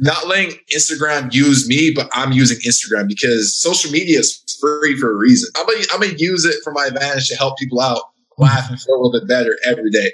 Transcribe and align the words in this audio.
not 0.00 0.28
letting 0.28 0.56
Instagram 0.72 1.34
use 1.34 1.68
me, 1.68 1.92
but 1.94 2.08
I'm 2.12 2.30
using 2.30 2.58
Instagram 2.58 3.08
because 3.08 3.56
social 3.56 3.90
media 3.90 4.20
is 4.20 4.44
free 4.60 4.96
for 4.96 5.10
a 5.10 5.16
reason. 5.16 5.50
I'm 5.56 5.66
gonna, 5.66 5.84
I'm 5.92 6.00
gonna 6.00 6.14
use 6.16 6.44
it 6.44 6.54
for 6.62 6.72
my 6.72 6.86
advantage 6.86 7.26
to 7.28 7.36
help 7.36 7.58
people 7.58 7.80
out, 7.80 8.00
laugh, 8.38 8.70
and 8.70 8.80
feel 8.80 8.94
a 8.94 9.00
little 9.00 9.20
bit 9.20 9.26
better 9.26 9.58
every 9.64 9.90
day. 9.90 10.12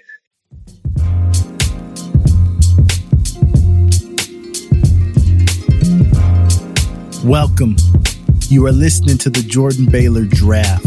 Welcome. 7.22 7.76
You 8.48 8.66
are 8.66 8.72
listening 8.72 9.18
to 9.18 9.30
the 9.30 9.44
Jordan 9.46 9.86
Baylor 9.90 10.24
Draft, 10.24 10.84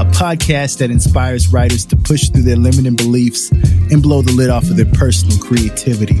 a 0.00 0.06
podcast 0.10 0.78
that 0.78 0.90
inspires 0.90 1.52
writers 1.52 1.84
to 1.86 1.96
push 1.96 2.30
through 2.30 2.42
their 2.42 2.56
limiting 2.56 2.96
beliefs 2.96 3.50
and 3.50 4.02
blow 4.02 4.22
the 4.22 4.32
lid 4.32 4.48
off 4.48 4.64
of 4.64 4.76
their 4.76 4.86
personal 4.86 5.36
creativity. 5.38 6.18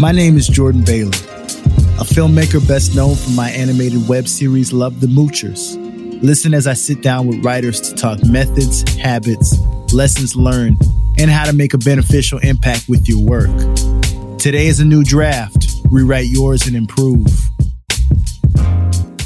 My 0.00 0.12
name 0.12 0.38
is 0.38 0.48
Jordan 0.48 0.82
Baylor, 0.82 1.10
a 1.10 2.04
filmmaker 2.04 2.66
best 2.66 2.96
known 2.96 3.16
for 3.16 3.32
my 3.32 3.50
animated 3.50 4.08
web 4.08 4.26
series 4.28 4.72
Love 4.72 4.98
the 4.98 5.06
Moochers. 5.06 5.76
Listen 6.22 6.54
as 6.54 6.66
I 6.66 6.72
sit 6.72 7.02
down 7.02 7.26
with 7.26 7.44
writers 7.44 7.82
to 7.82 7.94
talk 7.94 8.24
methods, 8.24 8.80
habits, 8.94 9.60
lessons 9.92 10.34
learned, 10.34 10.78
and 11.18 11.30
how 11.30 11.44
to 11.44 11.52
make 11.52 11.74
a 11.74 11.78
beneficial 11.78 12.38
impact 12.38 12.86
with 12.88 13.10
your 13.10 13.22
work. 13.22 13.50
Today 14.38 14.68
is 14.68 14.80
a 14.80 14.86
new 14.86 15.04
draft. 15.04 15.66
Rewrite 15.90 16.28
yours 16.28 16.66
and 16.66 16.74
improve. 16.74 17.28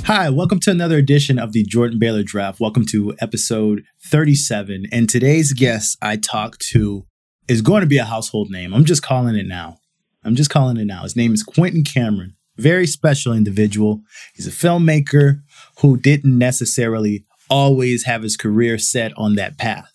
Hi, 0.07 0.29
welcome 0.29 0.59
to 0.59 0.73
another 0.73 0.99
edition 0.99 1.39
of 1.39 1.53
the 1.53 1.63
Jordan 1.63 2.01
Baylor 2.01 2.25
Draft. 2.25 2.59
Welcome 2.59 2.85
to 2.87 3.15
episode 3.21 3.85
37. 4.07 4.87
And 4.91 5.09
today's 5.09 5.53
guest 5.53 5.97
I 6.03 6.17
talked 6.17 6.63
to 6.73 7.07
is 7.47 7.63
going 7.63 7.83
to 7.83 7.87
be 7.87 7.99
a 7.99 8.05
household 8.05 8.51
name. 8.51 8.75
I'm 8.75 8.85
just 8.85 9.05
calling 9.05 9.37
it 9.37 9.47
now. 9.47 9.79
I'm 10.25 10.35
just 10.35 10.51
calling 10.51 10.77
it 10.77 10.87
now. 10.87 11.03
His 11.03 11.17
name 11.17 11.35
is 11.35 11.43
Quinton 11.43 11.85
Cameron. 11.85 12.37
Very 12.57 12.87
special 12.87 13.33
individual. 13.33 14.01
He's 14.35 14.47
a 14.47 14.51
filmmaker 14.51 15.41
who 15.81 15.97
didn't 15.97 16.39
necessarily 16.39 17.25
always 17.51 18.05
have 18.05 18.23
his 18.23 18.37
career 18.37 18.79
set 18.79 19.13
on 19.17 19.35
that 19.35 19.59
path. 19.59 19.91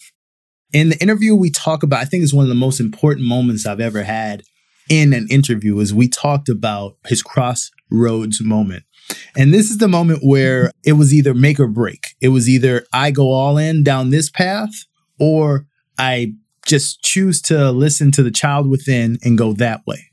In 0.71 0.89
the 0.89 1.01
interview, 1.01 1.35
we 1.35 1.49
talk 1.49 1.81
about, 1.81 2.01
I 2.01 2.05
think 2.05 2.23
it's 2.23 2.33
one 2.33 2.43
of 2.45 2.49
the 2.49 2.55
most 2.55 2.79
important 2.79 3.25
moments 3.25 3.65
I've 3.65 3.79
ever 3.79 4.03
had 4.03 4.43
in 4.89 5.13
an 5.13 5.27
interview, 5.29 5.79
is 5.79 5.93
we 5.93 6.07
talked 6.07 6.49
about 6.49 6.97
his 7.07 7.23
crossroads 7.23 8.41
moment. 8.41 8.83
And 9.35 9.53
this 9.53 9.71
is 9.71 9.77
the 9.77 9.87
moment 9.87 10.19
where 10.21 10.71
it 10.85 10.93
was 10.93 11.13
either 11.13 11.33
make 11.33 11.59
or 11.59 11.67
break. 11.67 12.15
It 12.21 12.29
was 12.29 12.47
either 12.47 12.85
I 12.93 13.09
go 13.11 13.31
all 13.31 13.57
in 13.57 13.83
down 13.83 14.09
this 14.09 14.29
path 14.29 14.69
or 15.19 15.65
I 15.97 16.33
just 16.65 17.01
choose 17.01 17.41
to 17.43 17.71
listen 17.71 18.11
to 18.11 18.21
the 18.21 18.31
child 18.31 18.69
within 18.69 19.17
and 19.23 19.37
go 19.37 19.53
that 19.53 19.81
way. 19.87 20.08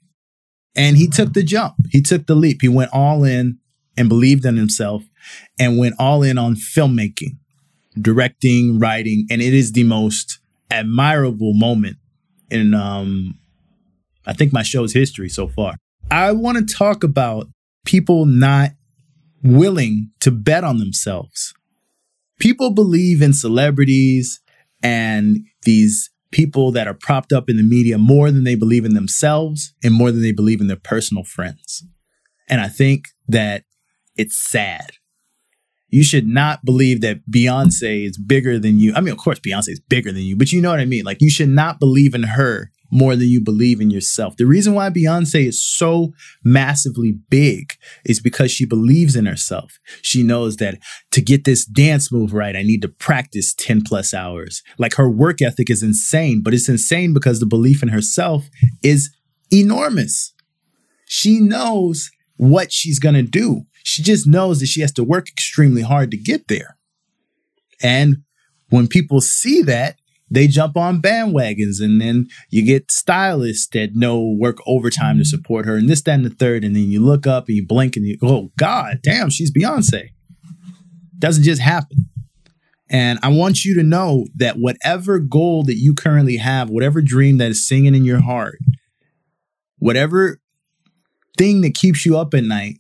And 0.77 0.97
he 0.97 1.09
took 1.09 1.33
the 1.33 1.43
jump. 1.43 1.75
He 1.91 2.03
took 2.03 2.27
the 2.27 2.35
leap. 2.35 2.59
He 2.61 2.69
went 2.69 2.91
all 2.93 3.25
in 3.25 3.59
and 3.97 4.09
believed 4.09 4.45
in 4.45 4.57
himself 4.57 5.03
and 5.59 5.79
went 5.79 5.95
all 5.99 6.23
in 6.23 6.39
on 6.39 6.55
filmmaking, 6.55 7.39
directing, 8.01 8.79
writing, 8.79 9.27
and 9.31 9.41
it 9.41 9.55
is 9.55 9.73
the 9.73 9.85
most 9.85 10.39
admirable 10.71 11.55
moment 11.55 11.97
in 12.51 12.75
um 12.75 13.39
I 14.27 14.33
think 14.33 14.53
my 14.53 14.63
show's 14.63 14.93
history 14.93 15.29
so 15.29 15.49
far. 15.49 15.77
I 16.11 16.33
want 16.33 16.59
to 16.59 16.75
talk 16.75 17.05
about 17.05 17.49
people 17.85 18.27
not 18.27 18.73
willing 19.43 20.11
to 20.21 20.33
bet 20.33 20.65
on 20.65 20.79
themselves. 20.79 21.55
People 22.39 22.71
believe 22.71 23.23
in 23.23 23.33
celebrities 23.33 24.41
and 24.83 25.39
these 25.63 26.11
people 26.37 26.71
that 26.71 26.87
are 26.87 26.93
propped 26.93 27.33
up 27.33 27.49
in 27.49 27.57
the 27.57 27.63
media 27.63 27.97
more 27.97 28.31
than 28.31 28.45
they 28.45 28.55
believe 28.55 28.85
in 28.85 28.93
themselves 28.93 29.73
and 29.83 29.95
more 29.95 30.13
than 30.13 30.21
they 30.21 30.33
believe 30.33 30.61
in 30.61 30.67
their 30.67 30.77
personal 30.77 31.25
friends. 31.25 31.83
And 32.47 32.61
I 32.61 32.69
think 32.69 33.07
that 33.27 33.65
it's 34.17 34.37
sad. 34.37 34.91
You 35.89 36.05
should 36.05 36.27
not 36.27 36.63
believe 36.63 37.01
that 37.01 37.21
Beyonce 37.31 38.05
is 38.05 38.19
bigger 38.19 38.59
than 38.59 38.79
you. 38.79 38.93
I 38.95 39.01
mean, 39.01 39.13
of 39.13 39.19
course, 39.19 39.41
Beyonce 39.41 39.71
is 39.71 39.81
bigger 39.81 40.13
than 40.13 40.25
you, 40.25 40.37
but 40.37 40.53
you 40.53 40.61
know 40.61 40.69
what 40.69 40.79
I 40.79 40.85
mean? 40.85 41.05
Like, 41.05 41.23
you 41.23 41.31
should 41.31 41.49
not 41.49 41.81
believe 41.81 42.15
in 42.15 42.25
her 42.25 42.71
more 42.91 43.17
than 43.17 43.29
you 43.29 43.41
believe 43.41 43.81
in 43.81 43.91
yourself. 43.91 44.37
The 44.37 44.47
reason 44.47 44.75
why 44.75 44.91
Beyonce 44.91 45.47
is 45.47 45.65
so 45.65 46.13
massively 46.45 47.19
big 47.29 47.75
is 48.05 48.21
because 48.21 48.51
she 48.51 48.65
believes 48.65 49.17
in 49.17 49.27
herself. 49.27 49.79
She 50.03 50.23
knows 50.23 50.57
that 50.57 50.79
to 51.13 51.21
get 51.21 51.45
this 51.45 51.65
dance 51.65 52.13
move 52.13 52.33
right, 52.33 52.57
I 52.57 52.63
need 52.63 52.83
to 52.83 52.89
practice 52.89 53.55
10 53.55 53.83
plus 53.83 54.15
hours. 54.15 54.63
Like 54.79 54.95
her 54.95 55.11
work 55.11 55.43
ethic 55.43 55.71
is 55.71 55.83
insane, 55.83 56.43
but 56.43 56.55
it's 56.55 56.69
insane 56.69 57.13
because 57.13 57.41
the 57.41 57.47
belief 57.47 57.83
in 57.83 57.89
herself 57.89 58.49
is 58.83 59.15
enormous. 59.53 60.33
She 61.07 61.41
knows 61.41 62.11
what 62.37 62.73
she's 62.73 62.99
going 62.99 63.15
to 63.15 63.23
do. 63.23 63.63
She 63.85 64.03
just 64.03 64.27
knows 64.27 64.61
that 64.61 64.67
she 64.67 64.81
has 64.81 64.93
to 64.93 65.05
work 65.05 65.29
extremely 65.29 65.83
hard 65.83 66.11
to 66.11 66.17
get 66.17 66.49
there. 66.49 66.77
And 67.83 68.19
when 68.69 68.89
people 68.89 69.21
see 69.21 69.63
that, 69.63 69.97
they 70.29 70.49
jump 70.49 70.77
on 70.77 71.01
bandwagons 71.01 71.81
and 71.81 72.01
then 72.01 72.27
you 72.51 72.65
get 72.65 72.91
stylists 72.91 73.69
that 73.69 73.95
know 73.95 74.21
work 74.21 74.59
overtime 74.67 75.19
to 75.19 75.23
mm. 75.23 75.27
support 75.27 75.67
her 75.67 75.77
and 75.77 75.89
this, 75.89 76.03
that, 76.03 76.15
and 76.15 76.25
the 76.25 76.31
third. 76.31 76.65
And 76.65 76.75
then 76.75 76.91
you 76.91 77.01
look 77.01 77.27
up 77.27 77.47
and 77.49 77.57
you 77.57 77.67
blink 77.67 77.97
and 77.97 78.07
you 78.07 78.17
go, 78.17 78.29
oh, 78.29 78.53
God 78.59 79.01
damn, 79.03 79.31
she's 79.31 79.53
Beyonce. 79.53 80.09
Doesn't 81.19 81.45
just 81.45 81.63
happen. 81.63 82.09
And 82.89 83.19
I 83.23 83.29
want 83.29 83.65
you 83.65 83.75
to 83.77 83.83
know 83.83 84.27
that 84.37 84.57
whatever 84.57 85.19
goal 85.19 85.65
that 85.65 85.77
you 85.77 85.95
currently 85.95 86.37
have, 86.37 86.71
whatever 86.71 87.01
dream 87.03 87.39
that 87.39 87.51
is 87.51 87.67
singing 87.67 87.95
in 87.95 88.05
your 88.05 88.21
heart, 88.21 88.59
whatever 89.79 90.41
thing 91.37 91.63
that 91.63 91.75
keeps 91.75 92.07
you 92.07 92.17
up 92.17 92.33
at 92.35 92.45
night, 92.45 92.79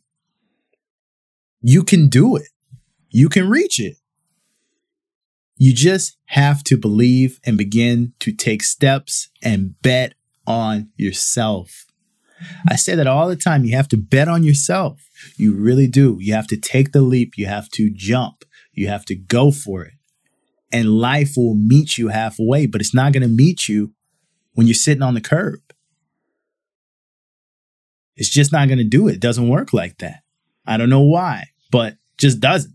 you 1.60 1.82
can 1.82 2.08
do 2.08 2.36
it. 2.36 2.48
You 3.10 3.28
can 3.28 3.48
reach 3.48 3.80
it. 3.80 3.96
You 5.56 5.72
just 5.72 6.16
have 6.26 6.62
to 6.64 6.76
believe 6.76 7.40
and 7.44 7.56
begin 7.56 8.12
to 8.20 8.32
take 8.32 8.62
steps 8.62 9.28
and 9.42 9.80
bet 9.82 10.14
on 10.46 10.90
yourself. 10.96 11.86
I 12.68 12.76
say 12.76 12.94
that 12.94 13.06
all 13.06 13.28
the 13.28 13.36
time. 13.36 13.64
You 13.64 13.74
have 13.76 13.88
to 13.88 13.96
bet 13.96 14.28
on 14.28 14.44
yourself. 14.44 15.08
You 15.36 15.54
really 15.54 15.86
do. 15.86 16.18
You 16.20 16.34
have 16.34 16.46
to 16.48 16.56
take 16.56 16.92
the 16.92 17.00
leap. 17.00 17.38
You 17.38 17.46
have 17.46 17.70
to 17.70 17.90
jump. 17.90 18.44
You 18.72 18.88
have 18.88 19.06
to 19.06 19.14
go 19.14 19.50
for 19.50 19.82
it. 19.84 19.94
And 20.70 20.98
life 20.98 21.32
will 21.36 21.54
meet 21.54 21.96
you 21.96 22.08
halfway, 22.08 22.66
but 22.66 22.80
it's 22.80 22.94
not 22.94 23.12
going 23.12 23.22
to 23.22 23.28
meet 23.28 23.68
you 23.68 23.94
when 24.52 24.66
you're 24.66 24.74
sitting 24.74 25.02
on 25.02 25.14
the 25.14 25.20
curb. 25.20 25.60
It's 28.16 28.28
just 28.28 28.52
not 28.52 28.68
going 28.68 28.78
to 28.78 28.84
do 28.84 29.08
it. 29.08 29.14
It 29.14 29.20
doesn't 29.20 29.48
work 29.48 29.72
like 29.72 29.98
that. 29.98 30.20
I 30.66 30.76
don't 30.76 30.90
know 30.90 31.02
why, 31.02 31.48
but 31.70 31.96
just 32.18 32.40
doesn't. 32.40 32.74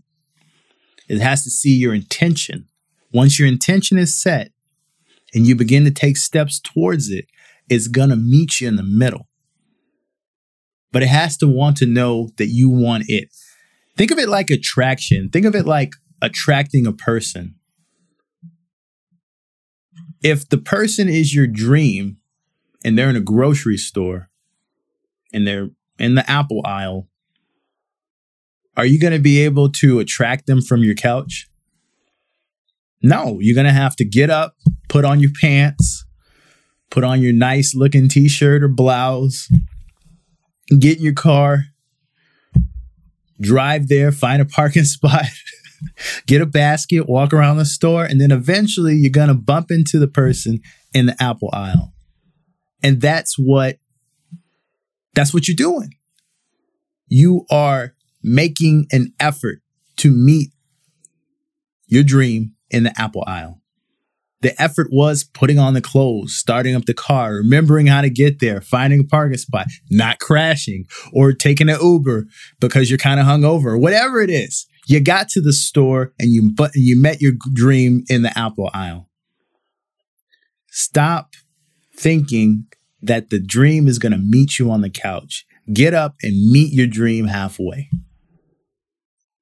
It 1.08 1.20
has 1.20 1.44
to 1.44 1.50
see 1.50 1.76
your 1.76 1.94
intention. 1.94 2.66
Once 3.12 3.38
your 3.38 3.48
intention 3.48 3.98
is 3.98 4.20
set 4.20 4.52
and 5.34 5.46
you 5.46 5.54
begin 5.54 5.84
to 5.84 5.90
take 5.90 6.16
steps 6.16 6.60
towards 6.60 7.10
it, 7.10 7.26
it's 7.68 7.88
going 7.88 8.10
to 8.10 8.16
meet 8.16 8.60
you 8.60 8.68
in 8.68 8.76
the 8.76 8.82
middle. 8.82 9.28
But 10.90 11.02
it 11.02 11.08
has 11.08 11.36
to 11.38 11.48
want 11.48 11.76
to 11.78 11.86
know 11.86 12.30
that 12.36 12.48
you 12.48 12.68
want 12.68 13.04
it. 13.08 13.28
Think 13.96 14.10
of 14.10 14.18
it 14.18 14.28
like 14.28 14.50
attraction. 14.50 15.30
Think 15.30 15.46
of 15.46 15.54
it 15.54 15.66
like 15.66 15.92
attracting 16.20 16.86
a 16.86 16.92
person. 16.92 17.54
If 20.22 20.48
the 20.48 20.58
person 20.58 21.08
is 21.08 21.34
your 21.34 21.46
dream 21.46 22.18
and 22.84 22.96
they're 22.96 23.10
in 23.10 23.16
a 23.16 23.20
grocery 23.20 23.76
store 23.76 24.30
and 25.32 25.46
they're 25.46 25.70
in 25.98 26.14
the 26.14 26.30
apple 26.30 26.62
aisle, 26.64 27.08
are 28.76 28.86
you 28.86 28.98
going 28.98 29.12
to 29.12 29.18
be 29.18 29.40
able 29.40 29.70
to 29.70 29.98
attract 29.98 30.46
them 30.46 30.62
from 30.62 30.82
your 30.82 30.94
couch? 30.94 31.48
No, 33.02 33.38
you're 33.40 33.54
going 33.54 33.66
to 33.66 33.72
have 33.72 33.96
to 33.96 34.04
get 34.04 34.30
up, 34.30 34.54
put 34.88 35.04
on 35.04 35.20
your 35.20 35.30
pants, 35.40 36.04
put 36.90 37.04
on 37.04 37.20
your 37.20 37.32
nice 37.32 37.74
looking 37.74 38.08
t 38.08 38.28
shirt 38.28 38.62
or 38.62 38.68
blouse, 38.68 39.48
get 40.78 40.98
in 40.98 41.04
your 41.04 41.14
car, 41.14 41.64
drive 43.40 43.88
there, 43.88 44.12
find 44.12 44.40
a 44.40 44.44
parking 44.44 44.84
spot, 44.84 45.26
get 46.26 46.40
a 46.40 46.46
basket, 46.46 47.08
walk 47.08 47.32
around 47.32 47.56
the 47.56 47.64
store, 47.64 48.04
and 48.04 48.20
then 48.20 48.30
eventually 48.30 48.94
you're 48.94 49.10
going 49.10 49.28
to 49.28 49.34
bump 49.34 49.70
into 49.70 49.98
the 49.98 50.08
person 50.08 50.60
in 50.94 51.06
the 51.06 51.16
apple 51.20 51.50
aisle. 51.52 51.92
And 52.82 53.00
that's 53.00 53.36
what 53.38 53.78
that's 55.14 55.34
what 55.34 55.46
you're 55.46 55.54
doing. 55.54 55.94
You 57.06 57.44
are 57.50 57.94
making 58.22 58.86
an 58.92 59.12
effort 59.20 59.60
to 59.96 60.10
meet 60.10 60.50
your 61.86 62.02
dream 62.02 62.54
in 62.72 62.84
the 62.84 63.00
Apple 63.00 63.24
aisle. 63.26 63.60
The 64.40 64.60
effort 64.60 64.88
was 64.90 65.22
putting 65.22 65.60
on 65.60 65.74
the 65.74 65.80
clothes, 65.80 66.34
starting 66.34 66.74
up 66.74 66.86
the 66.86 66.94
car, 66.94 67.34
remembering 67.34 67.86
how 67.86 68.00
to 68.00 68.10
get 68.10 68.40
there, 68.40 68.60
finding 68.60 69.00
a 69.00 69.04
parking 69.04 69.38
spot, 69.38 69.66
not 69.88 70.18
crashing, 70.18 70.86
or 71.12 71.32
taking 71.32 71.68
an 71.68 71.78
Uber 71.80 72.26
because 72.60 72.90
you're 72.90 72.98
kind 72.98 73.20
of 73.20 73.26
hungover, 73.26 73.80
whatever 73.80 74.20
it 74.20 74.30
is. 74.30 74.66
You 74.88 74.98
got 74.98 75.28
to 75.30 75.40
the 75.40 75.52
store 75.52 76.12
and 76.18 76.32
you 76.32 76.52
but 76.52 76.72
you 76.74 77.00
met 77.00 77.20
your 77.20 77.34
dream 77.52 78.02
in 78.08 78.22
the 78.22 78.36
Apple 78.36 78.68
aisle. 78.74 79.08
Stop 80.70 81.34
thinking 81.96 82.66
that 83.00 83.30
the 83.30 83.40
dream 83.40 83.86
is 83.86 84.00
going 84.00 84.12
to 84.12 84.18
meet 84.18 84.58
you 84.58 84.70
on 84.70 84.80
the 84.80 84.90
couch. 84.90 85.44
get 85.72 85.94
up 85.94 86.16
and 86.22 86.50
meet 86.50 86.72
your 86.72 86.88
dream 86.88 87.26
halfway. 87.26 87.88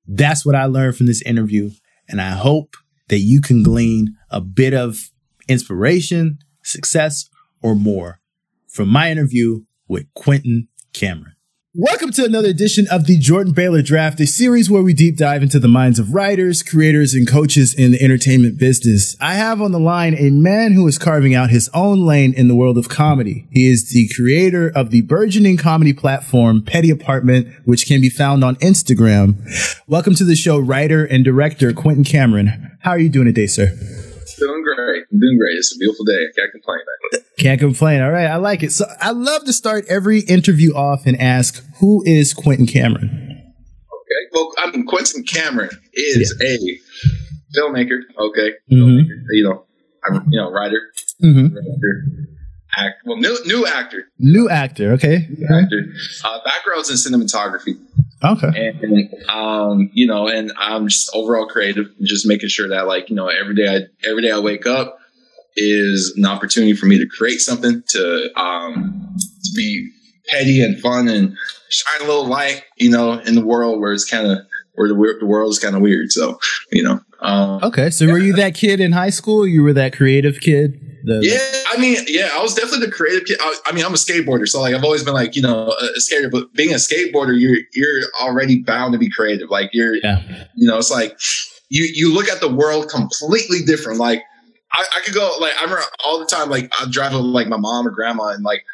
That's 0.07 0.45
what 0.45 0.55
I 0.55 0.67
learned 0.67 0.97
from 0.97 1.07
this 1.07 1.23
interview. 1.23 1.71
And 2.09 2.21
I 2.21 2.31
hope 2.31 2.77
that 3.11 3.19
you 3.19 3.41
can 3.41 3.63
glean 3.63 4.17
a 4.31 4.41
bit 4.41 4.73
of 4.73 5.11
inspiration, 5.49 6.39
success, 6.63 7.29
or 7.61 7.75
more 7.75 8.21
from 8.69 8.89
my 8.89 9.11
interview 9.11 9.65
with 9.89 10.07
Quinton 10.15 10.69
Cameron. 10.93 11.35
Welcome 11.77 12.11
to 12.15 12.25
another 12.25 12.49
edition 12.49 12.89
of 12.91 13.07
the 13.07 13.17
Jordan 13.17 13.53
Baylor 13.53 13.81
Draft, 13.81 14.19
a 14.19 14.27
series 14.27 14.69
where 14.69 14.83
we 14.83 14.93
deep 14.93 15.17
dive 15.17 15.41
into 15.41 15.61
the 15.61 15.69
minds 15.69 16.01
of 16.01 16.13
writers, 16.13 16.65
creators, 16.65 17.15
and 17.15 17.29
coaches 17.29 17.73
in 17.73 17.93
the 17.93 18.03
entertainment 18.03 18.59
business. 18.59 19.17
I 19.21 19.35
have 19.35 19.63
on 19.63 19.71
the 19.71 19.79
line 19.79 20.17
a 20.19 20.31
man 20.31 20.73
who 20.73 20.85
is 20.89 20.99
carving 20.99 21.33
out 21.33 21.51
his 21.51 21.71
own 21.73 22.05
lane 22.05 22.35
in 22.35 22.49
the 22.49 22.57
world 22.57 22.77
of 22.77 22.89
comedy. 22.89 23.47
He 23.53 23.71
is 23.71 23.89
the 23.89 24.09
creator 24.17 24.73
of 24.75 24.91
the 24.91 25.03
burgeoning 25.03 25.59
comedy 25.59 25.93
platform 25.93 26.61
Petty 26.65 26.91
Apartment, 26.91 27.47
which 27.67 27.87
can 27.87 28.01
be 28.01 28.11
found 28.11 28.43
on 28.43 28.57
Instagram. 28.57 29.37
Welcome 29.87 30.17
to 30.17 30.25
the 30.25 30.35
show, 30.35 30.59
writer 30.59 31.05
and 31.05 31.25
director 31.25 31.73
Quinton 31.73 32.03
Cameron. 32.03 32.77
How 32.81 32.91
are 32.91 32.99
you 32.99 33.09
doing 33.09 33.27
today, 33.27 33.47
sir? 33.47 34.10
Doing 34.41 34.63
great. 34.63 35.05
I'm 35.13 35.21
doing 35.21 35.39
great. 35.39 35.57
It's 35.57 35.75
a 35.75 35.79
beautiful 35.79 36.05
day. 36.07 36.19
Can't 36.37 36.51
complain. 36.51 36.79
Man. 37.13 37.23
Can't 37.39 37.61
complain. 37.61 38.01
All 38.01 38.11
right. 38.11 38.27
I 38.27 38.37
like 38.37 38.63
it. 38.63 38.73
So 38.73 38.87
I 39.01 39.11
love 39.11 39.45
to 39.45 39.53
start 39.53 39.85
every 39.89 40.21
interview 40.21 40.75
off 40.75 41.05
and 41.05 41.21
ask, 41.21 41.63
who 41.79 42.03
is 42.07 42.33
Quinton 42.33 42.67
Cameron? 42.67 43.07
Okay. 43.07 44.23
Well, 44.33 44.53
I 44.57 44.71
mean, 44.71 44.87
Quinton 44.87 45.25
Cameron 45.25 45.71
is 45.93 46.35
yeah. 46.41 46.57
a 46.57 47.61
filmmaker. 47.61 48.01
Okay. 48.19 48.53
Mm-hmm. 48.73 48.77
Filmmaker, 48.77 49.23
you 49.33 49.45
know, 49.45 49.67
I'm, 50.05 50.27
you 50.31 50.41
know, 50.41 50.51
writer, 50.51 50.81
mm-hmm. 51.23 51.55
act. 52.77 53.03
Well, 53.05 53.19
new 53.19 53.37
new 53.45 53.67
actor. 53.67 54.05
New 54.19 54.49
actor. 54.49 54.93
Okay. 54.93 55.29
New 55.29 55.47
actor. 55.55 55.85
Uh, 56.25 56.39
backgrounds 56.45 56.89
in 56.89 56.97
cinematography. 56.97 57.79
Okay. 58.23 58.73
And 58.83 59.09
um, 59.29 59.91
you 59.93 60.07
know, 60.07 60.29
and 60.29 60.53
I'm 60.59 60.89
just 60.89 61.11
overall 61.15 61.47
creative, 61.47 61.87
just 62.03 62.27
making 62.27 62.49
sure 62.51 62.69
that 62.69 62.87
like, 62.87 63.09
you 63.09 63.17
know, 63.17 63.29
every 63.29 63.55
day 63.55 63.69
I 63.69 64.09
every 64.09 64.23
day 64.23 64.31
I 64.31 64.39
wake 64.39 64.67
up 64.67 64.99
is 65.57 66.15
an 66.17 66.27
opportunity 66.27 66.75
for 66.75 66.87
me 66.87 66.99
to 66.99 67.07
create 67.07 67.41
something 67.41 67.83
to 67.89 68.31
um 68.41 69.17
to 69.19 69.51
be 69.57 69.91
petty 70.29 70.63
and 70.63 70.79
fun 70.81 71.09
and 71.09 71.37
shine 71.71 72.03
a 72.03 72.05
little 72.05 72.27
light, 72.27 72.65
you 72.77 72.91
know, 72.91 73.19
in 73.21 73.35
the 73.35 73.45
world 73.45 73.81
where 73.81 73.93
it's 73.93 74.05
kind 74.05 74.27
of 74.27 74.39
where 74.75 74.89
the, 74.89 75.17
the 75.21 75.27
world 75.27 75.51
is 75.51 75.59
kind 75.59 75.75
of 75.75 75.83
weird. 75.83 76.13
So, 76.13 76.39
you 76.73 76.83
know. 76.83 77.01
Um, 77.21 77.63
okay, 77.63 77.91
so 77.91 78.05
yeah. 78.05 78.13
were 78.13 78.19
you 78.19 78.33
that 78.35 78.55
kid 78.55 78.81
in 78.81 78.93
high 78.93 79.11
school? 79.11 79.47
You 79.47 79.63
were 79.63 79.75
that 79.75 79.95
creative 79.95 80.41
kid? 80.41 80.90
The, 81.05 81.21
yeah, 81.23 81.73
I 81.73 81.81
mean, 81.81 81.99
yeah, 82.07 82.31
I 82.33 82.43
was 82.43 82.55
definitely 82.55 82.87
the 82.87 82.93
creative 82.93 83.25
kid. 83.25 83.39
I, 83.41 83.57
I, 83.67 83.73
mean, 83.73 83.85
I'm 83.85 83.93
a 83.93 83.97
skateboarder, 83.97 84.49
so 84.49 84.61
like 84.61 84.75
I've 84.75 84.85
always 84.85 85.05
been 85.05 85.15
like, 85.15 85.37
you 85.37 85.43
know, 85.43 85.69
a, 85.69 86.01
skater. 86.01 86.29
But 86.29 86.53
being 86.55 86.73
a 86.73 86.77
skateboarder, 86.77 87.39
you're 87.39 87.59
you're 87.73 88.03
already 88.21 88.63
bound 88.63 88.93
to 88.93 88.99
be 88.99 89.11
creative. 89.11 89.51
Like 89.51 89.71
you're, 89.73 89.97
yeah. 89.97 90.23
you 90.55 90.69
know, 90.69 90.79
it's 90.79 90.91
like 90.91 91.19
you 91.69 91.89
you 91.93 92.13
look 92.13 92.29
at 92.29 92.41
the 92.41 92.49
world 92.49 92.89
completely 92.89 93.63
different. 93.65 93.99
Like 93.99 94.23
I, 94.73 94.85
I 94.97 95.01
could 95.01 95.15
go 95.15 95.33
like 95.41 95.53
I 95.59 95.63
remember 95.63 95.83
all 96.05 96.19
the 96.19 96.27
time. 96.27 96.51
Like 96.51 96.73
I 96.79 96.87
drive 96.91 97.13
with 97.13 97.23
like 97.23 97.49
my 97.49 97.57
mom 97.57 97.87
or 97.87 97.91
grandma, 97.91 98.29
and 98.29 98.45
like 98.45 98.65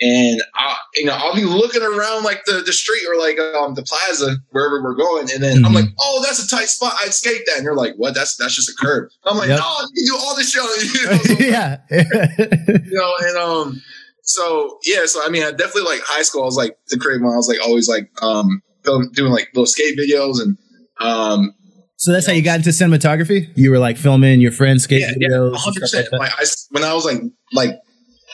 and 0.00 0.42
I, 0.54 0.76
you 0.96 1.04
know, 1.04 1.14
I'll 1.14 1.34
be 1.34 1.44
looking 1.44 1.82
around 1.82 2.24
like 2.24 2.44
the, 2.46 2.62
the 2.66 2.72
street 2.72 3.02
or 3.08 3.16
like 3.16 3.38
um, 3.38 3.74
the 3.74 3.82
plaza 3.82 4.36
wherever 4.50 4.82
we're 4.82 4.94
going, 4.94 5.30
and 5.32 5.42
then 5.42 5.58
mm-hmm. 5.58 5.66
I'm 5.66 5.74
like, 5.74 5.86
oh, 6.00 6.22
that's 6.24 6.44
a 6.44 6.48
tight 6.48 6.66
spot. 6.66 6.94
I'd 7.00 7.14
skate 7.14 7.42
that, 7.46 7.56
and 7.56 7.64
you're 7.64 7.76
like, 7.76 7.94
what? 7.96 8.14
That's 8.14 8.36
that's 8.36 8.54
just 8.54 8.68
a 8.68 8.74
curb. 8.78 9.10
I'm 9.24 9.38
like, 9.38 9.48
yep. 9.48 9.60
no, 9.60 9.76
you 9.94 10.12
do 10.12 10.18
all 10.18 10.34
this 10.36 10.50
shit. 10.50 10.62
You 10.94 11.10
know, 11.10 11.16
so 11.18 11.44
yeah, 11.44 11.76
you 11.90 12.98
know, 12.98 13.14
and 13.20 13.36
um, 13.36 13.82
so 14.22 14.78
yeah, 14.84 15.06
so 15.06 15.20
I 15.24 15.28
mean, 15.28 15.44
I 15.44 15.50
definitely 15.50 15.82
like 15.82 16.00
high 16.04 16.22
school. 16.22 16.42
I 16.42 16.46
was 16.46 16.56
like 16.56 16.76
the 16.88 16.98
creative 16.98 17.22
one. 17.22 17.34
I 17.34 17.36
was 17.36 17.48
like 17.48 17.62
always 17.64 17.88
like 17.88 18.10
um 18.22 18.62
film, 18.84 19.10
doing 19.12 19.32
like 19.32 19.48
little 19.54 19.66
skate 19.66 19.98
videos 19.98 20.40
and 20.42 20.58
um. 21.00 21.52
So 21.96 22.12
that's 22.12 22.26
you 22.26 22.32
how 22.32 22.34
know, 22.34 22.38
you 22.38 22.44
got 22.44 22.56
into 22.56 22.70
cinematography. 22.70 23.48
You 23.54 23.70
were 23.70 23.78
like 23.78 23.96
filming 23.96 24.40
your 24.40 24.50
friends' 24.50 24.84
skate 24.84 25.02
yeah, 25.02 25.12
videos. 25.12 25.50
Yeah, 25.50 25.50
100. 25.52 25.80
percent 25.80 26.12
Like 26.12 26.32
I, 26.36 26.44
when 26.70 26.82
I 26.82 26.92
was 26.94 27.04
like 27.04 27.20
like 27.52 27.78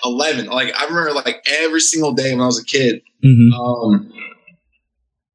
11. 0.05 0.47
Like 0.47 0.75
I 0.79 0.85
remember 0.85 1.12
like 1.12 1.47
every 1.62 1.81
single 1.81 2.12
day 2.12 2.32
when 2.32 2.41
I 2.43 2.47
was 2.47 2.61
a 2.61 2.64
kid. 2.64 3.02
Mm-hmm. 3.25 3.52
Um, 3.52 4.12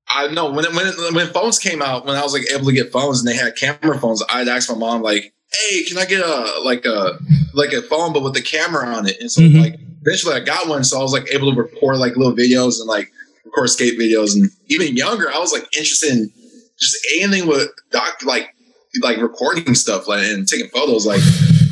I 0.08 0.28
know 0.28 0.52
when 0.52 0.66
when 0.76 0.94
when 1.14 1.28
phones 1.28 1.60
came 1.60 1.82
out, 1.82 2.06
when 2.06 2.16
I 2.16 2.22
was 2.22 2.34
like 2.34 2.50
able 2.54 2.66
to 2.66 2.74
get 2.74 2.92
phones 2.92 3.20
and 3.20 3.28
they 3.28 3.36
had 3.36 3.56
camera 3.56 4.00
phones, 4.00 4.24
I'd 4.30 4.48
ask 4.48 4.70
my 4.70 4.78
mom 4.78 5.02
like, 5.02 5.34
"Hey, 5.52 5.84
can 5.84 5.98
I 5.98 6.06
get 6.06 6.22
a 6.22 6.62
like 6.64 6.86
a 6.86 7.18
like 7.54 7.74
a 7.74 7.82
phone 7.82 8.14
but 8.14 8.24
with 8.24 8.34
the 8.34 8.42
camera 8.42 8.88
on 8.88 9.08
it?" 9.08 9.18
And 9.20 9.32
so 9.32 9.42
mm-hmm. 9.42 9.60
like 9.60 9.80
eventually 10.02 10.36
I 10.36 10.40
got 10.40 10.68
one, 10.68 10.84
so 10.84 11.00
I 11.00 11.04
was 11.04 11.12
like 11.12 11.28
able 11.34 11.54
to 11.54 11.62
record 11.62 11.98
like 11.98 12.16
little 12.16 12.36
videos 12.36 12.80
and 12.80 12.88
like 12.88 13.12
record 13.46 13.70
skate 13.70 14.00
videos. 14.00 14.36
And 14.36 14.50
even 14.68 14.96
younger, 14.96 15.32
I 15.32 15.40
was 15.40 15.52
like 15.52 15.64
interested 15.76 16.12
in 16.12 16.32
just 16.80 16.98
anything 17.20 17.48
with 17.48 17.70
doc 17.92 18.24
like 18.24 18.54
like 19.02 19.18
recording 19.18 19.76
stuff 19.76 20.08
like 20.08 20.24
and 20.24 20.48
taking 20.48 20.70
photos 20.70 21.06
like 21.06 21.22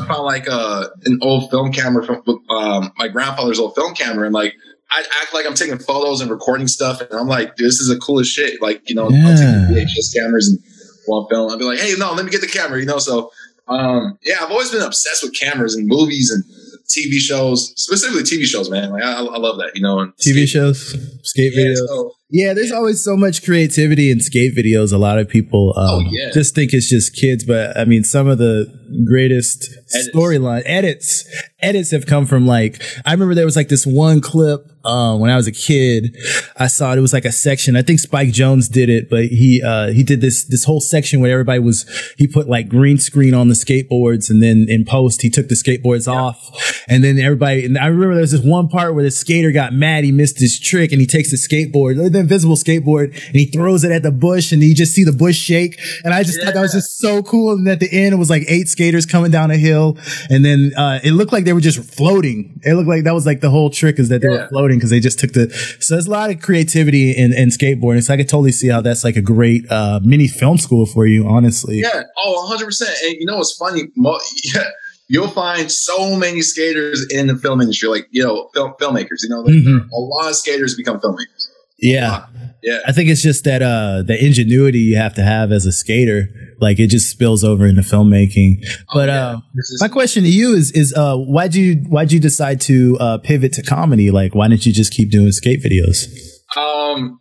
I 0.03 0.07
found 0.07 0.23
like 0.23 0.47
uh, 0.49 0.87
an 1.05 1.19
old 1.21 1.49
film 1.49 1.71
camera 1.71 2.05
from 2.05 2.23
um, 2.49 2.91
my 2.97 3.07
grandfather's 3.07 3.59
old 3.59 3.75
film 3.75 3.93
camera, 3.93 4.25
and 4.25 4.33
like 4.33 4.55
I 4.91 4.99
act 5.21 5.33
like 5.33 5.45
I'm 5.45 5.55
taking 5.55 5.79
photos 5.79 6.21
and 6.21 6.29
recording 6.29 6.67
stuff, 6.67 7.01
and 7.01 7.13
I'm 7.13 7.27
like, 7.27 7.55
this 7.55 7.79
is 7.79 7.87
the 7.87 7.97
coolest 7.97 8.31
shit. 8.31 8.61
Like, 8.61 8.87
you 8.89 8.95
know, 8.95 9.09
yeah. 9.09 9.27
I'll 9.27 9.37
take 9.37 9.87
VHS 9.87 10.13
cameras 10.15 10.49
and 10.49 10.59
one 11.07 11.27
film. 11.29 11.49
I'll 11.49 11.57
be 11.57 11.65
like, 11.65 11.79
hey, 11.79 11.95
no, 11.97 12.13
let 12.13 12.25
me 12.25 12.31
get 12.31 12.41
the 12.41 12.47
camera, 12.47 12.79
you 12.79 12.85
know. 12.85 12.99
So, 12.99 13.31
um, 13.67 14.19
yeah, 14.23 14.35
I've 14.41 14.51
always 14.51 14.71
been 14.71 14.83
obsessed 14.83 15.23
with 15.23 15.33
cameras 15.37 15.75
and 15.75 15.87
movies 15.87 16.29
and 16.29 16.43
TV 16.85 17.17
shows, 17.17 17.73
specifically 17.75 18.21
TV 18.21 18.43
shows, 18.43 18.69
man. 18.69 18.91
Like, 18.91 19.03
I, 19.03 19.13
I 19.13 19.37
love 19.37 19.57
that, 19.57 19.71
you 19.75 19.81
know. 19.81 19.99
And 19.99 20.13
TV 20.17 20.45
skate, 20.45 20.49
shows, 20.49 20.95
skate 21.23 21.53
yeah, 21.55 21.63
videos. 21.63 21.87
So, 21.87 22.11
yeah, 22.33 22.55
there's 22.55 22.71
always 22.71 23.03
so 23.03 23.15
much 23.15 23.45
creativity 23.45 24.09
in 24.09 24.19
skate 24.19 24.55
videos. 24.55 24.91
A 24.91 24.97
lot 24.97 25.19
of 25.19 25.29
people 25.29 25.75
um, 25.77 25.87
oh, 25.87 25.99
yeah. 26.09 26.31
just 26.31 26.55
think 26.55 26.73
it's 26.73 26.89
just 26.89 27.15
kids, 27.15 27.45
but 27.45 27.77
I 27.77 27.85
mean, 27.85 28.03
some 28.03 28.27
of 28.27 28.39
the 28.39 28.65
greatest 29.07 29.69
storyline 29.95 30.63
edits 30.65 31.25
edits 31.61 31.91
have 31.91 32.07
come 32.07 32.25
from 32.25 32.47
like 32.47 32.81
I 33.05 33.11
remember 33.11 33.35
there 33.35 33.45
was 33.45 33.55
like 33.55 33.69
this 33.69 33.85
one 33.85 34.19
clip 34.19 34.65
um, 34.85 35.19
when 35.19 35.31
I 35.31 35.35
was 35.35 35.47
a 35.47 35.51
kid. 35.51 36.17
I 36.57 36.67
saw 36.67 36.91
it. 36.91 36.97
It 36.97 37.01
was 37.01 37.13
like 37.13 37.25
a 37.25 37.31
section. 37.31 37.75
I 37.75 37.81
think 37.81 37.99
Spike 37.99 38.29
Jonze 38.29 38.69
did 38.69 38.89
it, 38.89 39.09
but 39.09 39.25
he 39.25 39.61
uh, 39.65 39.91
he 39.91 40.03
did 40.03 40.21
this 40.21 40.43
this 40.45 40.65
whole 40.65 40.81
section 40.81 41.21
where 41.21 41.31
everybody 41.31 41.59
was 41.59 41.85
he 42.17 42.27
put 42.27 42.49
like 42.49 42.67
green 42.67 42.97
screen 42.97 43.33
on 43.33 43.47
the 43.47 43.55
skateboards, 43.55 44.29
and 44.29 44.43
then 44.43 44.65
in 44.67 44.85
post 44.85 45.21
he 45.21 45.29
took 45.29 45.47
the 45.47 45.55
skateboards 45.55 46.07
yeah. 46.07 46.19
off, 46.19 46.83
and 46.87 47.03
then 47.03 47.17
everybody. 47.17 47.65
And 47.65 47.77
I 47.77 47.87
remember 47.87 48.15
there 48.15 48.21
was 48.21 48.31
this 48.31 48.43
one 48.43 48.67
part 48.67 48.93
where 48.93 49.03
the 49.03 49.11
skater 49.11 49.51
got 49.51 49.73
mad. 49.73 50.03
He 50.03 50.11
missed 50.11 50.39
his 50.39 50.59
trick, 50.59 50.91
and 50.91 50.99
he 50.99 51.07
takes 51.07 51.31
the 51.31 51.37
skateboard 51.37 51.97
invisible 52.23 52.55
skateboard 52.55 53.15
and 53.27 53.35
he 53.35 53.45
throws 53.45 53.83
it 53.83 53.91
at 53.91 54.03
the 54.03 54.11
bush 54.11 54.51
and 54.51 54.61
you 54.63 54.75
just 54.75 54.93
see 54.93 55.03
the 55.03 55.11
bush 55.11 55.37
shake. 55.37 55.79
And 56.03 56.13
I 56.13 56.23
just 56.23 56.39
yeah. 56.39 56.45
thought 56.45 56.53
that 56.55 56.61
was 56.61 56.73
just 56.73 56.97
so 56.97 57.21
cool. 57.23 57.53
And 57.53 57.67
at 57.67 57.79
the 57.79 57.89
end, 57.91 58.13
it 58.13 58.17
was 58.17 58.29
like 58.29 58.43
eight 58.47 58.67
skaters 58.67 59.05
coming 59.05 59.31
down 59.31 59.51
a 59.51 59.57
hill. 59.57 59.97
And 60.29 60.43
then, 60.43 60.71
uh, 60.77 60.99
it 61.03 61.11
looked 61.11 61.31
like 61.31 61.45
they 61.45 61.53
were 61.53 61.61
just 61.61 61.83
floating. 61.83 62.59
It 62.63 62.73
looked 62.73 62.89
like 62.89 63.03
that 63.03 63.13
was 63.13 63.25
like 63.25 63.41
the 63.41 63.49
whole 63.49 63.69
trick 63.69 63.99
is 63.99 64.09
that 64.09 64.21
they 64.21 64.29
yeah. 64.29 64.43
were 64.43 64.47
floating 64.47 64.77
because 64.77 64.89
they 64.89 64.99
just 64.99 65.19
took 65.19 65.33
the, 65.33 65.49
so 65.79 65.95
there's 65.95 66.07
a 66.07 66.11
lot 66.11 66.29
of 66.29 66.41
creativity 66.41 67.11
in, 67.11 67.33
in 67.33 67.49
skateboarding. 67.49 68.03
So 68.03 68.13
I 68.13 68.17
could 68.17 68.29
totally 68.29 68.51
see 68.51 68.67
how 68.67 68.81
that's 68.81 69.03
like 69.03 69.15
a 69.15 69.21
great, 69.21 69.69
uh, 69.71 69.99
mini 70.03 70.27
film 70.27 70.57
school 70.57 70.85
for 70.85 71.05
you, 71.05 71.27
honestly. 71.27 71.79
Yeah. 71.79 72.03
Oh, 72.17 72.55
100%. 72.57 72.81
And 72.81 73.15
you 73.19 73.25
know, 73.25 73.37
what's 73.37 73.55
funny. 73.55 73.83
Mo- 73.95 74.19
yeah 74.43 74.63
you'll 75.07 75.27
find 75.27 75.71
so 75.71 76.15
many 76.15 76.41
skaters 76.41 77.05
in 77.11 77.27
the 77.27 77.35
film 77.35 77.61
industry, 77.61 77.89
like 77.89 78.07
you 78.11 78.23
know, 78.23 78.49
film, 78.53 78.73
filmmakers. 78.79 79.21
You 79.21 79.29
know, 79.29 79.43
mm-hmm. 79.43 79.89
a 79.89 79.99
lot 79.99 80.29
of 80.29 80.35
skaters 80.35 80.75
become 80.75 80.99
filmmakers. 80.99 81.42
Yeah. 81.77 82.25
Yeah. 82.61 82.79
I 82.87 82.93
think 82.93 83.09
it's 83.09 83.21
just 83.21 83.43
that 83.43 83.61
uh 83.61 84.03
the 84.03 84.17
ingenuity 84.23 84.79
you 84.79 84.95
have 84.95 85.13
to 85.15 85.23
have 85.23 85.51
as 85.51 85.65
a 85.65 85.71
skater, 85.71 86.29
like 86.61 86.79
it 86.79 86.87
just 86.87 87.09
spills 87.09 87.43
over 87.43 87.65
into 87.65 87.81
filmmaking. 87.81 88.63
Oh, 88.65 88.75
but 88.93 89.09
yeah. 89.09 89.27
uh 89.27 89.39
my 89.79 89.89
question 89.89 90.23
to 90.23 90.29
you 90.29 90.53
is 90.53 90.71
is 90.71 90.93
uh 90.93 91.17
why'd 91.17 91.55
you 91.55 91.83
why'd 91.89 92.11
you 92.11 92.19
decide 92.19 92.61
to 92.61 92.97
uh 92.99 93.17
pivot 93.17 93.53
to 93.53 93.63
comedy? 93.63 94.11
Like 94.11 94.33
why 94.33 94.47
didn't 94.47 94.65
you 94.65 94.71
just 94.71 94.93
keep 94.93 95.11
doing 95.11 95.31
skate 95.31 95.61
videos? 95.61 96.07
Um 96.55 97.19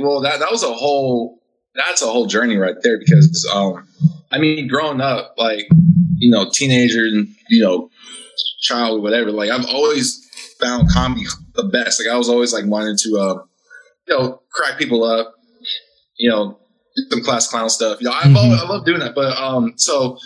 well 0.00 0.20
that 0.20 0.38
that 0.38 0.52
was 0.52 0.62
a 0.62 0.72
whole 0.72 1.40
that's 1.74 2.02
a 2.02 2.06
whole 2.06 2.26
journey 2.26 2.56
right 2.56 2.76
there 2.82 2.98
because 2.98 3.48
um 3.52 3.86
I 4.30 4.38
mean 4.38 4.68
growing 4.68 5.00
up 5.00 5.34
like 5.36 5.66
you 6.18 6.30
know 6.30 6.48
teenager 6.52 7.04
and 7.04 7.28
you 7.48 7.62
know 7.62 7.90
child 8.60 9.02
whatever 9.02 9.32
like 9.32 9.50
I've 9.50 9.66
always 9.66 10.22
found 10.60 10.88
comedy 10.90 11.24
the 11.54 11.64
best 11.64 12.00
like 12.00 12.12
I 12.12 12.16
was 12.16 12.28
always 12.28 12.52
like 12.52 12.66
wanting 12.66 12.96
to 12.98 13.18
uh 13.18 13.42
you 14.08 14.18
know, 14.18 14.42
crack 14.52 14.78
people 14.78 15.04
up, 15.04 15.34
you 16.18 16.30
know, 16.30 16.58
some 17.10 17.22
class 17.22 17.48
clown 17.48 17.68
stuff. 17.68 18.00
You 18.00 18.06
know, 18.06 18.12
mm-hmm. 18.12 18.36
always, 18.36 18.62
I 18.62 18.68
love 18.68 18.84
doing 18.84 19.00
that. 19.00 19.14
But 19.14 19.36
um, 19.36 19.74
so 19.76 20.18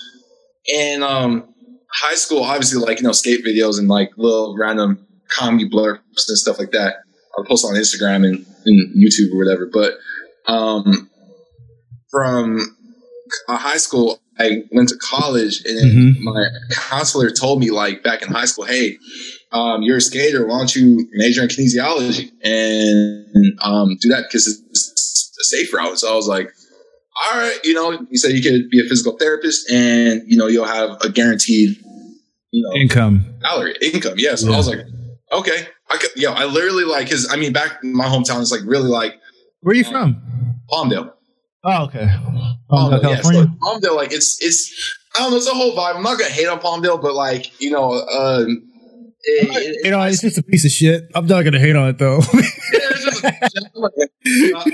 in 0.66 1.02
um 1.02 1.54
high 1.92 2.14
school, 2.14 2.42
obviously, 2.42 2.80
like 2.80 3.00
you 3.00 3.06
know, 3.06 3.12
skate 3.12 3.44
videos 3.44 3.78
and 3.78 3.88
like 3.88 4.10
little 4.16 4.56
random 4.58 5.06
comedy 5.28 5.68
blurbs 5.68 6.28
and 6.28 6.38
stuff 6.38 6.58
like 6.58 6.72
that. 6.72 6.96
I'll 7.36 7.44
post 7.44 7.64
on 7.64 7.74
Instagram 7.74 8.26
and, 8.26 8.44
and 8.66 8.94
YouTube 8.94 9.32
or 9.32 9.38
whatever. 9.38 9.68
But 9.72 9.94
um, 10.46 11.08
from 12.10 12.58
uh, 13.48 13.56
high 13.56 13.76
school, 13.76 14.20
I 14.40 14.62
went 14.72 14.88
to 14.90 14.96
college, 14.96 15.62
and 15.66 16.16
Mhm. 16.16 16.20
my 16.20 16.44
counselor 16.72 17.30
told 17.30 17.60
me 17.60 17.70
like 17.70 18.02
back 18.02 18.22
in 18.22 18.28
high 18.28 18.46
school, 18.46 18.64
hey. 18.64 18.96
Um, 19.52 19.82
you're 19.82 19.96
a 19.96 20.00
skater. 20.00 20.46
Why 20.46 20.58
don't 20.58 20.74
you 20.76 21.08
major 21.14 21.42
in 21.42 21.48
kinesiology 21.48 22.30
and 22.44 23.52
um, 23.62 23.96
do 24.00 24.08
that 24.10 24.24
because 24.28 24.46
it's 24.46 25.36
a 25.40 25.44
safe 25.56 25.72
route? 25.74 25.98
So 25.98 26.12
I 26.12 26.14
was 26.14 26.28
like, 26.28 26.48
all 27.32 27.38
right, 27.40 27.58
you 27.64 27.74
know, 27.74 27.98
you 28.10 28.16
said 28.16 28.30
you 28.32 28.42
could 28.42 28.70
be 28.70 28.78
a 28.80 28.88
physical 28.88 29.16
therapist 29.18 29.68
and, 29.68 30.22
you 30.26 30.36
know, 30.38 30.46
you'll 30.46 30.66
have 30.66 30.90
a 31.02 31.08
guaranteed, 31.10 31.76
you 32.52 32.62
know, 32.62 32.80
Income. 32.80 33.24
salary, 33.42 33.74
income. 33.82 34.14
Yeah. 34.18 34.36
So 34.36 34.46
Yeah. 34.48 34.54
I 34.54 34.56
was 34.56 34.68
like, 34.68 34.80
okay. 35.32 35.66
I 35.90 35.96
could, 35.96 36.10
yo, 36.14 36.30
I 36.32 36.44
literally 36.44 36.84
like 36.84 37.08
his, 37.08 37.28
I 37.28 37.34
mean, 37.36 37.52
back 37.52 37.80
in 37.82 37.92
my 37.92 38.06
hometown 38.06 38.40
is 38.42 38.52
like 38.52 38.62
really 38.64 38.88
like 38.88 39.16
Where 39.62 39.72
are 39.72 39.76
you 39.76 39.84
from? 39.84 40.16
Palmdale. 40.70 41.12
Oh, 41.62 41.84
okay. 41.84 42.06
Palmdale, 42.70 43.00
Palmdale, 43.02 43.02
yeah. 43.10 43.20
So 43.22 43.44
Palmdale, 43.60 43.96
like 43.96 44.12
it's, 44.12 44.42
it's, 44.42 44.72
I 45.14 45.18
don't 45.20 45.30
know, 45.32 45.36
it's 45.36 45.46
a 45.48 45.54
whole 45.54 45.76
vibe. 45.76 45.96
I'm 45.96 46.02
not 46.02 46.18
to 46.18 46.24
hate 46.26 46.46
on 46.48 46.58
Palmdale, 46.60 47.00
but 47.02 47.14
like, 47.14 47.60
you 47.60 47.70
know, 47.70 47.92
uh, 47.92 48.44
it, 48.48 48.56
it- 49.22 49.84
you 49.84 49.90
know, 49.90 50.00
it's 50.02 50.22
just 50.22 50.38
a 50.38 50.42
piece 50.42 50.64
of 50.64 50.70
shit. 50.70 51.10
I'm 51.14 51.26
not 51.26 51.42
gonna 51.42 51.58
hate 51.58 51.76
on 51.76 51.88
it 51.90 51.98
though. 51.98 52.20
yeah, 52.32 52.38
uh, 53.82 53.90
you 54.32 54.52
know, 54.54 54.64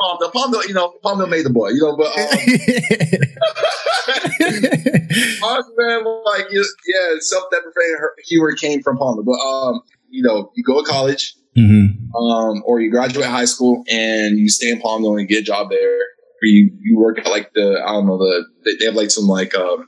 Palmdale, 0.00 0.32
Palmdale, 0.32 0.66
you 0.68 0.74
know, 0.74 0.94
Palmdale 1.04 1.28
made 1.28 1.44
the 1.44 1.50
boy, 1.50 1.68
you 1.70 1.80
know, 1.82 1.94
but, 1.96 2.06
um, 2.06 2.28
man, 5.76 6.04
like, 6.24 6.46
you- 6.50 6.64
yeah, 6.86 7.16
self-deprecating 7.20 7.96
humor 8.24 8.52
came 8.54 8.82
from 8.82 8.96
Palmdale, 8.98 9.24
but, 9.26 9.38
um, 9.40 9.80
you 10.08 10.22
know, 10.22 10.50
you 10.54 10.62
go 10.64 10.82
to 10.82 10.88
college, 10.90 11.34
hmm 11.58 11.86
um, 12.16 12.62
or 12.66 12.80
you 12.80 12.90
graduate 12.90 13.26
high 13.26 13.44
school 13.44 13.84
and 13.90 14.38
you 14.38 14.48
stay 14.48 14.70
in 14.70 14.80
Palmdale 14.80 15.18
and 15.18 15.28
get 15.28 15.40
a 15.40 15.42
job 15.42 15.68
there, 15.70 15.96
or 15.98 16.44
you, 16.44 16.70
you 16.80 16.98
work 16.98 17.18
at 17.18 17.26
like 17.26 17.52
the 17.52 17.82
I 17.86 17.92
don't 17.92 18.06
know 18.06 18.16
the 18.18 18.44
they- 18.64 18.76
they 18.78 18.84
have 18.86 18.94
like 18.94 19.10
some 19.10 19.26
like 19.26 19.54
um, 19.54 19.86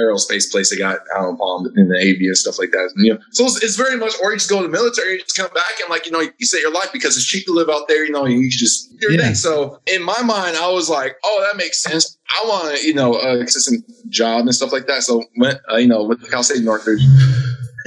aerospace 0.00 0.50
place 0.50 0.70
they 0.70 0.76
got 0.76 0.98
out 1.16 1.30
in 1.30 1.36
Palm 1.38 1.66
in 1.76 1.88
the 1.88 1.94
Navy 1.94 2.26
and 2.26 2.36
stuff 2.36 2.58
like 2.58 2.70
that. 2.72 2.92
And, 2.94 3.06
you 3.06 3.14
know, 3.14 3.20
so 3.32 3.46
it's, 3.46 3.62
it's 3.64 3.76
very 3.76 3.96
much, 3.96 4.12
or 4.22 4.30
you 4.32 4.36
just 4.36 4.50
go 4.50 4.58
to 4.60 4.66
the 4.66 4.68
military, 4.72 5.12
you 5.14 5.18
just 5.22 5.36
come 5.36 5.48
back 5.54 5.64
and 5.80 5.88
like 5.88 6.04
you 6.06 6.12
know 6.12 6.20
you 6.20 6.46
set 6.46 6.60
your 6.60 6.72
life 6.72 6.90
because 6.92 7.16
it's 7.16 7.26
cheap 7.26 7.46
to 7.46 7.52
live 7.52 7.70
out 7.70 7.88
there. 7.88 8.04
You 8.04 8.12
know, 8.12 8.26
you 8.26 8.50
just 8.50 8.90
do 9.00 9.08
your 9.08 9.12
Yeah. 9.18 9.26
thing. 9.26 9.34
So 9.34 9.80
in 9.86 10.02
my 10.02 10.20
mind, 10.22 10.56
I 10.58 10.70
was 10.70 10.90
like, 10.90 11.16
oh, 11.24 11.46
that 11.48 11.56
makes 11.56 11.82
sense. 11.82 12.18
I 12.28 12.44
want 12.46 12.82
you 12.82 12.92
know 12.94 13.14
a 13.14 13.38
consistent 13.38 13.84
job 14.10 14.42
and 14.42 14.54
stuff 14.54 14.72
like 14.72 14.86
that. 14.88 15.02
So 15.02 15.24
went 15.38 15.58
uh, 15.72 15.76
you 15.76 15.88
know 15.88 16.04
with 16.04 16.28
Cal 16.30 16.42
State 16.42 16.62
Northridge 16.62 17.00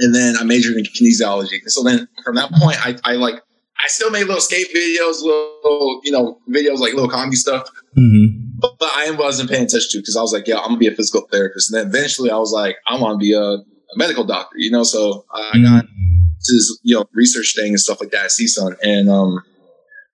and 0.00 0.14
then 0.14 0.36
I 0.36 0.44
majored 0.44 0.76
in 0.76 0.84
kinesiology. 0.84 1.60
And 1.62 1.70
so 1.70 1.82
then 1.82 2.08
from 2.24 2.36
that 2.36 2.50
point, 2.52 2.84
I, 2.84 2.96
I 3.04 3.14
like 3.14 3.34
I 3.78 3.86
still 3.88 4.10
made 4.10 4.24
little 4.24 4.40
skate 4.40 4.68
videos, 4.74 5.22
little 5.22 6.00
you 6.04 6.12
know 6.12 6.38
videos 6.48 6.78
like 6.78 6.94
little 6.94 7.10
comedy 7.10 7.36
stuff, 7.36 7.68
hmm 7.94 8.40
but, 8.60 8.78
but 8.78 8.90
I 8.94 9.10
wasn't 9.12 9.50
paying 9.50 9.64
attention 9.64 9.88
to 9.92 9.98
because 9.98 10.16
I 10.16 10.20
was 10.20 10.32
like, 10.32 10.46
yeah, 10.46 10.58
I'm 10.58 10.68
gonna 10.68 10.78
be 10.78 10.86
a 10.86 10.94
physical 10.94 11.26
therapist. 11.32 11.72
And 11.72 11.80
then 11.80 11.88
eventually, 11.88 12.30
I 12.30 12.36
was 12.36 12.52
like, 12.52 12.76
I 12.86 13.00
want 13.00 13.14
to 13.14 13.18
be 13.18 13.32
a, 13.32 13.42
a 13.42 13.64
medical 13.96 14.24
doctor, 14.24 14.58
you 14.58 14.70
know. 14.70 14.82
So 14.82 15.24
I 15.32 15.58
got 15.62 15.82
to 15.82 16.54
this 16.54 16.78
you 16.82 16.96
know 16.96 17.04
research 17.12 17.54
thing 17.56 17.68
and 17.68 17.80
stuff 17.80 18.00
like 18.00 18.10
that 18.10 18.26
at 18.26 18.30
CSUN, 18.30 18.76
and 18.82 19.10
um. 19.10 19.42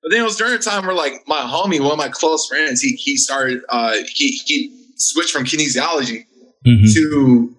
But 0.02 0.12
then 0.12 0.20
it 0.20 0.24
was 0.24 0.36
during 0.36 0.54
a 0.54 0.58
time 0.58 0.86
where 0.86 0.94
like 0.94 1.24
my 1.26 1.40
homie, 1.40 1.80
one 1.80 1.90
of 1.90 1.98
my 1.98 2.08
close 2.08 2.46
friends, 2.46 2.80
he 2.80 2.90
he 2.92 3.16
started 3.16 3.62
uh 3.68 3.94
he 4.12 4.40
he 4.46 4.72
switched 4.96 5.30
from 5.30 5.44
kinesiology 5.44 6.24
hmm 6.64 6.84
to 6.94 7.54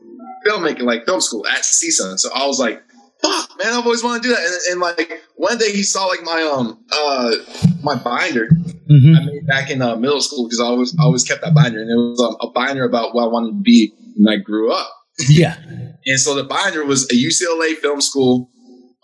filmmaking, 0.48 0.84
like 0.84 1.06
film 1.06 1.22
school 1.22 1.46
at 1.48 1.60
CSUN. 1.60 2.18
So 2.18 2.30
I 2.34 2.46
was 2.48 2.60
like, 2.60 2.82
fuck, 3.22 3.50
man, 3.58 3.74
I've 3.74 3.86
always 3.86 4.04
wanted 4.04 4.24
to 4.24 4.30
do 4.30 4.36
that. 4.36 4.44
And, 4.44 4.72
and 4.72 4.80
like 4.82 5.22
one 5.36 5.58
day 5.58 5.72
he 5.72 5.84
saw 5.84 6.06
like 6.06 6.24
my 6.24 6.42
um 6.42 6.84
uh 6.92 7.36
my 7.84 7.96
binder 7.96 8.50
hmm 8.88 9.16
I 9.16 9.26
made 9.26 9.48
back 9.48 9.70
in 9.70 9.82
uh, 9.82 9.96
middle 9.96 10.22
school 10.22 10.46
because 10.46 10.60
I 10.60 10.66
always 10.66 10.96
I 11.00 11.04
always 11.04 11.24
kept 11.24 11.42
that 11.42 11.54
binder, 11.54 11.82
and 11.82 11.90
it 11.90 11.96
was 11.96 12.22
um, 12.22 12.38
a 12.42 12.52
binder 12.52 12.86
about 12.86 13.14
what 13.14 13.26
I 13.26 13.28
wanted 13.28 13.58
to 13.58 13.62
be 13.62 13.94
when 14.16 14.34
I 14.34 14.38
grew 14.38 14.72
up. 14.72 14.90
Yeah. 15.28 15.58
And 16.06 16.20
so 16.20 16.36
the 16.36 16.44
binder 16.44 16.86
was 16.86 17.04
a 17.06 17.16
UCLA 17.16 17.76
film 17.76 18.02
school 18.02 18.50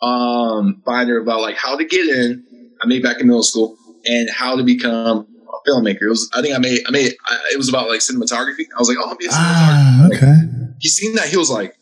um, 0.01 0.81
binder 0.85 1.19
about 1.19 1.41
like 1.41 1.55
how 1.55 1.75
to 1.75 1.83
get 1.83 2.07
in. 2.07 2.45
I 2.81 2.88
made 2.88 3.03
back 3.03 3.19
in 3.19 3.27
middle 3.27 3.43
school 3.43 3.77
and 4.05 4.29
how 4.29 4.55
to 4.55 4.63
become 4.63 5.27
a 5.47 5.69
filmmaker. 5.69 6.03
It 6.03 6.09
was 6.09 6.29
I 6.33 6.41
think 6.41 6.55
I 6.55 6.59
made 6.59 6.81
I 6.88 6.91
made 6.91 7.13
I, 7.25 7.39
it 7.53 7.57
was 7.57 7.67
about 7.67 7.89
like 7.89 8.00
cinematography. 8.00 8.65
I 8.75 8.79
was 8.79 8.88
like, 8.88 8.97
oh, 9.00 9.09
I'll 9.09 9.17
be 9.17 9.25
a 9.25 9.29
cinematographer. 9.29 9.33
Ah, 9.35 10.07
okay. 10.07 10.62
He 10.83 10.89
seen 10.89 11.15
that 11.15 11.29
he 11.29 11.37
was 11.37 11.49
like, 11.49 11.73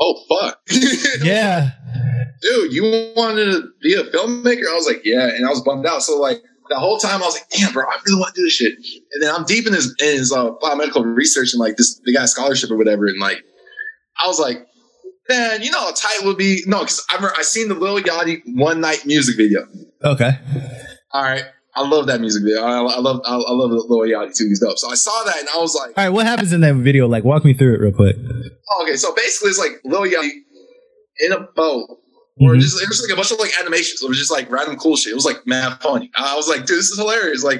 oh 0.00 0.18
fuck, 0.28 0.58
Yeah. 1.22 1.72
dude, 2.40 2.72
you 2.72 3.12
wanted 3.14 3.44
to 3.52 3.68
be 3.82 3.92
a 3.94 4.02
filmmaker? 4.04 4.66
I 4.68 4.74
was 4.74 4.86
like, 4.86 5.02
yeah, 5.04 5.28
and 5.28 5.44
I 5.46 5.50
was 5.50 5.60
bummed 5.60 5.84
out. 5.86 6.02
So 6.02 6.18
like 6.18 6.40
the 6.70 6.78
whole 6.78 6.96
time 6.96 7.22
I 7.22 7.26
was 7.26 7.34
like, 7.34 7.48
damn, 7.50 7.70
bro, 7.74 7.84
I 7.84 7.98
really 8.06 8.18
want 8.18 8.34
to 8.34 8.40
do 8.40 8.44
this 8.46 8.54
shit. 8.54 8.72
And 9.12 9.22
then 9.22 9.34
I'm 9.34 9.44
deep 9.44 9.66
in 9.66 9.74
his 9.74 9.94
in 10.00 10.06
his 10.16 10.32
uh, 10.32 10.52
biomedical 10.62 11.04
research 11.04 11.52
and 11.52 11.60
like 11.60 11.76
this 11.76 12.00
the 12.04 12.14
guy's 12.14 12.30
scholarship 12.32 12.70
or 12.70 12.78
whatever, 12.78 13.06
and 13.06 13.20
like 13.20 13.44
I 14.18 14.26
was 14.26 14.40
like, 14.40 14.66
man, 15.28 15.60
you 15.62 15.70
know 15.70 15.80
how 15.80 15.92
tight 15.92 16.20
would 16.24 16.38
be? 16.38 16.62
No, 16.66 16.80
because 16.80 17.04
I 17.10 17.16
remember 17.16 17.36
I 17.38 17.42
seen 17.42 17.68
the 17.68 17.74
Lil 17.74 18.00
Yachty 18.00 18.40
one 18.54 18.80
night 18.80 19.04
music 19.04 19.36
video. 19.36 19.66
Okay. 20.02 20.30
All 21.12 21.22
right. 21.22 21.44
I 21.76 21.86
love 21.86 22.06
that 22.06 22.20
music 22.20 22.44
video. 22.44 22.62
I, 22.62 22.78
I 22.80 22.98
love 23.00 23.20
I, 23.24 23.34
I 23.34 23.52
love 23.52 23.70
Lil 23.70 24.00
Yachty 24.08 24.36
too. 24.36 24.46
He's 24.46 24.60
dope. 24.60 24.78
So 24.78 24.90
I 24.90 24.94
saw 24.94 25.24
that 25.24 25.38
and 25.40 25.48
I 25.48 25.58
was 25.58 25.74
like, 25.74 25.96
All 25.98 26.04
right. 26.04 26.10
What 26.10 26.24
happens 26.26 26.52
in 26.52 26.60
that 26.60 26.74
video? 26.76 27.08
Like, 27.08 27.24
walk 27.24 27.44
me 27.44 27.52
through 27.54 27.74
it 27.74 27.80
real 27.80 27.92
quick. 27.92 28.16
oh, 28.70 28.82
okay. 28.84 28.96
So 28.96 29.14
basically, 29.14 29.50
it's 29.50 29.58
like 29.58 29.80
Lil 29.84 30.02
Yachty 30.02 30.30
in 31.20 31.32
a 31.32 31.40
boat 31.56 31.88
or 32.40 32.54
Mhm. 32.54 32.60
just 32.60 32.80
it 32.82 32.88
was 32.88 33.00
like 33.02 33.12
a 33.12 33.16
bunch 33.16 33.30
of 33.32 33.38
like 33.40 33.58
animations. 33.60 34.02
It 34.02 34.08
was 34.08 34.18
just 34.18 34.30
like 34.30 34.50
random 34.50 34.76
cool 34.76 34.96
shit. 34.96 35.12
It 35.12 35.16
was 35.16 35.24
like 35.24 35.46
mad 35.46 35.80
funny. 35.80 36.10
I 36.16 36.36
was 36.36 36.48
like, 36.48 36.60
dude, 36.66 36.78
this 36.78 36.90
is 36.90 36.98
hilarious. 36.98 37.42
Like, 37.44 37.58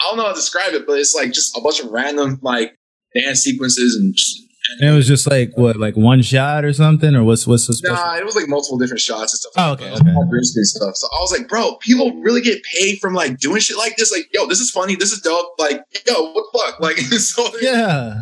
I 0.00 0.04
don't 0.08 0.16
know 0.18 0.24
how 0.24 0.30
to 0.30 0.34
describe 0.34 0.72
it, 0.74 0.86
but 0.86 0.98
it's 0.98 1.14
like 1.14 1.32
just 1.32 1.56
a 1.56 1.60
bunch 1.60 1.80
of 1.80 1.90
random 1.90 2.38
like 2.42 2.74
dance 3.14 3.40
sequences 3.40 3.96
and 3.96 4.14
just 4.14 4.40
And 4.80 4.90
it 4.90 4.92
was 4.92 5.06
just 5.06 5.30
like 5.30 5.56
what, 5.56 5.76
like 5.76 5.94
one 5.94 6.22
shot 6.22 6.64
or 6.64 6.72
something, 6.72 7.14
or 7.14 7.22
what's 7.22 7.46
what's 7.46 7.66
the 7.66 7.74
special? 7.74 7.96
nah, 7.96 8.16
it 8.16 8.24
was 8.24 8.34
like 8.34 8.48
multiple 8.48 8.78
different 8.78 9.00
shots 9.00 9.32
and 9.32 9.38
stuff. 9.38 9.52
Oh, 9.56 9.72
okay, 9.72 9.90
that. 9.90 10.00
okay. 10.00 10.14
All 10.14 10.26
green 10.26 10.42
stuff. 10.42 10.96
So 10.96 11.06
I 11.12 11.20
was 11.20 11.36
like, 11.38 11.48
bro, 11.48 11.76
people 11.76 12.14
really 12.22 12.40
get 12.40 12.62
paid 12.62 12.98
from 12.98 13.12
like 13.12 13.38
doing 13.38 13.60
shit 13.60 13.76
like 13.76 13.96
this. 13.96 14.10
Like, 14.10 14.28
yo, 14.32 14.46
this 14.46 14.60
is 14.60 14.70
funny. 14.70 14.96
This 14.96 15.12
is 15.12 15.20
dope. 15.20 15.54
Like, 15.58 15.82
yo, 16.06 16.32
what 16.32 16.46
the 16.52 16.58
fuck? 16.58 16.80
Like, 16.80 16.96
so 16.98 17.48
Yeah. 17.60 18.18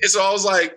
And 0.00 0.10
so 0.10 0.22
I 0.22 0.30
was 0.30 0.44
like, 0.44 0.74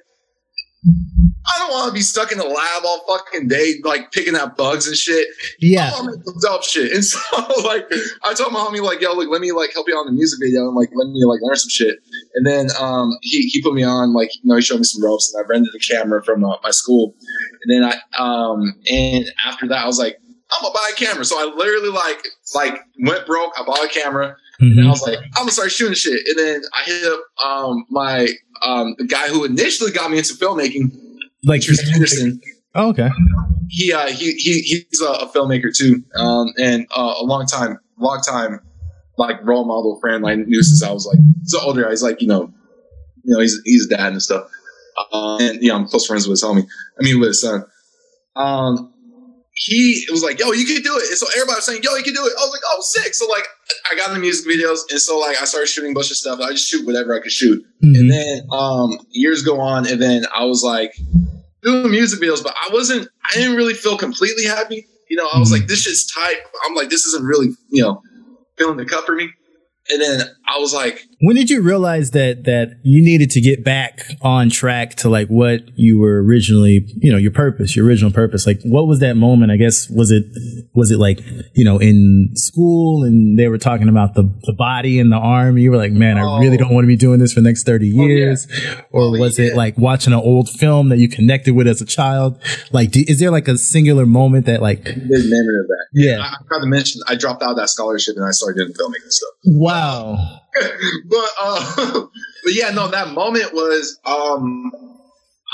I 1.47 1.59
don't 1.59 1.71
want 1.71 1.87
to 1.89 1.93
be 1.93 2.01
stuck 2.01 2.31
in 2.31 2.37
the 2.37 2.45
lab 2.45 2.83
all 2.85 3.05
fucking 3.07 3.47
day, 3.47 3.75
like 3.83 4.11
picking 4.11 4.35
out 4.35 4.57
bugs 4.57 4.87
and 4.87 4.95
shit. 4.97 5.27
Yeah. 5.59 5.91
I 5.93 5.99
want 6.01 6.05
to 6.13 6.17
make 6.17 6.25
some 6.25 6.35
dope 6.41 6.63
shit. 6.63 6.91
And 6.91 7.03
so, 7.05 7.19
like, 7.63 7.85
I 8.23 8.33
told 8.33 8.51
my 8.53 8.59
homie, 8.59 8.81
like, 8.81 9.01
yo, 9.01 9.13
look, 9.13 9.29
let 9.29 9.41
me 9.41 9.51
like 9.51 9.71
help 9.73 9.87
you 9.87 9.97
out 9.97 10.01
in 10.01 10.07
the 10.07 10.13
music 10.17 10.39
video 10.41 10.67
and 10.67 10.75
like 10.75 10.89
let 10.95 11.07
me 11.09 11.23
like 11.25 11.39
learn 11.41 11.55
some 11.55 11.69
shit. 11.69 11.99
And 12.35 12.45
then 12.45 12.67
um, 12.79 13.17
he 13.21 13.43
he 13.43 13.61
put 13.61 13.73
me 13.73 13.83
on, 13.83 14.13
like, 14.13 14.29
you 14.35 14.41
know, 14.49 14.55
he 14.55 14.61
showed 14.61 14.77
me 14.77 14.83
some 14.83 15.03
ropes, 15.03 15.33
and 15.33 15.43
I 15.43 15.47
rented 15.47 15.73
a 15.75 15.79
camera 15.79 16.23
from 16.23 16.43
uh, 16.43 16.57
my 16.63 16.71
school. 16.71 17.13
And 17.63 17.73
then 17.83 17.91
I 17.91 18.21
um, 18.21 18.73
and 18.89 19.25
after 19.45 19.67
that, 19.67 19.83
I 19.83 19.85
was 19.87 19.99
like, 19.99 20.17
I'm 20.51 20.61
gonna 20.61 20.73
buy 20.73 20.89
a 20.91 20.95
camera. 20.95 21.25
So 21.25 21.39
I 21.39 21.53
literally 21.53 21.89
like 21.89 22.27
like 22.53 22.79
went 23.01 23.25
broke. 23.25 23.53
I 23.59 23.63
bought 23.65 23.83
a 23.83 23.87
camera. 23.87 24.35
And 24.59 24.79
I 24.79 24.83
Mhm. 24.83 24.89
was 24.89 25.01
like, 25.01 25.17
I'm 25.35 25.41
gonna 25.41 25.51
start 25.51 25.69
shooting 25.71 25.95
shit. 25.95 26.21
And 26.27 26.39
then 26.39 26.61
I 26.73 26.83
hit 26.83 27.03
up 27.11 27.19
um, 27.45 27.85
my 27.89 28.27
um, 28.61 28.95
the 28.97 29.03
guy 29.05 29.27
who 29.27 29.43
initially 29.43 29.91
got 29.91 30.09
me 30.09 30.17
into 30.17 30.33
filmmaking, 30.33 30.91
Like, 31.45 31.61
Tristan 31.61 31.93
Anderson. 31.93 32.41
oh, 32.75 32.89
okay. 32.89 33.09
He 33.69 33.91
uh, 33.93 34.07
he 34.07 34.33
he 34.33 34.61
he's 34.89 35.01
a, 35.01 35.05
a 35.09 35.27
filmmaker 35.29 35.75
too, 35.75 36.03
um, 36.15 36.47
and 36.59 36.85
uh, 36.95 37.15
a 37.19 37.23
long 37.23 37.45
time, 37.45 37.79
long 37.97 38.21
time 38.21 38.59
like 39.17 39.37
role 39.45 39.65
model 39.65 39.97
friend. 40.01 40.25
I 40.27 40.35
knew 40.35 40.61
since 40.61 40.83
I 40.83 40.91
was 40.91 41.05
like 41.05 41.19
so 41.45 41.59
older. 41.61 41.83
guy. 41.83 41.89
He's 41.91 42.03
like 42.03 42.21
you 42.21 42.27
know, 42.27 42.53
you 43.23 43.33
know 43.33 43.39
he's 43.39 43.59
he's 43.65 43.85
a 43.87 43.95
dad 43.95 44.11
and 44.13 44.21
stuff. 44.21 44.49
Uh, 45.11 45.37
and 45.41 45.61
yeah, 45.63 45.73
I'm 45.73 45.87
close 45.87 46.05
friends 46.05 46.27
with 46.27 46.33
his 46.39 46.43
homie. 46.43 46.65
I 46.99 47.03
mean 47.03 47.19
with 47.19 47.29
his 47.29 47.41
son. 47.41 47.65
Um, 48.35 48.93
he 49.53 50.05
was 50.11 50.21
like, 50.21 50.37
"Yo, 50.39 50.51
you 50.51 50.65
can 50.65 50.81
do 50.83 50.95
it." 50.97 51.07
And 51.09 51.17
so 51.17 51.25
everybody 51.35 51.55
was 51.57 51.65
saying, 51.65 51.81
"Yo, 51.81 51.95
you 51.95 52.03
can 52.03 52.13
do 52.13 52.25
it." 52.25 52.33
I 52.37 52.41
was 52.41 52.51
like, 52.51 52.61
"Oh, 52.65 52.77
sick!" 52.81 53.13
So 53.13 53.25
like, 53.27 53.47
I 53.91 53.95
got 53.95 54.09
in 54.09 54.15
the 54.15 54.19
music 54.19 54.45
videos, 54.45 54.79
and 54.91 54.99
so 54.99 55.17
like, 55.17 55.41
I 55.41 55.45
started 55.45 55.67
shooting 55.67 55.91
a 55.91 55.93
bunch 55.95 56.11
of 56.11 56.17
stuff. 56.17 56.39
I 56.41 56.51
just 56.51 56.69
shoot 56.69 56.85
whatever 56.85 57.15
I 57.17 57.21
could 57.21 57.31
shoot. 57.31 57.65
And 57.81 57.95
Mhm. 57.95 58.09
then 58.09 58.47
um, 58.51 58.99
years 59.11 59.41
go 59.43 59.59
on, 59.61 59.87
and 59.87 60.01
then 60.01 60.25
I 60.35 60.43
was 60.45 60.61
like 60.63 60.93
doing 61.65 61.91
music 61.91 62.21
videos, 62.21 62.43
but 62.43 62.55
I 62.55 62.69
wasn't. 62.71 63.07
I 63.29 63.35
didn't 63.35 63.55
really 63.55 63.73
feel 63.73 63.97
completely 63.97 64.45
happy. 64.45 64.87
You 65.09 65.17
know, 65.17 65.27
I 65.33 65.39
was 65.39 65.49
Mhm. 65.49 65.53
like, 65.53 65.67
"This 65.67 65.81
shit's 65.81 66.05
tight." 66.11 66.37
I'm 66.65 66.75
like, 66.75 66.89
"This 66.89 67.05
isn't 67.07 67.23
really, 67.25 67.55
you 67.69 67.83
know, 67.83 68.01
filling 68.57 68.77
the 68.77 68.85
cup 68.85 69.05
for 69.05 69.15
me." 69.15 69.29
And 69.89 70.01
then 70.01 70.21
I 70.47 70.57
was 70.59 70.73
like, 70.73 71.05
When 71.21 71.35
did 71.35 71.49
you 71.49 71.61
realize 71.61 72.11
that 72.11 72.43
that 72.43 72.79
you 72.83 73.03
needed 73.03 73.29
to 73.31 73.41
get 73.41 73.63
back 73.63 74.01
on 74.21 74.49
track 74.49 74.95
to 74.95 75.09
like 75.09 75.27
what 75.29 75.61
you 75.77 75.97
were 75.97 76.21
originally, 76.23 76.85
you 77.01 77.11
know, 77.11 77.17
your 77.17 77.31
purpose, 77.31 77.75
your 77.75 77.85
original 77.85 78.11
purpose? 78.11 78.45
Like, 78.45 78.59
what 78.63 78.87
was 78.87 78.99
that 78.99 79.15
moment? 79.15 79.51
I 79.51 79.57
guess 79.57 79.89
was 79.89 80.11
it 80.11 80.25
was 80.73 80.91
it 80.91 80.97
like 80.99 81.19
you 81.53 81.63
know 81.63 81.77
in 81.77 82.31
school 82.35 83.03
and 83.03 83.39
they 83.39 83.47
were 83.47 83.57
talking 83.57 83.87
about 83.89 84.13
the 84.15 84.23
the 84.43 84.53
body 84.53 84.99
and 84.99 85.11
the 85.11 85.15
arm? 85.17 85.57
You 85.57 85.71
were 85.71 85.77
like, 85.77 85.93
man, 85.93 86.17
I 86.17 86.23
oh. 86.23 86.39
really 86.39 86.55
Oh. 86.57 86.59
don't 86.65 86.73
want 86.73 86.83
to 86.83 86.87
be 86.87 86.95
doing 86.97 87.19
this 87.19 87.33
for 87.33 87.41
the 87.41 87.47
next 87.49 87.63
thirty 87.63 87.91
Oh, 87.97 88.01
yeah. 88.05 88.07
years. 88.15 88.47
Or 88.91 89.03
Oh, 89.03 89.11
was 89.19 89.39
it 89.39 89.55
like 89.55 89.77
watching 89.77 90.13
an 90.13 90.19
old 90.19 90.49
film 90.49 90.89
that 90.89 90.97
you 90.97 91.07
connected 91.07 91.55
with 91.55 91.67
as 91.67 91.81
a 91.81 91.85
child? 91.85 92.41
Like, 92.71 92.91
do, 92.91 93.03
is 93.07 93.19
there 93.19 93.31
like 93.31 93.47
a 93.47 93.57
singular 93.57 94.05
moment 94.05 94.45
that 94.47 94.61
like, 94.61 94.83
big 94.83 94.95
memory 94.97 95.57
of 95.59 95.67
that. 95.67 95.85
yeah, 95.93 96.19
I, 96.19 96.25
I 96.33 96.37
forgot 96.43 96.59
to 96.59 96.67
mention, 96.67 97.01
I 97.07 97.15
dropped 97.15 97.41
out 97.41 97.51
of 97.51 97.57
that 97.57 97.69
scholarship 97.69 98.15
and 98.17 98.25
I 98.25 98.31
started 98.31 98.57
doing 98.59 98.73
filmmaking 98.73 99.11
stuff. 99.11 99.29
wow, 99.45 100.39
but 101.09 101.29
uh, 101.41 101.75
but 102.43 102.53
yeah, 102.53 102.69
no, 102.71 102.87
that 102.87 103.13
moment 103.13 103.53
was 103.53 103.99
um 104.05 104.71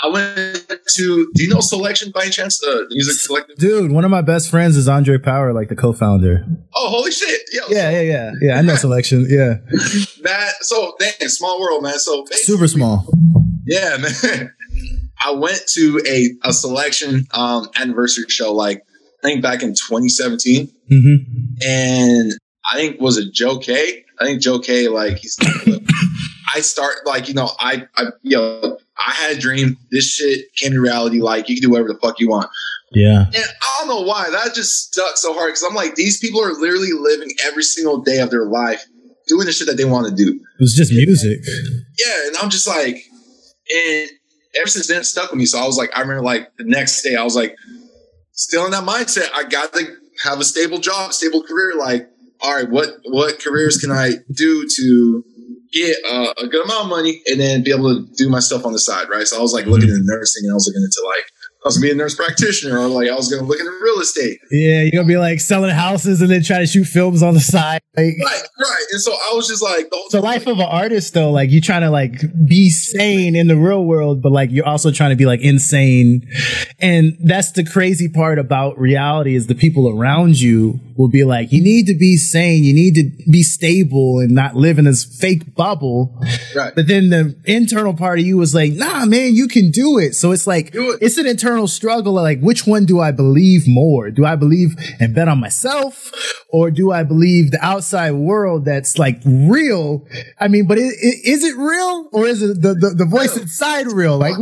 I 0.03 0.07
went 0.07 0.65
to 0.95 1.31
do 1.33 1.43
you 1.43 1.49
know 1.49 1.59
Selection 1.59 2.11
by 2.11 2.23
any 2.23 2.31
chance? 2.31 2.59
The 2.59 2.87
music 2.89 3.27
collective? 3.27 3.57
Dude, 3.57 3.91
one 3.91 4.03
of 4.03 4.11
my 4.11 4.21
best 4.21 4.49
friends 4.49 4.75
is 4.77 4.87
Andre 4.87 5.17
Power, 5.17 5.53
like 5.53 5.69
the 5.69 5.75
co-founder. 5.75 6.45
Oh, 6.75 6.89
holy 6.89 7.11
shit. 7.11 7.41
Yo, 7.53 7.61
Yeah, 7.69 7.91
yeah, 7.91 8.01
yeah. 8.01 8.31
Yeah, 8.41 8.57
I 8.57 8.61
know 8.61 8.75
Selection. 8.87 9.27
Yeah. 9.29 9.55
That 10.23 10.53
so 10.61 10.95
dang, 10.99 11.29
small 11.29 11.59
world, 11.59 11.83
man. 11.83 11.99
So 11.99 12.25
Super 12.31 12.67
small. 12.67 13.07
Yeah, 13.65 13.97
man. 13.97 14.51
I 15.23 15.31
went 15.31 15.61
to 15.73 16.01
a, 16.07 16.29
a 16.49 16.53
selection 16.53 17.27
um 17.33 17.69
anniversary 17.75 18.25
show 18.29 18.53
like 18.53 18.81
I 19.23 19.27
think 19.27 19.43
back 19.43 19.61
in 19.61 19.69
2017. 19.69 20.67
Mm-hmm. 20.91 21.61
and 21.65 22.33
I 22.69 22.75
think 22.75 22.99
was 22.99 23.17
it 23.17 23.33
Joe 23.33 23.59
K. 23.59 24.03
I 24.21 24.25
think 24.25 24.41
Joe 24.41 24.59
K. 24.59 24.87
Like 24.87 25.17
he's. 25.17 25.37
I 26.53 26.59
start 26.59 26.95
like 27.05 27.27
you 27.29 27.33
know 27.33 27.49
I 27.59 27.87
I 27.95 28.07
you 28.21 28.37
know 28.37 28.77
I 28.97 29.11
had 29.11 29.37
a 29.37 29.39
dream. 29.39 29.77
This 29.91 30.15
shit 30.15 30.53
came 30.55 30.71
to 30.71 30.81
reality. 30.81 31.21
Like 31.21 31.49
you 31.49 31.55
can 31.55 31.61
do 31.61 31.71
whatever 31.71 31.89
the 31.89 31.99
fuck 31.99 32.19
you 32.19 32.29
want. 32.29 32.49
Yeah. 32.91 33.25
And 33.25 33.35
I 33.35 33.75
don't 33.79 33.87
know 33.87 34.01
why 34.01 34.29
that 34.29 34.53
just 34.53 34.91
stuck 34.91 35.17
so 35.17 35.33
hard 35.33 35.49
because 35.49 35.63
I'm 35.63 35.75
like 35.75 35.95
these 35.95 36.19
people 36.19 36.43
are 36.43 36.53
literally 36.53 36.91
living 36.91 37.29
every 37.45 37.63
single 37.63 38.01
day 38.01 38.19
of 38.19 38.29
their 38.29 38.45
life 38.45 38.85
doing 39.27 39.45
the 39.45 39.53
shit 39.53 39.67
that 39.67 39.77
they 39.77 39.85
want 39.85 40.07
to 40.07 40.13
do. 40.13 40.33
It 40.33 40.59
was 40.59 40.75
just 40.75 40.91
music. 40.91 41.39
Yeah, 41.97 42.27
and 42.27 42.37
I'm 42.37 42.49
just 42.49 42.67
like, 42.67 42.97
and 43.73 44.09
ever 44.55 44.67
since 44.67 44.87
then 44.87 45.01
it 45.01 45.05
stuck 45.05 45.31
with 45.31 45.39
me. 45.39 45.45
So 45.45 45.57
I 45.57 45.65
was 45.65 45.77
like, 45.77 45.95
I 45.95 46.01
remember 46.01 46.21
like 46.21 46.55
the 46.57 46.65
next 46.65 47.01
day 47.01 47.15
I 47.15 47.23
was 47.23 47.35
like, 47.35 47.55
still 48.33 48.65
in 48.65 48.71
that 48.71 48.83
mindset. 48.83 49.29
I 49.33 49.43
got 49.43 49.73
to 49.73 49.85
have 50.23 50.39
a 50.39 50.43
stable 50.43 50.79
job, 50.79 51.13
stable 51.13 51.43
career. 51.43 51.75
Like, 51.77 52.09
all 52.41 52.55
right, 52.55 52.69
what 52.69 52.89
what 53.05 53.39
careers 53.39 53.77
can 53.77 53.91
I 53.91 54.13
do 54.31 54.67
to 54.67 55.23
get 55.71 55.97
uh, 56.05 56.33
a 56.37 56.47
good 56.47 56.65
amount 56.65 56.83
of 56.83 56.89
money 56.89 57.21
and 57.27 57.39
then 57.39 57.63
be 57.63 57.71
able 57.71 57.95
to 57.95 58.05
do 58.15 58.29
my 58.29 58.39
stuff 58.39 58.65
on 58.65 58.73
the 58.73 58.79
side, 58.79 59.09
right? 59.09 59.25
So 59.25 59.37
I 59.37 59.41
was 59.41 59.53
like 59.53 59.65
looking 59.65 59.89
into 59.89 60.03
nursing 60.03 60.43
and 60.45 60.51
I 60.51 60.55
was 60.55 60.67
looking 60.67 60.83
into 60.83 61.01
like 61.07 61.31
I 61.63 61.67
was 61.67 61.77
gonna 61.77 61.89
be 61.89 61.91
a 61.91 61.95
nurse 61.95 62.15
practitioner 62.15 62.79
or 62.79 62.87
like 62.87 63.07
I 63.07 63.13
was 63.13 63.29
gonna 63.29 63.47
look 63.47 63.59
into 63.59 63.71
real 63.83 63.99
estate. 63.99 64.39
Yeah, 64.49 64.81
you're 64.81 64.91
gonna 64.91 65.07
be 65.07 65.17
like 65.17 65.39
selling 65.39 65.69
houses 65.69 66.19
and 66.19 66.31
then 66.31 66.43
try 66.43 66.57
to 66.57 66.65
shoot 66.65 66.85
films 66.85 67.21
on 67.21 67.35
the 67.35 67.39
side. 67.39 67.81
Like, 67.95 68.15
Right, 68.23 68.41
right. 68.59 68.85
And 68.91 68.99
so 68.99 69.11
I 69.11 69.33
was 69.35 69.47
just 69.47 69.61
like 69.61 69.89
the 69.91 70.09
the 70.11 70.21
life 70.21 70.47
of 70.47 70.57
an 70.57 70.67
artist 70.67 71.13
though. 71.13 71.29
Like 71.29 71.51
you're 71.51 71.61
trying 71.61 71.81
to 71.81 71.91
like 71.91 72.19
be 72.47 72.71
sane 72.71 73.35
in 73.35 73.47
the 73.47 73.57
real 73.57 73.85
world, 73.85 74.23
but 74.23 74.31
like 74.31 74.49
you're 74.49 74.67
also 74.67 74.91
trying 74.91 75.11
to 75.11 75.15
be 75.15 75.25
like 75.25 75.41
insane. 75.41 76.27
And 76.79 77.15
that's 77.23 77.51
the 77.51 77.63
crazy 77.63 78.09
part 78.09 78.39
about 78.39 78.79
reality 78.79 79.35
is 79.35 79.45
the 79.45 79.55
people 79.55 79.87
around 79.87 80.41
you 80.41 80.79
will 81.01 81.09
be 81.09 81.23
like, 81.23 81.51
you 81.51 81.61
need 81.61 81.87
to 81.87 81.95
be 81.95 82.15
sane, 82.15 82.63
you 82.63 82.73
need 82.73 82.93
to 82.95 83.31
be 83.31 83.43
stable 83.43 84.19
and 84.19 84.31
not 84.31 84.55
live 84.55 84.79
in 84.79 84.85
this 84.85 85.03
fake 85.03 85.53
bubble. 85.55 86.17
right. 86.55 86.73
But 86.75 86.87
then 86.87 87.09
the 87.09 87.35
internal 87.45 87.93
part 87.93 88.19
of 88.19 88.25
you 88.25 88.37
was 88.37 88.55
like, 88.55 88.73
nah, 88.73 89.05
man, 89.05 89.35
you 89.35 89.47
can 89.47 89.71
do 89.71 89.97
it. 89.97 90.15
So 90.15 90.31
it's 90.31 90.47
like, 90.47 90.73
it. 90.73 90.99
it's 91.01 91.17
an 91.17 91.25
internal 91.25 91.50
struggle. 91.67 92.17
of, 92.17 92.23
Like, 92.23 92.39
which 92.39 92.65
one 92.67 92.85
do 92.85 92.99
I 92.99 93.11
believe 93.11 93.67
more? 93.67 94.11
Do 94.11 94.25
I 94.25 94.35
believe 94.35 94.75
and 94.99 95.13
bet 95.13 95.27
on 95.27 95.39
myself? 95.39 96.11
Or 96.49 96.69
do 96.69 96.91
I 96.91 97.03
believe 97.03 97.51
the 97.51 97.63
outside 97.65 98.11
world 98.11 98.65
that's 98.65 98.97
like 98.99 99.21
real? 99.25 100.05
I 100.37 100.49
mean, 100.49 100.67
but 100.67 100.77
it, 100.77 100.93
it, 101.01 101.19
is 101.23 101.43
it 101.45 101.55
real 101.55 102.09
or 102.11 102.27
is 102.27 102.41
it 102.41 102.61
the, 102.61 102.73
the, 102.73 102.93
the 102.97 103.05
voice 103.05 103.37
inside 103.37 103.87
real? 103.87 104.17
Like, 104.17 104.35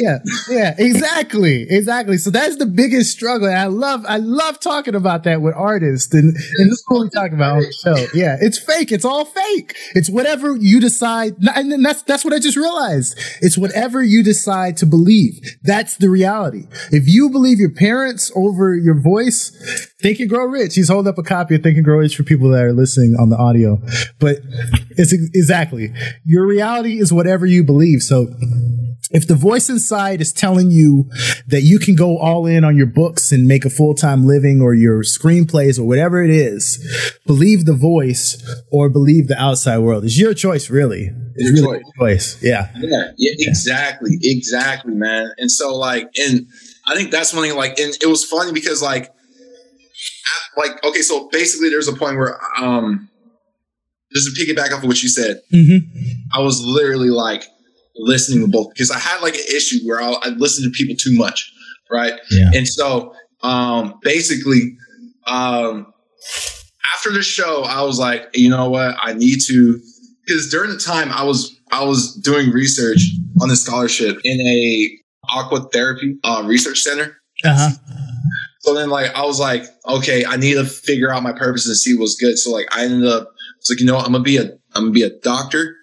yeah, 0.00 0.18
yeah, 0.50 0.74
exactly, 0.76 1.66
exactly. 1.70 2.18
So 2.18 2.30
that's 2.30 2.56
the 2.56 2.66
biggest 2.66 3.12
struggle. 3.12 3.46
And 3.46 3.56
I 3.56 3.66
love, 3.66 4.04
I 4.08 4.16
love 4.16 4.58
talking 4.58 4.94
about 4.96 5.22
that 5.24 5.40
with 5.40 5.54
artists, 5.54 6.12
and 6.12 6.34
and 6.34 6.70
this 6.70 6.78
is 6.78 6.84
what 6.88 7.02
we 7.02 7.10
talk 7.10 7.32
about 7.32 7.56
on 7.56 7.62
the 7.62 7.72
show. 7.72 8.06
Yeah, 8.12 8.36
it's 8.40 8.58
fake. 8.58 8.90
It's 8.92 9.04
all 9.04 9.24
fake. 9.24 9.76
It's 9.94 10.10
whatever 10.10 10.56
you 10.56 10.80
decide, 10.80 11.36
and 11.54 11.84
that's 11.84 12.02
that's 12.02 12.24
what 12.24 12.34
I 12.34 12.38
just 12.38 12.56
realized. 12.56 13.18
It's 13.40 13.56
whatever 13.56 14.02
you 14.02 14.22
decide 14.22 14.76
to 14.78 14.86
believe. 14.86 15.40
That's 15.62 15.96
the 15.96 16.08
reality. 16.08 16.35
If 16.92 17.04
you 17.06 17.30
believe 17.30 17.58
your 17.58 17.70
parents 17.70 18.30
over 18.34 18.74
your 18.74 19.00
voice, 19.00 19.50
Think 20.00 20.20
and 20.20 20.28
Grow 20.28 20.44
Rich. 20.44 20.74
He's 20.74 20.88
holding 20.88 21.08
up 21.08 21.18
a 21.18 21.22
copy 21.22 21.54
of 21.54 21.62
Think 21.62 21.76
and 21.76 21.84
Grow 21.84 21.98
Rich 21.98 22.16
for 22.16 22.22
people 22.22 22.50
that 22.50 22.62
are 22.62 22.72
listening 22.72 23.16
on 23.18 23.30
the 23.30 23.36
audio. 23.36 23.78
But 24.18 24.38
it's 24.90 25.12
exactly 25.12 25.92
your 26.24 26.46
reality 26.46 26.98
is 26.98 27.12
whatever 27.12 27.46
you 27.46 27.64
believe. 27.64 28.02
So 28.02 28.28
if 29.10 29.26
the 29.26 29.34
voice 29.34 29.68
inside 29.68 30.20
is 30.20 30.32
telling 30.32 30.70
you 30.70 31.08
that 31.46 31.62
you 31.62 31.78
can 31.78 31.94
go 31.94 32.18
all 32.18 32.46
in 32.46 32.64
on 32.64 32.76
your 32.76 32.86
books 32.86 33.30
and 33.32 33.46
make 33.46 33.64
a 33.64 33.70
full-time 33.70 34.26
living 34.26 34.60
or 34.60 34.74
your 34.74 35.02
screenplays 35.02 35.78
or 35.78 35.84
whatever 35.84 36.22
it 36.22 36.30
is, 36.30 36.84
believe 37.26 37.66
the 37.66 37.74
voice 37.74 38.42
or 38.70 38.88
believe 38.88 39.28
the 39.28 39.40
outside 39.40 39.78
world. 39.78 40.04
It's 40.04 40.18
your 40.18 40.34
choice, 40.34 40.70
really. 40.70 41.10
It's 41.36 41.60
Your 41.60 41.70
really 41.70 41.82
your 41.84 42.08
choice. 42.08 42.42
Yeah. 42.42 42.70
Yeah, 42.76 43.12
yeah, 43.16 43.32
exactly, 43.38 44.18
exactly, 44.22 44.94
man. 44.94 45.30
And 45.38 45.50
so, 45.50 45.76
like, 45.76 46.10
and 46.18 46.46
I 46.86 46.94
think 46.94 47.10
that's 47.10 47.32
one 47.32 47.44
thing. 47.44 47.56
Like, 47.56 47.78
and 47.78 47.94
it 48.02 48.06
was 48.06 48.24
funny 48.24 48.52
because, 48.52 48.82
like, 48.82 49.12
like, 50.56 50.82
okay, 50.84 51.02
so 51.02 51.28
basically, 51.30 51.68
there's 51.68 51.88
a 51.88 51.92
point 51.94 52.16
where, 52.16 52.38
um, 52.58 53.08
just 54.12 54.34
to 54.34 54.46
piggyback 54.46 54.72
off 54.72 54.82
of 54.82 54.88
what 54.88 55.02
you 55.02 55.08
said, 55.08 55.42
Mm-hmm. 55.52 55.78
I 56.32 56.40
was 56.40 56.60
literally 56.62 57.10
like 57.10 57.44
listening 57.98 58.44
to 58.44 58.48
both 58.48 58.68
because 58.70 58.90
I 58.90 58.98
had 58.98 59.20
like 59.20 59.34
an 59.34 59.44
issue 59.54 59.78
where 59.86 60.00
I, 60.00 60.12
I 60.22 60.28
listened 60.30 60.72
to 60.72 60.76
people 60.76 60.96
too 60.96 61.16
much, 61.16 61.52
right? 61.90 62.14
Yeah. 62.30 62.50
And 62.54 62.68
so, 62.68 63.14
um, 63.42 63.98
basically, 64.02 64.76
um, 65.26 65.92
after 66.94 67.12
the 67.12 67.22
show, 67.22 67.62
I 67.62 67.82
was 67.82 67.98
like, 67.98 68.28
you 68.34 68.48
know 68.48 68.70
what, 68.70 68.96
I 69.00 69.12
need 69.12 69.40
to, 69.48 69.80
because 70.24 70.50
during 70.50 70.70
the 70.70 70.78
time 70.78 71.10
I 71.10 71.24
was 71.24 71.56
I 71.70 71.84
was 71.84 72.14
doing 72.16 72.50
research 72.50 73.00
on 73.40 73.48
the 73.48 73.56
scholarship 73.56 74.18
in 74.24 74.40
a 74.40 74.98
aqua 75.28 75.68
therapy 75.72 76.16
uh, 76.24 76.42
research 76.46 76.80
center. 76.80 77.18
Uh-huh. 77.44 77.70
So 78.60 78.74
then, 78.74 78.90
like, 78.90 79.14
I 79.14 79.24
was 79.24 79.38
like, 79.38 79.64
okay, 79.86 80.24
I 80.24 80.36
need 80.36 80.54
to 80.54 80.64
figure 80.64 81.12
out 81.12 81.22
my 81.22 81.32
purpose 81.32 81.66
and 81.66 81.76
see 81.76 81.96
what's 81.96 82.16
good. 82.16 82.36
So, 82.36 82.50
like, 82.50 82.66
I 82.72 82.84
ended 82.84 83.08
up, 83.08 83.30
it's 83.58 83.70
like, 83.70 83.78
you 83.78 83.86
know, 83.86 83.94
what, 83.94 84.06
I'm 84.06 84.12
gonna 84.12 84.24
be 84.24 84.38
a, 84.38 84.44
I'm 84.74 84.84
gonna 84.84 84.90
be 84.90 85.02
a 85.02 85.10
doctor, 85.20 85.76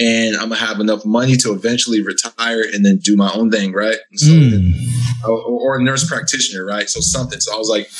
and 0.00 0.34
I'm 0.36 0.48
gonna 0.48 0.56
have 0.56 0.80
enough 0.80 1.04
money 1.04 1.36
to 1.36 1.52
eventually 1.52 2.02
retire 2.02 2.62
and 2.62 2.84
then 2.84 2.96
do 2.98 3.16
my 3.16 3.30
own 3.34 3.50
thing, 3.50 3.72
right? 3.72 3.98
So, 4.14 4.30
Mm. 4.30 4.72
or, 5.28 5.38
or 5.42 5.76
a 5.78 5.82
nurse 5.82 6.08
practitioner, 6.08 6.64
right? 6.64 6.88
So 6.88 7.00
something. 7.00 7.38
So 7.40 7.54
I 7.54 7.58
was 7.58 7.68
like, 7.68 7.90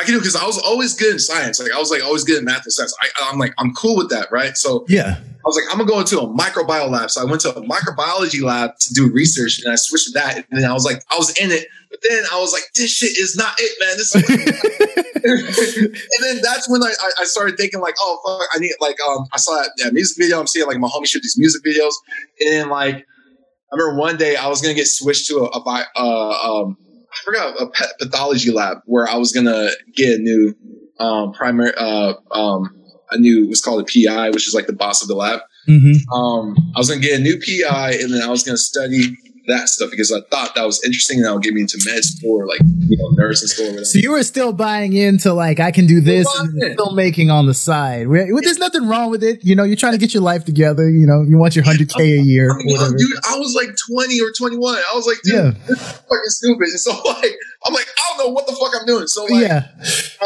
I 0.00 0.04
can 0.04 0.14
do, 0.14 0.20
because 0.20 0.36
I 0.36 0.46
was 0.46 0.58
always 0.58 0.94
good 0.94 1.12
in 1.14 1.18
science. 1.18 1.58
Like 1.60 1.72
I 1.72 1.78
was 1.78 1.90
like 1.90 2.02
always 2.04 2.22
good 2.24 2.38
in 2.38 2.44
math 2.44 2.62
and 2.64 2.72
science. 2.72 2.94
I, 3.02 3.08
I'm 3.30 3.38
like, 3.38 3.52
I'm 3.58 3.74
cool 3.74 3.96
with 3.96 4.10
that, 4.10 4.30
right? 4.30 4.56
So 4.56 4.84
Yeah. 4.88 5.16
I 5.44 5.48
was 5.48 5.56
like, 5.56 5.64
I'm 5.72 5.78
gonna 5.78 5.90
go 5.90 6.00
into 6.00 6.20
a 6.20 6.28
microbiology 6.28 6.90
lab. 6.90 7.10
So 7.10 7.22
I 7.22 7.24
went 7.24 7.40
to 7.42 7.56
a 7.56 7.62
microbiology 7.62 8.42
lab 8.42 8.76
to 8.78 8.94
do 8.94 9.10
research, 9.10 9.60
and 9.64 9.72
I 9.72 9.76
switched 9.76 10.06
to 10.08 10.12
that. 10.12 10.44
And 10.50 10.62
then 10.62 10.70
I 10.70 10.72
was 10.74 10.84
like, 10.84 11.02
I 11.10 11.16
was 11.16 11.30
in 11.38 11.50
it, 11.50 11.66
but 11.90 11.98
then 12.08 12.22
I 12.32 12.38
was 12.38 12.52
like, 12.52 12.64
this 12.74 12.90
shit 12.94 13.16
is 13.16 13.36
not 13.36 13.54
it, 13.58 13.76
man. 13.80 13.96
This. 13.96 14.14
Is 14.14 15.04
and 15.24 16.24
then 16.24 16.40
that's 16.42 16.68
when 16.68 16.82
I, 16.82 16.92
I- 17.18 17.24
started 17.24 17.56
thinking 17.56 17.80
like, 17.80 17.94
oh 18.00 18.18
fuck, 18.24 18.48
I 18.54 18.58
need 18.58 18.72
like 18.80 18.96
um 19.00 19.26
I 19.32 19.36
saw 19.38 19.52
that, 19.54 19.70
that 19.78 19.92
music 19.92 20.16
video. 20.18 20.40
I'm 20.40 20.46
seeing 20.46 20.66
like 20.66 20.78
my 20.78 20.88
homie 20.88 21.06
shoot 21.06 21.22
these 21.22 21.38
music 21.38 21.62
videos, 21.64 21.92
and 22.40 22.52
then 22.52 22.68
like 22.68 22.96
I 22.96 23.76
remember 23.76 23.98
one 24.00 24.16
day 24.16 24.36
I 24.36 24.48
was 24.48 24.60
gonna 24.60 24.74
get 24.74 24.86
switched 24.88 25.26
to 25.28 25.38
a, 25.40 25.44
a 25.46 25.62
bi- 25.62 25.84
uh, 25.96 26.30
um 26.64 26.76
I 27.12 27.16
forgot 27.24 27.60
a 27.60 27.66
pet 27.68 27.88
pathology 27.98 28.50
lab 28.52 28.78
where 28.86 29.08
I 29.08 29.16
was 29.16 29.32
gonna 29.32 29.68
get 29.94 30.18
a 30.18 30.22
new 30.22 30.54
um 30.98 31.32
primary 31.32 31.72
uh 31.76 32.14
um 32.30 32.74
a 33.10 33.18
new 33.18 33.46
what's 33.46 33.60
called 33.60 33.80
a 33.80 33.84
PI, 33.84 34.30
which 34.30 34.46
is 34.46 34.54
like 34.54 34.66
the 34.66 34.72
boss 34.72 35.02
of 35.02 35.08
the 35.08 35.14
lab. 35.14 35.40
Mm-hmm. 35.68 36.12
Um, 36.12 36.56
I 36.74 36.78
was 36.78 36.88
gonna 36.88 37.00
get 37.00 37.18
a 37.18 37.22
new 37.22 37.38
PI, 37.38 37.92
and 38.00 38.12
then 38.12 38.22
I 38.22 38.28
was 38.28 38.42
gonna 38.42 38.56
study 38.56 39.16
that 39.46 39.68
stuff 39.68 39.90
because 39.90 40.12
I 40.12 40.20
thought 40.30 40.54
that 40.54 40.64
was 40.64 40.82
interesting, 40.84 41.18
and 41.18 41.26
that 41.26 41.34
would 41.34 41.42
get 41.42 41.54
me 41.54 41.62
into 41.62 41.78
med 41.86 42.04
school 42.04 42.40
or 42.40 42.46
like 42.46 42.60
you 42.60 42.96
know 42.96 43.08
nursing 43.12 43.48
school 43.48 43.66
or 43.66 43.70
whatever. 43.70 43.84
So 43.84 43.98
you 43.98 44.10
were 44.12 44.22
still 44.22 44.52
buying 44.52 44.92
into 44.92 45.32
like 45.32 45.60
I 45.60 45.70
can 45.70 45.86
do 45.86 46.00
this 46.00 46.28
Still 46.30 46.44
and 46.44 46.60
buying 46.60 46.72
in. 46.72 46.76
filmmaking 46.76 47.32
on 47.32 47.46
the 47.46 47.54
side. 47.54 48.06
There's 48.10 48.58
nothing 48.58 48.86
wrong 48.88 49.10
with 49.10 49.22
it. 49.22 49.44
You 49.44 49.54
know, 49.56 49.64
you're 49.64 49.76
trying 49.76 49.92
to 49.92 49.98
get 49.98 50.12
your 50.14 50.22
life 50.22 50.44
together. 50.44 50.88
You 50.88 51.06
know, 51.06 51.22
you 51.22 51.38
want 51.38 51.54
your 51.56 51.64
hundred 51.64 51.88
k 51.88 52.18
a 52.18 52.22
year. 52.22 52.50
I 52.52 52.62
mean, 52.62 52.76
dude, 52.96 53.16
I 53.28 53.38
was 53.38 53.54
like 53.54 53.70
20 53.90 54.20
or 54.20 54.30
21. 54.36 54.74
I 54.74 54.94
was 54.94 55.06
like, 55.06 55.18
dude, 55.22 55.34
Yeah. 55.34 55.50
this 55.68 55.80
is 55.80 55.92
fucking 55.92 56.08
stupid. 56.26 56.68
And 56.68 56.80
so 56.80 56.90
like, 57.04 57.34
I'm 57.66 57.72
like, 57.74 57.86
I 57.86 58.16
don't 58.16 58.26
know 58.26 58.32
what 58.32 58.46
the 58.46 58.52
fuck 58.52 58.72
I'm 58.78 58.86
doing. 58.86 59.06
So 59.06 59.24
like, 59.24 59.42
yeah. 59.42 59.66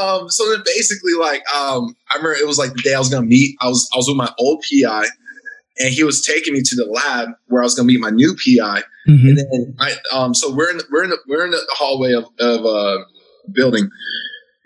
um, 0.00 0.28
so 0.30 0.50
then 0.50 0.62
basically 0.64 1.12
like, 1.20 1.42
um, 1.52 1.96
I 2.10 2.16
remember 2.16 2.34
it 2.34 2.46
was 2.46 2.58
like 2.58 2.72
the 2.74 2.82
day 2.82 2.94
I 2.94 2.98
was 2.98 3.08
gonna 3.08 3.26
meet. 3.26 3.56
I 3.60 3.68
was 3.68 3.88
I 3.94 3.96
was 3.96 4.08
with 4.08 4.16
my 4.16 4.30
old 4.38 4.62
PI, 4.68 5.06
and 5.78 5.92
he 5.92 6.04
was 6.04 6.24
taking 6.24 6.54
me 6.54 6.62
to 6.64 6.76
the 6.76 6.86
lab 6.86 7.30
where 7.48 7.62
I 7.62 7.64
was 7.64 7.74
gonna 7.74 7.86
meet 7.86 8.00
my 8.00 8.10
new 8.10 8.34
PI. 8.34 8.82
Mhm. 9.08 9.28
And 9.28 9.38
then 9.38 9.74
I 9.78 9.94
um, 10.12 10.34
so 10.34 10.52
we're 10.52 10.70
in 10.70 10.78
the, 10.78 10.84
we're 10.90 11.04
in 11.04 11.10
the, 11.10 11.18
we're 11.28 11.44
in 11.44 11.50
the 11.50 11.60
hallway 11.70 12.12
of 12.12 12.24
of 12.38 12.64
uh 12.66 12.98
building, 13.52 13.90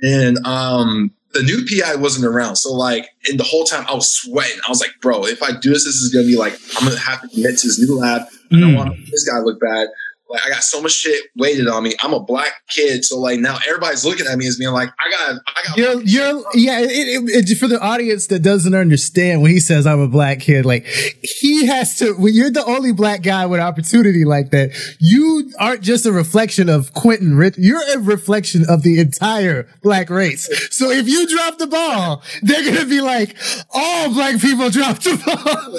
and 0.02 0.38
um. 0.46 1.10
The 1.34 1.42
new 1.42 1.62
PI 1.66 1.96
wasn't 1.96 2.24
around, 2.24 2.56
so 2.56 2.72
like, 2.72 3.06
and 3.28 3.38
the 3.38 3.44
whole 3.44 3.64
time 3.64 3.84
I 3.86 3.94
was 3.94 4.08
sweating. 4.10 4.58
I 4.66 4.70
was 4.70 4.80
like, 4.80 4.92
"Bro, 5.02 5.26
if 5.26 5.42
I 5.42 5.52
do 5.52 5.68
this, 5.74 5.84
this 5.84 5.96
is 5.96 6.10
gonna 6.10 6.26
be 6.26 6.38
like, 6.38 6.58
I'm 6.80 6.88
gonna 6.88 6.98
have 6.98 7.20
to 7.20 7.28
commit 7.28 7.58
to 7.58 7.66
this 7.66 7.78
new 7.78 7.98
lab. 7.98 8.22
I 8.50 8.58
don't 8.58 8.72
Mm. 8.72 8.76
want 8.76 8.96
this 9.10 9.28
guy 9.28 9.38
to 9.38 9.44
look 9.44 9.60
bad. 9.60 9.88
Like 10.28 10.44
I 10.44 10.50
got 10.50 10.62
so 10.62 10.82
much 10.82 10.92
shit 10.92 11.30
weighted 11.36 11.68
on 11.68 11.82
me. 11.82 11.94
I'm 12.00 12.12
a 12.12 12.20
black 12.20 12.52
kid, 12.68 13.02
so 13.02 13.18
like 13.18 13.40
now 13.40 13.56
everybody's 13.66 14.04
looking 14.04 14.26
at 14.26 14.36
me 14.36 14.46
as 14.46 14.58
being 14.58 14.72
like, 14.72 14.90
I 14.98 15.10
got, 15.10 15.40
I 15.46 15.62
got. 15.66 15.78
You're, 15.78 16.02
you're, 16.02 16.44
yeah. 16.52 16.80
It, 16.80 16.90
it, 16.90 17.50
it, 17.50 17.54
for 17.56 17.66
the 17.66 17.80
audience 17.80 18.26
that 18.26 18.40
doesn't 18.40 18.74
understand 18.74 19.40
when 19.40 19.50
he 19.50 19.58
says 19.58 19.86
I'm 19.86 20.00
a 20.00 20.08
black 20.08 20.40
kid, 20.40 20.66
like 20.66 20.84
he 21.22 21.66
has 21.66 21.98
to. 21.98 22.12
When 22.12 22.34
you're 22.34 22.50
the 22.50 22.64
only 22.64 22.92
black 22.92 23.22
guy 23.22 23.46
with 23.46 23.60
opportunity 23.60 24.26
like 24.26 24.50
that, 24.50 24.72
you 25.00 25.50
aren't 25.58 25.80
just 25.80 26.04
a 26.04 26.12
reflection 26.12 26.68
of 26.68 26.92
Quinton. 26.92 27.34
Rich, 27.34 27.54
you're 27.56 27.82
a 27.94 27.98
reflection 27.98 28.66
of 28.68 28.82
the 28.82 29.00
entire 29.00 29.66
black 29.82 30.10
race. 30.10 30.46
So 30.70 30.90
if 30.90 31.08
you 31.08 31.26
drop 31.26 31.56
the 31.56 31.66
ball, 31.66 32.22
they're 32.42 32.64
gonna 32.64 32.86
be 32.86 33.00
like, 33.00 33.34
all 33.72 34.12
black 34.12 34.38
people 34.40 34.68
dropped 34.68 35.04
the 35.04 35.16
ball. 35.24 35.78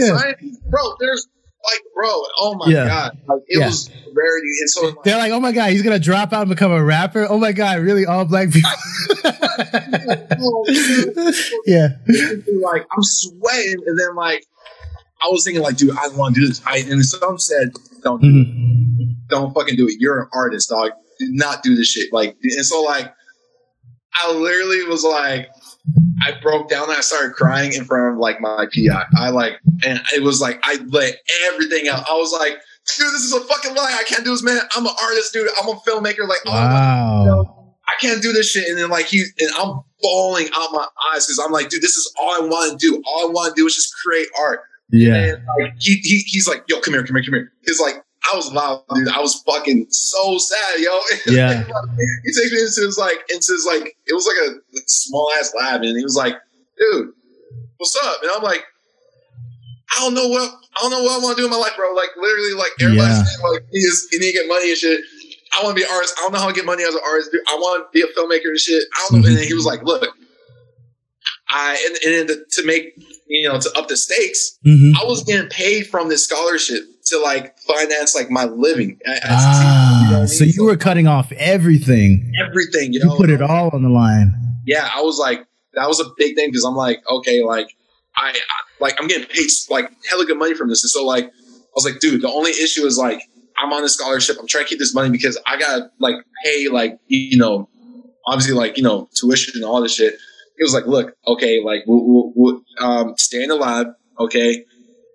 yeah. 0.00 0.32
Bro, 0.70 0.96
there's 1.00 1.26
like, 1.64 1.82
bro, 1.94 2.08
oh 2.38 2.54
my 2.58 2.70
yeah. 2.70 2.86
god, 2.86 3.18
like 3.28 3.42
it 3.48 3.58
yeah. 3.58 3.66
was 3.66 3.90
rarity. 4.14 4.48
And 4.60 4.70
so 4.70 4.86
like, 4.86 5.02
they're 5.04 5.18
like, 5.18 5.32
oh 5.32 5.40
my 5.40 5.52
god, 5.52 5.70
he's 5.70 5.82
gonna 5.82 5.98
drop 5.98 6.32
out 6.32 6.42
and 6.42 6.50
become 6.50 6.72
a 6.72 6.82
rapper. 6.82 7.26
Oh 7.28 7.38
my 7.38 7.52
god, 7.52 7.80
really, 7.80 8.06
all 8.06 8.24
black 8.24 8.50
people. 8.50 8.70
yeah, 11.66 11.88
like 12.62 12.86
I'm 12.90 13.02
sweating, 13.02 13.82
and 13.86 13.98
then 13.98 14.14
like 14.14 14.46
I 15.22 15.28
was 15.28 15.44
thinking, 15.44 15.62
like, 15.62 15.76
dude, 15.76 15.96
I 15.96 16.08
want 16.08 16.34
to 16.34 16.40
do 16.40 16.46
this. 16.46 16.62
I 16.64 16.78
and 16.78 17.04
some 17.04 17.38
said, 17.38 17.72
don't, 18.02 18.20
do 18.20 18.28
mm-hmm. 18.28 19.00
it. 19.00 19.28
don't 19.28 19.52
fucking 19.52 19.76
do 19.76 19.88
it. 19.88 19.96
You're 19.98 20.22
an 20.22 20.28
artist, 20.32 20.68
dog. 20.68 20.92
Do 21.18 21.26
not 21.30 21.62
do 21.62 21.74
this 21.74 21.88
shit. 21.88 22.12
Like, 22.12 22.36
and 22.42 22.64
so 22.64 22.82
like, 22.82 23.12
I 24.14 24.32
literally 24.32 24.84
was 24.84 25.04
like, 25.04 25.48
I 26.24 26.32
broke 26.40 26.68
down 26.68 26.84
and 26.88 26.98
I 26.98 27.00
started 27.00 27.34
crying 27.34 27.72
in 27.72 27.84
front 27.84 28.14
of 28.14 28.18
like 28.18 28.40
my 28.40 28.66
PI. 28.74 29.04
I 29.16 29.30
like, 29.30 29.60
and 29.86 30.00
it 30.14 30.22
was 30.22 30.40
like, 30.40 30.58
I 30.62 30.78
let 30.88 31.14
everything 31.46 31.88
out. 31.88 32.04
I 32.08 32.14
was 32.14 32.32
like, 32.32 32.52
dude, 32.52 33.06
this 33.06 33.22
is 33.22 33.32
a 33.32 33.40
fucking 33.40 33.74
lie. 33.74 33.96
I 33.98 34.04
can't 34.04 34.24
do 34.24 34.30
this, 34.30 34.42
man. 34.42 34.60
I'm 34.76 34.86
an 34.86 34.92
artist, 35.02 35.32
dude. 35.32 35.48
I'm 35.60 35.68
a 35.68 35.74
filmmaker. 35.80 36.28
Like, 36.28 36.40
oh 36.46 36.52
wow. 36.52 37.24
Oh, 37.28 37.74
I 37.86 37.92
can't 38.00 38.20
do 38.20 38.32
this 38.32 38.50
shit. 38.50 38.68
And 38.68 38.78
then 38.78 38.90
like 38.90 39.06
he, 39.06 39.24
and 39.38 39.50
I'm 39.56 39.80
bawling 40.02 40.48
out 40.54 40.72
my 40.72 40.86
eyes 41.12 41.26
because 41.26 41.42
I'm 41.44 41.52
like, 41.52 41.68
dude, 41.68 41.82
this 41.82 41.96
is 41.96 42.12
all 42.20 42.42
I 42.42 42.46
want 42.46 42.78
to 42.78 42.86
do. 42.86 43.02
All 43.06 43.28
I 43.28 43.32
want 43.32 43.54
to 43.54 43.60
do 43.60 43.66
is 43.66 43.74
just 43.74 43.94
create 44.04 44.28
art. 44.38 44.60
Yeah. 44.90 45.14
And 45.14 45.46
like, 45.60 45.74
he, 45.78 45.96
he, 46.02 46.18
he's 46.26 46.48
like, 46.48 46.64
yo, 46.68 46.80
come 46.80 46.94
here, 46.94 47.04
come 47.04 47.16
here, 47.16 47.24
come 47.24 47.34
here. 47.34 47.52
He's 47.64 47.80
like, 47.80 48.02
I 48.24 48.36
was 48.36 48.52
loud, 48.52 48.82
dude. 48.94 49.08
I 49.08 49.20
was 49.20 49.42
fucking 49.46 49.86
so 49.90 50.38
sad, 50.38 50.80
yo. 50.80 50.98
Yeah. 51.26 51.64
he 51.64 52.32
takes 52.32 52.52
me 52.52 52.60
into 52.60 52.80
his 52.86 52.98
like 52.98 53.24
into 53.30 53.52
his 53.52 53.64
like 53.66 53.96
it 54.06 54.12
was 54.12 54.26
like 54.26 54.56
a 54.56 54.80
small 54.86 55.30
ass 55.38 55.54
lab, 55.56 55.82
and 55.82 55.96
he 55.96 56.02
was 56.02 56.16
like, 56.16 56.34
dude, 56.78 57.12
what's 57.78 57.96
up? 58.04 58.22
And 58.22 58.30
I'm 58.34 58.42
like, 58.42 58.64
I 59.96 60.00
don't 60.00 60.14
know 60.14 60.28
what 60.28 60.50
I 60.76 60.80
don't 60.82 60.90
know 60.90 61.02
what 61.02 61.20
I 61.20 61.24
want 61.24 61.36
to 61.36 61.42
do 61.42 61.46
in 61.46 61.50
my 61.50 61.56
life, 61.56 61.72
bro. 61.76 61.94
Like 61.94 62.10
literally, 62.16 62.54
like 62.54 62.72
everybody's 62.80 63.16
yeah. 63.16 63.24
saying, 63.24 63.52
like 63.52 63.64
he 63.70 63.78
is 63.78 64.08
he 64.10 64.18
need 64.18 64.32
to 64.32 64.38
get 64.38 64.48
money 64.48 64.70
and 64.70 64.78
shit. 64.78 65.00
I 65.58 65.64
want 65.64 65.76
to 65.76 65.82
be 65.82 65.88
an 65.88 65.94
artist. 65.94 66.14
I 66.18 66.22
don't 66.22 66.32
know 66.32 66.40
how 66.40 66.48
to 66.48 66.54
get 66.54 66.66
money 66.66 66.84
as 66.84 66.94
an 66.94 67.00
artist. 67.06 67.32
Dude. 67.32 67.40
I 67.48 67.54
want 67.54 67.86
to 67.86 67.88
be 67.92 68.02
a 68.02 68.12
filmmaker 68.12 68.50
and 68.50 68.58
shit. 68.58 68.84
I 68.94 69.06
don't 69.08 69.22
know. 69.22 69.28
Mm-hmm. 69.28 69.38
And 69.38 69.46
he 69.46 69.54
was 69.54 69.64
like, 69.64 69.82
look, 69.82 70.06
I 71.48 71.98
and, 72.04 72.14
and 72.14 72.28
to, 72.28 72.60
to 72.60 72.66
make 72.66 72.92
you 73.26 73.48
know 73.48 73.58
to 73.58 73.78
up 73.78 73.88
the 73.88 73.96
stakes, 73.96 74.58
mm-hmm. 74.66 74.92
I 75.00 75.06
was 75.06 75.24
getting 75.24 75.48
paid 75.48 75.86
from 75.86 76.08
this 76.08 76.24
scholarship 76.24 76.82
to 77.08 77.18
like 77.20 77.58
finance 77.60 78.14
like 78.14 78.30
my 78.30 78.44
living. 78.44 78.98
ah, 79.06 80.04
you 80.04 80.10
know 80.10 80.16
I 80.16 80.20
mean? 80.20 80.28
so 80.28 80.44
you 80.44 80.52
so, 80.52 80.64
were 80.64 80.76
cutting 80.76 81.06
off 81.06 81.32
everything. 81.32 82.32
Everything, 82.46 82.92
you 82.92 83.04
know. 83.04 83.12
You 83.12 83.16
put 83.16 83.30
it 83.30 83.42
all 83.42 83.70
on 83.70 83.82
the 83.82 83.88
line. 83.88 84.34
Yeah, 84.66 84.88
I 84.94 85.02
was 85.02 85.18
like, 85.18 85.46
that 85.74 85.88
was 85.88 86.00
a 86.00 86.04
big 86.16 86.36
thing 86.36 86.48
because 86.48 86.64
I'm 86.64 86.74
like, 86.74 87.00
okay, 87.10 87.42
like 87.42 87.74
I, 88.16 88.30
I, 88.30 88.34
like 88.80 89.00
I'm 89.00 89.06
getting 89.06 89.26
paid 89.26 89.48
like 89.70 89.90
hella 90.08 90.26
good 90.26 90.38
money 90.38 90.54
from 90.54 90.68
this, 90.68 90.82
and 90.82 90.90
so 90.90 91.04
like 91.04 91.24
I 91.24 91.74
was 91.74 91.84
like, 91.84 92.00
dude, 92.00 92.22
the 92.22 92.30
only 92.30 92.50
issue 92.50 92.84
is 92.84 92.98
like 92.98 93.22
I'm 93.56 93.72
on 93.72 93.84
a 93.84 93.88
scholarship. 93.88 94.36
I'm 94.38 94.46
trying 94.46 94.64
to 94.64 94.68
keep 94.68 94.78
this 94.78 94.94
money 94.94 95.10
because 95.10 95.38
I 95.46 95.58
gotta 95.58 95.90
like 95.98 96.16
pay 96.44 96.68
like 96.68 96.98
you 97.06 97.38
know, 97.38 97.68
obviously 98.26 98.54
like 98.54 98.76
you 98.76 98.82
know 98.82 99.08
tuition 99.14 99.54
and 99.56 99.64
all 99.64 99.80
this 99.82 99.94
shit. 99.94 100.14
He 100.56 100.64
was 100.64 100.74
like, 100.74 100.86
look, 100.86 101.14
okay, 101.24 101.62
like 101.62 101.84
we'll, 101.86 102.04
we'll, 102.04 102.32
we'll 102.34 102.62
um, 102.80 103.14
stay 103.16 103.44
in 103.44 103.48
the 103.48 103.54
lab, 103.54 103.92
okay, 104.18 104.64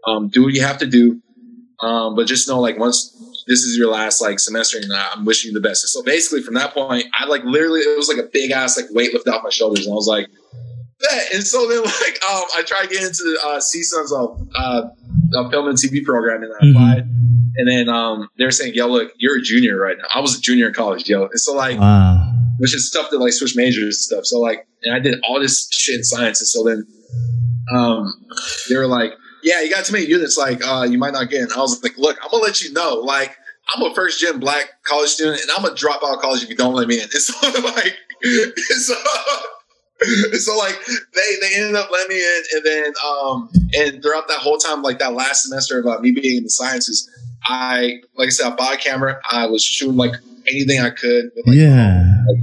um, 0.07 0.29
do 0.29 0.43
what 0.43 0.53
you 0.53 0.61
have 0.61 0.77
to 0.77 0.87
do 0.87 1.21
um, 1.83 2.15
but 2.15 2.27
just 2.27 2.47
know, 2.47 2.59
like, 2.59 2.77
once 2.77 3.11
this 3.47 3.59
is 3.59 3.77
your 3.77 3.91
last 3.91 4.21
like 4.21 4.39
semester, 4.39 4.77
and 4.81 4.91
I'm 4.93 5.25
wishing 5.25 5.51
you 5.51 5.59
the 5.59 5.67
best. 5.67 5.87
So 5.87 6.01
basically, 6.03 6.41
from 6.41 6.53
that 6.55 6.73
point, 6.73 7.05
I 7.13 7.25
like 7.25 7.43
literally 7.43 7.81
it 7.81 7.97
was 7.97 8.07
like 8.07 8.17
a 8.17 8.29
big 8.31 8.51
ass 8.51 8.77
like 8.77 8.87
weight 8.91 9.13
lifted 9.13 9.33
off 9.33 9.43
my 9.43 9.49
shoulders, 9.49 9.85
and 9.85 9.93
I 9.93 9.95
was 9.95 10.07
like, 10.07 10.27
Bet. 10.99 11.33
and 11.33 11.43
so 11.43 11.67
then 11.67 11.81
like 11.83 12.23
um, 12.29 12.43
I 12.55 12.63
tried 12.65 12.89
getting 12.89 13.07
into 13.07 13.37
uh, 13.43 13.59
CSUN's 13.59 14.13
uh, 14.13 14.27
uh, 14.55 15.49
film 15.49 15.67
and 15.67 15.77
TV 15.77 16.03
program, 16.03 16.43
and 16.43 16.53
I 16.53 16.65
mm-hmm. 16.65 16.75
applied. 16.75 17.09
And 17.55 17.67
then 17.67 17.89
um, 17.89 18.29
they're 18.37 18.51
saying, 18.51 18.73
"Yo, 18.75 18.87
look, 18.87 19.11
you're 19.17 19.37
a 19.37 19.41
junior 19.41 19.77
right 19.77 19.97
now." 19.97 20.05
I 20.13 20.21
was 20.21 20.37
a 20.37 20.41
junior 20.41 20.67
in 20.67 20.73
college, 20.73 21.07
yo. 21.07 21.23
And 21.23 21.39
so 21.39 21.53
like, 21.53 21.79
wow. 21.79 22.31
which 22.57 22.73
is 22.73 22.87
stuff 22.87 23.09
to 23.11 23.17
like 23.17 23.33
switch 23.33 23.55
majors 23.55 23.83
and 23.83 23.93
stuff. 23.93 24.25
So 24.25 24.39
like, 24.39 24.65
and 24.83 24.95
I 24.95 24.99
did 24.99 25.19
all 25.27 25.39
this 25.39 25.69
shit 25.71 25.97
in 25.97 26.03
science, 26.03 26.41
and 26.41 26.47
so 26.47 26.63
then 26.63 26.87
um, 27.75 28.25
they 28.69 28.75
were 28.75 28.87
like, 28.87 29.13
yeah, 29.43 29.61
you 29.61 29.69
got 29.69 29.85
too 29.85 29.93
many 29.93 30.05
units. 30.05 30.37
Like, 30.37 30.65
uh, 30.65 30.87
you 30.89 30.97
might 30.97 31.13
not 31.13 31.29
get 31.29 31.41
in. 31.41 31.51
I 31.51 31.59
was 31.59 31.81
like, 31.83 31.97
look, 31.97 32.17
I'm 32.23 32.29
gonna 32.31 32.43
let 32.43 32.61
you 32.61 32.71
know. 32.73 32.95
Like, 32.95 33.37
I'm 33.69 33.81
a 33.83 33.93
first 33.93 34.19
gen 34.19 34.39
black 34.39 34.65
college 34.83 35.09
student, 35.09 35.41
and 35.41 35.51
I'm 35.51 35.63
gonna 35.63 35.75
drop 35.75 36.01
out 36.03 36.15
of 36.15 36.21
college 36.21 36.43
if 36.43 36.49
you 36.49 36.55
don't 36.55 36.73
let 36.73 36.87
me 36.87 36.95
in. 36.95 37.07
It's 37.13 37.27
so 37.27 37.61
like, 37.61 37.97
it's 38.21 38.87
so, 38.87 38.95
so 40.53 40.57
like 40.57 40.77
they 41.13 41.35
they 41.41 41.55
ended 41.55 41.75
up 41.75 41.91
letting 41.91 42.15
me 42.15 42.21
in, 42.21 42.43
and 42.55 42.65
then 42.65 42.93
um 43.05 43.49
and 43.73 44.01
throughout 44.01 44.27
that 44.27 44.39
whole 44.39 44.57
time, 44.57 44.81
like 44.81 44.99
that 44.99 45.13
last 45.13 45.43
semester 45.43 45.79
of 45.79 45.85
uh, 45.85 45.99
me 45.99 46.11
being 46.11 46.37
in 46.37 46.43
the 46.43 46.49
sciences, 46.49 47.09
I 47.45 48.01
like 48.15 48.27
I 48.27 48.29
said, 48.29 48.51
I 48.51 48.55
bought 48.55 48.75
a 48.75 48.77
camera. 48.77 49.19
I 49.29 49.47
was 49.47 49.63
shooting 49.63 49.97
like 49.97 50.13
anything 50.47 50.79
I 50.79 50.89
could. 50.89 51.31
With, 51.35 51.47
like, 51.47 51.57
yeah. 51.57 52.03
Like, 52.27 52.37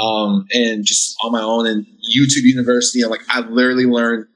um, 0.00 0.46
and 0.52 0.84
just 0.84 1.16
on 1.24 1.32
my 1.32 1.42
own 1.42 1.66
and 1.66 1.84
YouTube 1.84 2.44
University, 2.44 3.00
and 3.00 3.10
like 3.10 3.22
I 3.28 3.40
literally 3.40 3.86
learned 3.86 4.26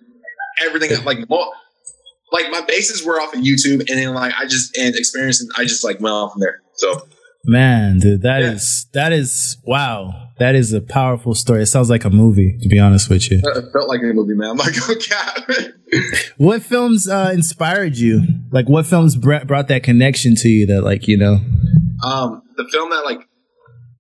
everything. 0.60 1.04
Like 1.04 1.18
like 2.32 2.50
my 2.50 2.62
bases 2.62 3.04
were 3.04 3.20
off 3.20 3.34
of 3.34 3.40
YouTube, 3.40 3.80
and 3.88 3.98
then 3.98 4.14
like 4.14 4.32
I 4.36 4.46
just 4.46 4.76
and 4.76 4.94
experience, 4.94 5.40
and 5.40 5.50
I 5.56 5.64
just 5.64 5.84
like 5.84 6.00
went 6.00 6.14
off 6.14 6.32
from 6.32 6.40
there. 6.40 6.62
So, 6.74 7.06
man, 7.44 7.98
dude, 7.98 8.22
that 8.22 8.42
yeah. 8.42 8.52
is 8.52 8.86
that 8.92 9.12
is 9.12 9.58
wow. 9.64 10.18
That 10.38 10.56
is 10.56 10.72
a 10.72 10.80
powerful 10.80 11.34
story. 11.34 11.62
It 11.62 11.66
sounds 11.66 11.88
like 11.88 12.04
a 12.04 12.10
movie, 12.10 12.58
to 12.62 12.68
be 12.68 12.80
honest 12.80 13.08
with 13.08 13.30
you. 13.30 13.40
It 13.44 13.72
felt 13.72 13.88
like 13.88 14.00
a 14.00 14.12
movie, 14.12 14.34
man. 14.34 14.50
I'm 14.50 14.56
like, 14.56 14.74
okay. 14.90 15.68
what 16.36 16.62
films 16.62 17.06
uh, 17.08 17.30
inspired 17.32 17.96
you? 17.96 18.22
Like, 18.50 18.68
what 18.68 18.86
films 18.86 19.14
brought 19.14 19.68
that 19.68 19.84
connection 19.84 20.34
to 20.36 20.48
you? 20.48 20.66
That, 20.66 20.82
like, 20.82 21.06
you 21.06 21.16
know, 21.16 21.38
um, 22.02 22.42
the 22.56 22.66
film 22.72 22.90
that 22.90 23.04
like 23.04 23.28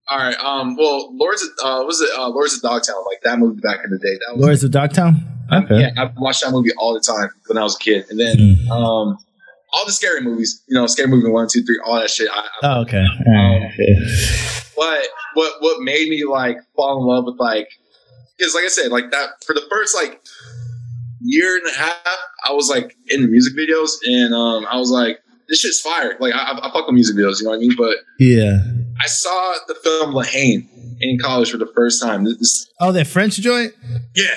all 0.08 0.18
right. 0.18 0.36
Um. 0.38 0.76
Well, 0.76 1.16
Lords. 1.16 1.42
Of, 1.42 1.50
uh. 1.62 1.84
Was 1.84 2.00
it 2.00 2.10
uh, 2.16 2.28
Lords 2.28 2.54
of 2.54 2.62
Dogtown? 2.62 2.96
Like 3.06 3.22
that 3.22 3.38
movie 3.38 3.60
back 3.60 3.80
in 3.84 3.90
the 3.90 3.98
day. 3.98 4.18
That 4.26 4.36
was, 4.36 4.44
Lords 4.44 4.64
of 4.64 4.70
Dogtown. 4.70 5.41
Okay. 5.52 5.80
Yeah, 5.80 5.90
I 5.96 6.12
watched 6.16 6.42
that 6.42 6.50
movie 6.50 6.72
all 6.78 6.94
the 6.94 7.00
time 7.00 7.30
when 7.46 7.58
I 7.58 7.62
was 7.62 7.76
a 7.76 7.78
kid, 7.78 8.06
and 8.10 8.18
then 8.18 8.36
mm. 8.36 8.70
um, 8.70 9.18
all 9.72 9.86
the 9.86 9.92
scary 9.92 10.20
movies. 10.20 10.62
You 10.68 10.74
know, 10.74 10.86
scary 10.86 11.08
movie 11.08 11.30
one, 11.30 11.48
two, 11.50 11.62
three, 11.62 11.80
all 11.84 12.00
that 12.00 12.10
shit. 12.10 12.28
I, 12.32 12.38
I 12.40 12.48
oh, 12.62 12.80
okay. 12.82 13.04
Um, 13.04 13.62
but 14.76 15.08
what 15.34 15.52
what 15.60 15.82
made 15.82 16.08
me 16.08 16.24
like 16.24 16.58
fall 16.76 16.98
in 17.00 17.06
love 17.06 17.24
with 17.24 17.38
like 17.38 17.68
is 18.38 18.54
like 18.54 18.64
I 18.64 18.68
said, 18.68 18.90
like 18.90 19.10
that 19.10 19.44
for 19.44 19.54
the 19.54 19.62
first 19.70 19.94
like 19.94 20.20
year 21.20 21.56
and 21.56 21.66
a 21.66 21.78
half, 21.78 22.18
I 22.44 22.52
was 22.52 22.68
like 22.68 22.96
in 23.08 23.30
music 23.30 23.56
videos, 23.56 23.90
and 24.06 24.34
um, 24.34 24.66
I 24.70 24.76
was 24.76 24.90
like, 24.90 25.18
this 25.48 25.60
shit's 25.60 25.80
fire. 25.80 26.16
Like 26.20 26.34
I, 26.34 26.58
I 26.58 26.70
fuck 26.72 26.86
with 26.86 26.94
music 26.94 27.16
videos, 27.16 27.40
you 27.40 27.44
know 27.44 27.50
what 27.50 27.56
I 27.56 27.60
mean? 27.60 27.74
But 27.76 27.96
yeah, 28.18 28.58
I 29.00 29.06
saw 29.06 29.54
the 29.68 29.74
film 29.74 30.12
La 30.12 30.22
Haine 30.22 30.68
in 31.00 31.18
college 31.18 31.50
for 31.50 31.58
the 31.58 31.70
first 31.74 32.02
time. 32.02 32.24
This, 32.24 32.68
oh, 32.80 32.92
that 32.92 33.06
French 33.06 33.36
joint. 33.36 33.72
Yeah, 34.14 34.36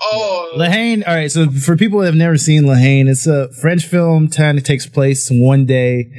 oh, 0.00 0.52
La 0.56 0.66
Haine. 0.66 1.02
All 1.04 1.14
right, 1.14 1.30
so 1.30 1.50
for 1.50 1.76
people 1.76 2.00
that 2.00 2.06
have 2.06 2.14
never 2.14 2.36
seen 2.36 2.66
La 2.66 2.74
Haine, 2.74 3.08
it's 3.08 3.26
a 3.26 3.52
French 3.52 3.86
film. 3.86 4.28
Kind 4.28 4.58
of 4.58 4.64
takes 4.64 4.86
place 4.86 5.28
one 5.30 5.66
day 5.66 6.10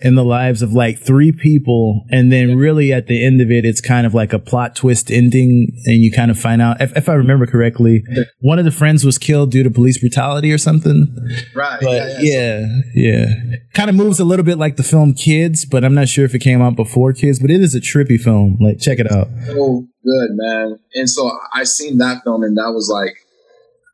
in 0.00 0.14
the 0.14 0.24
lives 0.24 0.62
of 0.62 0.72
like 0.72 0.98
three 0.98 1.32
people, 1.32 2.04
and 2.10 2.32
then 2.32 2.56
really 2.56 2.92
at 2.92 3.06
the 3.06 3.24
end 3.24 3.40
of 3.40 3.50
it, 3.50 3.64
it's 3.64 3.80
kind 3.80 4.06
of 4.06 4.14
like 4.14 4.32
a 4.32 4.38
plot 4.38 4.76
twist 4.76 5.10
ending, 5.10 5.68
and 5.86 6.02
you 6.02 6.10
kind 6.10 6.30
of 6.30 6.38
find 6.38 6.62
out. 6.62 6.80
If, 6.80 6.96
if 6.96 7.08
I 7.08 7.14
remember 7.14 7.46
correctly, 7.46 8.04
one 8.40 8.58
of 8.58 8.64
the 8.64 8.70
friends 8.70 9.04
was 9.04 9.18
killed 9.18 9.50
due 9.50 9.62
to 9.62 9.70
police 9.70 9.98
brutality 9.98 10.52
or 10.52 10.58
something. 10.58 11.06
Right. 11.54 11.80
But 11.80 12.22
yeah, 12.22 12.66
yeah, 12.94 13.26
yeah. 13.26 13.26
Kind 13.74 13.90
of 13.90 13.96
moves 13.96 14.20
a 14.20 14.24
little 14.24 14.44
bit 14.44 14.58
like 14.58 14.76
the 14.76 14.82
film 14.82 15.14
Kids, 15.14 15.64
but 15.64 15.84
I'm 15.84 15.94
not 15.94 16.08
sure 16.08 16.24
if 16.24 16.34
it 16.34 16.40
came 16.40 16.62
out 16.62 16.76
before 16.76 17.12
Kids. 17.12 17.38
But 17.38 17.50
it 17.50 17.60
is 17.60 17.74
a 17.74 17.80
trippy 17.80 18.18
film. 18.18 18.56
Like, 18.60 18.78
check 18.78 18.98
it 18.98 19.10
out. 19.10 19.28
Oh 19.50 19.86
good, 20.08 20.30
man. 20.32 20.78
And 20.94 21.08
so 21.08 21.30
I 21.52 21.64
seen 21.64 21.98
that 21.98 22.22
film, 22.24 22.42
and 22.42 22.56
that 22.56 22.72
was 22.74 22.88
like, 22.88 23.17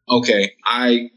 okay, 0.08 0.52
I 0.64 1.10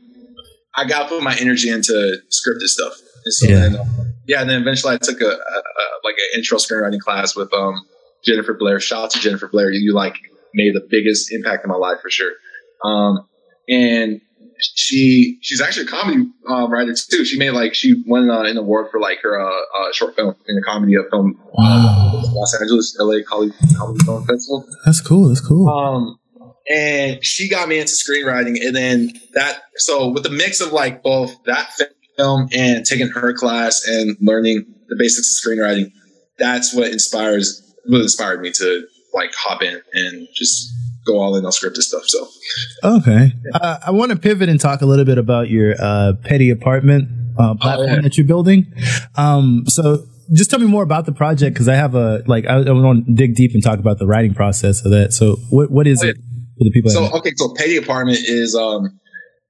I 0.75 0.85
got 0.85 1.03
to 1.03 1.09
put 1.09 1.23
my 1.23 1.35
energy 1.37 1.69
into 1.69 1.91
scripted 2.29 2.67
stuff. 2.67 2.93
And 3.25 3.33
so 3.33 3.47
yeah. 3.47 3.59
then, 3.59 3.75
uh, 3.75 3.85
yeah, 4.27 4.41
and 4.41 4.49
then 4.49 4.61
eventually 4.61 4.93
I 4.93 4.97
took 4.97 5.19
a, 5.21 5.25
a, 5.25 5.29
a 5.29 5.85
like 6.03 6.15
an 6.17 6.39
intro 6.39 6.57
screenwriting 6.57 6.99
class 6.99 7.35
with 7.35 7.53
um 7.53 7.85
Jennifer 8.23 8.53
Blair. 8.53 8.79
Shout 8.79 9.05
out 9.05 9.11
to 9.11 9.19
Jennifer 9.19 9.47
Blair. 9.47 9.71
You, 9.71 9.79
you 9.79 9.93
like 9.93 10.15
made 10.53 10.73
the 10.73 10.85
biggest 10.89 11.31
impact 11.31 11.63
in 11.63 11.69
my 11.69 11.75
life 11.75 11.97
for 12.01 12.09
sure. 12.09 12.33
Um, 12.83 13.27
and 13.67 14.21
she 14.59 15.37
she's 15.41 15.61
actually 15.61 15.85
a 15.85 15.89
comedy 15.89 16.29
uh, 16.49 16.67
writer 16.67 16.93
too. 16.93 17.25
She 17.25 17.37
made 17.37 17.51
like 17.51 17.73
she 17.73 18.03
won 18.07 18.29
uh, 18.29 18.41
an 18.41 18.57
award 18.57 18.87
for 18.91 18.99
like 18.99 19.19
her 19.21 19.39
uh, 19.39 19.49
uh, 19.49 19.91
short 19.93 20.15
film 20.15 20.35
in 20.47 20.55
the 20.55 20.61
comedy 20.61 20.95
of 20.95 21.05
film. 21.09 21.39
Wow. 21.53 22.21
Los 22.33 22.59
Angeles, 22.59 22.95
LA 22.99 23.17
Comedy, 23.27 23.53
comedy 23.77 24.03
Film 24.05 24.25
Festival. 24.25 24.65
That's 24.85 25.01
cool. 25.01 25.29
That's 25.29 25.45
cool. 25.45 25.69
Um, 25.69 26.19
and 26.69 27.23
she 27.23 27.49
got 27.49 27.69
me 27.69 27.79
into 27.79 27.93
screenwriting, 27.93 28.57
and 28.65 28.75
then 28.75 29.13
that. 29.33 29.61
So 29.75 30.09
with 30.09 30.23
the 30.23 30.29
mix 30.29 30.61
of 30.61 30.71
like 30.71 31.03
both 31.03 31.43
that 31.45 31.69
film 32.17 32.49
and 32.53 32.85
taking 32.85 33.07
her 33.09 33.33
class 33.33 33.85
and 33.87 34.17
learning 34.21 34.65
the 34.89 34.95
basics 34.97 35.41
of 35.43 35.51
screenwriting, 35.51 35.91
that's 36.37 36.73
what 36.73 36.89
inspires 36.89 37.63
what 37.85 38.01
inspired 38.01 38.41
me 38.41 38.51
to 38.51 38.87
like 39.13 39.31
hop 39.35 39.61
in 39.61 39.81
and 39.93 40.27
just 40.33 40.73
go 41.05 41.19
all 41.19 41.35
in 41.35 41.45
on 41.45 41.51
scripted 41.51 41.77
stuff. 41.77 42.03
So 42.05 42.27
Okay. 42.83 43.31
Uh, 43.53 43.77
I 43.85 43.91
want 43.91 44.11
to 44.11 44.17
pivot 44.17 44.49
and 44.49 44.59
talk 44.59 44.81
a 44.81 44.85
little 44.85 45.05
bit 45.05 45.17
about 45.17 45.49
your 45.49 45.73
uh, 45.79 46.13
petty 46.23 46.49
apartment 46.49 47.09
uh, 47.39 47.55
platform 47.55 47.89
yeah. 47.89 48.01
that 48.01 48.17
you're 48.17 48.27
building. 48.27 48.73
Um, 49.15 49.63
so 49.67 50.05
just 50.33 50.49
tell 50.49 50.59
me 50.59 50.67
more 50.67 50.83
about 50.83 51.05
the 51.05 51.13
project 51.13 51.53
because 51.53 51.69
I 51.69 51.75
have 51.75 51.95
a 51.95 52.23
like 52.27 52.45
I, 52.45 52.55
I 52.57 52.71
want 52.71 53.05
to 53.05 53.13
dig 53.13 53.35
deep 53.35 53.53
and 53.53 53.63
talk 53.63 53.79
about 53.79 53.99
the 53.99 54.07
writing 54.07 54.33
process 54.33 54.83
of 54.83 54.91
that. 54.91 55.13
So 55.13 55.37
what 55.49 55.71
what 55.71 55.87
is 55.87 56.03
Oh, 56.03 56.07
yeah. 56.07 56.11
it 56.11 56.17
for 56.57 56.63
the 56.63 56.71
people? 56.71 56.91
So 56.91 57.09
okay, 57.17 57.31
so 57.35 57.53
Petty 57.55 57.77
Apartment 57.77 58.17
is 58.19 58.55
um 58.55 58.99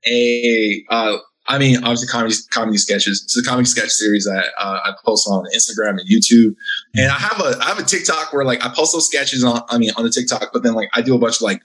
a 0.07 0.83
uh 0.89 1.17
I 1.49 1.57
mean 1.57 1.77
obviously 1.77 2.07
comedy 2.07 2.35
comedy 2.51 2.77
sketches. 2.77 3.21
It's 3.23 3.37
a 3.37 3.43
comedy 3.49 3.65
sketch 3.67 3.89
series 3.89 4.25
that 4.25 4.47
uh, 4.59 4.79
I 4.83 4.91
post 5.05 5.27
on 5.29 5.45
Instagram 5.55 5.91
and 5.99 6.09
YouTube, 6.09 6.55
and 6.95 7.09
I 7.09 7.15
have 7.17 7.39
a 7.39 7.57
I 7.61 7.65
have 7.69 7.79
a 7.79 7.83
TikTok 7.83 8.33
where 8.33 8.43
like 8.45 8.65
I 8.65 8.69
post 8.69 8.93
those 8.93 9.07
sketches 9.07 9.43
on 9.43 9.61
I 9.69 9.77
mean 9.77 9.91
on 9.95 10.03
the 10.03 10.09
TikTok, 10.09 10.49
but 10.53 10.63
then 10.63 10.73
like 10.73 10.89
I 10.93 11.01
do 11.01 11.15
a 11.15 11.19
bunch 11.19 11.37
of 11.37 11.43
like 11.43 11.61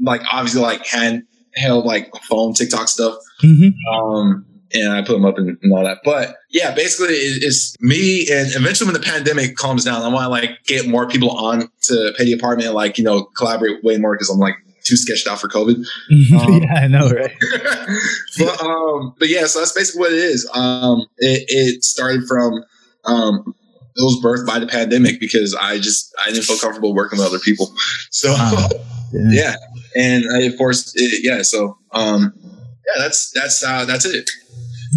like 0.00 0.22
obviously 0.32 0.60
like 0.60 0.84
handheld 0.84 1.84
like 1.84 2.10
phone 2.28 2.54
TikTok 2.54 2.88
stuff. 2.88 3.14
Mhm. 3.42 3.72
Um, 3.94 4.46
and 4.74 4.90
I 4.90 5.02
put 5.02 5.12
them 5.12 5.26
up 5.26 5.36
and, 5.36 5.58
and 5.62 5.72
all 5.72 5.84
that. 5.84 5.98
But 6.02 6.34
yeah, 6.50 6.74
basically 6.74 7.14
it- 7.14 7.42
it's 7.44 7.76
me. 7.80 8.26
And 8.32 8.50
eventually, 8.56 8.90
when 8.90 8.94
the 9.00 9.06
pandemic 9.06 9.54
calms 9.54 9.84
down, 9.84 10.00
I 10.02 10.08
want 10.08 10.24
to 10.24 10.28
like 10.30 10.64
get 10.66 10.88
more 10.88 11.06
people 11.06 11.30
on 11.30 11.68
to 11.82 12.14
Petty 12.16 12.32
Apartment 12.32 12.66
and 12.66 12.74
like 12.74 12.96
you 12.98 13.04
know 13.04 13.24
collaborate 13.36 13.84
way 13.84 13.98
more 13.98 14.14
because 14.14 14.30
I'm 14.30 14.38
like 14.38 14.54
too 14.84 14.96
sketched 14.96 15.26
out 15.26 15.40
for 15.40 15.48
COVID. 15.48 15.84
Um, 16.10 16.62
yeah, 16.62 16.74
I 16.74 16.86
know, 16.88 17.08
right? 17.10 17.32
but 18.38 18.62
um, 18.62 19.14
but 19.18 19.28
yeah, 19.28 19.46
so 19.46 19.58
that's 19.58 19.72
basically 19.72 20.00
what 20.00 20.12
it 20.12 20.18
is. 20.18 20.48
Um, 20.54 21.06
it, 21.18 21.44
it 21.48 21.84
started 21.84 22.24
from 22.26 22.64
um, 23.04 23.54
it 23.96 24.00
was 24.02 24.20
birthed 24.24 24.46
by 24.46 24.58
the 24.58 24.66
pandemic 24.66 25.20
because 25.20 25.54
I 25.54 25.78
just 25.78 26.14
I 26.24 26.30
didn't 26.30 26.44
feel 26.44 26.58
comfortable 26.58 26.94
working 26.94 27.18
with 27.18 27.26
other 27.28 27.38
people. 27.38 27.72
So 28.10 28.34
Ah, 28.36 28.68
Yeah. 29.12 29.28
yeah, 29.30 29.56
and 29.94 30.24
I 30.34 30.56
forced 30.56 30.92
it. 30.94 31.20
Yeah, 31.22 31.42
so 31.42 31.76
um, 31.92 32.32
yeah, 32.42 33.02
that's 33.02 33.30
that's 33.32 33.62
uh, 33.62 33.84
that's 33.84 34.06
it. 34.06 34.30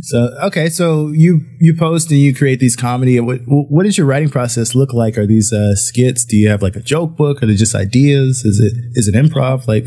So 0.01 0.37
okay, 0.43 0.69
so 0.69 1.07
you 1.07 1.41
you 1.59 1.75
post 1.75 2.11
and 2.11 2.19
you 2.19 2.35
create 2.35 2.59
these 2.59 2.75
comedy. 2.75 3.19
What 3.19 3.39
what 3.45 3.83
does 3.83 3.97
your 3.97 4.07
writing 4.07 4.29
process 4.29 4.75
look 4.75 4.93
like? 4.93 5.17
Are 5.17 5.25
these 5.25 5.53
uh, 5.53 5.75
skits? 5.75 6.25
Do 6.25 6.37
you 6.37 6.49
have 6.49 6.61
like 6.61 6.75
a 6.75 6.81
joke 6.81 7.15
book? 7.15 7.41
Are 7.41 7.45
they 7.45 7.55
just 7.55 7.73
ideas? 7.75 8.43
Is 8.43 8.59
it 8.59 8.73
is 8.93 9.07
it 9.07 9.15
improv? 9.15 9.67
Like 9.67 9.85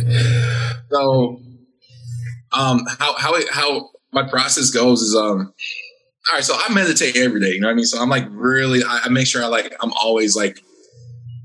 So, 0.91 1.41
um, 2.53 2.87
how 2.99 3.15
how 3.19 3.35
it, 3.35 3.49
how 3.51 3.91
my 4.13 4.27
process 4.29 4.71
goes 4.71 5.03
is 5.03 5.15
um, 5.15 5.53
all 6.31 6.35
right. 6.35 6.45
So 6.45 6.55
I 6.57 6.73
meditate 6.73 7.17
every 7.17 7.41
day. 7.41 7.53
You 7.53 7.61
know 7.61 7.69
what 7.69 7.73
I 7.73 7.77
mean? 7.77 7.85
So 7.85 8.01
I'm 8.01 8.09
like 8.09 8.27
really, 8.31 8.83
I, 8.83 9.03
I 9.05 9.09
make 9.11 9.27
sure 9.27 9.45
I 9.45 9.47
like 9.49 9.75
I'm 9.83 9.93
always 9.93 10.35
like 10.35 10.59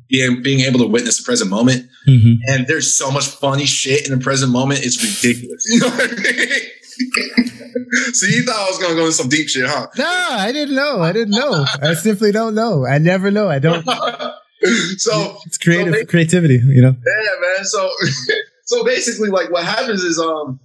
being 0.10 0.42
being 0.42 0.62
able 0.62 0.80
to 0.80 0.88
witness 0.88 1.18
the 1.18 1.24
present 1.26 1.50
moment. 1.50 1.88
Mhm. 2.08 2.36
And 2.48 2.68
there's 2.68 2.98
so 2.98 3.12
much 3.12 3.28
funny 3.28 3.66
shit 3.66 4.08
in 4.10 4.18
the 4.18 4.24
present 4.24 4.52
moment. 4.54 4.82
It's 4.84 5.04
ridiculous. 5.04 5.66
You 5.70 5.80
know 5.80 5.90
what 5.90 6.12
I 6.12 6.22
mean? 6.22 7.52
so 8.14 8.26
you 8.28 8.44
thought 8.44 8.56
I 8.56 8.70
was 8.70 8.80
gonna 8.80 8.96
go 8.96 9.02
into 9.02 9.14
some 9.14 9.30
deep 9.30 9.48
shit, 9.50 9.66
huh? 9.68 9.88
No, 9.98 10.06
I 10.32 10.52
didn't 10.52 10.76
know. 10.76 11.02
I 11.02 11.12
didn't 11.12 11.36
know. 11.36 11.66
I 11.82 11.94
simply 11.94 12.32
don't 12.32 12.56
know. 12.56 12.86
I 12.86 12.98
never 12.98 13.32
know. 13.32 13.50
I 13.50 13.60
don't. 13.60 13.86
so 14.98 15.38
It's 15.46 15.58
creative 15.58 15.94
So 15.94 16.00
they- 16.00 16.06
creativity, 16.06 16.56
you 16.66 16.82
know. 16.82 16.96
Yeah, 17.06 17.40
man. 17.42 17.66
So, 17.66 17.90
so 18.66 18.84
basically, 18.84 19.30
like 19.30 19.52
what 19.52 19.66
happens 19.66 20.04
is, 20.04 20.20
um, 20.20 20.60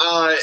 uh, 0.00 0.34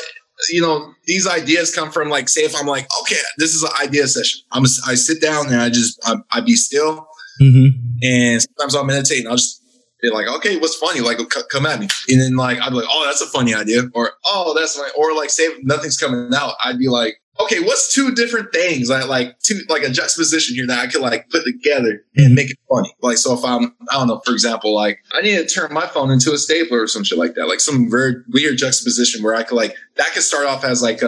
you 0.49 0.61
know, 0.61 0.93
these 1.05 1.27
ideas 1.27 1.73
come 1.75 1.91
from 1.91 2.09
like, 2.09 2.29
say, 2.29 2.41
if 2.41 2.55
I'm 2.55 2.65
like, 2.67 2.87
okay, 3.01 3.17
this 3.37 3.53
is 3.53 3.63
an 3.63 3.71
idea 3.81 4.07
session. 4.07 4.39
I'm, 4.51 4.63
I 4.87 4.95
sit 4.95 5.21
down 5.21 5.47
and 5.47 5.57
I 5.61 5.69
just, 5.69 5.99
I, 6.05 6.15
I 6.31 6.41
be 6.41 6.53
still, 6.55 7.07
Mm-hmm. 7.41 7.67
and 8.03 8.41
sometimes 8.41 8.75
I'll 8.75 8.83
meditate 8.83 9.19
and 9.19 9.29
I'll 9.29 9.37
just 9.37 9.58
be 10.01 10.09
like, 10.09 10.27
okay, 10.27 10.57
what's 10.57 10.75
funny? 10.75 11.01
Like, 11.01 11.19
c- 11.19 11.41
come 11.49 11.65
at 11.65 11.79
me, 11.79 11.87
and 12.09 12.21
then 12.21 12.35
like 12.35 12.59
I'd 12.59 12.69
be 12.69 12.75
like, 12.75 12.87
oh, 12.89 13.05
that's 13.05 13.21
a 13.21 13.27
funny 13.27 13.53
idea, 13.53 13.83
or 13.93 14.11
oh, 14.25 14.53
that's 14.57 14.75
funny, 14.75 14.91
or 14.97 15.13
like, 15.15 15.29
say 15.29 15.47
nothing's 15.61 15.97
coming 15.97 16.33
out, 16.33 16.55
I'd 16.63 16.79
be 16.79 16.87
like. 16.87 17.15
Okay, 17.41 17.61
what's 17.61 17.93
two 17.93 18.13
different 18.13 18.51
things 18.51 18.89
I 18.89 19.05
like 19.05 19.39
two 19.39 19.61
like 19.69 19.83
a 19.83 19.89
juxtaposition 19.89 20.57
here 20.57 20.67
that 20.67 20.77
I 20.77 20.87
could 20.87 20.99
like 20.99 21.29
put 21.29 21.45
together 21.45 22.03
and 22.17 22.35
make 22.35 22.51
it 22.51 22.57
funny? 22.69 22.93
Like 23.01 23.15
so 23.15 23.31
if 23.33 23.45
I'm 23.45 23.73
I 23.89 23.93
don't 23.93 24.09
know, 24.09 24.21
for 24.25 24.33
example, 24.33 24.75
like 24.75 24.99
I 25.13 25.21
need 25.21 25.37
to 25.37 25.47
turn 25.47 25.73
my 25.73 25.87
phone 25.87 26.11
into 26.11 26.33
a 26.33 26.37
stapler 26.37 26.81
or 26.81 26.87
some 26.87 27.05
shit 27.05 27.17
like 27.17 27.35
that. 27.35 27.47
Like 27.47 27.61
some 27.61 27.89
very 27.89 28.15
weird 28.27 28.57
juxtaposition 28.57 29.23
where 29.23 29.35
I 29.35 29.43
could 29.43 29.55
like 29.55 29.73
that 29.95 30.11
could 30.13 30.23
start 30.23 30.47
off 30.47 30.65
as 30.65 30.81
like 30.81 31.01
a 31.01 31.07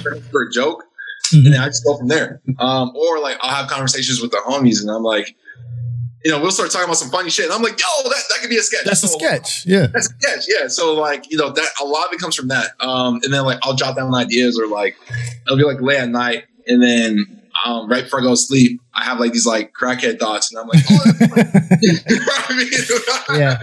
for 0.30 0.44
a 0.44 0.50
joke 0.50 0.84
and 1.32 1.46
then 1.46 1.60
I 1.60 1.66
just 1.66 1.84
go 1.84 1.96
from 1.96 2.08
there. 2.08 2.40
Um, 2.58 2.92
or 2.94 3.20
like 3.20 3.38
I'll 3.40 3.54
have 3.54 3.70
conversations 3.70 4.20
with 4.20 4.30
the 4.30 4.38
homies 4.38 4.80
and 4.80 4.90
I'm 4.90 5.02
like, 5.02 5.34
you 6.24 6.30
know, 6.30 6.40
we'll 6.40 6.50
start 6.50 6.70
talking 6.70 6.84
about 6.84 6.96
some 6.96 7.10
funny 7.10 7.30
shit. 7.30 7.46
And 7.46 7.54
I'm 7.54 7.62
like, 7.62 7.78
yo, 7.80 8.08
that, 8.08 8.22
that 8.30 8.38
could 8.40 8.50
be 8.50 8.58
a 8.58 8.62
sketch. 8.62 8.84
That's 8.84 9.02
a 9.02 9.08
sketch. 9.08 9.66
Yeah. 9.66 9.86
That's 9.86 10.10
a 10.10 10.14
sketch, 10.14 10.46
yeah. 10.48 10.68
So 10.68 10.94
like, 10.94 11.30
you 11.30 11.36
know, 11.36 11.50
that 11.50 11.68
a 11.80 11.84
lot 11.84 12.06
of 12.06 12.12
it 12.12 12.20
comes 12.20 12.36
from 12.36 12.48
that. 12.48 12.70
Um, 12.80 13.20
and 13.24 13.32
then 13.32 13.44
like 13.44 13.58
I'll 13.62 13.74
jot 13.74 13.96
down 13.96 14.14
ideas 14.14 14.58
or 14.58 14.66
like 14.66 14.96
it'll 15.46 15.58
be 15.58 15.64
like 15.64 15.80
late 15.80 15.98
at 15.98 16.08
night 16.08 16.44
and 16.66 16.82
then 16.82 17.42
um, 17.64 17.88
right 17.88 18.04
before 18.04 18.20
I 18.20 18.22
go 18.22 18.30
to 18.30 18.36
sleep, 18.36 18.80
I 18.94 19.04
have 19.04 19.20
like 19.20 19.32
these 19.32 19.46
like 19.46 19.72
crackhead 19.72 20.18
thoughts 20.18 20.52
and 20.52 20.60
I'm 20.60 20.68
like, 20.68 20.82
oh, 20.90 21.00
that's 21.04 21.32
funny. 21.32 21.78
you 21.82 22.18
know 22.18 22.24
what 22.26 22.50
I 22.50 22.56
mean? 22.56 23.40
Yeah. 23.40 23.58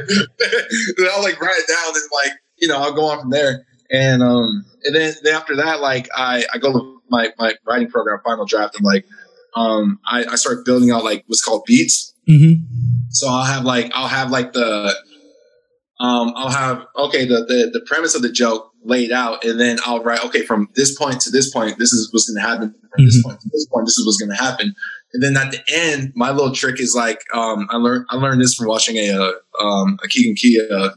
and 0.97 1.07
I'll 1.11 1.23
like 1.23 1.41
write 1.41 1.57
it 1.57 1.67
down 1.67 1.95
and 1.95 2.03
like, 2.13 2.39
you 2.57 2.67
know, 2.67 2.77
I'll 2.77 2.93
go 2.93 3.05
on 3.05 3.21
from 3.21 3.29
there. 3.29 3.65
And 3.91 4.21
um 4.21 4.65
and 4.83 4.95
then, 4.95 5.13
then 5.23 5.35
after 5.35 5.55
that, 5.57 5.81
like 5.81 6.07
I, 6.15 6.45
I 6.53 6.57
go 6.59 6.71
to 6.71 7.01
my, 7.09 7.29
my 7.39 7.55
writing 7.65 7.89
program, 7.89 8.19
final 8.23 8.45
draft, 8.45 8.75
and 8.75 8.85
like 8.85 9.05
um 9.55 9.99
I, 10.05 10.25
I 10.25 10.35
start 10.35 10.65
building 10.65 10.91
out 10.91 11.03
like 11.03 11.23
what's 11.27 11.43
called 11.43 11.63
beats. 11.65 12.08
Mm-hmm. 12.29 12.53
So 13.09 13.27
I'll 13.27 13.43
have 13.45 13.63
like 13.65 13.91
I'll 13.93 14.07
have 14.07 14.29
like 14.31 14.53
the 14.53 14.93
um 15.99 16.33
I'll 16.35 16.49
have 16.51 16.85
okay 16.95 17.25
the 17.25 17.45
the, 17.45 17.69
the 17.73 17.81
premise 17.87 18.15
of 18.15 18.21
the 18.21 18.31
joke 18.31 18.71
laid 18.83 19.11
out 19.11 19.43
and 19.43 19.59
then 19.59 19.77
I'll 19.85 20.01
write 20.03 20.23
okay 20.25 20.45
from 20.45 20.69
this 20.75 20.95
point 20.97 21.19
to 21.21 21.29
this 21.31 21.51
point 21.51 21.77
this 21.77 21.91
is 21.91 22.13
what's 22.13 22.29
gonna 22.29 22.47
happen 22.47 22.73
from 22.95 23.05
this 23.05 23.17
Mhm. 23.17 23.23
point 23.23 23.41
to 23.41 23.49
this 23.51 23.65
point 23.71 23.85
this 23.85 23.97
is 23.97 24.05
what's 24.05 24.17
gonna 24.17 24.35
happen 24.41 24.73
and 25.13 25.23
then 25.23 25.35
at 25.35 25.51
the 25.51 25.59
end 25.73 26.13
my 26.15 26.31
little 26.31 26.53
trick 26.53 26.79
is 26.79 26.95
like 26.95 27.19
um 27.33 27.67
I 27.71 27.77
learned 27.77 28.05
I 28.09 28.15
learned 28.15 28.41
this 28.41 28.53
from 28.55 28.67
watching 28.67 28.95
a 28.97 29.09
uh, 29.11 29.31
um 29.61 29.97
a 30.03 30.07
Keegan 30.07 30.35
Key 30.35 30.61
uh, 30.71 30.91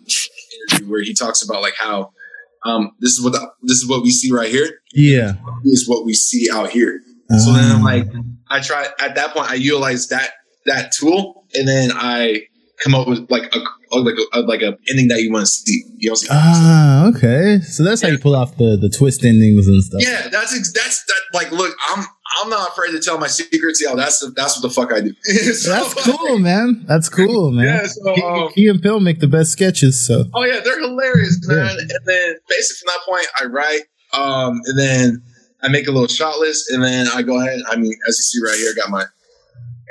interview 0.71 0.91
where 0.91 1.03
he 1.03 1.15
talks 1.15 1.43
about 1.43 1.63
like 1.63 1.75
how 1.77 2.13
um 2.65 2.93
this 3.01 3.13
is 3.13 3.23
what 3.25 3.33
the, 3.33 3.41
this 3.63 3.79
is 3.79 3.89
what 3.89 4.03
we 4.05 4.11
see 4.11 4.31
right 4.31 4.51
here 4.51 4.69
Yeah. 4.95 5.33
is 5.65 5.89
what 5.89 6.05
we 6.05 6.15
see 6.15 6.49
out 6.53 6.71
here 6.71 7.01
so 7.31 7.51
then 7.55 7.65
Ah. 7.65 7.75
I'm 7.77 7.83
like, 7.83 8.09
I 8.51 8.61
try 8.61 8.87
at 9.01 9.15
that 9.15 9.33
point, 9.33 9.51
I 9.51 9.55
utilize 9.55 10.09
that 10.09 10.33
that 10.67 10.93
tool, 10.93 11.45
and 11.55 11.67
then 11.69 11.91
I 11.95 12.47
come 12.83 12.95
up 12.95 13.07
with 13.09 13.31
like 13.31 13.55
a 13.55 13.59
like 13.99 14.15
a, 14.33 14.41
like 14.41 14.63
a 14.63 14.77
ending 14.89 15.09
that 15.09 15.23
you 15.23 15.33
want 15.33 15.45
to 15.47 15.51
see. 15.51 15.85
You 15.99 16.11
know, 16.11 16.13
what 16.13 16.27
I'm 16.31 16.55
saying? 16.55 16.63
Ah, 16.65 17.09
okay. 17.09 17.61
So 17.61 17.85
that's 17.85 18.03
how 18.03 18.09
you 18.09 18.19
pull 18.19 18.35
off 18.35 18.57
the 18.57 18.77
the 18.81 18.89
twist 18.89 19.25
endings 19.25 19.69
and 19.69 19.83
stuff. 19.83 20.01
yeah, 20.03 20.29
that's 20.29 20.53
that's 20.73 21.05
that. 21.05 21.21
Like, 21.35 21.53
look, 21.53 21.75
I'm 21.91 22.05
I'm 22.43 22.51
not 22.51 22.71
afraid 22.71 22.93
to 22.93 23.01
tell 23.01 23.19
my 23.19 23.27
secrets. 23.27 23.81
Yo, 23.83 23.95
that's 23.95 24.21
that's 24.35 24.57
what 24.57 24.63
the 24.63 24.71
fuck 24.71 24.93
I 24.93 25.01
do. 25.01 25.15
So, 25.53 25.71
That's 25.71 25.95
cool, 26.17 26.39
man. 26.39 26.85
That's 26.89 27.09
cool, 27.09 27.53
man. 27.53 27.67
Yeah. 27.67 27.87
So, 27.87 28.15
Key, 28.15 28.23
um, 28.23 28.49
Key 28.53 28.69
and 28.69 28.83
Peele 28.83 29.01
make 29.01 29.21
the 29.21 29.29
best 29.29 29.53
sketches. 29.53 30.07
So 30.07 30.25
oh 30.35 30.45
yeah, 30.45 30.61
they're 30.61 30.81
hilarious, 30.81 31.39
man. 31.47 31.67
Yeah. 31.67 31.81
And 31.81 32.07
then 32.07 32.35
basically 32.49 32.89
from 32.89 32.95
that 32.95 33.01
point, 33.09 33.27
I 33.41 33.45
write, 33.47 33.83
um, 34.15 34.61
and 34.65 34.79
then 34.79 35.23
I 35.63 35.69
make 35.69 35.87
a 35.87 35.93
little 35.93 36.09
shot 36.09 36.39
list, 36.39 36.71
and 36.71 36.83
then 36.83 37.07
I 37.15 37.23
go 37.23 37.41
ahead. 37.41 37.61
I 37.69 37.77
mean, 37.77 37.93
as 38.09 38.19
you 38.19 38.23
see 38.23 38.39
right 38.45 38.59
here, 38.59 38.73
I 38.73 38.81
got 38.81 38.91
my 38.91 39.05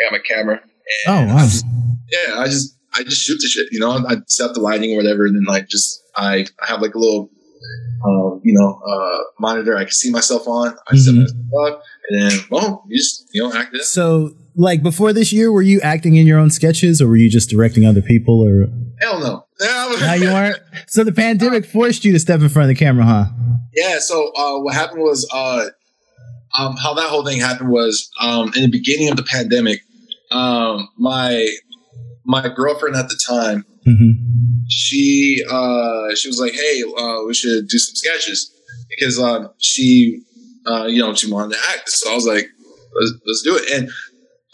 got 0.04 0.12
my 0.12 0.20
camera. 0.20 0.60
oh 1.08 1.14
And 1.18 1.32
I 1.32 1.34
wow, 1.36 1.40
just- 1.44 1.66
yeah, 2.12 2.40
I 2.40 2.46
just 2.46 2.78
I 2.94 3.04
just 3.04 3.22
shoot 3.22 3.38
the 3.40 3.48
shit. 3.48 3.68
You 3.72 3.80
know, 3.80 3.92
I 4.08 4.16
set 4.28 4.50
up 4.50 4.54
the 4.54 4.60
lighting 4.62 4.94
or 4.94 4.98
whatever, 4.98 5.26
and 5.26 5.36
then 5.36 5.46
like 5.46 5.68
just 5.70 6.02
I, 6.16 6.46
I 6.62 6.68
have 6.68 6.82
like 6.82 6.94
a 6.96 7.00
little 7.00 7.30
um, 8.06 8.42
you 8.44 8.54
know 8.54 8.82
uh, 8.86 9.20
monitor 9.40 9.78
I 9.78 9.84
can 9.84 9.92
see 9.92 10.12
myself 10.12 10.48
on. 10.48 10.76
I 10.90 10.96
set 10.98 11.14
Mhm. 11.14 11.20
myself 11.22 11.74
up, 11.74 11.84
and 12.10 12.22
then 12.22 12.40
well, 12.50 12.84
you 12.90 12.98
just 12.98 13.28
you 13.34 13.42
know 13.42 13.54
act 13.54 13.74
it. 13.76 13.84
So 13.84 14.32
like 14.56 14.84
before 14.84 15.14
this 15.14 15.32
year, 15.32 15.52
were 15.52 15.62
you 15.62 15.80
acting 15.82 16.16
in 16.16 16.28
your 16.28 16.38
own 16.40 16.50
sketches, 16.50 17.02
or 17.02 17.08
were 17.08 17.16
you 17.16 17.30
just 17.30 17.50
directing 17.50 17.86
other 17.86 18.02
people, 18.02 18.42
or 18.42 18.68
Hell 19.00 19.20
no. 19.20 19.46
now 20.00 20.14
you 20.14 20.30
aren't? 20.30 20.58
So 20.88 21.04
the 21.04 21.12
pandemic 21.14 21.66
forced 21.66 22.04
you 22.04 22.12
to 22.14 22.20
step 22.20 22.42
in 22.42 22.50
front 22.50 22.70
of 22.70 22.76
the 22.78 22.84
camera, 22.84 23.06
huh? 23.06 23.26
Yeah. 23.74 24.00
So 24.00 24.32
uh, 24.34 24.60
what 24.60 24.74
happened 24.76 25.02
was, 25.02 25.28
uh, 25.34 25.68
um, 26.58 26.76
how 26.78 26.94
that 26.96 27.08
whole 27.10 27.24
thing 27.26 27.40
happened 27.40 27.70
was, 27.70 28.10
um, 28.20 28.52
in 28.56 28.64
the 28.64 28.68
beginning 28.70 29.10
of 29.10 29.16
the 29.18 29.24
pandemic, 29.24 29.80
um, 30.32 30.89
my 30.98 31.48
my 32.26 32.48
girlfriend 32.50 32.96
at 32.96 33.10
the 33.10 33.20
time, 33.28 33.65
Mm-hmm. 33.88 34.12
she 34.70 35.44
uh, 35.50 36.13
she 36.13 36.28
was 36.28 36.39
like, 36.39 36.54
"Hey, 36.54 36.84
uh, 36.98 37.24
we 37.26 37.34
should 37.34 37.67
do 37.67 37.80
some 37.80 37.96
sketches," 37.96 38.52
because 38.91 39.20
uh, 39.20 39.48
she 39.58 40.22
uh, 40.67 40.86
you 40.86 41.02
know 41.02 41.15
she 41.15 41.32
wanted 41.32 41.56
to 41.56 41.60
act. 41.72 41.89
So 41.89 42.12
I 42.12 42.15
was 42.15 42.28
like, 42.28 42.48
"Let's, 42.94 43.13
let's 43.26 43.41
do 43.41 43.56
it." 43.58 43.72
And 43.72 43.89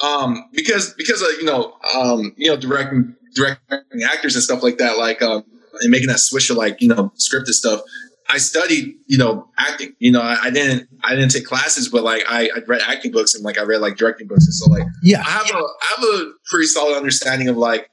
um, 0.02 0.46
because 0.54 0.94
because 0.94 1.22
of 1.22 1.28
you 1.40 1.44
know 1.44 1.74
um, 1.94 2.34
you 2.38 2.50
know 2.50 2.56
directing 2.56 3.16
directing 3.36 4.04
actors 4.04 4.36
and 4.36 4.44
stuff 4.44 4.64
like 4.64 4.78
that, 4.78 4.98
like 4.98 5.22
um, 5.22 5.44
and 5.82 5.92
making 5.92 6.08
that 6.08 6.20
switch 6.20 6.48
to 6.48 6.54
like 6.54 6.82
you 6.82 6.88
know 6.88 7.12
scripted 7.18 7.48
stuff. 7.48 7.82
I 8.30 8.38
studied, 8.38 8.96
you 9.08 9.18
know, 9.18 9.50
acting. 9.58 9.94
You 10.00 10.12
know, 10.12 10.22
I, 10.22 10.38
I 10.44 10.50
didn't, 10.50 10.90
I 11.04 11.16
didn't 11.16 11.32
take 11.32 11.46
classes, 11.46 11.88
but 11.90 12.04
like 12.04 12.24
I, 12.28 12.50
I 12.56 12.60
read 12.68 12.82
acting 12.82 13.12
books 13.12 13.34
and 13.34 13.44
like 13.44 13.58
I 13.58 13.64
read 13.64 13.82
like 13.82 13.98
directing 13.98 14.28
books, 14.28 14.46
and 14.46 14.54
so 14.54 14.70
like 14.70 14.84
Yeah. 15.04 15.20
I 15.20 15.30
have 15.30 15.50
a, 15.50 15.58
I 15.58 15.94
have 15.96 16.04
a 16.22 16.32
pretty 16.50 16.68
solid 16.68 16.98
understanding 16.98 17.48
of 17.48 17.58
like, 17.58 17.90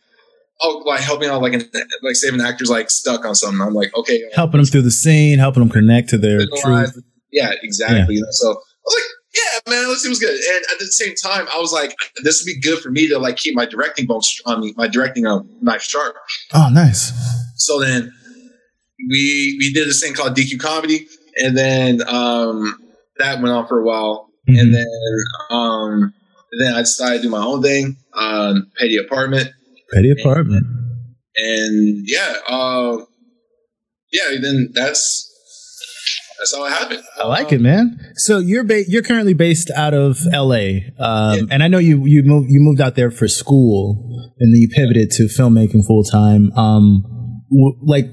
oh, 0.62 0.82
like 0.86 1.00
helping 1.00 1.28
out 1.28 1.40
like 1.42 1.52
an, 1.52 1.62
like 2.02 2.16
saving 2.16 2.40
actors 2.40 2.68
like 2.70 2.90
stuck 2.90 3.24
on 3.24 3.34
something. 3.34 3.60
I'm 3.60 3.74
like, 3.74 3.94
okay, 3.96 4.22
Helping 4.34 4.58
them 4.58 4.66
through 4.66 4.82
the 4.82 4.90
scene, 4.90 5.38
helping 5.38 5.62
them 5.62 5.70
connect 5.70 6.08
to 6.10 6.18
their 6.18 6.40
truth. 6.62 6.98
Yeah, 7.30 7.52
exactly. 7.62 8.16
You 8.16 8.20
know, 8.22 8.28
so 8.30 8.50
I 8.50 8.54
was 8.54 8.94
like, 8.94 9.04
yeah, 9.34 9.72
man, 9.72 9.88
this 9.88 10.02
seems 10.02 10.20
good. 10.20 10.30
And 10.30 10.64
at 10.72 10.78
the 10.78 10.86
same 10.86 11.14
time, 11.16 11.46
I 11.52 11.58
was 11.58 11.72
like, 11.72 11.96
this 12.22 12.40
would 12.40 12.46
be 12.46 12.60
good 12.60 12.78
for 12.80 12.90
me 12.90 13.08
to 13.08 13.18
like 13.18 13.36
keep 13.36 13.54
my 13.54 13.66
directing 13.66 14.06
bones, 14.06 14.40
I 14.46 14.58
mean, 14.58 14.74
my 14.76 14.86
directing 14.86 15.26
um, 15.26 15.48
knife 15.60 15.82
sharp. 15.82 16.16
Oh, 16.52 16.70
nice. 16.72 17.12
So 17.56 17.80
then 17.80 18.12
we 19.10 19.56
we 19.58 19.72
did 19.72 19.88
this 19.88 20.02
thing 20.02 20.14
called 20.14 20.36
DQ 20.36 20.58
comedy, 20.60 21.06
and 21.36 21.56
then 21.56 22.02
um, 22.08 22.74
that 23.18 23.40
went 23.42 23.48
on 23.54 23.66
for 23.66 23.80
a 23.80 23.84
while, 23.84 24.28
Mhm. 24.48 24.60
and 24.60 24.74
then 24.74 24.86
um, 25.50 26.14
then 26.60 26.74
I 26.74 26.80
decided 26.80 27.18
to 27.18 27.22
do 27.24 27.28
my 27.30 27.44
own 27.44 27.62
thing, 27.62 27.96
um, 28.14 28.70
petty 28.78 28.96
apartment, 28.96 29.48
Petty 29.92 30.10
apartment. 30.10 30.66
and 31.36 32.04
yeah, 32.06 32.36
uh, 32.48 32.98
yeah. 34.12 34.38
Then 34.40 34.70
that's 34.74 35.30
that's 36.38 36.54
how 36.54 36.64
it 36.66 36.70
happened. 36.70 37.02
I 37.20 37.26
like 37.26 37.52
it, 37.52 37.60
man. 37.60 37.98
So 38.16 38.38
you're 38.38 38.64
ba- 38.64 38.88
you're 38.88 39.02
currently 39.02 39.34
based 39.34 39.70
out 39.74 39.94
of 39.94 40.18
L.A. 40.32 40.92
Um, 40.98 41.36
Yeah. 41.38 41.42
and 41.50 41.62
I 41.62 41.68
know 41.68 41.78
you 41.78 42.04
you 42.06 42.22
moved 42.24 42.50
you 42.50 42.60
moved 42.60 42.80
out 42.80 42.94
there 42.96 43.10
for 43.10 43.28
school, 43.28 44.32
and 44.38 44.54
then 44.54 44.60
you 44.60 44.68
pivoted 44.68 45.10
to 45.12 45.24
filmmaking 45.24 45.84
full 45.86 46.04
time. 46.04 46.52
Um, 46.52 47.02
w- 47.50 47.78
like, 47.82 48.10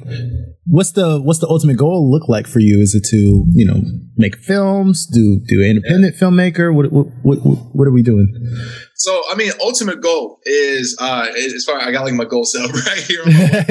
what's 0.65 0.91
the 0.91 1.21
what's 1.21 1.39
the 1.39 1.47
ultimate 1.47 1.77
goal 1.77 2.09
look 2.09 2.27
like 2.29 2.47
for 2.47 2.59
you? 2.59 2.79
Is 2.79 2.95
it 2.95 3.03
to 3.05 3.45
you 3.51 3.65
know 3.65 3.81
make 4.17 4.37
films, 4.37 5.05
do 5.05 5.41
do 5.47 5.61
independent 5.61 6.15
filmmaker? 6.15 6.73
What, 6.73 6.91
what 6.91 7.07
what 7.23 7.37
what 7.37 7.87
are 7.87 7.91
we 7.91 8.01
doing? 8.01 8.33
So 8.95 9.23
I 9.29 9.35
mean, 9.35 9.51
ultimate 9.61 10.01
goal 10.01 10.39
is 10.43 10.97
uh, 10.99 11.27
as 11.35 11.65
far 11.65 11.79
I 11.79 11.91
got 11.91 12.05
like 12.05 12.13
my 12.13 12.25
goal 12.25 12.45
set 12.45 12.65
up 12.69 12.73
right 12.73 12.97
here. 12.97 13.21
on 13.25 13.33
my 13.33 13.39
wall. 13.39 13.63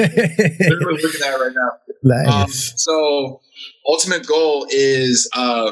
Literally 0.59 1.01
looking 1.01 1.21
at 1.21 1.35
right 1.35 1.53
now. 1.53 2.41
Um, 2.43 2.49
so 2.49 3.41
ultimate 3.87 4.25
goal 4.27 4.67
is 4.69 5.29
uh 5.35 5.71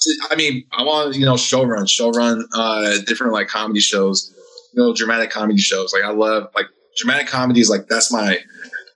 to, 0.00 0.28
I 0.30 0.36
mean 0.36 0.64
I 0.72 0.82
want 0.82 1.14
to 1.14 1.20
you 1.20 1.26
know 1.26 1.36
show 1.36 1.64
run 1.64 1.86
show 1.86 2.10
run 2.10 2.46
uh 2.54 2.98
different 3.06 3.32
like 3.32 3.48
comedy 3.48 3.80
shows 3.80 4.34
you 4.74 4.82
know 4.82 4.94
dramatic 4.94 5.30
comedy 5.30 5.60
shows 5.60 5.92
like 5.92 6.02
I 6.02 6.10
love 6.10 6.48
like 6.54 6.66
dramatic 6.96 7.28
comedies 7.28 7.70
like 7.70 7.86
that's 7.88 8.12
my 8.12 8.38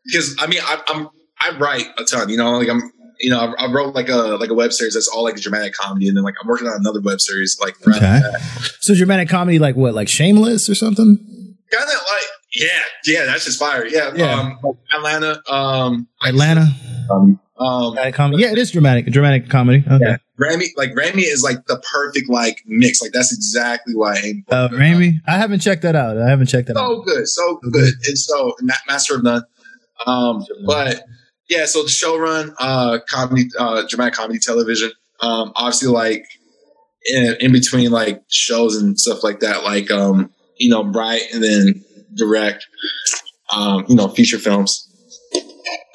because 0.06 0.36
I 0.38 0.46
mean 0.46 0.60
I, 0.62 0.82
I'm 0.88 1.08
I 1.40 1.56
write 1.58 1.86
a 1.98 2.04
ton 2.04 2.28
you 2.28 2.36
know 2.36 2.58
like 2.58 2.68
I'm 2.68 2.82
you 3.20 3.30
know 3.30 3.40
I, 3.40 3.64
I 3.66 3.72
wrote 3.72 3.94
like 3.94 4.08
a 4.08 4.16
like 4.38 4.50
a 4.50 4.54
web 4.54 4.72
series 4.72 4.94
that's 4.94 5.08
all 5.08 5.24
like 5.24 5.36
dramatic 5.36 5.74
comedy 5.74 6.08
and 6.08 6.16
then 6.16 6.24
like 6.24 6.34
I'm 6.42 6.48
working 6.48 6.66
on 6.68 6.74
another 6.78 7.00
web 7.00 7.20
series 7.20 7.56
like 7.60 7.74
around 7.86 7.96
Okay. 7.98 8.20
that. 8.20 8.40
So 8.80 8.94
dramatic 8.94 9.28
comedy, 9.28 9.58
like 9.58 9.76
what, 9.76 9.94
like 9.94 10.08
Shameless 10.08 10.68
or 10.68 10.74
something? 10.74 11.16
kind 11.70 11.84
of 11.84 11.94
like 11.94 12.28
yeah 12.54 12.68
yeah 13.06 13.24
that's 13.24 13.44
just 13.44 13.58
fire 13.58 13.84
yeah, 13.86 14.12
Yeah. 14.14 14.32
um 14.40 14.58
Atlanta 14.94 15.42
um 15.52 16.06
Atlanta 16.24 16.66
um 17.10 17.40
dramatic 17.94 18.14
comedy. 18.14 18.42
Yeah, 18.42 18.52
it 18.52 18.58
is 18.58 18.70
dramatic. 18.70 19.06
Dramatic 19.06 19.48
comedy. 19.50 19.84
Okay. 19.86 19.98
Yeah. 20.04 20.16
Ramy, 20.36 20.66
like 20.76 20.90
Ramy 20.96 21.22
is 21.22 21.42
like 21.44 21.64
the 21.66 21.78
perfect 21.92 22.28
like 22.28 22.60
mix. 22.66 23.00
Like 23.00 23.12
that's 23.12 23.32
exactly 23.32 23.94
why 23.94 24.14
I 24.14 24.18
aim 24.24 24.44
for. 24.48 24.54
Uh, 24.54 24.68
Ramy, 24.72 25.20
I 25.28 25.36
haven't 25.38 25.60
checked 25.60 25.82
that 25.82 25.94
out. 25.94 26.18
I 26.18 26.28
haven't 26.28 26.46
checked 26.46 26.66
that 26.68 26.76
out. 26.76 26.88
So 26.88 27.02
good, 27.02 27.28
so 27.28 27.60
good. 27.70 27.94
And 28.08 28.18
so 28.18 28.54
Master 28.88 29.14
of 29.14 29.22
None. 29.22 29.42
Um, 30.06 30.44
but 30.66 31.02
yeah, 31.48 31.66
so 31.66 31.82
the 31.82 31.88
show 31.88 32.18
run, 32.18 32.54
uh, 32.58 32.98
comedy, 33.08 33.48
uh, 33.58 33.84
dramatic 33.88 34.14
comedy 34.14 34.38
television. 34.38 34.90
Um, 35.20 35.52
obviously 35.56 35.88
like 35.88 36.24
in, 37.06 37.36
in 37.40 37.52
between 37.52 37.90
like 37.90 38.22
shows 38.28 38.76
and 38.80 38.98
stuff 38.98 39.22
like 39.22 39.40
that, 39.40 39.62
like 39.64 39.90
um, 39.90 40.30
you 40.58 40.70
know, 40.70 40.84
write 40.84 41.22
and 41.32 41.42
then 41.42 41.84
direct, 42.14 42.66
um, 43.54 43.84
you 43.88 43.94
know, 43.94 44.08
feature 44.08 44.38
films. 44.38 44.88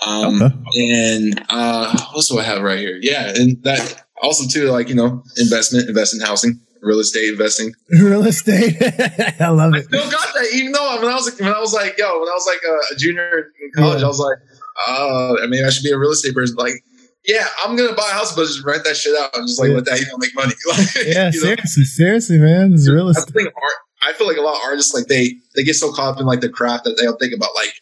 Um, 0.06 0.42
Okay. 0.42 0.56
and 0.78 1.46
uh, 1.50 1.92
what 1.92 2.16
else 2.16 2.30
do 2.30 2.40
I 2.40 2.44
have 2.44 2.62
right 2.62 2.80
here? 2.80 2.98
Yeah, 3.02 3.34
and 3.36 3.62
that 3.64 4.02
also 4.22 4.48
too, 4.48 4.70
like 4.72 4.88
you 4.90 4.96
know, 4.96 5.24
investment, 5.38 5.90
invest 5.90 6.14
in 6.14 6.22
housing, 6.22 6.60
real 6.82 7.00
estate 7.00 7.30
investing. 7.30 7.74
Real 8.02 8.24
estate. 8.26 8.78
I 9.42 9.50
love 9.50 9.74
I 9.74 9.80
it. 9.80 9.86
still 9.86 10.10
got 10.10 10.34
that, 10.34 10.48
even 10.54 10.72
though 10.72 10.98
when 11.02 11.12
I 11.12 11.16
was 11.16 11.30
like, 11.30 11.40
when 11.40 11.54
I 11.54 11.60
was 11.60 11.74
like, 11.74 11.98
yo, 11.98 12.20
when 12.20 12.30
I 12.30 12.34
was 12.34 12.48
like 12.48 12.62
a, 12.64 12.94
a 12.94 12.98
junior 12.98 13.52
in 13.62 13.72
college, 13.76 14.00
Yeah. 14.00 14.06
I 14.06 14.08
was 14.08 14.20
like, 14.20 14.38
uh, 14.88 15.36
I 15.44 15.48
mean, 15.48 15.66
I 15.66 15.70
should 15.70 15.84
be 15.84 15.92
a 15.92 15.98
real 15.98 16.12
estate 16.12 16.34
person. 16.34 16.56
Like, 16.58 16.84
yeah, 17.26 17.46
I'm 17.66 17.76
gonna 17.76 17.94
buy 17.94 18.08
a 18.10 18.14
house, 18.14 18.36
but 18.36 18.44
just 18.48 18.64
rent 18.66 18.84
that 18.86 18.96
shit 18.98 19.16
out 19.18 19.30
and 19.36 19.48
just 19.48 19.60
like 19.60 19.70
Yeah. 19.70 19.76
let 19.76 19.86
that 19.86 20.00
you 20.00 20.08
know 20.08 20.18
make 20.18 20.34
money. 20.36 20.54
Like, 20.68 20.88
Yeah, 21.06 21.32
you 21.34 21.40
know? 21.42 21.48
seriously, 21.56 21.84
seriously, 21.84 22.38
man. 22.40 22.74
It's 22.74 22.90
real 22.90 23.10
estate. 23.10 23.34
thing. 23.34 23.46
Art. 23.48 23.74
I 24.02 24.14
feel 24.14 24.28
like 24.28 24.38
a 24.38 24.42
lot 24.42 24.56
of 24.56 24.62
artists 24.64 24.94
like 24.94 25.08
they 25.08 25.36
they 25.56 25.64
get 25.64 25.76
so 25.76 25.92
caught 25.92 26.14
up 26.16 26.20
in 26.22 26.26
like 26.26 26.40
the 26.42 26.50
craft 26.50 26.86
that 26.86 26.96
they 26.98 27.04
don't 27.04 27.18
think 27.20 27.34
about 27.34 27.50
like 27.56 27.74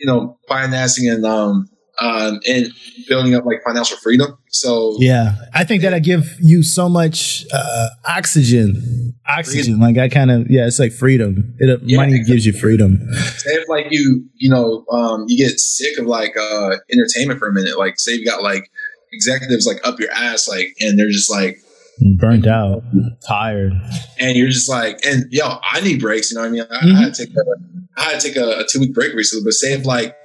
you 0.00 0.06
know 0.06 0.38
financing 0.48 1.08
and 1.08 1.24
um 1.26 1.68
um 2.02 2.40
and 2.48 2.66
building 3.08 3.34
up 3.34 3.44
like 3.44 3.62
financial 3.64 3.96
freedom. 3.98 4.36
So 4.50 4.96
Yeah, 4.98 5.36
I 5.54 5.64
think 5.64 5.82
that 5.82 5.94
I 5.94 5.98
give 6.00 6.24
you 6.40 6.62
so 6.62 6.88
much 6.88 7.44
uh, 7.52 7.88
oxygen. 8.08 9.14
Oxygen, 9.28 9.78
like 9.78 9.96
I 9.98 10.08
kind 10.08 10.30
of 10.30 10.50
yeah, 10.50 10.66
it's 10.66 10.78
like 10.78 10.92
freedom. 10.92 11.54
It 11.58 11.70
uh, 11.70 11.78
Yeah. 11.84 11.98
money 11.98 12.22
gives 12.24 12.44
you 12.44 12.52
freedom. 12.52 12.98
say 13.38 13.52
if 13.60 13.68
like 13.68 13.86
you 13.90 14.24
you 14.34 14.50
know 14.50 14.84
um 14.90 15.24
you 15.28 15.36
get 15.38 15.58
sick 15.60 15.98
of 15.98 16.06
like 16.06 16.36
uh 16.36 16.76
entertainment 16.92 17.38
for 17.38 17.48
a 17.48 17.52
minute 17.52 17.78
like 17.78 17.94
say 17.98 18.12
you 18.14 18.24
got 18.24 18.42
like 18.42 18.70
executives 19.12 19.66
like 19.66 19.80
up 19.86 20.00
your 20.00 20.10
ass 20.10 20.48
like 20.48 20.68
and 20.80 20.98
they're 20.98 21.10
just 21.10 21.30
like 21.30 21.58
Burnt 22.18 22.46
out, 22.48 22.82
tired. 23.28 23.72
and 24.18 24.36
you're 24.36 24.48
just 24.48 24.68
like 24.68 24.98
and 25.06 25.26
yo 25.30 25.58
i 25.70 25.80
need 25.80 26.00
breaks 26.00 26.30
you 26.32 26.36
know 26.36 26.40
what 26.42 26.48
i 26.48 26.50
mean 26.50 26.64
i, 26.70 26.78
I 26.98 27.02
had 27.04 27.14
to 27.14 27.26
take 27.26 27.34
a 27.36 28.00
i 28.00 28.02
had 28.04 28.20
to 28.20 28.26
take 28.28 28.36
a, 28.36 28.60
a 28.60 28.64
two 28.68 28.80
week 28.80 28.92
break 28.94 29.14
recently 29.14 29.44
but 29.44 29.52
say 29.52 29.72
if 29.74 29.84
like 29.84 30.16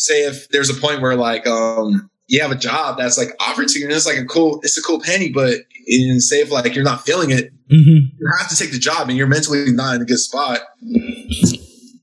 say 0.00 0.24
if 0.24 0.48
there's 0.48 0.70
a 0.70 0.74
point 0.80 1.00
where 1.02 1.14
like 1.16 1.46
um 1.46 2.08
you 2.26 2.40
have 2.40 2.50
a 2.50 2.56
job 2.56 2.96
that's 2.96 3.18
like 3.18 3.28
offered 3.40 3.68
to 3.68 3.78
you 3.78 3.84
and 3.86 3.92
it's 3.94 4.06
like 4.06 4.16
a 4.16 4.24
cool 4.24 4.60
it's 4.62 4.78
a 4.78 4.82
cool 4.82 5.00
penny 5.00 5.30
but 5.30 5.54
and 5.88 6.22
say 6.22 6.40
if 6.40 6.50
like 6.50 6.74
you're 6.74 6.84
not 6.84 7.04
feeling 7.04 7.30
it 7.30 7.50
hmm 7.70 7.76
you 8.18 8.26
have 8.38 8.48
to 8.48 8.56
take 8.56 8.72
the 8.72 8.78
job 8.78 9.08
and 9.08 9.16
you're 9.18 9.26
mentally 9.26 9.72
not 9.72 9.96
in 9.96 10.02
a 10.02 10.04
good 10.04 10.18
spot 10.18 10.60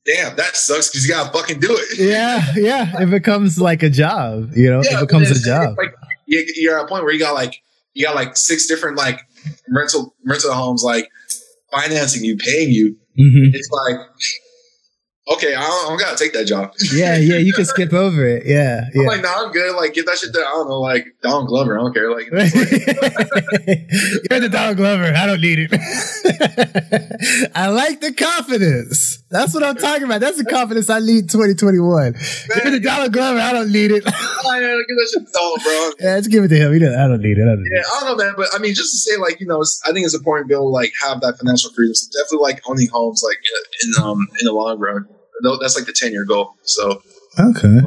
damn 0.05 0.35
that 0.35 0.55
sucks 0.55 0.89
because 0.89 1.05
you 1.07 1.13
gotta 1.13 1.31
fucking 1.31 1.59
do 1.59 1.69
it 1.71 1.97
Yeah, 1.99 2.53
yeah. 2.55 3.01
It 3.01 3.09
becomes 3.09 3.59
like 3.59 3.81
a 3.83 3.89
job. 3.89 4.51
You 4.55 4.69
know, 4.71 4.81
it 4.81 4.99
becomes 4.99 5.31
a 5.31 5.39
job. 5.43 5.75
Like 5.77 5.93
you- 6.27 6.45
you're 6.55 6.77
at 6.79 6.85
a 6.85 6.87
point 6.87 7.03
where 7.03 7.11
you 7.13 7.19
got 7.19 7.33
like 7.33 7.61
you 7.93 8.05
got 8.05 8.15
like 8.15 8.37
six 8.37 8.67
different 8.67 8.97
like 8.97 9.19
rental 9.69 10.13
rental 10.25 10.53
homes 10.53 10.83
like 10.83 11.09
financing 11.71 12.23
you, 12.23 12.37
paying 12.37 12.69
you. 12.71 12.95
hmm 13.17 13.49
It's 13.53 13.69
like 13.71 13.97
okay, 15.33 15.53
I 15.55 15.61
don't, 15.61 15.85
I 15.85 15.89
don't 15.89 15.99
gotta 15.99 16.17
take 16.17 16.33
that 16.33 16.45
job. 16.45 16.73
Yeah, 16.93 17.17
yeah. 17.17 17.37
You 17.37 17.53
can 17.53 17.65
skip 17.65 17.93
over 17.93 18.25
it. 18.25 18.43
Yeah, 18.45 18.81
I'm 18.95 19.05
like, 19.05 19.21
no, 19.21 19.33
I'm 19.45 19.51
good. 19.51 19.75
Like, 19.75 19.93
get 19.93 20.05
that 20.05 20.17
shit. 20.17 20.33
There. 20.33 20.45
I 20.45 20.49
don't 20.49 20.67
know, 20.69 20.79
like 20.81 21.05
Donald 21.21 21.47
Glover. 21.47 21.77
I 21.77 21.81
don't 21.83 21.93
care. 21.93 22.11
Like, 22.11 22.27
You're 24.29 24.39
the 24.39 24.49
Donald 24.51 24.77
Glover. 24.77 25.03
I 25.15 25.25
don't 25.25 25.41
need 25.41 25.59
it. 25.59 25.71
I 27.55 27.69
like 27.69 27.99
the 28.01 28.13
confidence. 28.13 29.23
That's 29.29 29.53
what 29.53 29.63
I'm 29.63 29.75
talking 29.75 30.03
about. 30.03 30.21
That's 30.21 30.37
the 30.37 30.45
confidence 30.45 30.89
I 30.89 30.99
need 30.99 31.29
2021. 31.29 32.13
You're 32.63 32.71
the 32.71 32.79
Donald 32.79 33.11
Glover. 33.13 33.39
I 33.39 33.51
don't 33.51 33.71
need 33.71 33.91
it. 33.91 34.03
I 34.07 34.59
give 34.87 34.97
that 34.97 35.09
shit 35.13 35.25
to 35.25 35.31
Donald, 35.33 35.59
bro. 35.63 35.91
yeah, 35.99 36.13
let's 36.15 36.27
give 36.27 36.43
it 36.45 36.47
to 36.49 36.55
him. 36.55 36.73
He 36.73 36.79
doesn't- 36.79 36.97
I 36.99 37.07
don't 37.07 37.21
need 37.21 37.37
it. 37.37 37.41
I 37.43 37.45
don't 37.55 37.65
Yeah, 37.69 37.81
I 37.81 37.99
don't 38.05 38.17
know, 38.17 38.23
man. 38.25 38.33
But 38.37 38.47
I 38.53 38.59
mean, 38.59 38.73
just 38.73 38.91
to 38.91 38.97
say, 38.97 39.17
like, 39.17 39.39
you 39.41 39.47
know, 39.47 39.59
it's, 39.61 39.81
I 39.85 39.91
think 39.91 40.05
it's 40.05 40.15
important 40.15 40.45
to 40.47 40.49
be 40.49 40.55
able 40.55 40.67
to 40.67 40.73
like 40.73 40.93
have 41.01 41.19
that 41.21 41.37
financial 41.37 41.71
freedom. 41.73 41.93
So 41.93 42.07
definitely, 42.23 42.43
like 42.43 42.61
owning 42.69 42.87
homes, 42.87 43.21
like 43.25 43.37
in, 43.83 43.89
in 43.97 44.03
um 44.03 44.27
in 44.39 44.45
the 44.45 44.53
long 44.53 44.79
run. 44.79 45.07
That's 45.41 45.75
like 45.75 45.85
the 45.85 45.93
ten 45.93 46.11
year 46.11 46.25
goal. 46.25 46.55
So. 46.63 47.01
Okay. 47.39 47.81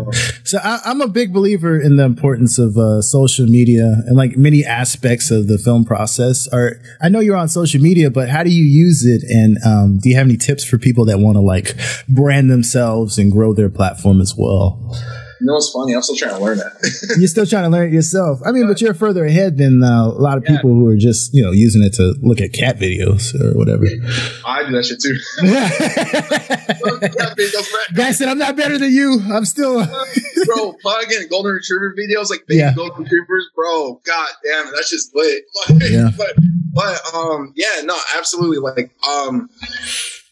So 0.44 0.58
I, 0.62 0.78
I'm 0.84 1.00
a 1.00 1.08
big 1.08 1.32
believer 1.32 1.80
in 1.80 1.96
the 1.96 2.04
importance 2.04 2.56
of 2.56 2.76
uh, 2.78 3.02
social 3.02 3.46
media 3.46 3.96
and 4.06 4.16
like 4.16 4.36
many 4.36 4.64
aspects 4.64 5.32
of 5.32 5.48
the 5.48 5.58
film 5.58 5.84
process. 5.84 6.48
Or 6.52 6.80
I 7.02 7.08
know 7.08 7.18
you're 7.18 7.36
on 7.36 7.48
social 7.48 7.80
media, 7.80 8.10
but 8.10 8.28
how 8.28 8.44
do 8.44 8.50
you 8.50 8.62
use 8.62 9.04
it? 9.04 9.24
And 9.28 9.58
um, 9.66 9.98
do 9.98 10.08
you 10.08 10.14
have 10.14 10.26
any 10.26 10.36
tips 10.36 10.64
for 10.64 10.78
people 10.78 11.04
that 11.06 11.18
want 11.18 11.34
to 11.34 11.40
like 11.40 11.74
brand 12.08 12.48
themselves 12.48 13.18
and 13.18 13.32
grow 13.32 13.52
their 13.52 13.70
platform 13.70 14.20
as 14.20 14.36
well? 14.36 14.96
You 15.40 15.46
know 15.46 15.54
what's 15.54 15.70
funny? 15.70 15.94
I'm 15.94 16.02
still 16.02 16.16
trying 16.16 16.38
to 16.38 16.44
learn 16.44 16.58
that. 16.58 17.14
you're 17.18 17.26
still 17.26 17.46
trying 17.46 17.64
to 17.64 17.70
learn 17.70 17.88
it 17.88 17.94
yourself. 17.94 18.42
I 18.44 18.52
mean, 18.52 18.66
but 18.66 18.78
you're 18.82 18.92
further 18.92 19.24
ahead 19.24 19.56
than 19.56 19.82
uh, 19.82 20.04
a 20.04 20.20
lot 20.20 20.36
of 20.36 20.44
people 20.44 20.68
who 20.70 20.86
are 20.88 20.96
just 20.96 21.32
you 21.32 21.42
know 21.42 21.50
using 21.50 21.82
it 21.82 21.94
to 21.94 22.14
look 22.20 22.42
at 22.42 22.52
cat 22.52 22.78
videos 22.78 23.34
or 23.34 23.56
whatever. 23.56 23.86
I 24.44 24.64
do 24.64 24.72
that 24.72 24.84
shit 24.84 25.00
too. 25.00 25.16
Guy 27.96 28.12
said, 28.12 28.28
"I'm 28.28 28.36
not 28.36 28.54
better 28.54 28.76
than 28.76 28.92
you. 28.92 29.18
I'm 29.32 29.46
still." 29.46 29.82
bro, 30.46 30.74
fucking 30.82 31.28
golden 31.30 31.54
retriever 31.54 31.94
videos 31.98 32.28
like 32.28 32.46
baby 32.46 32.60
yeah. 32.60 32.74
golden 32.74 33.04
retrievers, 33.04 33.48
bro. 33.54 33.94
God 34.04 34.28
damn 34.44 34.66
it, 34.68 34.72
that's 34.74 34.90
just 34.90 35.14
lit. 35.14 35.44
yeah. 35.90 36.10
But, 36.16 36.34
but 36.74 37.00
um, 37.14 37.54
yeah, 37.56 37.80
no, 37.84 37.96
absolutely. 38.16 38.58
Like 38.58 38.90
um, 39.08 39.48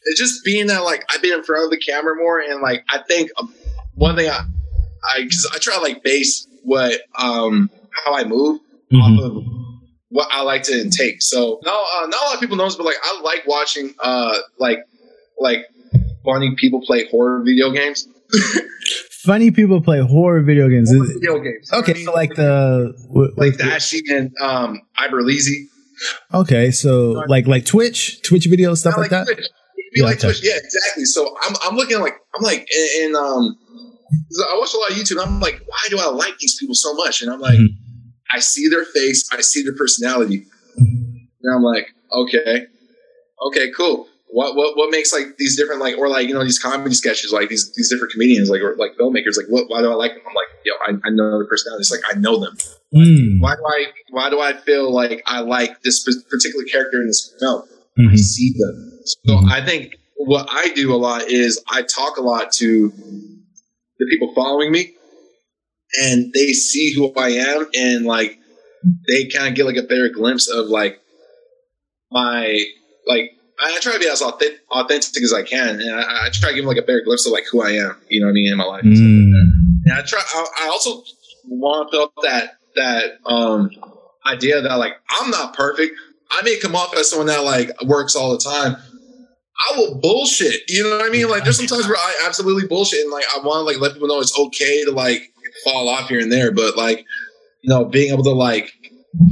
it's 0.04 0.20
just 0.20 0.44
being 0.44 0.66
that 0.66 0.84
like 0.84 1.06
I've 1.11 1.22
been 1.22 1.38
in 1.38 1.44
front 1.44 1.64
of 1.64 1.70
the 1.70 1.78
camera 1.78 2.14
more, 2.14 2.40
and 2.40 2.61
like 2.61 2.84
I 2.90 2.98
think 2.98 3.30
um, 3.38 3.54
one 3.94 4.16
thing 4.16 4.28
I 4.28 4.44
I 5.05 5.22
because 5.22 5.51
I 5.53 5.59
try 5.59 5.74
to 5.74 5.80
like 5.80 6.03
base 6.03 6.46
what 6.62 7.01
um 7.18 7.70
how 8.05 8.14
I 8.14 8.24
move 8.24 8.61
mm-hmm. 8.92 9.01
off 9.01 9.20
of 9.20 9.44
what 10.11 10.28
I 10.30 10.42
like 10.42 10.62
to 10.64 10.80
intake. 10.80 11.22
So 11.22 11.61
no, 11.64 11.84
uh, 11.94 12.07
not 12.07 12.22
a 12.22 12.24
lot 12.26 12.34
of 12.34 12.40
people 12.40 12.57
knows, 12.57 12.76
but 12.76 12.84
like 12.84 12.96
I 13.03 13.20
like 13.22 13.46
watching 13.46 13.94
uh 14.01 14.36
like 14.59 14.80
like 15.38 15.66
funny 16.24 16.55
people 16.57 16.80
play 16.84 17.09
horror 17.11 17.42
video 17.44 17.70
games. 17.70 18.09
funny 19.24 19.51
people 19.51 19.80
play 19.80 20.01
horror 20.01 20.42
video 20.42 20.68
games. 20.68 20.92
Horror 20.92 21.09
video 21.20 21.38
games. 21.38 21.72
Okay, 21.72 22.05
so 22.05 22.12
like 22.12 22.34
the 22.34 22.94
like, 23.11 23.30
like 23.36 23.55
Dashie 23.55 24.01
and 24.11 24.32
um 24.40 24.80
Iberleezy. 24.99 25.64
Okay, 26.32 26.70
so 26.70 27.24
like 27.28 27.46
like 27.46 27.64
Twitch, 27.64 28.22
Twitch 28.22 28.46
videos, 28.46 28.78
stuff 28.78 28.96
like, 28.96 29.11
like, 29.11 29.26
that. 29.26 29.34
Twitch. 29.34 29.46
Yeah, 29.94 30.05
like 30.05 30.20
Twitch. 30.20 30.40
yeah, 30.42 30.57
exactly. 30.57 31.05
So 31.05 31.36
I'm 31.42 31.55
I'm 31.64 31.76
looking 31.76 32.01
like 32.01 32.14
I'm 32.34 32.42
like 32.42 32.68
in, 32.72 33.05
in 33.05 33.16
um 33.16 33.59
I 34.11 34.56
watch 34.59 34.74
a 34.74 34.78
lot 34.78 34.90
of 34.90 34.96
YouTube. 34.96 35.24
I'm 35.24 35.40
like, 35.40 35.62
why 35.66 35.86
do 35.90 35.98
I 35.98 36.06
like 36.06 36.38
these 36.38 36.56
people 36.59 36.74
so 36.74 36.94
much? 36.94 37.22
And 37.22 37.30
I'm 37.30 37.40
like, 37.40 37.59
mm-hmm. 37.59 37.74
I 38.30 38.40
see 38.40 38.68
their 38.68 38.84
face, 38.84 39.28
I 39.32 39.40
see 39.40 39.62
their 39.62 39.74
personality, 39.74 40.46
and 40.76 41.54
I'm 41.54 41.62
like, 41.62 41.94
okay, 42.12 42.66
okay, 43.46 43.70
cool. 43.76 44.06
What 44.30 44.56
what 44.56 44.76
what 44.76 44.90
makes 44.90 45.12
like 45.12 45.38
these 45.38 45.56
different 45.56 45.80
like 45.80 45.96
or 45.96 46.09
like 46.09 46.28
you 46.28 46.34
know 46.34 46.44
these 46.44 46.59
comedy 46.59 46.94
sketches 46.94 47.32
like 47.32 47.48
these 47.48 47.72
these 47.74 47.90
different 47.90 48.12
comedians 48.12 48.50
like 48.50 48.61
or 48.61 48.76
like 48.76 48.92
filmmakers 49.00 49.38
like 49.38 49.46
what 49.48 49.70
why 49.70 49.80
do 49.80 49.90
I 49.90 49.94
like 49.94 50.12
them? 50.12 50.22
I'm 50.28 50.34
like 50.34 50.48
yo 50.66 50.74
I, 50.82 51.09
I 51.09 51.11
know 51.11 51.38
their 51.38 51.46
personality. 51.46 51.80
It's 51.80 51.90
like 51.90 52.02
I 52.14 52.18
know 52.18 52.38
them. 52.38 52.54
Mm. 52.94 53.40
Why 53.40 53.54
do 53.54 53.62
I 53.66 53.86
why 54.11 54.28
do 54.28 54.38
I 54.40 54.52
feel 54.52 54.92
like 54.92 55.22
I 55.24 55.40
like 55.40 55.80
this 55.80 56.04
particular 56.04 56.66
character 56.70 57.00
in 57.00 57.06
this 57.06 57.34
film? 57.40 57.62
Mm-hmm. 57.98 58.09
I 58.11 58.16
see 58.16 58.52
them. 58.52 59.00
So 59.04 59.32
mm-hmm. 59.32 59.48
I 59.50 59.64
think 59.64 59.96
what 60.16 60.46
I 60.50 60.68
do 60.74 60.94
a 60.94 60.96
lot 60.96 61.22
is 61.22 61.62
I 61.70 61.82
talk 61.82 62.18
a 62.18 62.22
lot 62.22 62.52
to 62.52 62.92
the 63.99 64.07
people 64.11 64.32
following 64.34 64.72
me 64.72 64.94
and 65.94 66.32
they 66.32 66.53
see 66.53 66.94
who 66.94 67.12
I 67.14 67.30
am 67.30 67.66
and 67.74 68.05
like 68.05 68.38
they 69.09 69.26
kind 69.26 69.49
of 69.49 69.55
get 69.55 69.66
like 69.66 69.76
a 69.76 69.82
better 69.82 70.09
glimpse 70.09 70.49
of 70.49 70.66
like 70.66 71.01
my 72.11 72.62
like 73.07 73.32
I 73.61 73.78
try 73.80 73.94
to 73.94 73.99
be 73.99 74.09
as 74.09 74.22
authentic, 74.22 74.61
authentic 74.70 75.22
as 75.22 75.32
I 75.32 75.42
can, 75.42 75.80
and 75.80 75.90
I, 75.90 76.26
I, 76.26 76.30
try 76.32 76.51
to 76.51 76.55
give 76.55 76.64
them 76.64 76.68
like 76.68 76.76
a 76.76 76.86
better 76.86 77.03
glimpse 77.05 77.26
of 77.26 77.32
like 77.32 77.44
who 77.51 77.61
I 77.61 77.70
am. 77.70 77.96
You 78.09 78.20
know 78.20 78.26
what 78.26 78.30
I 78.30 78.34
mean 78.34 78.53
in 78.53 78.57
my 78.57 78.64
life. 78.64 78.84
Mm. 78.84 79.32
And 79.84 79.92
I 79.92 80.03
try. 80.03 80.22
I, 80.32 80.46
I 80.62 80.68
also 80.68 81.03
want 81.46 81.90
to 81.90 81.96
feel 81.96 82.12
that 82.22 82.53
that 82.76 83.18
um 83.26 83.70
idea 84.26 84.61
that 84.61 84.76
like 84.76 84.94
I'm 85.11 85.30
not 85.30 85.55
perfect. 85.55 85.94
I 86.30 86.42
may 86.42 86.59
come 86.59 86.76
off 86.76 86.94
as 86.96 87.11
someone 87.11 87.26
that 87.28 87.42
like 87.42 87.70
works 87.82 88.14
all 88.14 88.30
the 88.30 88.38
time, 88.38 88.76
I 89.59 89.76
will 89.76 89.96
bullshit. 89.96 90.62
You 90.68 90.84
know 90.84 90.96
what 90.96 91.06
I 91.06 91.11
mean? 91.11 91.28
Like 91.28 91.44
there's 91.44 91.56
sometimes 91.56 91.86
where 91.86 91.96
I 91.96 92.24
absolutely 92.26 92.66
bullshit 92.66 93.02
and 93.02 93.11
like 93.11 93.24
I 93.34 93.38
want 93.38 93.61
to 93.61 93.62
like 93.62 93.80
let 93.80 93.92
people 93.92 94.09
know 94.09 94.20
it's 94.20 94.38
okay 94.38 94.84
to 94.84 94.92
like 94.92 95.32
fall 95.64 95.88
off 95.88 96.09
here 96.09 96.20
and 96.20 96.30
there, 96.30 96.52
but 96.52 96.76
like 96.76 97.04
you 97.62 97.70
know 97.70 97.84
being 97.84 98.12
able 98.12 98.24
to 98.24 98.30
like 98.30 98.72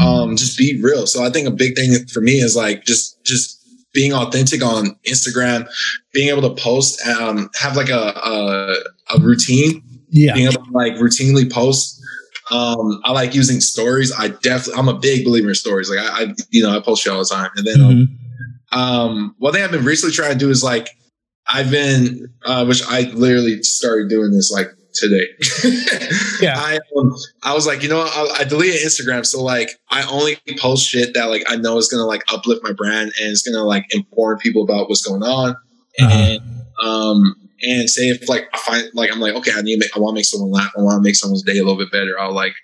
um 0.01 0.37
just 0.37 0.59
be 0.59 0.81
real. 0.83 1.07
So 1.07 1.25
I 1.25 1.31
think 1.31 1.47
a 1.47 1.53
big 1.53 1.77
thing 1.77 1.95
for 2.07 2.21
me 2.21 2.35
is 2.35 2.57
like 2.57 2.85
just 2.85 3.23
just 3.25 3.57
being 3.93 4.13
authentic 4.13 4.63
on 4.63 4.97
Instagram, 5.07 5.69
being 6.13 6.29
able 6.29 6.43
to 6.43 6.63
post, 6.63 7.05
um, 7.07 7.49
have 7.55 7.77
like 7.77 7.89
a 7.89 8.13
a, 8.17 8.75
a 9.17 9.21
routine. 9.21 9.83
Yeah, 10.09 10.35
being 10.35 10.49
able 10.49 10.65
to 10.65 10.73
like 10.73 10.95
routinely 10.95 11.51
post. 11.51 12.03
Um, 12.51 13.01
I 13.05 13.11
like 13.11 13.35
using 13.35 13.61
stories. 13.61 14.13
I 14.17 14.29
definitely, 14.29 14.75
I'm 14.79 14.89
a 14.89 14.99
big 14.99 15.25
believer 15.25 15.49
in 15.49 15.55
stories. 15.57 15.91
Like 15.91 15.99
I, 15.99 16.23
I 16.23 16.35
you 16.51 16.63
know, 16.63 16.77
I 16.77 16.81
post 16.81 17.03
shit 17.03 17.13
all 17.13 17.21
the 17.21 17.25
time, 17.25 17.51
and 17.57 17.67
then. 17.67 17.81
Um, 17.81 17.91
mm-hmm. 17.91 18.03
Um, 18.03 18.26
um, 18.73 19.35
one 19.39 19.53
thing 19.53 19.63
I've 19.63 19.71
been 19.71 19.85
recently 19.85 20.15
trying 20.15 20.33
to 20.33 20.39
do 20.39 20.51
is 20.51 20.63
like 20.63 20.89
I've 21.49 21.71
been, 21.71 22.33
uh, 22.45 22.65
which 22.65 22.83
I 22.89 23.03
literally 23.13 23.63
started 23.63 24.09
doing 24.09 24.33
this 24.33 24.51
like 24.51 24.69
today. 24.95 25.27
yeah, 26.41 26.59
I 26.59 26.79
um, 26.99 27.15
I 27.43 27.55
was 27.55 27.67
like, 27.67 27.83
you 27.83 27.89
know, 27.89 28.01
I, 28.01 28.39
I, 28.41 28.45
deleted 28.45 28.81
Instagram, 28.81 29.25
so 29.25 29.43
like 29.43 29.71
I 29.91 30.03
only 30.11 30.39
post 30.59 30.89
shit 30.89 31.15
that 31.15 31.27
like 31.27 31.45
I 31.47 31.57
know 31.57 31.77
is 31.79 31.89
gonna 31.89 32.07
like 32.07 32.25
uplift 32.33 32.63
my 32.65 32.73
brand 32.73 33.13
and 33.21 33.31
it's 33.31 33.43
gonna 33.43 33.65
like 33.65 33.85
inform 33.91 34.39
people 34.39 34.63
about 34.63 34.89
what's 34.89 35.03
going 35.03 35.23
on, 35.23 35.51
uh-huh. 35.51 36.11
and 36.11 36.41
um 36.83 37.37
and 37.63 37.89
say 37.89 38.09
if 38.09 38.29
like 38.29 38.49
I 38.53 38.59
find 38.59 38.91
like 38.95 39.13
I'm 39.13 39.21
like 39.21 39.35
okay, 39.35 39.53
I 39.55 39.63
need 39.63 39.75
to 39.75 39.81
make, 39.81 39.97
I 39.97 40.01
want 40.01 40.15
to 40.15 40.19
make 40.19 40.25
someone 40.25 40.51
laugh, 40.51 40.73
I 40.77 40.83
want 40.83 41.03
to 41.03 41.07
make 41.07 41.17
someone's 41.17 41.43
day 41.43 41.59
a 41.59 41.65
little 41.65 41.79
bit 41.79 41.93
better. 41.93 42.19
I'll 42.19 42.35
like 42.35 42.55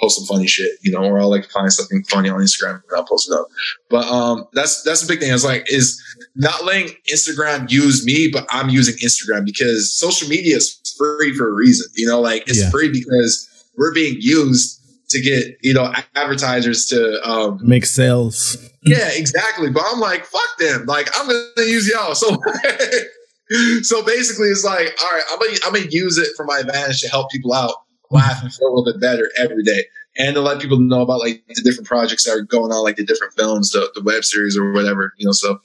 post 0.00 0.18
some 0.18 0.26
funny 0.26 0.46
shit, 0.46 0.72
you 0.82 0.92
know, 0.92 1.04
or 1.04 1.18
I'll 1.18 1.30
like 1.30 1.48
find 1.50 1.72
something 1.72 2.04
funny 2.04 2.28
on 2.28 2.40
Instagram 2.40 2.74
and 2.74 2.82
I'll 2.94 3.04
post 3.04 3.30
it 3.30 3.34
up. 3.34 3.46
But 3.88 4.06
um, 4.06 4.46
that's 4.52 4.82
that's 4.82 5.02
a 5.02 5.06
big 5.06 5.20
thing. 5.20 5.32
It's 5.32 5.44
like 5.44 5.70
is 5.72 6.02
not 6.34 6.64
letting 6.64 6.94
Instagram 7.10 7.70
use 7.70 8.04
me, 8.04 8.28
but 8.32 8.46
I'm 8.50 8.68
using 8.68 8.94
Instagram 8.96 9.44
because 9.44 9.94
social 9.94 10.28
media 10.28 10.56
is 10.56 10.80
free 10.98 11.34
for 11.34 11.48
a 11.48 11.52
reason. 11.52 11.86
You 11.94 12.06
know, 12.06 12.20
like 12.20 12.42
it's 12.48 12.60
yeah. 12.60 12.70
free 12.70 12.90
because 12.90 13.48
we're 13.76 13.94
being 13.94 14.16
used 14.20 14.82
to 15.10 15.20
get 15.20 15.56
you 15.62 15.72
know 15.72 15.92
advertisers 16.14 16.86
to 16.86 17.28
um, 17.28 17.58
make 17.62 17.86
sales. 17.86 18.56
Yeah, 18.82 19.08
exactly. 19.12 19.70
But 19.70 19.84
I'm 19.92 20.00
like, 20.00 20.24
fuck 20.24 20.58
them. 20.58 20.86
Like 20.86 21.08
I'm 21.18 21.26
gonna 21.26 21.68
use 21.68 21.88
y'all. 21.88 22.14
So. 22.14 22.36
so 23.82 24.04
basically, 24.04 24.48
it's 24.48 24.64
like, 24.64 24.92
all 25.00 25.12
right, 25.12 25.22
I'm 25.30 25.38
gonna 25.38 25.58
I'm 25.64 25.72
gonna 25.72 25.86
use 25.88 26.18
it 26.18 26.30
for 26.36 26.44
my 26.44 26.58
advantage 26.58 27.00
to 27.02 27.08
help 27.08 27.30
people 27.30 27.52
out 27.52 27.85
laugh 28.10 28.42
and 28.42 28.52
feel 28.52 28.68
a 28.68 28.70
little 28.70 28.84
bit 28.84 29.00
better 29.00 29.30
every 29.38 29.62
day. 29.62 29.84
And 30.18 30.34
to 30.34 30.40
let 30.40 30.60
people 30.60 30.78
know 30.78 31.02
about 31.02 31.20
like 31.20 31.44
the 31.48 31.62
different 31.62 31.86
projects 31.86 32.24
that 32.24 32.32
are 32.32 32.42
going 32.42 32.72
on, 32.72 32.82
like 32.82 32.96
the 32.96 33.04
different 33.04 33.34
films, 33.34 33.70
the, 33.70 33.90
the 33.94 34.02
web 34.02 34.24
series 34.24 34.56
or 34.56 34.72
whatever, 34.72 35.12
you 35.18 35.26
know, 35.26 35.32
so 35.32 35.60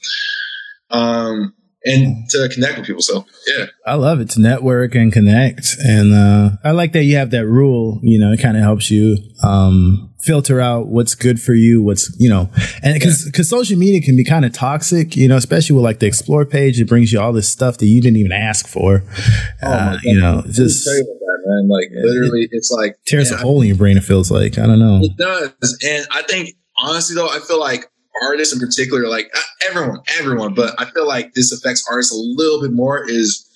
um 0.90 1.54
and 1.84 2.30
to 2.30 2.50
connect 2.54 2.78
with 2.78 2.88
people. 2.88 3.02
So 3.02 3.26
yeah. 3.48 3.66
I 3.86 3.96
love 3.96 4.20
it 4.22 4.30
to 4.32 4.42
network 4.42 4.96
and 4.96 5.12
connect. 5.12 5.76
And 5.84 6.14
uh 6.14 6.52
I 6.64 6.72
like 6.72 6.94
that 6.94 7.04
you 7.04 7.18
have 7.18 7.32
that 7.32 7.46
rule, 7.46 8.00
you 8.04 8.20
know, 8.20 8.32
it 8.32 8.40
kind 8.40 8.58
of 8.58 8.64
helps 8.64 8.92
you 8.92 9.18
um 9.44 10.14
filter 10.20 10.62
out 10.62 10.88
what's 10.88 11.16
good 11.16 11.42
for 11.42 11.54
you, 11.54 11.82
what's 11.82 12.16
you 12.20 12.30
know, 12.30 12.50
and 12.84 12.94
because 12.94 13.26
because 13.26 13.50
social 13.50 13.78
media 13.78 14.02
can 14.02 14.16
be 14.16 14.24
kind 14.24 14.46
of 14.46 14.54
toxic, 14.54 15.16
you 15.16 15.28
know, 15.28 15.38
especially 15.38 15.76
with 15.76 15.84
like 15.84 16.00
the 16.00 16.08
explore 16.08 16.46
page, 16.46 16.80
it 16.80 16.86
brings 16.86 17.12
you 17.12 17.20
all 17.20 17.34
this 17.34 17.50
stuff 17.50 17.78
that 17.80 17.88
you 17.88 18.02
didn't 18.02 18.18
even 18.18 18.32
ask 18.32 18.68
for. 18.68 19.04
Oh 19.64 19.68
uh, 19.68 19.98
you 20.04 20.20
know, 20.20 20.44
just 20.50 20.88
man. 21.46 21.68
Like 21.68 21.90
yeah, 21.92 22.02
literally, 22.04 22.44
it 22.44 22.50
it's 22.52 22.72
like 22.72 22.98
tears 23.06 23.32
a 23.32 23.38
hole 23.38 23.62
in 23.62 23.68
your 23.68 23.78
brain. 23.78 23.98
It 23.98 24.04
feels 24.04 24.32
like 24.32 24.58
I 24.58 24.66
don't 24.66 24.80
know. 24.80 25.00
It 25.02 25.18
does, 25.18 25.78
and 25.84 26.06
I 26.12 26.22
think 26.24 26.56
honestly 26.78 27.16
though, 27.16 27.30
I 27.30 27.40
feel 27.40 27.60
like 27.60 27.90
artists 28.22 28.54
in 28.54 28.60
particular, 28.60 29.08
like 29.08 29.30
uh, 29.36 29.40
everyone, 29.70 30.00
everyone, 30.20 30.54
but 30.54 30.74
I 30.80 30.86
feel 30.86 31.08
like 31.08 31.34
this 31.34 31.52
affects 31.52 31.86
artists 31.90 32.14
a 32.14 32.18
little 32.18 32.62
bit 32.62 32.72
more. 32.72 33.04
Is 33.10 33.48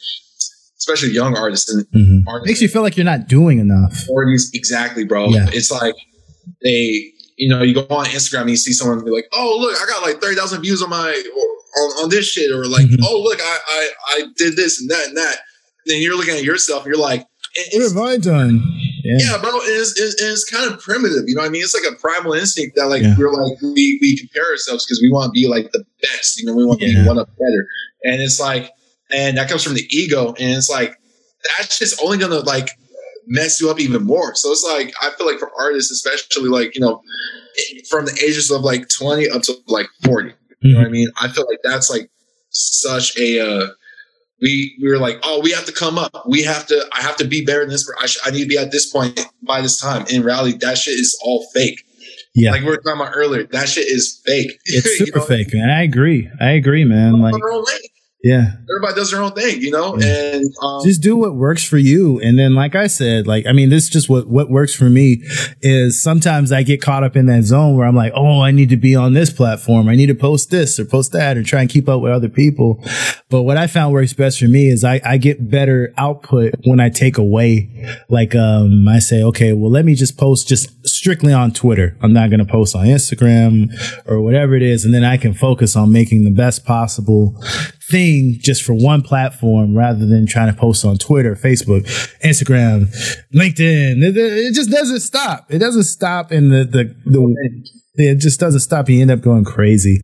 especially 0.78 1.14
young 1.14 1.36
artists 1.36 1.74
and 1.74 1.86
mm-hmm. 1.88 2.28
artists 2.28 2.48
makes 2.48 2.62
you 2.62 2.68
feel 2.68 2.82
like 2.82 2.96
you're 2.96 3.06
not 3.06 3.28
doing 3.28 3.60
enough. 3.60 4.06
Artists, 4.16 4.52
exactly, 4.54 5.04
bro. 5.04 5.28
Yeah. 5.30 5.48
It's 5.50 5.72
like 5.72 5.96
they, 6.62 7.12
you 7.38 7.50
know, 7.50 7.64
you 7.64 7.74
go 7.74 7.86
on 7.90 8.06
Instagram 8.06 8.42
and 8.42 8.52
you 8.52 8.56
see 8.56 8.72
someone 8.72 9.04
be 9.04 9.12
like, 9.12 9.28
"Oh, 9.34 9.58
look, 9.60 9.76
I 9.82 9.86
got 9.88 10.02
like 10.04 10.22
thirty 10.22 10.36
thousand 10.36 10.62
views 10.62 10.82
on 10.82 10.90
my 10.90 11.10
on, 11.78 12.04
on 12.04 12.10
this 12.10 12.28
shit," 12.28 12.52
or 12.52 12.66
like, 12.66 12.86
mm-hmm. 12.86 13.04
"Oh, 13.04 13.22
look, 13.22 13.40
I, 13.42 13.58
I 13.68 13.90
I 14.10 14.24
did 14.38 14.56
this 14.56 14.80
and 14.80 14.90
that 14.90 15.08
and 15.08 15.18
that." 15.18 15.38
Then 15.86 16.02
you're 16.02 16.18
looking 16.18 16.36
at 16.36 16.44
yourself 16.44 16.86
and 16.86 16.94
you're 16.94 17.02
like, 17.02 17.28
"What 17.74 17.84
have 17.84 17.98
I 17.98 18.18
done?" 18.18 18.62
Yeah, 19.06 19.18
yeah 19.20 19.38
bro, 19.38 19.52
it's, 19.62 20.50
kind 20.50 20.74
of 20.74 20.80
primitive. 20.80 21.26
You 21.28 21.36
know 21.36 21.42
what 21.42 21.48
I 21.48 21.52
mean? 21.52 21.62
It's 21.62 21.76
like 21.76 21.92
a 21.92 21.96
primal 21.96 22.34
instinct 22.34 22.76
that 22.76 22.88
like 22.88 23.04
yeah. 23.04 23.16
we're 23.18 23.32
like 23.32 23.62
we 23.62 24.00
we 24.02 24.18
compare 24.18 24.50
ourselves 24.50 24.84
because 24.86 25.00
we 25.00 25.12
want 25.12 25.28
to 25.28 25.32
be 25.32 25.48
like 25.48 25.72
the 25.72 25.86
best. 26.02 26.40
You 26.40 26.48
know, 26.48 26.56
we 26.56 26.66
want 26.66 26.80
to 26.80 26.88
yeah. 26.88 27.04
be 27.04 27.08
one 27.08 27.20
up 27.20 27.30
better, 27.38 27.68
and 28.04 28.22
it's 28.22 28.40
like, 28.40 28.72
and 29.12 29.38
that 29.38 29.48
comes 29.48 29.64
from 29.64 29.76
the 29.76 29.86
ego, 29.92 30.30
and 30.40 30.58
it's 30.58 30.70
like 30.70 31.00
that's 31.58 31.78
just 31.78 32.02
only 32.04 32.18
gonna 32.18 32.40
like 32.40 32.72
mess 33.28 33.62
you 33.62 33.70
up 33.70 33.80
even 33.80 34.04
more. 34.04 34.34
So 34.34 34.52
it's 34.52 34.64
like 34.64 34.94
I 35.02 35.12
feel 35.12 35.28
like 35.28 35.40
for 35.40 35.52
artists, 35.60 35.92
especially 35.92 36.50
like 36.50 36.74
you 36.74 36.82
know, 36.82 37.02
from 37.90 38.06
the 38.06 38.14
ages 38.24 38.50
of 38.50 38.62
like 38.62 38.88
twenty 38.90 39.30
up 39.30 39.44
to 39.44 39.54
like 39.68 39.88
forty. 40.04 40.34
You 40.62 40.74
know 40.74 40.80
what 40.80 40.82
I 40.82 40.86
mm-hmm. 40.86 40.94
mean? 40.94 41.10
I 41.22 41.28
feel 41.28 41.46
like 41.48 41.60
that's 41.64 41.92
like 41.92 42.10
such 42.50 43.16
a 43.20 43.40
uh, 43.40 43.68
we 44.42 44.76
we 44.82 44.90
were 44.90 44.98
like, 44.98 45.20
oh, 45.24 45.40
we 45.42 45.52
have 45.52 45.66
to 45.66 45.72
come 45.72 45.98
up. 45.98 46.26
We 46.28 46.44
have 46.44 46.66
to. 46.68 46.86
I 46.94 47.02
have 47.02 47.16
to 47.18 47.26
be 47.26 47.44
better 47.46 47.62
than 47.62 47.70
this. 47.70 47.90
I, 48.02 48.06
sh- 48.06 48.20
I 48.26 48.32
need 48.32 48.44
to 48.44 48.48
be 48.48 48.58
at 48.58 48.72
this 48.72 48.92
point 48.92 49.26
by 49.42 49.62
this 49.62 49.80
time. 49.80 50.06
In 50.10 50.24
reality, 50.24 50.58
that 50.60 50.78
shit 50.78 50.96
is 50.96 51.18
all 51.24 51.48
fake. 51.54 51.84
Yeah, 52.34 52.52
like 52.52 52.62
we 52.62 52.68
were 52.68 52.78
talking 52.78 53.02
about 53.02 53.14
earlier, 53.16 53.44
that 53.46 53.70
shit 53.70 53.88
is 53.88 54.22
fake. 54.26 54.60
It's 54.66 54.98
super 54.98 55.20
you 55.20 55.22
know? 55.22 55.26
fake, 55.26 55.54
man. 55.54 55.70
I 55.70 55.84
agree. 55.84 56.30
I 56.42 56.52
agree, 56.52 56.84
man. 56.84 57.22
Like, 57.22 57.34
Yeah. 58.26 58.54
Everybody 58.68 58.96
does 58.96 59.12
their 59.12 59.22
own 59.22 59.34
thing, 59.34 59.62
you 59.62 59.70
know, 59.70 59.94
and 60.02 60.46
um, 60.64 60.84
just 60.84 61.00
do 61.00 61.16
what 61.16 61.36
works 61.36 61.64
for 61.64 61.78
you. 61.78 62.20
And 62.22 62.40
then, 62.40 62.56
like 62.56 62.74
I 62.74 62.88
said, 62.88 63.28
like, 63.28 63.46
I 63.46 63.52
mean, 63.52 63.70
this 63.70 63.84
is 63.84 63.90
just 63.92 64.10
what, 64.10 64.28
what 64.28 64.50
works 64.50 64.74
for 64.74 64.90
me 64.90 65.22
is 65.62 66.02
sometimes 66.02 66.52
I 66.52 66.64
get 66.64 66.82
caught 66.82 67.04
up 67.04 67.16
in 67.16 67.28
that 67.28 67.44
zone 67.44 67.78
where 67.78 67.86
I'm 67.86 67.96
like, 67.96 68.14
oh, 68.16 68.42
I 68.42 68.50
need 68.50 68.70
to 68.70 68.78
be 68.78 68.96
on 68.96 69.14
this 69.14 69.32
platform. 69.32 69.88
I 69.88 69.96
need 69.96 70.08
to 70.08 70.16
post 70.16 70.50
this 70.50 70.80
or 70.80 70.86
post 70.86 71.12
that 71.12 71.38
or 71.38 71.44
try 71.44 71.62
and 71.62 71.70
keep 71.70 71.88
up 71.88 72.02
with 72.02 72.14
other 72.14 72.28
people. 72.28 72.84
But 73.30 73.44
what 73.44 73.58
I 73.58 73.68
found 73.68 73.94
works 73.94 74.14
best 74.14 74.40
for 74.40 74.48
me 74.48 74.70
is 74.70 74.84
I, 74.84 75.00
I 75.06 75.18
get 75.18 75.52
better 75.52 75.94
output 75.96 76.56
when 76.64 76.80
I 76.80 76.90
take 76.90 77.20
away, 77.20 77.70
like, 78.10 78.34
um, 78.34 78.88
I 78.88 78.98
say, 78.98 79.22
okay, 79.22 79.54
well, 79.54 79.70
let 79.70 79.86
me 79.86 79.94
just 79.94 80.18
post 80.18 80.48
just 80.48 80.85
strictly 81.06 81.32
on 81.32 81.52
Twitter. 81.52 81.96
I'm 82.02 82.14
not 82.14 82.32
going 82.32 82.40
to 82.40 82.52
post 82.52 82.76
on 82.76 82.88
Instagram 82.88 83.70
or 84.08 84.22
whatever 84.22 84.56
it 84.56 84.64
is. 84.64 84.86
And 84.86 84.92
then 84.92 85.04
I 85.04 85.18
can 85.18 85.36
focus 85.36 85.76
on 85.76 85.92
making 85.92 86.24
the 86.24 86.32
best 86.32 86.66
possible 86.66 87.40
thing 87.92 88.40
just 88.40 88.64
for 88.64 88.74
one 88.74 89.04
platform 89.04 89.78
rather 89.78 90.04
than 90.08 90.26
trying 90.26 90.52
to 90.52 90.60
post 90.60 90.84
on 90.84 90.98
Twitter, 90.98 91.36
Facebook, 91.36 91.84
Instagram, 92.24 92.88
LinkedIn. 93.36 94.02
It, 94.02 94.18
it 94.18 94.56
just 94.56 94.72
doesn't 94.72 95.02
stop. 95.02 95.46
It 95.54 95.60
doesn't 95.60 95.84
stop. 95.84 96.32
And 96.32 96.52
the, 96.52 96.64
the, 96.66 96.96
the, 97.06 97.76
it 97.98 98.16
just 98.16 98.40
doesn't 98.40 98.62
stop. 98.62 98.90
You 98.90 99.00
end 99.00 99.12
up 99.12 99.22
going 99.22 99.46
crazy. 99.46 100.02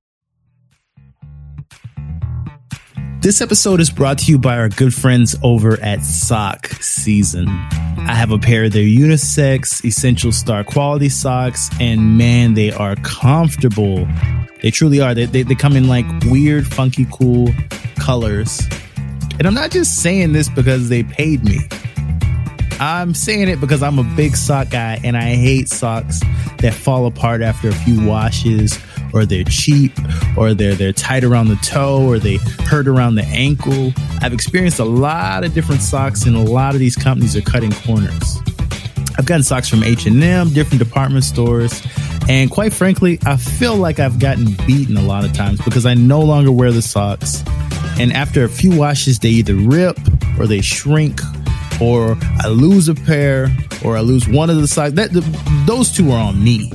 This 3.21 3.39
episode 3.39 3.79
is 3.79 3.91
brought 3.91 4.17
to 4.17 4.31
you 4.31 4.39
by 4.39 4.57
our 4.57 4.67
good 4.67 4.95
friends 4.95 5.35
over 5.43 5.79
at 5.83 6.03
Sock 6.03 6.65
Season. 6.81 7.47
I 7.47 8.15
have 8.15 8.31
a 8.31 8.39
pair 8.39 8.63
of 8.63 8.71
their 8.71 8.81
unisex 8.81 9.85
essential 9.85 10.31
star 10.31 10.63
quality 10.63 11.07
socks, 11.07 11.69
and 11.79 12.17
man, 12.17 12.55
they 12.55 12.71
are 12.71 12.95
comfortable. 12.95 14.07
They 14.63 14.71
truly 14.71 15.01
are. 15.01 15.13
They, 15.13 15.25
they, 15.25 15.43
they 15.43 15.53
come 15.53 15.75
in 15.75 15.87
like 15.87 16.07
weird, 16.25 16.65
funky, 16.65 17.05
cool 17.11 17.49
colors. 17.99 18.59
And 19.37 19.45
I'm 19.45 19.53
not 19.53 19.69
just 19.69 20.01
saying 20.01 20.33
this 20.33 20.49
because 20.49 20.89
they 20.89 21.03
paid 21.03 21.43
me. 21.43 21.59
I'm 22.79 23.13
saying 23.13 23.47
it 23.47 23.59
because 23.59 23.83
I'm 23.83 23.99
a 23.99 24.03
big 24.15 24.35
sock 24.35 24.69
guy 24.69 24.99
and 25.03 25.15
I 25.15 25.35
hate 25.35 25.69
socks 25.69 26.19
that 26.59 26.73
fall 26.73 27.05
apart 27.05 27.41
after 27.41 27.69
a 27.69 27.73
few 27.73 28.05
washes 28.05 28.79
or 29.13 29.25
they're 29.25 29.43
cheap 29.43 29.91
or 30.37 30.53
they're 30.53 30.75
they're 30.75 30.93
tight 30.93 31.23
around 31.23 31.49
the 31.49 31.57
toe 31.57 32.05
or 32.05 32.19
they 32.19 32.37
hurt 32.65 32.87
around 32.87 33.15
the 33.15 33.25
ankle. 33.25 33.93
I've 34.21 34.33
experienced 34.33 34.79
a 34.79 34.85
lot 34.85 35.43
of 35.43 35.53
different 35.53 35.81
socks 35.81 36.25
and 36.25 36.35
a 36.35 36.41
lot 36.41 36.73
of 36.73 36.79
these 36.79 36.95
companies 36.95 37.35
are 37.35 37.41
cutting 37.41 37.71
corners. 37.71 38.39
I've 39.17 39.25
gotten 39.25 39.43
socks 39.43 39.67
from 39.67 39.83
H&M, 39.83 40.53
different 40.53 40.79
department 40.79 41.23
stores, 41.23 41.85
and 42.29 42.49
quite 42.49 42.73
frankly, 42.73 43.19
I 43.25 43.37
feel 43.37 43.75
like 43.75 43.99
I've 43.99 44.19
gotten 44.19 44.55
beaten 44.65 44.97
a 44.97 45.01
lot 45.01 45.25
of 45.25 45.33
times 45.33 45.61
because 45.61 45.85
I 45.85 45.93
no 45.93 46.21
longer 46.21 46.51
wear 46.51 46.71
the 46.71 46.81
socks. 46.81 47.43
And 47.99 48.13
after 48.13 48.43
a 48.43 48.49
few 48.49 48.75
washes, 48.75 49.19
they 49.19 49.29
either 49.29 49.55
rip 49.55 49.99
or 50.39 50.47
they 50.47 50.61
shrink 50.61 51.19
or 51.81 52.17
I 52.39 52.47
lose 52.47 52.87
a 52.87 52.95
pair 52.95 53.49
or 53.83 53.97
I 53.97 54.01
lose 54.01 54.27
one 54.27 54.49
of 54.49 54.57
the 54.57 54.67
socks. 54.67 54.93
That 54.93 55.11
the, 55.13 55.21
those 55.65 55.91
two 55.91 56.11
are 56.11 56.19
on 56.19 56.43
me. 56.43 56.71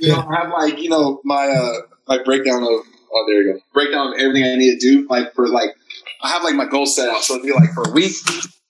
you 0.01 0.13
know, 0.13 0.27
I 0.31 0.43
have 0.43 0.53
like 0.53 0.79
you 0.79 0.91
know 0.91 1.21
my 1.25 1.49
uh, 1.49 1.81
my 2.07 2.23
breakdown 2.23 2.63
of 2.63 2.69
oh 2.69 3.25
there 3.27 3.43
you 3.43 3.55
go 3.55 3.61
breakdown 3.73 4.13
of 4.13 4.21
everything 4.21 4.45
I 4.45 4.55
need 4.57 4.79
to 4.79 4.81
do 4.81 5.07
like 5.09 5.35
for 5.35 5.49
like 5.49 5.71
I 6.23 6.29
have 6.29 6.45
like 6.45 6.55
my 6.55 6.67
goals 6.67 6.95
set 6.95 7.09
out. 7.09 7.23
So 7.23 7.35
it'd 7.35 7.47
be 7.47 7.53
like 7.53 7.71
for 7.73 7.89
a 7.89 7.93
week, 7.93 8.13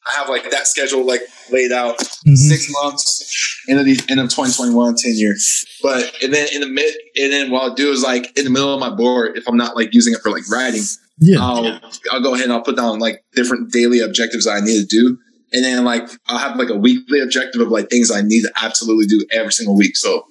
I 0.06 0.16
have 0.16 0.28
like 0.28 0.50
that 0.50 0.66
schedule 0.66 1.06
like 1.06 1.20
laid 1.50 1.70
out 1.70 1.98
mm-hmm. 1.98 2.34
six 2.34 2.70
months 2.82 3.64
into 3.68 3.84
the 3.84 4.00
end 4.08 4.18
of 4.20 4.28
2021, 4.28 4.96
10 4.96 5.12
years. 5.14 5.64
But 5.82 6.12
and 6.22 6.34
then 6.34 6.48
in 6.52 6.60
the 6.60 6.68
mid 6.68 6.94
and 7.16 7.32
then 7.32 7.50
what 7.50 7.62
I'll 7.62 7.74
do 7.74 7.90
is 7.90 8.02
like 8.02 8.36
in 8.36 8.44
the 8.44 8.50
middle 8.50 8.72
of 8.74 8.80
my 8.80 8.90
board, 8.90 9.36
if 9.36 9.48
I'm 9.48 9.56
not 9.56 9.76
like 9.76 9.94
using 9.94 10.12
it 10.14 10.20
for 10.20 10.30
like 10.30 10.48
writing, 10.50 10.82
yeah. 11.18 11.38
I'll 11.40 11.80
I'll 12.10 12.22
go 12.22 12.34
ahead 12.34 12.44
and 12.44 12.52
I'll 12.52 12.62
put 12.62 12.76
down 12.76 12.98
like 12.98 13.24
different 13.34 13.72
daily 13.72 14.00
objectives 14.00 14.46
I 14.46 14.60
need 14.60 14.80
to 14.80 14.86
do. 14.86 15.18
And 15.52 15.64
then 15.64 15.84
like 15.84 16.08
I'll 16.26 16.38
have 16.38 16.56
like 16.56 16.70
a 16.70 16.76
weekly 16.76 17.20
objective 17.20 17.60
of 17.60 17.68
like 17.68 17.88
things 17.88 18.10
I 18.10 18.22
need 18.22 18.42
to 18.42 18.52
absolutely 18.56 19.06
do 19.06 19.24
every 19.30 19.52
single 19.52 19.76
week. 19.76 19.96
So 19.96 20.26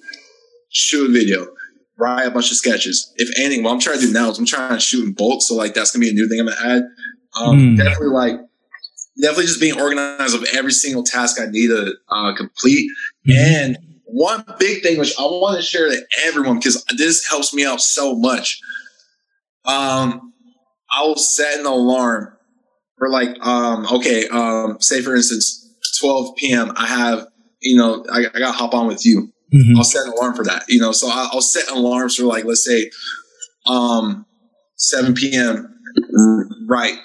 shoot 0.68 1.08
a 1.08 1.12
video, 1.12 1.46
write 1.96 2.26
a 2.26 2.30
bunch 2.30 2.50
of 2.50 2.56
sketches. 2.56 3.12
If 3.16 3.30
anything, 3.38 3.62
what 3.62 3.72
I'm 3.72 3.80
trying 3.80 4.00
to 4.00 4.06
do 4.06 4.12
now 4.12 4.30
is 4.30 4.38
I'm 4.38 4.46
trying 4.46 4.74
to 4.74 4.80
shoot 4.80 5.04
in 5.04 5.12
bulk. 5.12 5.40
So 5.42 5.54
like 5.54 5.72
that's 5.72 5.92
gonna 5.92 6.02
be 6.02 6.10
a 6.10 6.12
new 6.12 6.28
thing 6.28 6.40
I'm 6.40 6.46
gonna 6.46 6.76
add. 6.76 6.82
Um, 7.34 7.58
mm. 7.58 7.76
Definitely 7.78 8.08
like 8.08 8.34
definitely 9.20 9.46
just 9.46 9.60
being 9.60 9.80
organized 9.80 10.34
of 10.34 10.44
every 10.54 10.72
single 10.72 11.02
task 11.02 11.40
I 11.40 11.46
need 11.46 11.68
to 11.68 11.94
uh, 12.08 12.34
complete. 12.34 12.90
Mm-hmm. 13.28 13.54
And 13.54 13.78
one 14.04 14.44
big 14.58 14.82
thing 14.82 14.98
which 14.98 15.18
I 15.18 15.22
want 15.22 15.56
to 15.56 15.62
share 15.62 15.88
to 15.88 16.00
everyone 16.24 16.58
because 16.58 16.84
this 16.96 17.26
helps 17.26 17.54
me 17.54 17.64
out 17.64 17.80
so 17.80 18.14
much. 18.14 18.60
Um, 19.64 20.32
I 20.90 21.02
will 21.02 21.16
set 21.16 21.60
an 21.60 21.66
alarm 21.66 22.36
for 22.98 23.08
like 23.08 23.30
um, 23.44 23.86
okay, 23.90 24.28
um, 24.28 24.80
say 24.80 25.00
for 25.00 25.16
instance, 25.16 25.74
12 26.00 26.36
p.m. 26.36 26.72
I 26.76 26.86
have 26.86 27.26
you 27.60 27.76
know 27.76 28.04
I, 28.12 28.26
I 28.34 28.38
got 28.38 28.52
to 28.52 28.58
hop 28.58 28.74
on 28.74 28.86
with 28.86 29.06
you. 29.06 29.32
Mm-hmm. 29.52 29.76
I'll 29.76 29.84
set 29.84 30.06
an 30.06 30.12
alarm 30.12 30.34
for 30.34 30.44
that. 30.44 30.64
You 30.68 30.80
know, 30.80 30.92
so 30.92 31.08
I'll, 31.10 31.30
I'll 31.32 31.40
set 31.40 31.70
alarms 31.70 32.16
for 32.16 32.24
like 32.24 32.44
let's 32.44 32.64
say 32.64 32.90
um 33.66 34.26
7 34.76 35.14
p.m. 35.14 35.68
Right 36.68 36.98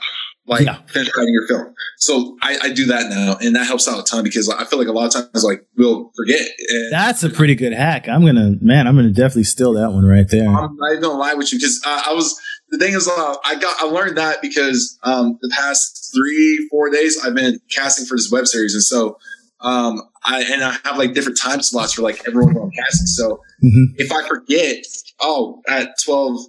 like 0.47 0.65
yeah. 0.65 0.77
finish 0.87 1.09
writing 1.15 1.33
your 1.33 1.47
film. 1.47 1.73
So 1.97 2.37
I, 2.41 2.57
I, 2.63 2.73
do 2.73 2.85
that 2.85 3.09
now, 3.09 3.37
and 3.41 3.55
that 3.55 3.67
helps 3.67 3.87
out 3.87 3.99
a 3.99 4.03
ton 4.03 4.23
because 4.23 4.49
I 4.49 4.63
feel 4.65 4.79
like 4.79 4.87
a 4.87 4.91
lot 4.91 5.07
of 5.07 5.13
times 5.13 5.43
like 5.43 5.65
we'll 5.75 6.11
forget. 6.15 6.47
That's 6.91 7.23
a 7.23 7.29
pretty 7.29 7.55
good 7.55 7.73
hack. 7.73 8.07
I'm 8.07 8.25
gonna 8.25 8.55
man, 8.61 8.87
I'm 8.87 8.95
gonna 8.95 9.09
definitely 9.09 9.43
steal 9.43 9.73
that 9.73 9.91
one 9.91 10.05
right 10.05 10.27
there. 10.29 10.47
I'm 10.47 10.75
not 10.75 10.91
even 10.91 11.03
gonna 11.03 11.19
lie 11.19 11.33
with 11.33 11.51
you 11.51 11.59
because 11.59 11.81
uh, 11.85 12.03
I 12.07 12.13
was 12.13 12.39
the 12.69 12.77
thing 12.77 12.93
is 12.93 13.07
uh, 13.07 13.35
I 13.43 13.55
got 13.55 13.81
I 13.81 13.85
learned 13.85 14.17
that 14.17 14.41
because 14.41 14.97
um, 15.03 15.37
the 15.41 15.49
past 15.55 16.13
three 16.15 16.67
four 16.71 16.89
days 16.89 17.19
I've 17.23 17.35
been 17.35 17.59
casting 17.69 18.05
for 18.05 18.15
this 18.15 18.31
web 18.31 18.47
series, 18.47 18.73
and 18.73 18.83
so 18.83 19.17
um, 19.61 20.01
I 20.23 20.43
and 20.43 20.63
I 20.63 20.77
have 20.85 20.97
like 20.97 21.13
different 21.13 21.39
time 21.41 21.61
slots 21.61 21.93
for 21.93 22.03
like 22.03 22.21
everyone 22.27 22.53
who 22.53 22.61
I'm 22.61 22.71
casting. 22.71 23.07
So 23.07 23.41
mm-hmm. 23.63 23.95
if 23.97 24.11
I 24.11 24.25
forget, 24.27 24.85
oh, 25.19 25.61
at 25.67 25.89
twelve 26.03 26.39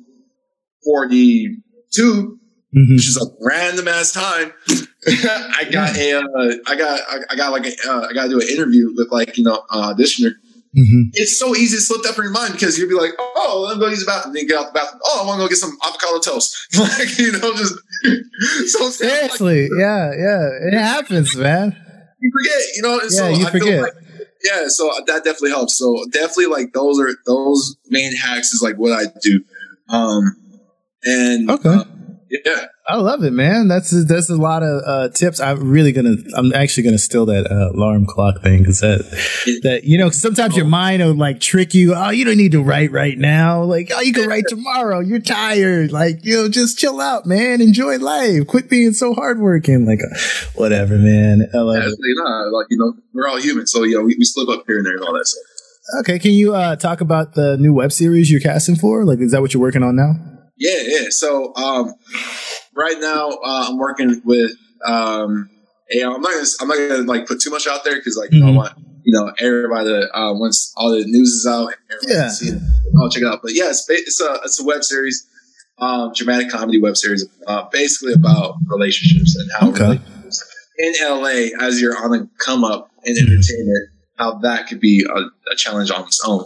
forty 0.84 1.56
two 1.90 2.38
mm-hmm. 2.74 2.94
which 2.94 3.08
is 3.08 3.16
a 3.16 3.44
random 3.44 3.88
ass 3.88 4.12
time. 4.12 4.52
I 5.06 5.66
got 5.70 5.96
a, 5.96 6.18
uh, 6.18 6.54
I 6.66 6.76
got, 6.76 7.00
I, 7.30 7.36
got 7.36 7.52
like, 7.52 7.66
a, 7.66 7.72
uh, 7.88 8.06
I 8.10 8.12
got 8.12 8.24
to 8.24 8.28
do 8.30 8.40
an 8.40 8.48
interview 8.48 8.92
with 8.94 9.08
like, 9.10 9.38
you 9.38 9.44
know, 9.44 9.64
uh, 9.70 9.94
auditioner. 9.94 10.32
Mm-hmm. 10.76 11.10
It's 11.14 11.38
so 11.38 11.56
easy 11.56 11.76
to 11.76 11.82
slip 11.82 12.02
that 12.02 12.14
from 12.14 12.24
your 12.24 12.32
mind 12.32 12.52
because 12.52 12.78
you'll 12.78 12.90
be 12.90 12.94
like, 12.94 13.12
oh, 13.18 13.64
let 13.66 13.76
me 13.76 13.80
go 13.80 13.88
use 13.88 14.00
the 14.00 14.06
bathroom. 14.06 14.34
Then 14.34 14.46
get 14.46 14.58
out 14.58 14.66
the 14.66 14.78
bathroom. 14.78 15.00
Oh, 15.04 15.22
I 15.22 15.26
want 15.26 15.38
to 15.38 15.44
go 15.44 15.48
get 15.48 15.56
some 15.56 15.76
avocado 15.84 16.20
toast. 16.20 16.54
like, 16.78 17.18
you 17.18 17.32
know, 17.32 17.54
just 17.54 17.74
so 18.72 18.90
seriously. 18.90 19.68
Like, 19.70 19.80
yeah, 19.80 20.12
yeah. 20.12 20.68
It 20.68 20.74
happens, 20.74 21.34
man. 21.36 21.74
You 22.20 22.30
forget, 22.32 22.62
you 22.76 22.82
know, 22.82 23.00
yeah, 23.02 23.08
so 23.08 23.28
you 23.28 23.46
I 23.46 23.50
forget. 23.50 23.82
Like 23.82 23.92
yeah, 24.44 24.68
so 24.68 24.90
that 25.06 25.24
definitely 25.24 25.50
helps. 25.50 25.76
So 25.78 26.04
definitely 26.10 26.46
like 26.46 26.72
those 26.72 27.00
are 27.00 27.10
those 27.26 27.76
main 27.88 28.14
hacks 28.14 28.52
is 28.52 28.62
like 28.62 28.76
what 28.76 28.92
I 28.92 29.06
do. 29.22 29.42
Um, 29.88 30.22
and 31.04 31.50
Okay. 31.50 31.68
uh, 31.68 31.84
yeah, 32.30 32.66
I 32.86 32.96
love 32.96 33.24
it, 33.24 33.32
man. 33.32 33.68
That's 33.68 33.90
that's 34.06 34.28
a 34.28 34.36
lot 34.36 34.62
of 34.62 34.82
uh, 34.84 35.08
tips. 35.10 35.40
I'm 35.40 35.70
really 35.70 35.92
gonna. 35.92 36.16
I'm 36.36 36.52
actually 36.54 36.82
gonna 36.82 36.98
steal 36.98 37.26
that 37.26 37.50
uh, 37.50 37.70
alarm 37.76 38.06
clock 38.06 38.42
thing 38.42 38.60
because 38.60 38.80
that 38.80 39.00
that 39.62 39.84
you 39.84 39.98
know 39.98 40.10
sometimes 40.10 40.56
your 40.56 40.66
mind 40.66 41.02
will 41.02 41.14
like 41.14 41.40
trick 41.40 41.74
you. 41.74 41.94
Oh, 41.94 42.10
you 42.10 42.24
don't 42.24 42.36
need 42.36 42.52
to 42.52 42.62
write 42.62 42.92
right 42.92 43.16
now. 43.16 43.62
Like, 43.62 43.90
oh, 43.94 44.00
you 44.00 44.12
can 44.12 44.28
write 44.28 44.44
tomorrow. 44.48 45.00
You're 45.00 45.20
tired. 45.20 45.92
Like, 45.92 46.24
you 46.24 46.34
know, 46.34 46.48
just 46.48 46.78
chill 46.78 47.00
out, 47.00 47.26
man. 47.26 47.60
Enjoy 47.60 47.98
life. 47.98 48.46
Quit 48.46 48.68
being 48.68 48.92
so 48.92 49.14
hardworking. 49.14 49.86
Like, 49.86 50.00
uh, 50.00 50.18
whatever, 50.54 50.96
man. 50.98 51.48
I 51.54 51.58
love 51.58 51.76
it. 51.76 51.78
absolutely 51.80 52.14
not. 52.14 52.52
Like 52.52 52.66
you 52.70 52.78
know, 52.78 52.94
we're 53.14 53.28
all 53.28 53.40
human, 53.40 53.66
so 53.66 53.84
you 53.84 53.96
know, 53.98 54.04
we, 54.04 54.16
we 54.18 54.24
slip 54.24 54.48
up 54.48 54.64
here 54.66 54.78
and 54.78 54.86
there 54.86 54.96
and 54.96 55.04
all 55.04 55.14
that 55.14 55.26
stuff. 55.26 55.44
Okay, 56.00 56.18
can 56.18 56.32
you 56.32 56.54
uh, 56.54 56.76
talk 56.76 57.00
about 57.00 57.32
the 57.34 57.56
new 57.56 57.72
web 57.72 57.92
series 57.92 58.30
you're 58.30 58.40
casting 58.40 58.76
for? 58.76 59.06
Like, 59.06 59.20
is 59.20 59.32
that 59.32 59.40
what 59.40 59.54
you're 59.54 59.62
working 59.62 59.82
on 59.82 59.96
now? 59.96 60.37
Yeah, 60.58 60.80
yeah. 60.86 61.06
So 61.10 61.54
um, 61.56 61.94
right 62.74 62.96
now 63.00 63.28
uh, 63.30 63.66
I'm 63.68 63.78
working 63.78 64.20
with 64.24 64.52
um, 64.84 65.48
I'm 65.92 66.20
not 66.20 66.32
gonna 66.32 66.46
I'm 66.60 66.68
not 66.68 66.76
gonna 66.76 67.02
like 67.04 67.26
put 67.26 67.40
too 67.40 67.50
much 67.50 67.66
out 67.66 67.84
there 67.84 67.96
because 67.96 68.16
like 68.16 68.32
you 68.32 68.40
know 68.40 68.48
I 68.48 68.50
want 68.52 68.72
you 69.04 69.12
know 69.18 69.32
everybody 69.38 69.88
to 69.88 70.16
uh, 70.18 70.32
once 70.34 70.72
all 70.76 70.90
the 70.92 71.04
news 71.04 71.28
is 71.30 71.46
out, 71.46 71.72
everybody 71.90 72.12
Yeah. 72.14 72.28
see 72.28 72.48
it. 72.48 72.62
I'll 73.00 73.08
check 73.10 73.22
it 73.22 73.26
out. 73.28 73.40
But 73.42 73.54
yeah, 73.54 73.68
it's, 73.70 73.86
it's 73.88 74.20
a 74.20 74.40
it's 74.44 74.60
a 74.60 74.64
web 74.64 74.82
series, 74.84 75.26
um, 75.78 76.12
dramatic 76.14 76.50
comedy 76.50 76.80
web 76.80 76.96
series, 76.96 77.26
uh, 77.46 77.68
basically 77.70 78.12
about 78.14 78.56
relationships 78.66 79.36
and 79.36 79.50
how 79.58 79.70
Okay. 79.70 80.00
in 80.78 80.92
LA 81.02 81.56
as 81.64 81.80
you're 81.80 81.96
on 81.96 82.10
the 82.10 82.28
come 82.38 82.64
up 82.64 82.90
in 83.04 83.16
entertainment, 83.16 83.88
how 84.16 84.38
that 84.38 84.66
could 84.68 84.80
be 84.80 85.04
a, 85.08 85.18
a 85.52 85.56
challenge 85.56 85.90
on 85.90 86.02
its 86.04 86.20
own. 86.26 86.44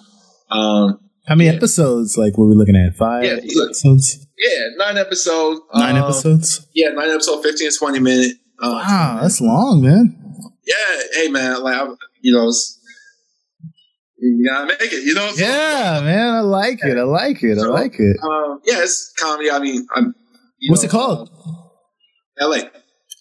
Um, 0.51 1.01
How 1.27 1.35
many 1.37 1.49
Yeah. 1.51 1.57
episodes? 1.57 2.17
Like, 2.19 2.37
were 2.37 2.47
we 2.49 2.55
looking 2.55 2.77
at 2.77 2.97
five 2.97 3.25
Yeah, 3.25 3.39
episodes? 3.65 4.27
yeah, 4.39 4.67
nine 4.77 4.97
episodes. 4.99 5.61
Nine 5.75 5.97
um, 5.97 6.03
episodes. 6.05 6.67
Yeah, 6.75 6.91
nine 6.91 7.11
episodes, 7.11 7.45
15 7.47 7.71
to 7.71 7.77
20 7.79 7.99
minutes. 8.01 8.35
Uh, 8.61 8.81
Wow, 8.87 9.19
that's 9.23 9.41
long, 9.41 9.83
man. 9.83 10.17
yeah, 10.67 11.03
hey 11.15 11.29
man, 11.29 11.63
like 11.63 11.77
I'm, 11.81 11.97
you 12.21 12.33
know, 12.33 12.53
you 14.19 14.49
gotta 14.49 14.67
make 14.67 14.93
it. 14.93 15.05
You 15.05 15.15
know, 15.15 15.29
so, 15.33 15.45
Yeah, 15.45 16.01
man, 16.03 16.35
I 16.35 16.41
like 16.41 16.81
it. 16.85 16.97
I 16.97 17.03
like 17.03 17.43
it. 17.43 17.59
I 17.59 17.63
like 17.67 17.95
it. 17.99 18.17
Um, 18.23 18.61
yeah, 18.65 18.83
it's 18.83 19.13
comedy. 19.19 19.51
I 19.51 19.59
mean, 19.59 19.85
I'm. 19.95 20.15
you 20.59 20.71
What's 20.71 20.83
know, 20.83 20.89
it 20.89 20.91
called? 20.93 21.31
L.A. 22.41 22.59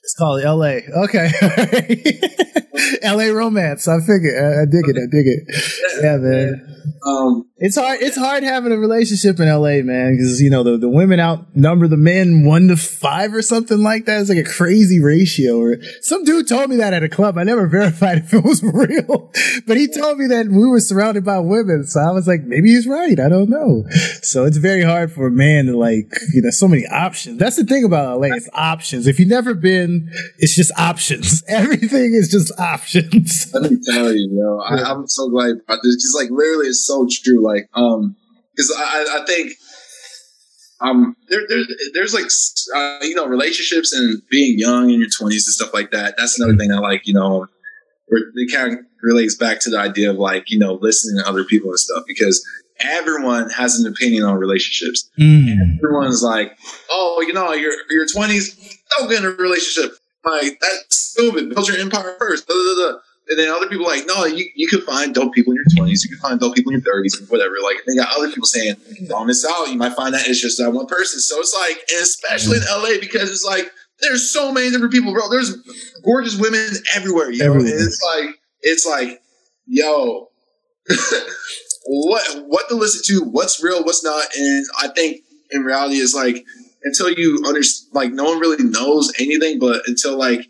It's 0.03 0.15
called 0.17 0.43
L.A. 0.43 0.83
Okay, 1.05 1.29
L.A. 3.01 3.31
romance. 3.31 3.87
I 3.87 3.99
figure. 3.99 4.33
I, 4.37 4.63
I 4.63 4.65
dig 4.65 4.87
it. 4.87 4.97
I 4.97 5.07
dig 5.09 5.27
it. 5.27 5.77
Yeah, 6.01 6.17
man. 6.17 6.67
Um, 7.05 7.45
It's 7.57 7.75
hard. 7.75 8.01
It's 8.01 8.17
hard 8.17 8.43
having 8.43 8.71
a 8.71 8.77
relationship 8.77 9.39
in 9.39 9.47
L.A., 9.47 9.83
man, 9.83 10.15
because 10.15 10.41
you 10.41 10.49
know 10.49 10.63
the, 10.63 10.77
the 10.77 10.89
women 10.89 11.19
outnumber 11.19 11.87
the 11.87 11.97
men 11.97 12.43
one 12.43 12.69
to 12.69 12.75
five 12.77 13.35
or 13.35 13.41
something 13.43 13.79
like 13.83 14.05
that. 14.05 14.19
It's 14.21 14.29
like 14.29 14.39
a 14.39 14.43
crazy 14.43 14.99
ratio. 14.99 15.59
Or 15.59 15.77
some 16.01 16.23
dude 16.23 16.47
told 16.47 16.69
me 16.71 16.77
that 16.77 16.93
at 16.93 17.03
a 17.03 17.09
club. 17.09 17.37
I 17.37 17.43
never 17.43 17.67
verified 17.79 18.19
if 18.19 18.33
it 18.33 18.43
was 18.43 18.63
real, 18.63 19.31
but 19.67 19.77
he 19.77 19.87
told 19.87 20.17
me 20.17 20.27
that 20.27 20.47
we 20.47 20.65
were 20.67 20.79
surrounded 20.79 21.23
by 21.23 21.37
women. 21.39 21.83
So 21.85 21.99
I 21.99 22.11
was 22.11 22.27
like, 22.27 22.43
maybe 22.43 22.69
he's 22.69 22.87
right. 22.87 23.19
I 23.19 23.29
don't 23.29 23.49
know. 23.49 23.83
So 24.23 24.45
it's 24.45 24.57
very 24.57 24.83
hard 24.83 25.11
for 25.11 25.27
a 25.27 25.31
man 25.31 25.65
to 25.67 25.77
like, 25.77 26.11
you 26.33 26.41
know, 26.41 26.49
so 26.49 26.67
many 26.67 26.87
options. 26.87 27.37
That's 27.37 27.57
the 27.57 27.65
thing 27.65 27.83
about 27.83 28.19
LA. 28.21 28.27
It's 28.35 28.49
options. 28.53 29.05
If 29.05 29.19
you've 29.19 29.29
never 29.29 29.53
been, 29.53 30.09
it's 30.39 30.55
just 30.55 30.71
options. 30.79 31.43
Everything 31.47 32.13
is 32.13 32.29
just 32.29 32.51
options. 32.59 32.80
let 33.53 33.71
me 33.71 33.77
tell 33.85 34.13
you, 34.13 34.29
yo, 34.31 34.59
I, 34.59 34.83
I'm 34.83 35.07
so 35.07 35.29
glad 35.29 35.51
about 35.63 35.79
this 35.83 35.95
because, 35.95 36.15
like, 36.17 36.29
literally, 36.31 36.67
it's 36.67 36.85
so 36.85 37.07
true. 37.09 37.43
Like, 37.43 37.69
um, 37.73 38.15
because 38.55 38.73
I, 38.77 39.21
I- 39.21 39.25
think, 39.25 39.53
um, 40.81 41.15
there, 41.29 41.41
there, 41.47 41.59
there's 41.93 42.13
like, 42.13 42.25
uh, 42.75 43.05
you 43.05 43.15
know, 43.15 43.27
relationships 43.27 43.93
and 43.93 44.21
being 44.29 44.57
young 44.57 44.89
in 44.89 44.99
your 44.99 45.09
20s 45.09 45.31
and 45.31 45.41
stuff 45.41 45.73
like 45.73 45.91
that. 45.91 46.15
That's 46.17 46.39
another 46.39 46.57
thing 46.57 46.71
I 46.71 46.79
like, 46.79 47.05
you 47.05 47.13
know, 47.13 47.45
it 48.07 48.51
kind 48.53 48.73
of 48.73 48.79
relates 49.03 49.35
back 49.35 49.59
to 49.61 49.69
the 49.69 49.77
idea 49.77 50.09
of 50.09 50.17
like, 50.17 50.49
you 50.49 50.59
know, 50.59 50.73
listening 50.73 51.23
to 51.23 51.29
other 51.29 51.43
people 51.43 51.69
and 51.69 51.79
stuff 51.79 52.03
because 52.07 52.43
everyone 52.79 53.49
has 53.51 53.79
an 53.79 53.91
opinion 53.91 54.23
on 54.23 54.35
relationships. 54.35 55.09
Mm. 55.19 55.77
Everyone's 55.77 56.23
like, 56.23 56.57
oh, 56.89 57.23
you 57.25 57.33
know, 57.33 57.53
your 57.53 57.73
your 57.89 58.05
20s, 58.05 58.77
don't 58.97 59.09
get 59.09 59.19
in 59.19 59.25
a 59.25 59.29
relationship. 59.29 59.95
Like, 60.23 60.59
that's 60.59 60.97
stupid. 60.97 61.53
Build 61.53 61.67
your 61.67 61.77
empire 61.77 62.15
first. 62.19 62.49
And 62.49 63.39
then 63.39 63.49
other 63.49 63.67
people 63.67 63.85
like, 63.85 64.05
no, 64.07 64.25
you, 64.25 64.45
you 64.55 64.67
could 64.67 64.83
find 64.83 65.13
dope 65.13 65.33
people 65.33 65.53
in 65.53 65.57
your 65.57 65.85
20s. 65.85 66.03
You 66.03 66.09
can 66.09 66.19
find 66.19 66.39
dope 66.39 66.55
people 66.55 66.73
in 66.73 66.81
your 66.81 67.03
30s, 67.03 67.29
whatever. 67.29 67.55
Like, 67.63 67.77
they 67.87 67.95
got 67.95 68.15
other 68.15 68.29
people 68.29 68.45
saying, 68.45 68.75
don't 69.07 69.27
miss 69.27 69.45
out. 69.45 69.69
You 69.69 69.77
might 69.77 69.93
find 69.93 70.13
that 70.13 70.27
it's 70.27 70.41
just 70.41 70.57
that 70.57 70.71
one 70.71 70.87
person. 70.87 71.19
So 71.19 71.39
it's 71.39 71.55
like, 71.59 71.77
and 71.91 72.01
especially 72.01 72.57
in 72.57 72.63
LA, 72.63 72.99
because 72.99 73.31
it's 73.31 73.45
like, 73.45 73.71
there's 74.01 74.31
so 74.31 74.51
many 74.51 74.69
different 74.71 74.91
people, 74.91 75.13
bro. 75.13 75.29
There's 75.29 75.55
gorgeous 76.03 76.37
women 76.37 76.67
everywhere. 76.95 77.31
You? 77.31 77.45
Everywhere. 77.45 77.71
It's 77.73 78.01
like, 78.03 78.39
it's 78.61 78.85
like, 78.85 79.21
yo, 79.67 80.29
what 81.85 82.45
what 82.47 82.69
to 82.69 82.75
listen 82.75 83.01
to, 83.05 83.23
what's 83.25 83.63
real, 83.63 83.83
what's 83.83 84.03
not, 84.03 84.25
and 84.37 84.65
I 84.79 84.87
think 84.89 85.21
in 85.51 85.63
reality 85.63 85.97
is 85.97 86.13
like 86.13 86.45
until 86.83 87.11
you 87.11 87.43
understand, 87.45 87.93
like 87.93 88.11
no 88.11 88.25
one 88.25 88.39
really 88.39 88.63
knows 88.63 89.11
anything, 89.19 89.59
but 89.59 89.81
until 89.87 90.17
like 90.17 90.45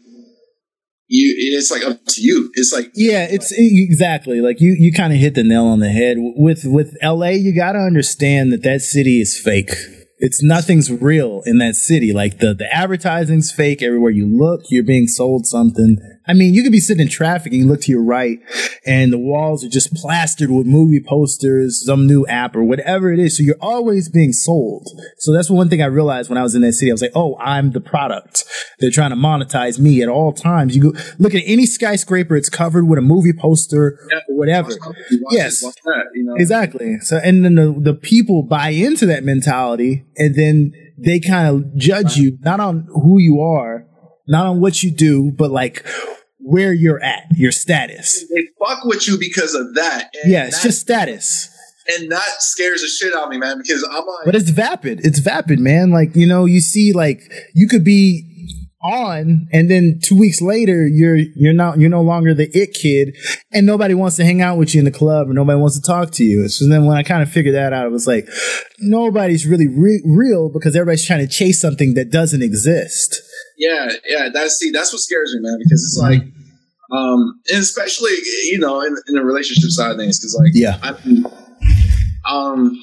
you, 1.08 1.36
it's 1.58 1.70
like 1.70 1.84
up 1.84 2.06
to 2.08 2.22
you. 2.22 2.50
It's 2.54 2.72
like 2.72 2.92
Yeah, 2.96 3.28
it's 3.30 3.52
exactly 3.56 4.40
like 4.42 4.62
you. 4.62 4.76
You 4.78 4.94
kind 4.94 5.12
of 5.12 5.20
hit 5.20 5.36
the 5.36 5.44
nail 5.44 5.66
on 5.66 5.80
the 5.80 5.90
head 5.90 6.18
with 6.20 6.64
with 6.66 6.96
L.A. 7.02 7.34
You 7.34 7.54
got 7.54 7.74
to 7.74 7.80
understand 7.80 8.54
that 8.54 8.64
that 8.64 8.82
city 8.82 9.20
is 9.20 9.38
fake. 9.38 9.72
It's 10.20 10.44
nothing's 10.44 10.92
real 10.92 11.42
in 11.46 11.58
that 11.58 11.76
city. 11.76 12.14
Like 12.14 12.40
the 12.40 12.54
the 12.54 12.74
advertising's 12.74 13.52
fake 13.52 13.82
everywhere 13.82 14.12
you 14.12 14.26
look. 14.26 14.62
You're 14.70 14.84
being 14.84 15.08
sold 15.08 15.46
something. 15.46 15.98
I 16.28 16.34
mean, 16.34 16.54
you 16.54 16.64
could 16.64 16.72
be 16.72 16.80
sitting 16.80 17.02
in 17.02 17.10
traffic 17.10 17.52
and 17.52 17.62
you 17.62 17.68
look 17.68 17.82
to 17.82 17.92
your 17.92 18.04
right, 18.04 18.40
and 18.86 19.12
the 19.12 19.18
walls 19.18 19.64
are 19.64 19.70
just 19.70 19.94
plastered 19.94 20.52
with 20.52 20.68
movie 20.68 21.04
posters, 21.06 21.84
some 21.86 22.06
new 22.08 22.26
app 22.28 22.56
or 22.56 22.64
whatever 22.64 23.12
it 23.12 23.20
is. 23.20 23.38
So 23.38 23.44
you're 23.44 23.56
always 23.62 24.10
being 24.10 24.34
sold. 24.34 24.88
So 25.18 25.34
that's 25.34 25.50
one 25.50 25.70
thing 25.70 25.82
I 25.82 25.86
realized 25.88 26.30
when 26.30 26.38
I 26.38 26.44
was 26.44 26.56
in 26.56 26.62
that 26.62 26.74
city. 26.74 26.92
I 26.92 26.94
was 26.94 27.02
like, 27.02 27.12
oh, 27.16 27.38
I'm 27.40 27.72
the 27.72 27.82
product. 27.82 28.44
They're 28.80 28.92
trying 28.92 29.12
to 29.12 29.16
monetize 29.16 29.80
me 29.80 30.02
at 30.02 30.10
all 30.10 30.34
times. 30.34 30.76
You 30.76 30.92
go 30.92 31.00
look 31.18 31.34
at 31.36 31.44
any 31.46 31.66
skyscraper; 31.66 32.36
it's 32.36 32.50
covered 32.50 32.88
with 32.88 33.00
a 33.00 33.02
movie 33.02 33.34
poster 33.34 34.00
or 34.12 34.22
whatever. 34.30 34.70
watch 34.70 34.96
Yes. 35.32 35.64
watch 35.64 35.76
that, 35.86 36.06
you 36.14 36.24
know. 36.24 36.36
Exactly. 36.36 37.00
So, 37.02 37.18
and 37.18 37.44
then 37.44 37.56
the, 37.56 37.76
the 37.78 37.94
people 37.94 38.44
buy 38.44 38.70
into 38.70 39.06
that 39.08 39.24
mentality 39.24 40.06
and 40.18 40.36
then 40.36 40.74
they 40.98 41.20
kind 41.20 41.48
of 41.48 41.76
judge 41.76 42.16
you, 42.18 42.38
not 42.42 42.60
on 42.60 42.88
who 42.94 43.20
you 43.20 43.42
are, 43.42 43.88
not 44.32 44.46
on 44.48 44.60
what 44.62 44.82
you 44.82 44.90
do, 44.92 45.32
but 45.32 45.52
like 45.52 45.86
where 46.40 46.74
you're 46.74 47.02
at, 47.04 47.26
your 47.36 47.52
status. 47.52 48.26
They 48.34 48.48
fuck 48.60 48.84
with 48.86 49.08
you 49.08 49.18
because 49.20 49.54
of 49.54 49.76
that. 49.76 50.10
And 50.24 50.32
Yeah, 50.32 50.46
it's 50.46 50.58
that, 50.58 50.64
just 50.64 50.82
status. 50.82 51.50
and 51.88 52.12
that 52.12 52.42
scares 52.42 52.82
the 52.82 52.88
shit 52.88 53.14
out 53.14 53.26
of 53.26 53.30
me, 53.30 53.38
man. 53.38 53.58
Because 53.60 53.84
I'm 53.92 54.06
like, 54.06 54.26
But 54.26 54.36
it's 54.36 54.50
vapid. 54.50 55.06
It's 55.06 55.20
vapid, 55.20 55.60
man. 55.60 55.92
Like, 55.92 56.16
you 56.16 56.26
know, 56.26 56.46
you 56.46 56.62
see 56.62 56.94
like 56.94 57.22
you 57.54 57.68
could 57.68 57.84
be 57.84 58.26
on 58.84 59.48
and 59.52 59.70
then 59.70 60.00
two 60.04 60.18
weeks 60.18 60.42
later 60.42 60.88
you're 60.88 61.18
you're 61.36 61.54
not 61.54 61.80
you're 61.80 61.90
no 61.90 62.02
longer 62.02 62.34
the 62.34 62.50
it 62.58 62.74
kid 62.74 63.16
and 63.52 63.66
nobody 63.66 63.94
wants 63.94 64.16
to 64.16 64.24
hang 64.24 64.42
out 64.42 64.58
with 64.58 64.74
you 64.74 64.80
in 64.80 64.86
the 64.86 64.92
club 64.92 65.30
or 65.30 65.34
nobody 65.34 65.60
wants 65.60 65.80
to 65.80 65.86
talk 65.86 66.12
to 66.12 66.24
you 66.24 66.48
so 66.50 66.68
then 66.68 66.86
when 66.86 66.98
i 66.98 67.04
kind 67.04 67.22
of 67.22 67.30
figured 67.32 67.54
that 67.54 67.74
out 67.74 67.86
it 67.86 67.92
was 67.92 68.08
like 68.08 68.28
nobody's 68.80 69.46
really 69.46 69.68
re- 69.68 70.02
real 70.06 70.50
because 70.50 70.76
everybody's 70.76 71.06
trying 71.06 71.20
to 71.20 71.28
chase 71.28 71.62
something 71.62 71.94
that 71.94 72.10
doesn't 72.12 72.42
exist 72.42 73.22
Yeah, 73.58 73.90
yeah. 74.08 74.30
That's 74.34 74.56
see, 74.58 74.72
that's 74.72 74.92
what 74.92 75.02
scares 75.02 75.36
me, 75.36 75.42
man. 75.42 75.60
Because 75.60 75.84
it's 75.86 76.00
like, 76.02 76.24
um, 76.92 77.40
and 77.54 77.60
especially 77.60 78.12
you 78.50 78.58
know, 78.60 78.82
in, 78.82 78.96
in 79.08 79.14
the 79.14 79.24
relationship 79.24 79.70
side 79.70 79.92
of 79.92 79.98
things, 79.98 80.20
because 80.20 80.36
like, 80.36 80.52
Yeah. 80.56 80.80
I, 80.82 80.90
um, 82.34 82.74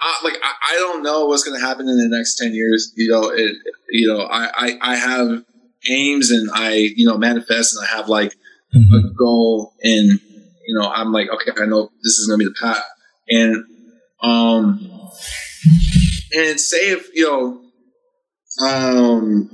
I, 0.00 0.20
like 0.24 0.38
I, 0.42 0.52
I 0.70 0.74
don't 0.74 1.02
know 1.02 1.26
what's 1.26 1.44
going 1.44 1.58
to 1.58 1.66
happen 1.66 1.88
in 1.88 1.96
the 1.96 2.08
next 2.08 2.36
ten 2.36 2.54
years. 2.54 2.92
You 2.96 3.10
know, 3.10 3.28
it, 3.28 3.56
you 3.90 4.08
know, 4.08 4.22
I, 4.22 4.50
I, 4.54 4.78
I 4.80 4.96
have 4.96 5.44
aims 5.90 6.30
and 6.30 6.50
I, 6.52 6.72
you 6.74 7.06
know, 7.06 7.18
manifest 7.18 7.76
and 7.76 7.84
I 7.84 7.96
have 7.96 8.08
like 8.08 8.34
a 8.74 9.10
goal 9.18 9.74
and 9.82 10.20
you 10.66 10.78
know, 10.78 10.88
I'm 10.88 11.12
like, 11.12 11.28
okay, 11.30 11.50
I 11.60 11.66
know 11.66 11.90
this 12.02 12.18
is 12.18 12.28
going 12.28 12.38
to 12.38 12.44
be 12.44 12.48
the 12.48 12.60
path, 12.60 12.84
and 13.28 13.64
um, 14.22 15.08
and 16.32 16.60
say 16.60 16.90
if 16.90 17.08
you 17.14 17.24
know 17.24 17.60
um, 18.60 19.50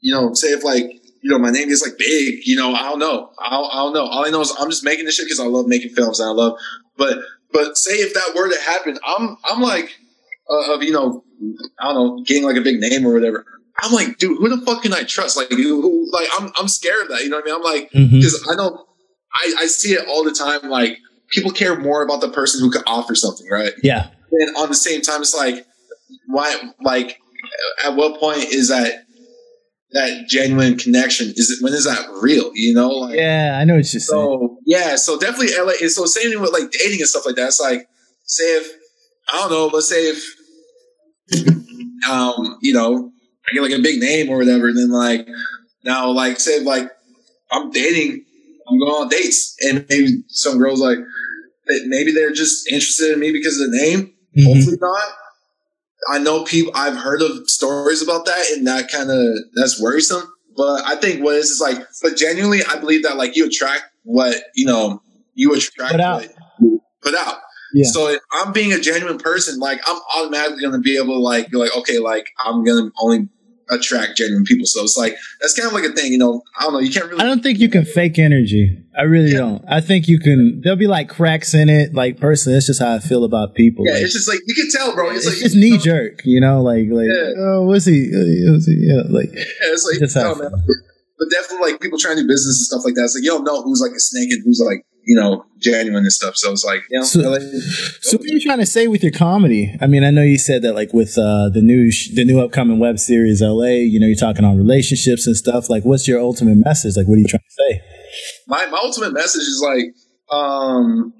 you 0.00 0.12
know, 0.12 0.34
say 0.34 0.48
if 0.48 0.64
like, 0.64 0.84
you 1.22 1.30
know, 1.30 1.38
my 1.38 1.50
name 1.50 1.68
is 1.68 1.82
like 1.82 1.98
big, 1.98 2.40
you 2.44 2.56
know, 2.56 2.72
I 2.72 2.82
don't 2.82 2.98
know. 2.98 3.30
I 3.38 3.50
don't, 3.50 3.72
I 3.72 3.76
don't 3.76 3.94
know. 3.94 4.06
All 4.06 4.26
I 4.26 4.30
know 4.30 4.40
is 4.40 4.54
I'm 4.58 4.70
just 4.70 4.84
making 4.84 5.04
this 5.04 5.16
shit 5.16 5.26
because 5.26 5.40
I 5.40 5.46
love 5.46 5.66
making 5.66 5.90
films 5.90 6.20
and 6.20 6.28
I 6.28 6.32
love, 6.32 6.58
but, 6.96 7.18
but 7.52 7.76
say 7.76 7.94
if 7.94 8.14
that 8.14 8.34
were 8.34 8.48
to 8.48 8.60
happen, 8.60 8.98
I'm, 9.04 9.36
I'm 9.44 9.60
like, 9.60 9.96
uh, 10.50 10.74
of, 10.74 10.82
you 10.82 10.92
know, 10.92 11.24
I 11.80 11.92
don't 11.92 11.94
know, 11.94 12.22
getting 12.24 12.44
like 12.44 12.56
a 12.56 12.60
big 12.60 12.80
name 12.80 13.06
or 13.06 13.12
whatever. 13.12 13.44
I'm 13.82 13.92
like, 13.92 14.18
dude, 14.18 14.38
who 14.38 14.48
the 14.48 14.64
fuck 14.64 14.82
can 14.82 14.92
I 14.92 15.04
trust? 15.04 15.36
Like, 15.36 15.48
who, 15.50 16.10
like, 16.12 16.28
I'm, 16.38 16.52
I'm 16.56 16.68
scared 16.68 17.04
of 17.04 17.08
that. 17.08 17.22
You 17.22 17.30
know 17.30 17.36
what 17.36 17.44
I 17.44 17.46
mean? 17.46 17.54
I'm 17.54 17.62
like, 17.62 17.90
because 17.92 18.46
I 18.50 18.54
know 18.54 18.86
I, 19.34 19.54
I 19.60 19.66
see 19.66 19.92
it 19.92 20.06
all 20.06 20.24
the 20.24 20.32
time. 20.32 20.68
Like 20.70 20.98
people 21.30 21.50
care 21.50 21.78
more 21.78 22.02
about 22.02 22.20
the 22.20 22.28
person 22.28 22.60
who 22.60 22.70
can 22.70 22.82
offer 22.86 23.14
something, 23.14 23.48
right? 23.48 23.72
Yeah. 23.82 24.08
And 24.32 24.56
on 24.56 24.68
the 24.68 24.74
same 24.74 25.00
time, 25.00 25.22
it's 25.22 25.34
like, 25.34 25.66
why? 26.26 26.56
Like, 26.82 27.20
at 27.84 27.96
what 27.96 28.20
point 28.20 28.44
is 28.52 28.68
that 28.68 29.04
that 29.92 30.28
genuine 30.28 30.76
connection? 30.76 31.28
Is 31.36 31.50
it 31.50 31.62
when 31.62 31.72
is 31.72 31.84
that 31.84 32.06
real? 32.20 32.50
You 32.54 32.74
know? 32.74 32.90
Like, 32.90 33.16
yeah, 33.16 33.58
I 33.60 33.64
know 33.64 33.74
what 33.74 33.92
you're 33.92 34.00
saying. 34.00 34.00
So 34.00 34.58
yeah, 34.66 34.96
so 34.96 35.18
definitely 35.18 35.54
LA. 35.56 35.88
So 35.88 36.06
same 36.06 36.30
thing 36.30 36.40
with 36.40 36.52
like 36.52 36.70
dating 36.70 37.00
and 37.00 37.08
stuff 37.08 37.26
like 37.26 37.36
that. 37.36 37.48
It's 37.48 37.60
like, 37.60 37.88
say 38.24 38.44
if 38.56 38.66
I 39.32 39.40
don't 39.40 39.50
know, 39.50 39.66
let's 39.66 39.88
say 39.88 40.08
if 40.08 40.24
um, 42.10 42.58
you 42.60 42.72
know, 42.72 43.12
I 43.48 43.54
get 43.54 43.62
like 43.62 43.78
a 43.78 43.82
big 43.82 44.00
name 44.00 44.28
or 44.30 44.38
whatever, 44.38 44.68
and 44.68 44.76
then 44.76 44.90
like 44.90 45.26
now, 45.84 46.10
like 46.10 46.40
say 46.40 46.58
if, 46.58 46.66
like 46.66 46.90
I'm 47.50 47.70
dating, 47.70 48.24
I'm 48.68 48.78
going 48.78 48.92
on 48.92 49.08
dates, 49.08 49.56
and 49.66 49.86
maybe 49.88 50.22
some 50.28 50.58
girls 50.58 50.80
like 50.80 50.98
maybe 51.86 52.12
they're 52.12 52.32
just 52.32 52.68
interested 52.68 53.12
in 53.12 53.20
me 53.20 53.32
because 53.32 53.60
of 53.60 53.70
the 53.70 53.76
name. 53.76 54.12
Mhm. 54.36 54.44
Hopefully 54.44 54.78
not. 54.80 55.02
I 56.08 56.18
know 56.18 56.44
people. 56.44 56.72
I've 56.74 56.96
heard 56.96 57.22
of 57.22 57.48
stories 57.50 58.02
about 58.02 58.24
that, 58.26 58.44
and 58.56 58.66
that 58.66 58.90
kind 58.90 59.10
of 59.10 59.26
that's 59.54 59.80
worrisome. 59.80 60.22
But 60.56 60.82
I 60.84 60.96
think 60.96 61.22
what 61.22 61.36
is 61.36 61.50
is 61.50 61.60
like, 61.60 61.78
but 62.02 62.16
genuinely, 62.16 62.60
I 62.68 62.78
believe 62.78 63.02
that 63.04 63.16
like 63.16 63.36
you 63.36 63.46
attract 63.46 63.84
what 64.04 64.36
you 64.54 64.66
know 64.66 65.02
you 65.34 65.54
attract 65.54 65.92
Put 65.92 66.00
out. 66.00 66.26
put 67.02 67.14
out. 67.14 67.38
Yeah. 67.72 67.88
So 67.92 68.08
if 68.08 68.20
I'm 68.32 68.52
being 68.52 68.72
a 68.72 68.80
genuine 68.80 69.18
person, 69.18 69.58
like 69.60 69.78
I'm 69.86 70.00
automatically 70.16 70.60
going 70.60 70.72
to 70.72 70.80
be 70.80 70.96
able 70.96 71.14
to 71.14 71.20
like 71.20 71.50
be 71.50 71.56
like, 71.56 71.74
okay, 71.76 71.98
like 71.98 72.26
I'm 72.44 72.64
going 72.64 72.84
to 72.86 72.92
only 73.00 73.28
attract 73.70 74.16
genuine 74.16 74.44
people. 74.44 74.66
So 74.66 74.82
it's 74.82 74.96
like 74.96 75.16
that's 75.40 75.54
kind 75.58 75.66
of 75.68 75.72
like 75.72 75.84
a 75.84 75.92
thing, 75.94 76.12
you 76.12 76.18
know. 76.18 76.42
I 76.58 76.64
don't 76.64 76.72
know. 76.74 76.78
You 76.80 76.90
can't 76.90 77.06
really. 77.06 77.20
I 77.20 77.24
don't 77.26 77.42
think 77.42 77.58
you 77.58 77.68
can 77.68 77.84
fake 77.84 78.18
energy. 78.18 78.76
I 78.98 79.02
really 79.02 79.30
Yeah. 79.32 79.38
don't. 79.38 79.64
I 79.68 79.80
think 79.80 80.08
you 80.08 80.18
can. 80.18 80.60
There'll 80.62 80.76
be 80.78 80.86
like 80.88 81.08
cracks 81.08 81.54
in 81.54 81.68
it. 81.68 81.94
Like 81.94 82.18
personally, 82.20 82.56
that's 82.56 82.66
just 82.66 82.80
how 82.82 82.92
I 82.94 82.98
feel 82.98 83.24
about 83.24 83.54
people. 83.54 83.86
yeah, 83.86 83.94
Like, 83.94 84.02
it's 84.02 84.12
just 84.12 84.28
like 84.28 84.40
you 84.46 84.54
can 84.54 84.70
tell, 84.70 84.94
bro. 84.94 85.10
it's 85.10 85.26
It's, 85.26 85.36
like 85.36 85.42
just 85.44 85.56
knee 85.56 85.70
know, 85.72 85.78
jerk, 85.78 86.20
you 86.24 86.40
know. 86.40 86.62
Like, 86.62 86.86
like, 86.90 87.06
Yeah. 87.08 87.32
oh, 87.38 87.64
what's 87.66 87.84
he? 87.86 88.10
Uh, 88.12 88.52
what's 88.52 88.66
he? 88.66 88.76
Yeah, 88.78 89.02
like, 89.08 89.30
Yeah, 89.32 89.44
it's 89.72 89.86
like 89.86 90.24
how 90.24 90.32
no, 90.34 90.42
man. 90.42 90.50
But 91.18 91.28
definitely, 91.30 91.72
like 91.72 91.80
people 91.80 91.98
trying 91.98 92.16
to 92.16 92.22
do 92.22 92.28
business 92.28 92.58
and 92.58 92.66
stuff 92.66 92.82
like 92.84 92.94
that. 92.94 93.04
It's 93.04 93.14
like 93.14 93.24
you 93.24 93.30
don't 93.30 93.44
know 93.44 93.62
who's 93.62 93.80
like 93.80 93.92
a 93.92 94.00
snake 94.00 94.32
and 94.32 94.42
who's 94.44 94.60
like 94.64 94.84
you 95.04 95.16
know 95.18 95.44
genuine 95.58 96.04
and 96.04 96.12
stuff. 96.12 96.36
So 96.36 96.52
it's 96.52 96.64
like 96.64 96.82
you 96.90 96.98
know. 96.98 97.04
So- 97.04 97.20
LA 97.20 97.38
So 98.02 98.16
what 98.18 98.26
are 98.26 98.32
you 98.32 98.40
trying 98.40 98.58
to 98.58 98.66
say 98.66 98.86
with 98.88 99.02
your 99.02 99.12
comedy? 99.12 99.74
I 99.80 99.86
mean, 99.86 100.04
I 100.04 100.10
know 100.10 100.22
you 100.22 100.38
said 100.38 100.62
that 100.62 100.74
like 100.74 100.92
with 100.92 101.16
uh, 101.18 101.48
the 101.50 101.60
new 101.62 101.90
sh- 101.90 102.10
the 102.14 102.24
new 102.24 102.40
upcoming 102.40 102.78
web 102.78 102.98
series 102.98 103.40
LA, 103.42 103.80
you 103.92 103.98
know, 104.00 104.06
you're 104.06 104.16
talking 104.16 104.44
on 104.44 104.56
relationships 104.58 105.26
and 105.26 105.36
stuff. 105.36 105.68
Like, 105.70 105.84
what's 105.84 106.06
your 106.08 106.20
ultimate 106.20 106.56
message? 106.56 106.96
Like, 106.96 107.06
what 107.08 107.16
are 107.16 107.20
you 107.20 107.28
trying 107.28 107.40
to 107.40 107.54
say? 107.70 107.80
my 108.48 108.66
my 108.66 108.78
ultimate 108.82 109.12
message 109.12 109.42
is 109.42 109.62
like 109.64 109.84
um 110.36 111.12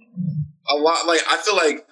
a 0.69 0.75
lot 0.77 1.07
like 1.07 1.21
I 1.31 1.37
feel 1.37 1.57
like 1.57 1.87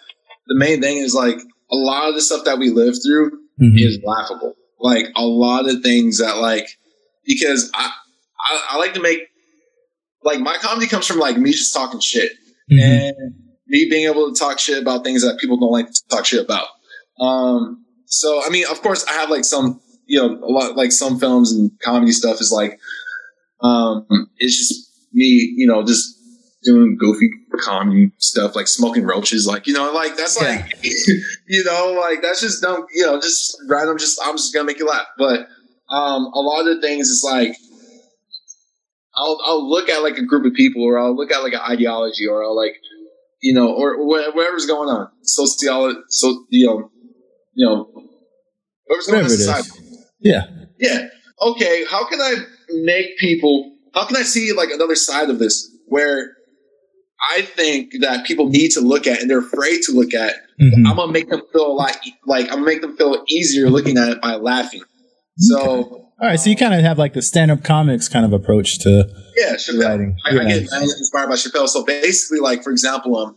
the 0.49 0.57
main 0.57 0.80
thing 0.80 0.99
is 0.99 1.14
like 1.14 1.36
a 1.70 1.76
lot 1.76 2.09
of 2.09 2.14
the 2.14 2.20
stuff 2.22 2.45
that 2.47 2.59
we 2.59 2.70
live 2.70 2.95
through 3.05 3.30
Mhm. 3.61 3.76
is 3.78 3.99
laughable. 4.05 4.55
Like 4.80 5.07
a 5.16 5.24
lot 5.24 5.68
of 5.68 5.82
things 5.82 6.18
that 6.18 6.39
like 6.39 6.66
because 7.24 7.70
I, 7.74 7.91
I 8.51 8.61
I 8.70 8.76
like 8.78 8.95
to 8.95 9.01
make 9.01 9.20
like 10.29 10.41
my 10.41 10.57
comedy 10.66 10.87
comes 10.87 11.07
from 11.07 11.18
like 11.26 11.37
me 11.39 11.51
just 11.53 11.72
talking 11.79 12.01
shit 12.01 12.33
Mhm. 12.70 12.81
and 12.83 13.14
me 13.66 13.81
being 13.91 14.07
able 14.11 14.33
to 14.33 14.39
talk 14.39 14.59
shit 14.59 14.79
about 14.85 15.05
things 15.05 15.22
that 15.22 15.39
people 15.39 15.57
don't 15.59 15.72
like 15.79 15.89
to 15.91 16.01
talk 16.11 16.24
shit 16.24 16.43
about. 16.49 16.68
Um, 17.20 17.85
so 18.07 18.29
I 18.45 18.49
mean, 18.51 18.64
of 18.70 18.81
course, 18.83 19.05
I 19.07 19.12
have 19.20 19.31
like 19.31 19.45
some, 19.45 19.81
you 20.07 20.18
know, 20.20 20.29
a 20.49 20.51
lot 20.57 20.76
like 20.76 20.93
some 20.93 21.18
films 21.18 21.53
and 21.53 21.70
comedy 21.83 22.12
stuff 22.12 22.41
is 22.41 22.51
like, 22.53 22.79
um, 23.62 24.07
it's 24.39 24.57
just 24.57 24.74
me, 25.12 25.55
you 25.57 25.66
know, 25.66 25.85
just 25.85 26.05
doing 26.64 26.97
goofy 26.99 27.29
comedy 27.61 28.11
stuff, 28.18 28.55
like 28.57 28.66
smoking 28.68 29.05
roaches, 29.05 29.47
like 29.47 29.66
you 29.66 29.72
know, 29.74 29.93
like 29.93 30.16
that's 30.16 30.41
Yeah. 30.41 30.49
like, 30.49 30.85
you 31.49 31.64
know, 31.64 31.99
like 32.01 32.22
that's 32.22 32.41
just 32.41 32.62
dumb, 32.62 32.85
you 32.95 33.05
know, 33.07 33.20
just 33.20 33.57
random. 33.68 33.99
Just 33.99 34.18
I'm 34.24 34.37
just 34.37 34.53
gonna 34.55 34.64
make 34.66 34.79
you 34.79 34.87
laugh, 34.87 35.07
but 35.18 35.41
um, 35.91 36.24
a 36.35 36.41
lot 36.41 36.66
of 36.66 36.76
the 36.76 36.81
things 36.83 37.09
is 37.09 37.22
like. 37.24 37.55
I'll, 39.18 39.38
I'll 39.44 39.68
look 39.68 39.88
at 39.88 40.02
like 40.02 40.16
a 40.18 40.24
group 40.24 40.46
of 40.46 40.54
people 40.54 40.82
or 40.82 40.98
I'll 40.98 41.14
look 41.16 41.32
at 41.32 41.42
like 41.42 41.52
an 41.54 41.60
ideology 41.60 42.26
or 42.26 42.44
I'll 42.44 42.56
like 42.56 42.74
you 43.40 43.54
know, 43.54 43.72
or 43.72 43.94
wh- 43.96 44.34
whatever's 44.34 44.66
going 44.66 44.88
on, 44.88 45.08
sociology, 45.22 45.98
so 46.08 46.44
you 46.50 46.66
know, 46.66 46.90
you 47.54 47.66
know, 47.66 47.88
whatever's 48.86 49.06
going 49.06 49.18
on 49.24 49.24
in 49.26 49.30
Whatever 49.30 49.34
is. 49.34 49.46
society. 49.46 49.70
Yeah. 50.20 50.42
Yeah. 50.80 51.08
Okay. 51.40 51.84
How 51.88 52.08
can 52.08 52.20
I 52.20 52.34
make 52.82 53.16
people? 53.18 53.76
How 53.94 54.06
can 54.06 54.16
I 54.16 54.22
see 54.22 54.52
like 54.52 54.70
another 54.70 54.96
side 54.96 55.30
of 55.30 55.38
this 55.38 55.70
where 55.86 56.32
I 57.36 57.42
think 57.42 57.92
that 58.00 58.26
people 58.26 58.48
need 58.48 58.70
to 58.72 58.80
look 58.80 59.06
at 59.06 59.20
and 59.20 59.30
they're 59.30 59.38
afraid 59.38 59.82
to 59.82 59.92
look 59.92 60.14
at? 60.14 60.34
Mhm. 60.60 60.88
I'm 60.88 60.96
gonna 60.96 61.12
make 61.12 61.30
them 61.30 61.42
feel 61.52 61.66
a 61.66 61.72
lot 61.72 61.96
like 62.26 62.46
I'm 62.46 62.54
gonna 62.58 62.66
make 62.66 62.80
them 62.80 62.96
feel 62.96 63.22
easier 63.28 63.70
looking 63.70 63.96
at 63.98 64.08
it 64.08 64.20
by 64.20 64.34
laughing. 64.34 64.82
So 65.38 66.07
All 66.20 66.26
right, 66.26 66.38
so 66.40 66.50
you 66.50 66.56
kind 66.56 66.74
of 66.74 66.80
have 66.80 66.98
like 66.98 67.12
the 67.12 67.22
stand-up 67.22 67.62
comics 67.62 68.08
kind 68.08 68.24
of 68.26 68.32
approach 68.32 68.80
to 68.80 69.08
yeah, 69.36 69.54
Chappelle. 69.54 69.84
writing. 69.88 70.16
I, 70.24 70.30
I 70.30 70.32
get 70.32 70.72
I 70.72 70.80
get 70.80 70.82
inspired 70.98 71.28
by 71.28 71.36
Chappelle. 71.36 71.68
So 71.68 71.84
basically, 71.84 72.40
like 72.40 72.64
for 72.64 72.70
example, 72.72 73.16
um, 73.16 73.36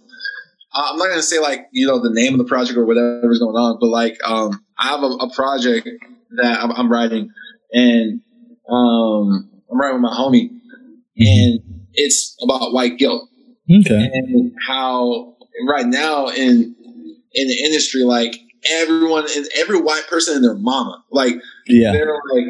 I'm 0.74 0.98
not 0.98 1.10
gonna 1.10 1.22
say 1.22 1.40
like 1.40 1.68
you 1.72 1.86
know 1.86 2.00
the 2.02 2.10
name 2.12 2.34
of 2.34 2.40
the 2.40 2.46
project 2.46 2.78
or 2.78 2.86
whatever's 2.86 3.38
going 3.40 3.56
on, 3.56 3.78
but 3.80 3.88
like 3.88 4.18
um, 4.24 4.64
I 4.80 4.88
have 4.88 5.04
a, 5.04 5.08
a 5.08 5.32
project 5.34 5.88
that 6.38 6.60
I'm, 6.64 6.72
I'm 6.72 6.92
writing, 6.92 7.30
and 7.72 8.22
um, 8.68 9.52
I'm 9.72 9.80
writing 9.80 10.02
with 10.02 10.12
my 10.12 10.16
homie, 10.18 10.50
and 11.18 11.60
it's 11.94 12.36
about 12.44 12.74
white 12.74 12.98
guilt 12.98 13.30
Okay. 13.70 14.10
and 14.12 14.54
how 14.68 15.36
right 15.68 15.86
now 15.86 16.30
in 16.30 16.76
in 17.34 17.48
the 17.48 17.64
industry, 17.64 18.02
like 18.04 18.36
everyone 18.72 19.26
and 19.36 19.46
every 19.56 19.80
white 19.80 20.08
person 20.10 20.36
and 20.38 20.44
their 20.44 20.56
mama, 20.56 21.04
like 21.12 21.36
Yeah. 21.68 21.92
they're 21.92 22.12
like. 22.34 22.46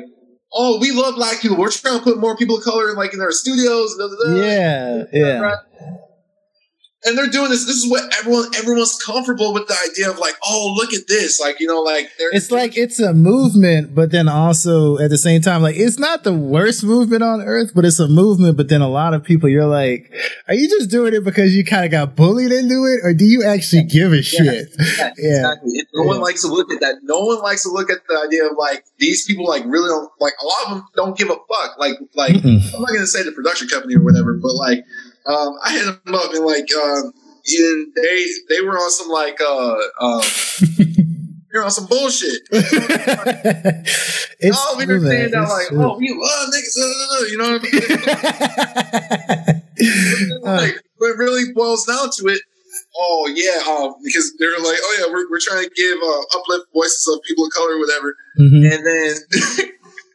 Oh, 0.54 0.80
we 0.80 0.91
love 0.91 1.16
black 1.16 1.41
people. 1.41 1.58
We're 1.58 1.72
trying 1.72 1.97
to 1.97 2.04
put 2.04 2.18
more 2.20 2.36
people 2.36 2.58
of 2.58 2.64
color 2.64 2.89
in, 2.89 2.95
like 2.95 3.14
in 3.14 3.22
our 3.22 3.32
studios. 3.32 3.95
da, 3.97 4.08
da, 4.08 4.16
da." 4.16 4.36
Yeah. 4.36 5.04
Yeah. 5.14 5.39
Right? 5.39 5.58
And 7.04 7.18
they're 7.18 7.28
doing 7.28 7.49
this. 7.49 7.66
This 7.66 7.78
is 7.78 7.89
what 7.89 8.04
everyone 8.20 8.45
everyone's 8.56 8.95
comfortable 9.04 9.54
with 9.54 9.68
the 9.68 9.76
idea 9.89 10.10
of 10.12 10.20
like, 10.20 10.36
oh, 10.45 10.74
look 10.78 10.93
at 10.93 11.08
this. 11.08 11.39
Like, 11.39 11.60
you 11.60 11.66
know, 11.66 11.82
like 11.82 12.10
they're 12.20 12.30
It's 12.32 12.52
like 12.52 12.78
it's 12.78 12.99
a 12.99 13.12
movement, 13.14 13.95
but 13.95 14.12
then 14.12 14.28
also 14.28 14.99
at 14.99 15.10
the 15.10 15.18
same 15.18 15.41
time, 15.41 15.64
like 15.64 15.76
it's 15.76 15.97
not 15.97 16.24
the 16.24 16.34
worst 16.34 16.84
movement 16.84 17.24
on 17.24 17.41
earth, 17.41 17.72
but 17.74 17.86
it's 17.86 17.99
a 17.99 18.08
movement. 18.08 18.56
But 18.56 18.70
then 18.70 18.82
a 18.82 18.88
lot 18.88 19.16
of 19.16 19.24
people, 19.24 19.49
you're 19.49 19.66
like, 19.66 20.14
are 20.47 20.54
you 20.54 20.70
just 20.70 20.91
doing 20.91 21.16
it 21.16 21.24
because 21.24 21.56
you 21.56 21.66
kind 21.66 21.86
of 21.86 21.91
got 21.91 22.16
bullied 22.16 22.52
into 22.52 22.86
it, 22.86 22.99
or 23.04 23.14
do 23.16 23.26
you 23.26 23.43
actually 23.45 23.84
give 23.86 24.14
a 24.14 24.22
shit? 24.22 24.70
Yeah, 24.80 24.86
Yeah. 25.18 25.38
exactly. 25.38 25.80
And 25.80 25.88
no 25.95 26.04
one 26.04 26.20
likes 26.22 26.41
to 26.43 26.49
look 26.49 26.72
at 26.72 26.82
that. 26.82 26.97
No 27.02 27.20
one 27.22 27.39
likes 27.41 27.64
to 27.64 27.70
look 27.72 27.89
at 27.89 27.97
the 28.08 28.22
idea 28.28 28.45
of 28.45 28.52
like 28.60 28.86
these 28.99 29.26
people 29.26 29.47
like 29.47 29.64
really 29.66 29.88
don't 29.89 30.12
like 30.20 30.34
a 30.39 30.45
lot 30.45 30.66
of 30.68 30.70
them 30.78 30.88
don't 30.95 31.18
give 31.18 31.32
a 31.32 31.36
fuck. 31.49 31.80
Like 31.80 31.95
like 32.14 32.34
Mm-mm. 32.36 32.76
I'm 32.76 32.82
not 32.82 32.89
gonna 32.93 33.08
say 33.08 33.24
the 33.24 33.32
production 33.32 33.68
company 33.70 33.95
or 33.95 34.04
whatever, 34.04 34.38
but 34.38 34.54
like 34.54 34.86
um, 35.26 35.57
I 35.63 35.72
hit 35.72 35.86
them 36.05 36.15
up 36.15 36.34
and 36.34 36.45
like 36.45 36.67
um, 36.76 37.13
and 37.47 37.93
they 37.95 38.26
they 38.49 38.61
were 38.61 38.78
on 38.78 38.91
some 38.91 39.09
like 39.09 39.41
uh 39.41 39.76
um, 39.99 40.22
they're 41.51 41.63
on 41.63 41.72
some 41.72 41.88
bullshit. 41.88 42.41
it's 42.51 44.57
oh, 44.57 44.76
we 44.78 44.86
were 44.86 44.99
saying 44.99 45.32
that 45.32 45.49
like, 45.49 45.67
true. 45.67 45.84
oh, 45.84 45.97
we 45.97 46.09
love 46.09 46.49
niggas, 46.49 46.78
uh, 46.80 46.86
uh, 46.86 47.13
uh, 47.13 47.22
you 47.28 47.38
know 47.38 47.51
what 47.51 47.61
I 47.61 47.63
mean? 49.51 49.61
Uh, 50.45 50.57
like 50.57 50.76
it 50.76 51.17
really 51.17 51.51
boils 51.53 51.86
down 51.86 52.09
to 52.11 52.28
it, 52.28 52.39
oh 52.95 53.28
yeah, 53.34 53.59
um, 53.67 53.95
because 54.03 54.32
they're 54.38 54.59
like, 54.59 54.78
oh 54.80 54.95
yeah, 54.99 55.07
we're, 55.11 55.28
we're 55.32 55.39
trying 55.39 55.63
to 55.63 55.69
give 55.76 55.97
uh, 55.97 56.22
uplift 56.38 56.67
voices 56.72 57.07
of 57.11 57.19
people 57.24 57.45
of 57.45 57.51
color, 57.51 57.74
or 57.74 57.80
whatever, 57.80 58.15
mhm. 58.39 58.72
and 58.72 58.86
then 58.86 59.15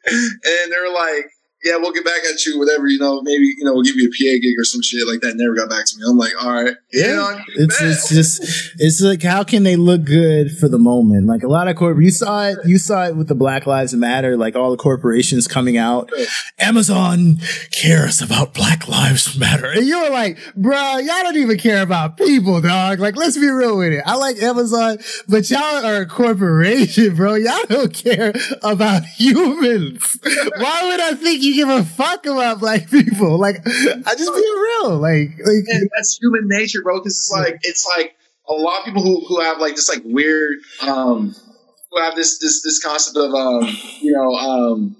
and 0.06 0.72
they're 0.72 0.92
like, 0.92 1.26
yeah, 1.66 1.76
we'll 1.76 1.92
get 1.92 2.04
back 2.04 2.20
at 2.32 2.44
you, 2.46 2.58
whatever, 2.58 2.86
you 2.86 2.98
know, 2.98 3.20
maybe 3.22 3.44
you 3.58 3.64
know 3.64 3.74
we'll 3.74 3.82
give 3.82 3.96
you 3.96 4.06
a 4.06 4.10
PA 4.10 4.38
gig 4.40 4.54
or 4.58 4.64
some 4.64 4.80
shit 4.82 5.06
like 5.06 5.20
that. 5.20 5.34
Never 5.36 5.54
got 5.54 5.68
back 5.68 5.84
to 5.86 5.96
me. 5.98 6.04
I'm 6.08 6.16
like, 6.16 6.32
all 6.42 6.52
right, 6.52 6.74
Yeah. 6.92 7.06
you 7.08 7.14
know, 7.16 7.38
It's 7.56 7.80
it's 7.82 8.08
just 8.08 8.72
it's 8.78 9.00
like 9.00 9.22
how 9.22 9.42
can 9.44 9.62
they 9.64 9.76
look 9.76 10.04
good 10.04 10.56
for 10.56 10.68
the 10.68 10.78
moment? 10.78 11.26
Like 11.26 11.42
a 11.42 11.48
lot 11.48 11.68
of 11.68 11.76
corp 11.76 11.98
you 12.00 12.10
saw 12.10 12.46
it 12.48 12.58
you 12.64 12.78
saw 12.78 13.04
it 13.06 13.16
with 13.16 13.28
the 13.28 13.34
Black 13.34 13.66
Lives 13.66 13.92
Matter, 13.94 14.36
like 14.36 14.54
all 14.56 14.70
the 14.70 14.76
corporations 14.76 15.46
coming 15.48 15.76
out. 15.76 16.10
Amazon 16.58 17.38
cares 17.70 18.22
about 18.22 18.54
Black 18.54 18.88
Lives 18.88 19.38
Matter. 19.38 19.66
And 19.72 19.86
you 19.86 20.00
were 20.00 20.10
like, 20.10 20.38
bro, 20.56 20.98
y'all 20.98 21.22
don't 21.22 21.36
even 21.36 21.58
care 21.58 21.82
about 21.82 22.16
people, 22.16 22.60
dog. 22.60 22.98
Like, 22.98 23.16
let's 23.16 23.36
be 23.36 23.48
real 23.48 23.76
with 23.78 23.92
it. 23.92 24.02
I 24.06 24.16
like 24.16 24.36
Amazon, 24.42 24.98
but 25.28 25.50
y'all 25.50 25.84
are 25.84 26.02
a 26.02 26.06
corporation, 26.06 27.14
bro. 27.14 27.34
Y'all 27.34 27.64
don't 27.68 27.92
care 27.92 28.32
about 28.62 29.04
humans. 29.16 30.18
Why 30.22 30.80
would 30.90 31.00
I 31.00 31.14
think 31.14 31.42
you 31.42 31.54
give 31.56 31.68
a 31.68 31.84
fuck 31.84 32.26
about 32.26 32.60
black 32.60 32.90
people? 32.90 33.38
Like, 33.46 33.56
I 33.66 34.14
just 34.14 34.32
be 34.34 34.40
real. 34.40 34.98
Like, 34.98 35.30
like 35.38 35.64
and 35.68 35.88
that's 35.96 36.18
human 36.20 36.48
nature, 36.48 36.82
bro. 36.82 36.98
Because 37.00 37.14
it's 37.14 37.30
like 37.32 37.58
it's 37.62 37.86
like 37.96 38.14
a 38.48 38.54
lot 38.54 38.80
of 38.80 38.84
people 38.84 39.02
who 39.02 39.24
who 39.26 39.40
have 39.40 39.58
like 39.60 39.74
this 39.74 39.88
like 39.88 40.02
weird 40.04 40.54
um 40.82 41.34
who 41.90 42.00
have 42.00 42.14
this 42.16 42.38
this 42.38 42.62
this 42.62 42.82
concept 42.82 43.16
of 43.16 43.34
um 43.34 43.64
you 44.00 44.12
know 44.12 44.34
um 44.34 44.96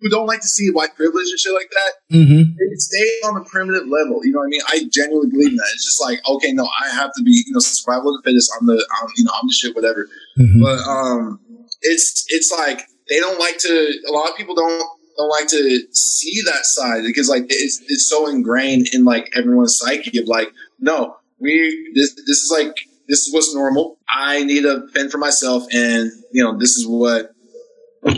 who 0.00 0.08
don't 0.10 0.26
like 0.26 0.40
to 0.40 0.46
see 0.46 0.70
white 0.70 0.94
privilege 0.94 1.28
and 1.28 1.38
shit 1.40 1.52
like 1.52 1.70
that, 1.70 1.92
Mm-hmm. 2.16 2.42
they 2.54 2.76
stay 2.76 3.08
on 3.26 3.34
the 3.34 3.44
primitive 3.50 3.88
level. 3.88 4.24
You 4.24 4.32
know 4.32 4.38
what 4.38 4.46
I 4.46 4.48
mean? 4.48 4.60
I 4.68 4.84
genuinely 4.90 5.28
believe 5.30 5.50
in 5.50 5.56
that. 5.56 5.70
It's 5.74 5.84
just 5.84 6.00
like, 6.00 6.20
okay, 6.28 6.52
no, 6.52 6.68
I 6.80 6.88
have 6.90 7.10
to 7.16 7.22
be, 7.24 7.42
you 7.46 7.52
know, 7.52 7.58
survival 7.58 8.14
of 8.14 8.22
the 8.22 8.30
fittest. 8.30 8.48
I'm 8.58 8.66
the, 8.66 8.74
I'm, 8.74 9.08
you 9.16 9.24
know, 9.24 9.32
I'm 9.34 9.48
the 9.48 9.52
shit, 9.52 9.74
whatever. 9.74 10.06
Mm-hmm. 10.38 10.62
But 10.62 10.78
um, 10.88 11.40
it's 11.82 12.24
it's 12.28 12.52
like 12.56 12.82
they 13.10 13.18
don't 13.18 13.40
like 13.40 13.58
to. 13.58 13.92
A 14.08 14.12
lot 14.12 14.30
of 14.30 14.36
people 14.36 14.54
don't 14.54 14.86
don't 15.18 15.28
like 15.28 15.48
to 15.48 15.80
see 15.92 16.40
that 16.46 16.64
side 16.64 17.02
because 17.04 17.28
like 17.28 17.44
it's 17.48 17.82
it's 17.88 18.08
so 18.08 18.28
ingrained 18.28 18.94
in 18.94 19.04
like 19.04 19.30
everyone's 19.36 19.76
psyche 19.76 20.18
of 20.18 20.26
like, 20.26 20.52
no, 20.78 21.16
we 21.40 21.92
this 21.94 22.14
this 22.14 22.38
is 22.38 22.50
like 22.52 22.74
this 23.08 23.26
is 23.26 23.34
what's 23.34 23.54
normal. 23.54 23.98
I 24.08 24.44
need 24.44 24.64
a 24.64 24.86
fend 24.88 25.10
for 25.10 25.18
myself, 25.18 25.64
and 25.72 26.10
you 26.32 26.42
know, 26.42 26.56
this 26.56 26.76
is 26.76 26.86
what. 26.86 27.34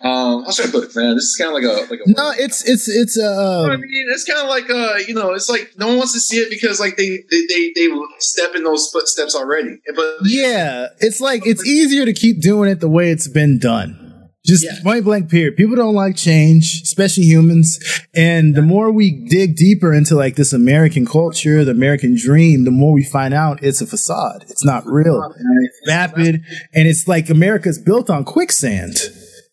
Um, 0.00 0.44
how 0.44 0.52
should 0.52 0.68
I 0.68 0.70
put 0.70 0.84
it, 0.84 0.94
man? 0.94 1.16
This 1.16 1.24
is 1.24 1.34
kind 1.34 1.48
of 1.48 1.54
like 1.54 1.64
a 1.64 1.90
like 1.90 2.00
a. 2.06 2.10
No, 2.12 2.30
it's 2.30 2.64
it's 2.68 2.88
it's 2.88 3.16
You 3.16 3.24
know 3.24 3.66
I 3.68 3.74
uh 3.74 3.78
mean, 3.78 4.06
it's 4.10 4.22
kind 4.22 4.38
of 4.38 4.48
like 4.48 4.70
uh, 4.70 4.94
you 5.08 5.12
know, 5.12 5.32
it's 5.32 5.48
like 5.48 5.72
no 5.76 5.88
one 5.88 5.96
wants 5.96 6.12
to 6.12 6.20
see 6.20 6.36
it 6.36 6.50
because 6.50 6.78
like 6.78 6.96
they 6.96 7.08
they 7.28 7.46
they, 7.48 7.72
they 7.74 7.88
step 8.20 8.54
in 8.54 8.62
those 8.62 8.88
footsteps 8.92 9.34
already. 9.34 9.80
But 9.96 10.18
yeah, 10.22 10.86
it's 11.00 11.20
like 11.20 11.44
it's 11.44 11.66
easier 11.66 12.04
to 12.04 12.12
keep 12.12 12.40
doing 12.40 12.70
it 12.70 12.78
the 12.78 12.88
way 12.88 13.10
it's 13.10 13.26
been 13.26 13.58
done. 13.58 14.07
Just 14.48 14.64
Yeah. 14.64 14.80
point 14.82 15.04
blank 15.04 15.28
period. 15.28 15.56
People 15.56 15.76
don't 15.76 15.94
like 15.94 16.16
change, 16.16 16.80
especially 16.82 17.24
humans. 17.24 17.78
And 18.16 18.54
the 18.54 18.62
more 18.62 18.90
we 18.90 19.10
dig 19.28 19.56
deeper 19.56 19.92
into 19.92 20.14
like 20.16 20.36
this 20.36 20.52
American 20.52 21.04
culture, 21.06 21.64
the 21.64 21.70
American 21.72 22.16
dream, 22.16 22.64
the 22.64 22.70
more 22.70 22.92
we 22.94 23.04
find 23.04 23.34
out 23.34 23.62
it's 23.62 23.80
a 23.82 23.86
facade. 23.86 24.44
It's 24.48 24.64
not 24.64 24.84
real. 24.86 25.20
It's 25.62 25.80
vapid, 25.86 26.42
and 26.74 26.88
it's 26.88 27.06
like 27.06 27.28
America's 27.28 27.78
built 27.78 28.08
on 28.08 28.24
quicksand. 28.24 28.96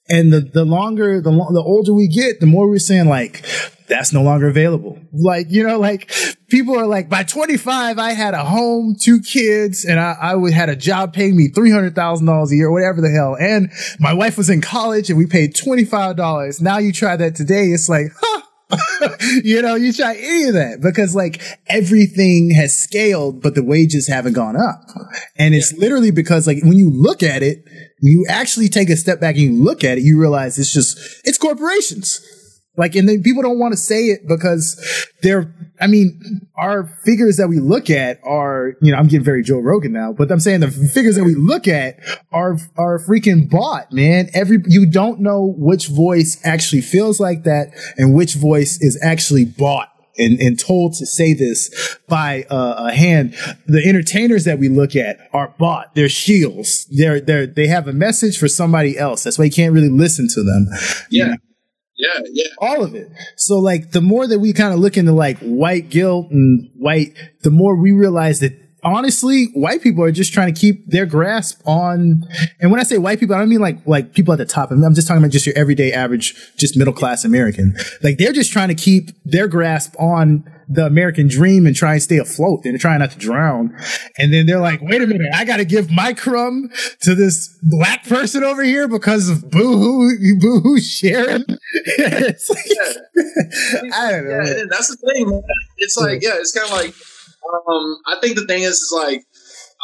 And 0.07 0.31
the, 0.31 0.41
the 0.41 0.65
longer, 0.65 1.19
the 1.19 1.31
the 1.31 1.63
older 1.65 1.93
we 1.93 2.07
get, 2.07 2.39
the 2.39 2.45
more 2.45 2.69
we're 2.69 2.77
saying 2.79 3.09
like, 3.09 3.43
that's 3.87 4.11
no 4.11 4.23
longer 4.23 4.47
available. 4.47 4.99
Like, 5.13 5.47
you 5.49 5.65
know, 5.65 5.79
like 5.79 6.11
people 6.49 6.77
are 6.77 6.87
like, 6.87 7.09
by 7.09 7.23
25, 7.23 7.99
I 7.99 8.13
had 8.13 8.33
a 8.33 8.43
home, 8.43 8.95
two 8.99 9.21
kids, 9.21 9.85
and 9.85 9.99
I, 9.99 10.15
I 10.19 10.35
would 10.35 10.53
had 10.53 10.69
a 10.69 10.75
job 10.75 11.13
paying 11.13 11.35
me 11.35 11.49
$300,000 11.49 12.51
a 12.51 12.55
year, 12.55 12.71
whatever 12.71 13.01
the 13.01 13.09
hell. 13.09 13.35
And 13.35 13.71
my 13.99 14.13
wife 14.13 14.37
was 14.37 14.49
in 14.49 14.61
college 14.61 15.09
and 15.09 15.17
we 15.17 15.25
paid 15.25 15.53
$25. 15.55 16.61
Now 16.61 16.77
you 16.77 16.91
try 16.91 17.15
that 17.15 17.35
today. 17.35 17.65
It's 17.65 17.89
like, 17.89 18.07
huh, 18.19 18.41
you 19.43 19.61
know, 19.61 19.75
you 19.75 19.93
try 19.93 20.15
any 20.15 20.45
of 20.45 20.53
that 20.55 20.81
because 20.81 21.15
like 21.15 21.41
everything 21.67 22.51
has 22.51 22.77
scaled, 22.77 23.41
but 23.41 23.55
the 23.55 23.63
wages 23.63 24.07
haven't 24.07 24.33
gone 24.33 24.55
up. 24.55 24.81
And 25.37 25.53
it's 25.53 25.73
literally 25.73 26.11
because 26.11 26.47
like 26.47 26.63
when 26.63 26.77
you 26.77 26.89
look 26.89 27.21
at 27.21 27.43
it, 27.43 27.63
you 28.01 28.25
actually 28.27 28.67
take 28.67 28.89
a 28.89 28.97
step 28.97 29.19
back 29.19 29.35
and 29.35 29.43
you 29.43 29.63
look 29.63 29.83
at 29.83 29.97
it, 29.97 30.03
you 30.03 30.19
realize 30.19 30.57
it's 30.57 30.73
just, 30.73 30.97
it's 31.25 31.37
corporations. 31.37 32.25
Like, 32.77 32.95
and 32.95 33.07
then 33.07 33.23
people 33.23 33.41
don't 33.41 33.59
want 33.59 33.73
to 33.73 33.77
say 33.77 34.05
it 34.05 34.27
because 34.27 35.07
they're, 35.21 35.53
I 35.79 35.87
mean, 35.87 36.47
our 36.57 36.85
figures 37.03 37.37
that 37.37 37.47
we 37.47 37.59
look 37.59 37.89
at 37.89 38.19
are, 38.23 38.73
you 38.81 38.91
know, 38.91 38.97
I'm 38.97 39.07
getting 39.07 39.23
very 39.23 39.43
Joe 39.43 39.59
Rogan 39.59 39.93
now, 39.93 40.13
but 40.13 40.31
I'm 40.31 40.39
saying 40.39 40.61
the 40.61 40.71
figures 40.71 41.15
that 41.15 41.23
we 41.23 41.35
look 41.35 41.67
at 41.67 41.99
are, 42.31 42.57
are 42.77 42.99
freaking 42.99 43.49
bought, 43.49 43.91
man. 43.91 44.29
Every, 44.33 44.59
you 44.67 44.89
don't 44.89 45.19
know 45.21 45.53
which 45.57 45.87
voice 45.87 46.39
actually 46.43 46.81
feels 46.81 47.19
like 47.19 47.43
that 47.43 47.73
and 47.97 48.13
which 48.13 48.35
voice 48.35 48.81
is 48.81 48.99
actually 49.01 49.45
bought. 49.45 49.89
And, 50.17 50.39
and 50.39 50.57
told 50.57 50.93
to 50.93 51.05
say 51.05 51.33
this 51.33 51.97
by 52.07 52.45
uh, 52.49 52.85
a 52.87 52.93
hand. 52.93 53.33
The 53.65 53.83
entertainers 53.85 54.45
that 54.45 54.59
we 54.59 54.69
look 54.69 54.95
at 54.95 55.17
are 55.33 55.53
bought. 55.59 55.93
They're 55.93 56.07
shields. 56.07 56.85
They're 56.85 57.19
they're 57.19 57.45
they 57.45 57.67
have 57.67 57.89
a 57.89 57.91
message 57.91 58.37
for 58.37 58.47
somebody 58.47 58.97
else. 58.97 59.25
That's 59.25 59.37
why 59.37 59.43
you 59.43 59.51
can't 59.51 59.73
really 59.73 59.89
listen 59.89 60.29
to 60.29 60.41
them 60.41 60.69
yeah, 61.09 61.35
yeah, 61.97 62.19
yeah. 62.31 62.47
all 62.59 62.83
of 62.83 62.95
it. 62.95 63.09
So 63.37 63.59
like 63.59 63.91
the 63.91 64.01
more 64.01 64.27
that 64.27 64.39
we 64.39 64.53
kind 64.53 64.73
of 64.73 64.79
look 64.79 64.97
into 64.97 65.13
like 65.13 65.37
white 65.39 65.89
guilt 65.89 66.31
and 66.31 66.69
white, 66.75 67.15
the 67.43 67.51
more 67.51 67.75
we 67.75 67.91
realize 67.91 68.39
that 68.41 68.53
honestly, 68.85 69.47
white 69.55 69.81
people 69.81 70.03
are 70.03 70.11
just 70.11 70.31
trying 70.31 70.53
to 70.53 70.59
keep 70.59 70.87
their 70.87 71.05
grasp 71.05 71.59
on. 71.65 72.23
And 72.61 72.71
when 72.71 72.79
I 72.79 72.83
say 72.83 72.97
white 72.99 73.19
people, 73.19 73.35
I 73.35 73.39
don't 73.39 73.49
mean 73.49 73.59
like 73.59 73.85
like 73.85 74.13
people 74.13 74.31
at 74.31 74.37
the 74.37 74.45
top. 74.45 74.71
I 74.71 74.75
mean, 74.75 74.85
I'm 74.85 74.93
just 74.93 75.07
talking 75.07 75.21
about 75.21 75.31
just 75.31 75.45
your 75.45 75.57
everyday 75.57 75.91
average, 75.91 76.55
just 76.55 76.77
middle 76.77 76.93
class 76.93 77.25
American. 77.25 77.75
Like 78.03 78.17
they're 78.17 78.31
just 78.31 78.53
trying 78.53 78.69
to 78.69 78.75
keep 78.75 79.11
their 79.25 79.47
grasp 79.47 79.95
on 79.99 80.49
the 80.67 80.85
American 80.85 81.27
dream 81.27 81.65
and 81.67 81.75
try 81.75 81.93
and 81.93 82.01
stay 82.01 82.17
afloat. 82.17 82.61
They're 82.63 82.77
trying 82.77 82.99
not 82.99 83.11
to 83.11 83.17
drown. 83.17 83.75
And 84.17 84.33
then 84.33 84.45
they're 84.45 84.59
like, 84.59 84.81
wait 84.81 85.01
a 85.01 85.07
minute, 85.07 85.31
I 85.33 85.45
got 85.45 85.57
to 85.57 85.65
give 85.65 85.91
my 85.91 86.13
crumb 86.13 86.71
to 87.01 87.13
this 87.13 87.55
black 87.61 88.05
person 88.05 88.43
over 88.43 88.63
here 88.63 88.87
because 88.87 89.29
of 89.29 89.49
boo 89.51 89.77
hoo, 89.77 90.39
boo 90.39 90.59
hoo 90.61 90.79
Sharon. 90.79 91.45
I 91.49 92.33
don't 94.11 94.25
know. 94.25 94.43
Yeah, 94.43 94.63
that's 94.69 94.89
the 94.89 94.97
thing. 95.13 95.29
man. 95.29 95.43
It's 95.77 95.97
like, 95.97 96.23
yeah, 96.23 96.33
it's 96.37 96.51
kind 96.51 96.65
of 96.65 96.71
like, 96.75 96.95
um, 97.53 97.97
I 98.07 98.17
think 98.21 98.35
the 98.35 98.45
thing 98.45 98.63
is, 98.63 98.75
is 98.81 98.91
like, 98.95 99.23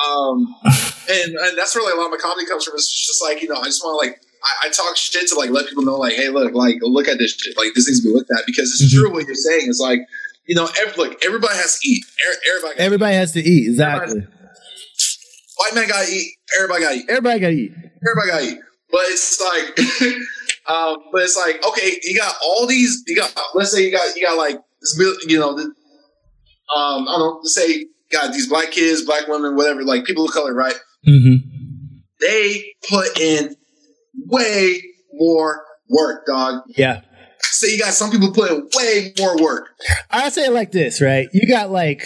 um, 0.07 0.55
and 1.09 1.35
and 1.35 1.57
that's 1.57 1.75
where 1.75 1.83
like 1.85 1.93
a 1.93 1.97
lot 1.97 2.05
of 2.05 2.11
my 2.11 2.17
comedy 2.17 2.45
comes 2.47 2.65
from. 2.65 2.73
It's 2.75 2.89
just 2.89 3.21
like, 3.23 3.41
you 3.41 3.49
know, 3.49 3.59
I 3.59 3.65
just 3.65 3.83
want 3.83 4.01
to 4.01 4.07
like, 4.07 4.19
I, 4.43 4.67
I 4.67 4.69
talk 4.69 4.95
shit 4.97 5.27
to 5.29 5.35
like 5.35 5.49
let 5.51 5.67
people 5.67 5.83
know, 5.83 5.97
like, 5.97 6.13
hey, 6.13 6.29
look, 6.29 6.53
like, 6.53 6.77
look 6.81 7.07
at 7.07 7.17
this 7.19 7.35
shit. 7.35 7.57
Like, 7.57 7.69
this 7.75 7.87
needs 7.87 8.01
to 8.01 8.07
be 8.09 8.13
looked 8.13 8.31
at 8.37 8.45
because 8.45 8.69
it's 8.71 8.93
Mhm. 8.93 8.99
true 8.99 9.11
what 9.13 9.25
you're 9.25 9.35
saying. 9.35 9.65
It's 9.69 9.79
like, 9.79 9.99
you 10.47 10.55
know, 10.55 10.67
every, 10.79 10.93
look, 10.97 11.23
everybody 11.23 11.55
has 11.55 11.77
to 11.79 11.87
eat. 11.89 12.03
Er- 12.27 12.39
Everybody, 12.55 12.79
Everybody 12.79 13.15
has 13.15 13.31
to 13.33 13.39
eat. 13.41 13.67
Exactly. 13.69 14.21
white 15.57 15.75
man 15.75 15.87
got 15.87 16.05
to 16.05 16.11
eat. 16.11 16.33
Everybody 16.57 16.81
got 16.83 16.89
to 16.91 16.95
eat. 16.97 17.05
Everybody 17.09 17.39
got 17.39 17.47
to 17.49 17.53
eat. 17.53 17.71
everybody 18.07 18.27
got 18.29 18.39
to 18.39 18.45
eat. 18.45 18.59
But 18.91 19.01
it's 19.05 19.39
like, 19.39 19.79
um, 20.69 20.97
but 21.13 21.21
it's 21.23 21.37
like, 21.37 21.63
okay, 21.65 21.99
you 22.03 22.17
got 22.17 22.35
all 22.43 22.65
these. 22.67 23.03
You 23.07 23.15
got, 23.15 23.33
let's 23.53 23.71
say 23.71 23.83
you 23.85 23.91
got, 23.91 24.15
you 24.15 24.23
got 24.25 24.37
like 24.37 24.59
this, 24.81 24.97
you 25.27 25.39
know, 25.39 25.55
the, 25.55 25.71
um, 26.73 27.07
I 27.07 27.17
don't 27.17 27.19
know, 27.19 27.39
say 27.43 27.85
God, 28.11 28.33
these 28.33 28.47
black 28.47 28.71
kids, 28.71 29.03
black 29.03 29.27
women, 29.27 29.55
whatever, 29.55 29.83
like 29.83 30.05
people 30.05 30.25
of 30.25 30.31
color, 30.31 30.53
right? 30.53 30.75
Mm-hmm. 31.07 31.47
They 32.19 32.73
put 32.89 33.19
in 33.19 33.55
way 34.27 34.81
more 35.13 35.63
work, 35.89 36.25
dog. 36.27 36.61
Yeah. 36.69 37.01
So 37.41 37.67
you 37.67 37.79
got 37.79 37.93
some 37.93 38.11
people 38.11 38.31
put 38.31 38.51
in 38.51 38.69
way 38.75 39.13
more 39.19 39.41
work. 39.41 39.69
I 40.09 40.29
say 40.29 40.45
it 40.45 40.53
like 40.53 40.71
this, 40.71 41.01
right? 41.01 41.27
You 41.33 41.47
got 41.47 41.71
like, 41.71 42.03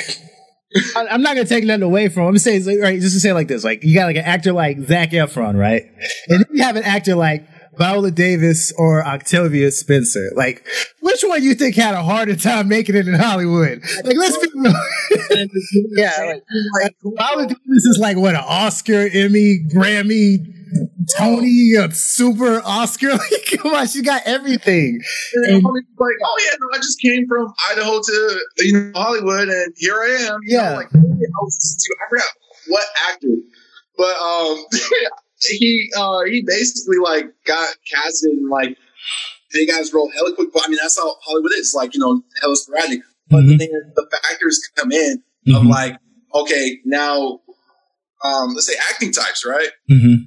I'm 0.95 1.21
not 1.21 1.35
gonna 1.35 1.45
take 1.45 1.63
nothing 1.63 1.83
away 1.83 2.09
from. 2.09 2.23
Him. 2.23 2.27
I'm 2.27 2.33
gonna 2.33 2.39
say, 2.39 2.79
right, 2.79 2.99
just 2.99 3.15
to 3.15 3.19
say 3.19 3.29
it 3.29 3.33
like 3.33 3.47
this, 3.47 3.63
like 3.63 3.83
you 3.83 3.95
got 3.95 4.05
like 4.05 4.15
an 4.15 4.25
actor 4.25 4.53
like 4.53 4.79
Zac 4.81 5.11
Efron, 5.11 5.57
right? 5.57 5.83
And 6.27 6.39
then 6.39 6.45
you 6.51 6.63
have 6.63 6.75
an 6.75 6.83
actor 6.83 7.15
like 7.15 7.47
Viola 7.77 8.11
Davis 8.11 8.71
or 8.77 9.05
Octavia 9.05 9.71
Spencer. 9.71 10.31
Like, 10.35 10.65
which 11.01 11.21
one 11.23 11.43
you 11.43 11.53
think 11.55 11.75
had 11.75 11.93
a 11.95 12.03
harder 12.03 12.35
time 12.35 12.67
making 12.67 12.95
it 12.95 13.07
in 13.07 13.13
Hollywood? 13.15 13.81
Like, 14.03 14.15
let's 14.17 14.37
be 14.37 14.47
real. 14.55 14.73
yeah, 15.95 16.11
like, 16.25 16.43
Like, 16.81 16.95
Viola 17.03 17.47
Davis 17.47 17.85
is 17.85 17.97
like 18.01 18.17
what 18.17 18.35
an 18.35 18.43
Oscar, 18.45 19.07
Emmy, 19.11 19.59
Grammy, 19.73 20.37
Tony, 21.17 21.73
a 21.77 21.91
super 21.91 22.61
Oscar. 22.65 23.09
Like, 23.15 23.61
come 23.61 23.73
on, 23.73 23.87
she 23.87 24.01
got 24.01 24.21
everything. 24.25 24.99
and 25.33 25.63
like, 25.63 25.63
oh 25.99 26.37
yeah, 26.39 26.57
no, 26.59 26.67
I 26.73 26.77
just 26.77 26.99
came 27.01 27.27
from 27.27 27.53
Idaho 27.71 27.99
to 28.01 28.39
you 28.59 28.73
know 28.73 28.91
Hollywood, 28.95 29.47
and 29.49 29.73
here 29.77 29.95
I 29.95 30.07
am. 30.31 30.39
You 30.43 30.57
know, 30.57 30.63
Yeah. 30.63 30.75
like 30.75 30.87
I, 30.93 30.97
was, 31.41 31.87
I 32.05 32.09
forgot 32.09 32.25
what 32.67 32.83
actor, 33.09 33.27
but 33.97 34.15
um, 34.17 34.65
he 35.47 35.89
uh 35.97 36.19
he 36.25 36.41
basically 36.41 36.97
like 37.03 37.25
got 37.45 37.75
casted 37.91 38.31
in 38.31 38.49
like 38.49 38.77
big 39.53 39.69
ass 39.69 39.93
role 39.93 40.11
hella 40.15 40.33
quick. 40.35 40.49
But 40.53 40.63
I 40.65 40.69
mean, 40.69 40.79
that's 40.81 40.97
how 40.97 41.15
Hollywood 41.23 41.51
is. 41.53 41.73
Like 41.75 41.93
you 41.93 41.99
know, 41.99 42.21
hella 42.41 42.55
sporadic. 42.55 42.99
But 43.29 43.43
Mhm. 43.43 43.57
the 43.57 43.67
the 43.95 44.07
factors 44.21 44.59
come 44.75 44.91
in 44.91 45.23
of 45.55 45.63
Mhm. 45.63 45.69
like, 45.69 45.97
okay, 46.33 46.79
now, 46.85 47.41
um, 48.23 48.53
let's 48.53 48.67
say 48.67 48.75
acting 48.91 49.11
types, 49.11 49.45
right? 49.45 49.69
Mm-hmm. 49.89 50.23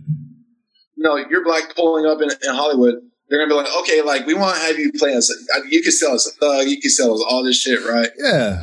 you 0.96 1.04
know, 1.04 1.16
you're 1.30 1.44
black 1.44 1.76
pulling 1.76 2.06
up 2.06 2.20
in, 2.20 2.28
in 2.30 2.54
Hollywood, 2.54 2.94
they're 3.28 3.38
gonna 3.38 3.48
be 3.48 3.54
like, 3.54 3.76
okay, 3.78 4.02
like 4.02 4.26
we 4.26 4.34
want 4.34 4.56
to 4.56 4.62
have 4.62 4.78
you 4.78 4.90
play 4.92 5.14
us. 5.14 5.30
You 5.70 5.80
can 5.80 5.92
sell 5.92 6.12
us 6.12 6.26
a 6.26 6.32
thug. 6.40 6.66
You 6.66 6.80
can 6.80 6.90
sell 6.90 7.14
us 7.14 7.24
all 7.28 7.44
this 7.44 7.56
shit, 7.60 7.84
right? 7.86 8.10
Yeah. 8.18 8.62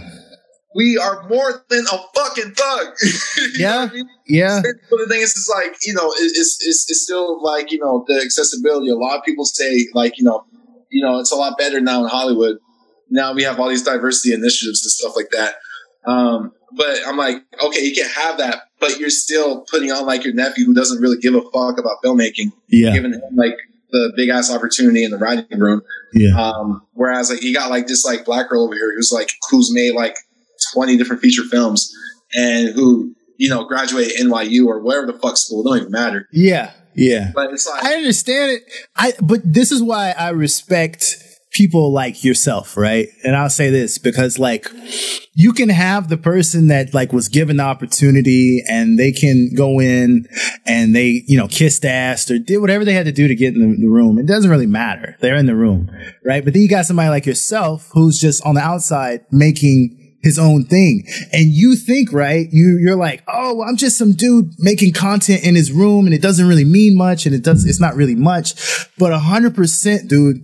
We 0.75 0.97
are 0.97 1.25
more 1.29 1.63
than 1.69 1.85
a 1.91 1.97
fucking 2.15 2.51
thug. 2.53 2.87
Yeah. 3.57 3.87
I 3.89 3.93
mean? 3.93 4.09
Yeah. 4.27 4.61
But 4.61 4.97
the 4.97 5.07
thing 5.07 5.21
is, 5.21 5.31
it's 5.31 5.49
like 5.49 5.75
you 5.85 5.93
know, 5.93 6.11
it's, 6.17 6.37
it's 6.65 6.89
it's 6.89 7.01
still 7.01 7.41
like 7.41 7.71
you 7.71 7.79
know 7.79 8.03
the 8.07 8.15
accessibility. 8.21 8.89
A 8.89 8.95
lot 8.95 9.17
of 9.17 9.23
people 9.23 9.45
say 9.45 9.87
like 9.93 10.17
you 10.17 10.23
know, 10.25 10.45
you 10.89 11.03
know, 11.03 11.19
it's 11.19 11.31
a 11.31 11.35
lot 11.35 11.57
better 11.57 11.79
now 11.79 12.03
in 12.03 12.09
Hollywood. 12.09 12.57
Now 13.09 13.33
we 13.33 13.43
have 13.43 13.59
all 13.59 13.69
these 13.69 13.83
diversity 13.83 14.33
initiatives 14.33 14.83
and 14.83 14.91
stuff 14.91 15.15
like 15.15 15.29
that. 15.31 15.55
Um, 16.05 16.51
but 16.73 16.97
I'm 17.07 17.17
like, 17.17 17.37
okay, 17.63 17.81
you 17.81 17.95
can 17.95 18.09
have 18.09 18.37
that, 18.39 18.63
but 18.79 18.99
you're 18.99 19.09
still 19.09 19.61
putting 19.71 19.91
on 19.91 20.05
like 20.05 20.23
your 20.25 20.33
nephew 20.33 20.65
who 20.65 20.73
doesn't 20.73 21.01
really 21.01 21.17
give 21.17 21.35
a 21.35 21.41
fuck 21.51 21.79
about 21.79 21.97
filmmaking 22.03 22.51
Yeah. 22.67 22.93
giving 22.93 23.13
him 23.13 23.21
like 23.35 23.55
the 23.91 24.11
big 24.17 24.29
ass 24.29 24.51
opportunity 24.51 25.03
in 25.05 25.11
the 25.11 25.17
writing 25.17 25.57
room. 25.59 25.81
Yeah. 26.13 26.35
Um, 26.39 26.85
whereas 26.93 27.29
like 27.29 27.41
you 27.43 27.53
got 27.53 27.69
like 27.69 27.87
this 27.87 28.03
like 28.05 28.25
black 28.25 28.49
girl 28.49 28.63
over 28.65 28.73
here 28.73 28.93
who's 28.95 29.11
like 29.13 29.29
who's 29.49 29.71
made 29.73 29.93
like 29.95 30.17
twenty 30.75 30.97
different 30.97 31.21
feature 31.21 31.43
films 31.43 31.91
and 32.35 32.69
who 32.75 33.15
you 33.37 33.49
know 33.49 33.65
graduate 33.65 34.11
NYU 34.19 34.65
or 34.67 34.83
wherever 34.83 35.07
the 35.07 35.17
fuck 35.17 35.37
school 35.37 35.63
don't 35.63 35.77
even 35.77 35.91
matter. 35.91 36.27
Yeah. 36.31 36.73
Yeah. 36.95 37.31
But 37.33 37.51
it's 37.51 37.67
like 37.67 37.83
I 37.83 37.95
understand 37.95 38.51
it. 38.51 38.63
I 38.95 39.13
but 39.21 39.41
this 39.43 39.71
is 39.71 39.81
why 39.81 40.11
I 40.11 40.29
respect 40.29 41.17
people 41.55 41.93
like 41.93 42.23
yourself, 42.23 42.75
right? 42.75 43.07
And 43.23 43.35
I'll 43.35 43.49
say 43.49 43.69
this 43.69 43.97
because 43.97 44.37
like 44.37 44.67
you 45.33 45.53
can 45.53 45.69
have 45.69 46.09
the 46.09 46.17
person 46.17 46.67
that 46.67 46.93
like 46.93 47.13
was 47.13 47.29
given 47.29 47.57
the 47.57 47.63
opportunity 47.63 48.61
and 48.69 48.99
they 48.99 49.13
can 49.13 49.51
go 49.55 49.79
in 49.79 50.27
and 50.65 50.93
they, 50.93 51.23
you 51.27 51.37
know, 51.37 51.47
kissed 51.47 51.85
ass 51.85 52.29
or 52.29 52.39
did 52.39 52.57
whatever 52.57 52.83
they 52.83 52.93
had 52.93 53.05
to 53.05 53.13
do 53.13 53.29
to 53.29 53.35
get 53.35 53.55
in 53.55 53.61
the, 53.61 53.77
the 53.77 53.87
room. 53.87 54.19
It 54.19 54.25
doesn't 54.25 54.51
really 54.51 54.67
matter. 54.67 55.15
They're 55.21 55.37
in 55.37 55.45
the 55.45 55.55
room, 55.55 55.89
right? 56.25 56.43
But 56.43 56.53
then 56.53 56.61
you 56.61 56.67
got 56.67 56.85
somebody 56.85 57.09
like 57.09 57.25
yourself 57.25 57.89
who's 57.93 58.19
just 58.19 58.45
on 58.45 58.55
the 58.55 58.61
outside 58.61 59.25
making 59.31 60.04
his 60.25 60.39
own 60.39 60.65
thing. 60.65 61.05
And 61.31 61.45
you 61.53 61.75
think, 61.75 62.11
right? 62.11 62.47
You, 62.51 62.79
you're 62.83 62.95
like, 62.95 63.23
oh, 63.27 63.63
I'm 63.63 63.77
just 63.77 63.95
some 63.95 64.13
dude 64.13 64.49
making 64.57 64.93
content 64.93 65.43
in 65.43 65.53
his 65.53 65.71
room 65.71 66.07
and 66.07 66.15
it 66.15 66.21
doesn't 66.21 66.47
really 66.47 66.65
mean 66.65 66.97
much 66.97 67.27
and 67.27 67.35
it 67.35 67.43
does, 67.43 67.63
it's 67.63 67.79
not 67.79 67.95
really 67.95 68.15
much. 68.15 68.55
But 68.97 69.13
a 69.13 69.19
hundred 69.19 69.53
percent, 69.53 70.09
dude, 70.09 70.37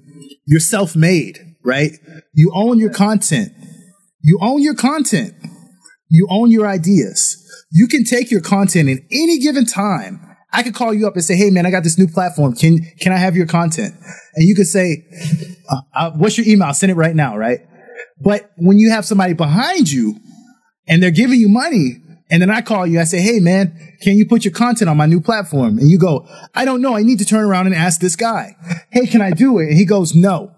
you're 0.46 0.60
self-made, 0.60 1.40
right? 1.66 1.94
You 2.34 2.52
own 2.54 2.78
your 2.78 2.94
content. 2.94 3.54
You 4.22 4.38
own 4.40 4.62
your 4.62 4.76
content. 4.76 5.34
You 6.10 6.28
own 6.30 6.52
your 6.52 6.68
ideas. 6.68 7.38
You 7.72 7.88
can 7.88 8.04
take 8.04 8.30
your 8.30 8.42
content 8.42 8.88
in 8.88 9.04
any 9.12 9.40
given 9.40 9.66
time. 9.66 10.22
I 10.54 10.62
could 10.62 10.76
call 10.76 10.94
you 10.94 11.08
up 11.08 11.16
and 11.16 11.24
say, 11.24 11.36
"Hey, 11.36 11.50
man, 11.50 11.66
I 11.66 11.72
got 11.72 11.84
this 11.84 11.98
new 11.98 12.08
platform. 12.08 12.54
Can 12.54 12.86
can 13.00 13.14
I 13.14 13.18
have 13.18 13.38
your 13.38 13.48
content?" 13.48 13.96
And 14.36 14.46
you 14.46 14.54
could 14.54 14.68
say, 14.68 15.06
uh, 15.70 15.82
uh, 15.96 16.12
"What's 16.12 16.38
your 16.38 16.46
email? 16.46 16.68
I'll 16.68 16.74
send 16.74 16.92
it 16.92 16.96
right 16.96 17.16
now." 17.16 17.38
Right? 17.38 17.62
But 18.24 18.52
when 18.58 18.80
you 18.80 18.92
have 18.92 19.06
somebody 19.06 19.34
behind 19.34 19.92
you 19.92 20.16
and 20.88 21.02
they're 21.02 21.12
giving 21.12 21.40
you 21.40 21.50
money, 21.50 22.02
and 22.30 22.42
then 22.42 22.50
I 22.50 22.62
call 22.62 22.88
you, 22.88 23.00
I 23.00 23.04
say, 23.04 23.20
Hey 23.20 23.40
man, 23.40 23.78
can 24.02 24.16
you 24.16 24.26
put 24.26 24.46
your 24.46 24.54
content 24.54 24.90
on 24.90 24.98
my 24.98 25.06
new 25.06 25.20
platform? 25.20 25.78
And 25.78 25.90
you 25.90 25.98
go, 25.98 26.28
I 26.56 26.66
don't 26.66 26.82
know. 26.82 26.96
I 26.96 27.04
need 27.04 27.20
to 27.20 27.26
turn 27.26 27.44
around 27.44 27.68
and 27.68 27.76
ask 27.76 28.00
this 28.00 28.16
guy, 28.16 28.56
Hey, 28.92 29.06
can 29.06 29.22
I 29.22 29.32
do 29.32 29.60
it? 29.60 29.68
And 29.68 29.78
he 29.78 29.86
goes, 29.86 30.16
No. 30.16 30.54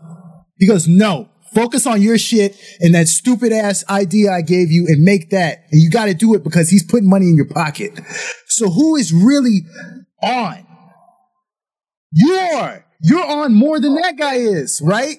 He 0.58 0.68
goes, 0.68 0.88
No. 0.88 1.30
Focus 1.54 1.86
on 1.86 2.02
your 2.02 2.18
shit 2.18 2.58
and 2.80 2.96
that 2.96 3.08
stupid 3.08 3.52
ass 3.52 3.84
idea 3.88 4.32
I 4.32 4.42
gave 4.42 4.72
you 4.72 4.88
and 4.88 5.04
make 5.04 5.30
that. 5.30 5.66
And 5.72 5.82
you 5.82 5.92
got 5.92 6.06
to 6.06 6.16
do 6.16 6.34
it 6.34 6.44
because 6.44 6.70
he's 6.70 6.84
putting 6.84 7.08
money 7.08 7.28
in 7.28 7.36
your 7.36 7.48
pocket. 7.48 8.00
So 8.48 8.72
who 8.72 8.96
is 8.96 9.14
really 9.14 9.62
on? 10.24 10.66
You 12.12 12.34
are. 12.34 12.86
You're 13.02 13.26
on 13.26 13.54
more 13.54 13.80
than 13.80 13.96
that 13.96 14.18
guy 14.18 14.36
is, 14.36 14.82
right? 14.84 15.18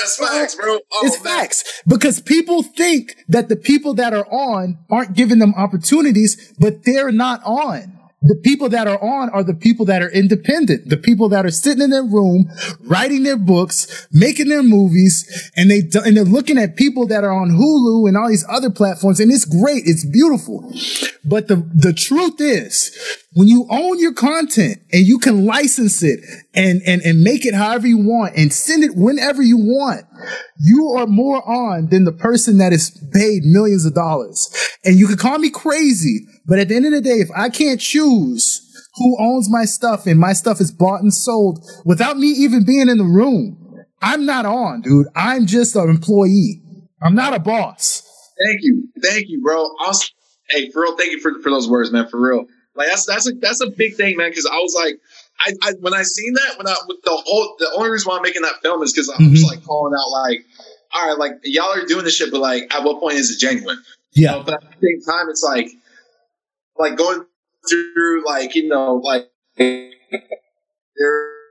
That's 0.00 0.16
facts, 0.16 0.54
bro. 0.54 0.78
Oh, 0.92 1.06
it's 1.06 1.16
facts 1.16 1.82
because 1.86 2.20
people 2.20 2.62
think 2.62 3.24
that 3.28 3.48
the 3.48 3.56
people 3.56 3.94
that 3.94 4.14
are 4.14 4.26
on 4.26 4.78
aren't 4.90 5.14
giving 5.14 5.38
them 5.38 5.54
opportunities, 5.56 6.52
but 6.58 6.84
they're 6.84 7.12
not 7.12 7.42
on. 7.44 7.97
The 8.20 8.34
people 8.34 8.68
that 8.70 8.88
are 8.88 9.00
on 9.00 9.30
are 9.30 9.44
the 9.44 9.54
people 9.54 9.86
that 9.86 10.02
are 10.02 10.10
independent, 10.10 10.88
the 10.88 10.96
people 10.96 11.28
that 11.28 11.46
are 11.46 11.52
sitting 11.52 11.82
in 11.82 11.90
their 11.90 12.02
room, 12.02 12.50
writing 12.80 13.22
their 13.22 13.36
books, 13.36 14.08
making 14.10 14.48
their 14.48 14.62
movies, 14.64 15.50
and 15.56 15.70
they 15.70 15.82
and 16.04 16.16
they're 16.16 16.24
looking 16.24 16.58
at 16.58 16.74
people 16.74 17.06
that 17.06 17.22
are 17.22 17.32
on 17.32 17.50
Hulu 17.50 18.08
and 18.08 18.16
all 18.16 18.28
these 18.28 18.44
other 18.48 18.70
platforms, 18.70 19.20
and 19.20 19.30
it's 19.30 19.44
great, 19.44 19.84
it's 19.86 20.04
beautiful. 20.04 20.68
But 21.24 21.46
the 21.46 21.56
the 21.72 21.92
truth 21.92 22.40
is, 22.40 22.90
when 23.34 23.46
you 23.46 23.66
own 23.70 24.00
your 24.00 24.14
content 24.14 24.78
and 24.92 25.06
you 25.06 25.20
can 25.20 25.44
license 25.44 26.02
it 26.02 26.18
and 26.54 26.82
and 26.84 27.00
and 27.02 27.22
make 27.22 27.46
it 27.46 27.54
however 27.54 27.86
you 27.86 27.98
want 27.98 28.36
and 28.36 28.52
send 28.52 28.82
it 28.82 28.96
whenever 28.96 29.42
you 29.42 29.58
want, 29.58 30.06
you 30.58 30.88
are 30.96 31.06
more 31.06 31.48
on 31.48 31.88
than 31.90 32.04
the 32.04 32.12
person 32.12 32.58
that 32.58 32.72
is 32.72 32.90
paid 33.12 33.44
millions 33.44 33.86
of 33.86 33.94
dollars. 33.94 34.52
And 34.84 34.98
you 34.98 35.06
can 35.06 35.16
call 35.16 35.38
me 35.38 35.50
crazy, 35.50 36.26
but 36.48 36.58
at 36.58 36.68
the 36.68 36.74
end 36.76 36.86
of 36.86 36.92
the 36.92 37.00
day, 37.00 37.16
if 37.20 37.28
I 37.36 37.48
can't 37.50 37.80
choose 37.80 38.64
who 38.96 39.16
owns 39.20 39.48
my 39.50 39.64
stuff 39.64 40.06
and 40.06 40.18
my 40.18 40.32
stuff 40.32 40.60
is 40.60 40.72
bought 40.72 41.02
and 41.02 41.14
sold 41.14 41.64
without 41.84 42.16
me 42.18 42.28
even 42.28 42.64
being 42.64 42.88
in 42.88 42.98
the 42.98 43.04
room, 43.04 43.56
I'm 44.02 44.26
not 44.26 44.46
on, 44.46 44.80
dude. 44.80 45.06
I'm 45.14 45.46
just 45.46 45.76
an 45.76 45.88
employee. 45.88 46.62
I'm 47.02 47.14
not 47.14 47.34
a 47.34 47.38
boss. 47.38 48.02
Thank 48.46 48.60
you, 48.62 48.88
thank 49.02 49.26
you, 49.28 49.40
bro. 49.42 49.68
Also, 49.84 50.08
hey, 50.50 50.70
for 50.70 50.82
real, 50.82 50.96
thank 50.96 51.12
you 51.12 51.20
for, 51.20 51.38
for 51.42 51.50
those 51.50 51.68
words, 51.68 51.92
man. 51.92 52.08
For 52.08 52.20
real, 52.20 52.46
like 52.74 52.88
that's 52.88 53.04
that's 53.06 53.28
a 53.28 53.32
that's 53.34 53.60
a 53.60 53.70
big 53.70 53.94
thing, 53.94 54.16
man. 54.16 54.30
Because 54.30 54.46
I 54.46 54.56
was 54.56 54.74
like, 54.80 54.98
I, 55.40 55.52
I 55.68 55.72
when 55.80 55.94
I 55.94 56.02
seen 56.02 56.32
that, 56.34 56.56
when 56.58 56.66
I 56.66 56.74
with 56.86 56.98
the 57.04 57.10
whole 57.10 57.56
the 57.58 57.70
only 57.76 57.90
reason 57.90 58.08
why 58.10 58.16
I'm 58.16 58.22
making 58.22 58.42
that 58.42 58.60
film 58.62 58.82
is 58.82 58.92
because 58.92 59.08
I'm 59.08 59.30
just 59.30 59.44
Mhm. 59.44 59.48
like 59.50 59.64
calling 59.64 59.92
out 59.94 60.10
like, 60.22 60.44
all 60.94 61.08
right, 61.08 61.18
like 61.18 61.32
y'all 61.44 61.66
are 61.72 61.84
doing 61.86 62.04
this 62.04 62.16
shit, 62.16 62.30
but 62.30 62.40
like, 62.40 62.72
at 62.74 62.82
what 62.84 63.00
point 63.00 63.16
is 63.16 63.30
it 63.30 63.38
genuine? 63.40 63.78
Yeah. 64.12 64.32
You 64.32 64.38
know, 64.38 64.42
but 64.44 64.54
at 64.54 64.60
the 64.62 64.86
same 64.86 65.00
time, 65.02 65.28
it's 65.28 65.42
like, 65.42 65.68
like 66.78 66.96
going 66.96 67.24
through 67.68 68.24
like 68.26 68.54
you 68.54 68.68
know 68.68 68.96
like 68.96 69.28
there 69.58 69.90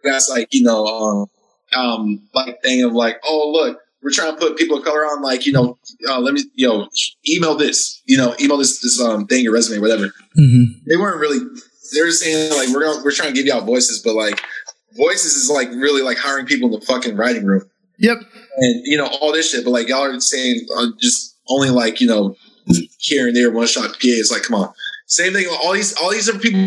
that's 0.03 0.30
like 0.30 0.47
you 0.53 0.63
know 0.63 0.86
um 0.86 1.28
um 1.75 2.21
like 2.34 2.61
thing 2.63 2.84
of 2.84 2.93
like 2.93 3.17
oh 3.25 3.51
look 3.51 3.80
we're 4.03 4.11
trying 4.11 4.32
to 4.34 4.38
put 4.39 4.57
people 4.57 4.78
of 4.78 4.84
color 4.86 5.05
on 5.05 5.21
like 5.21 5.45
you 5.45 5.51
know 5.51 5.78
uh, 6.09 6.19
let 6.19 6.34
me 6.34 6.43
you 6.55 6.67
know 6.67 6.88
email 7.28 7.55
this 7.55 8.01
you 8.05 8.17
know 8.17 8.36
email 8.39 8.57
this 8.57 8.80
this 8.82 9.01
um 9.01 9.25
thing 9.28 9.43
your 9.43 9.53
resume 9.53 9.82
whatever 9.82 10.11
Mm-hmm. 10.38 10.65
they 10.88 10.97
weren't 10.97 11.19
really 11.19 11.39
they're 11.93 12.11
saying 12.11 12.51
like 12.55 12.69
we're 12.69 12.84
gonna, 12.84 13.03
we're 13.03 13.11
trying 13.11 13.30
to 13.30 13.36
give 13.36 13.47
y'all 13.47 13.61
voices 13.65 14.01
but 14.03 14.13
like 14.13 14.39
voices 14.95 15.34
is 15.34 15.49
like 15.49 15.69
really 15.71 16.01
like 16.03 16.17
hiring 16.17 16.45
people 16.45 16.71
in 16.73 16.80
the 16.80 16.86
fucking 16.86 17.15
writing 17.17 17.43
room 17.45 17.67
Yep. 17.97 18.17
and 18.57 18.82
you 18.86 18.97
know 18.97 19.07
all 19.19 19.32
this 19.34 19.49
shit 19.51 19.63
but 19.65 19.71
like 19.71 19.88
y'all 19.89 20.03
are 20.03 20.19
saying 20.19 20.61
uh, 20.78 20.88
just 20.99 21.36
only 21.49 21.69
like 21.71 21.99
you 21.99 22.07
know 22.07 22.36
here 22.99 23.28
and 23.28 23.36
there 23.36 23.49
one 23.51 23.65
shot 23.67 23.89
PA 23.93 23.97
it's 24.03 24.32
like 24.32 24.43
come 24.43 24.61
on 24.61 24.73
same 25.08 25.34
thing 25.34 25.47
all 25.64 25.74
these 25.74 25.93
all 25.97 26.12
these 26.12 26.30
other 26.30 26.39
people 26.39 26.60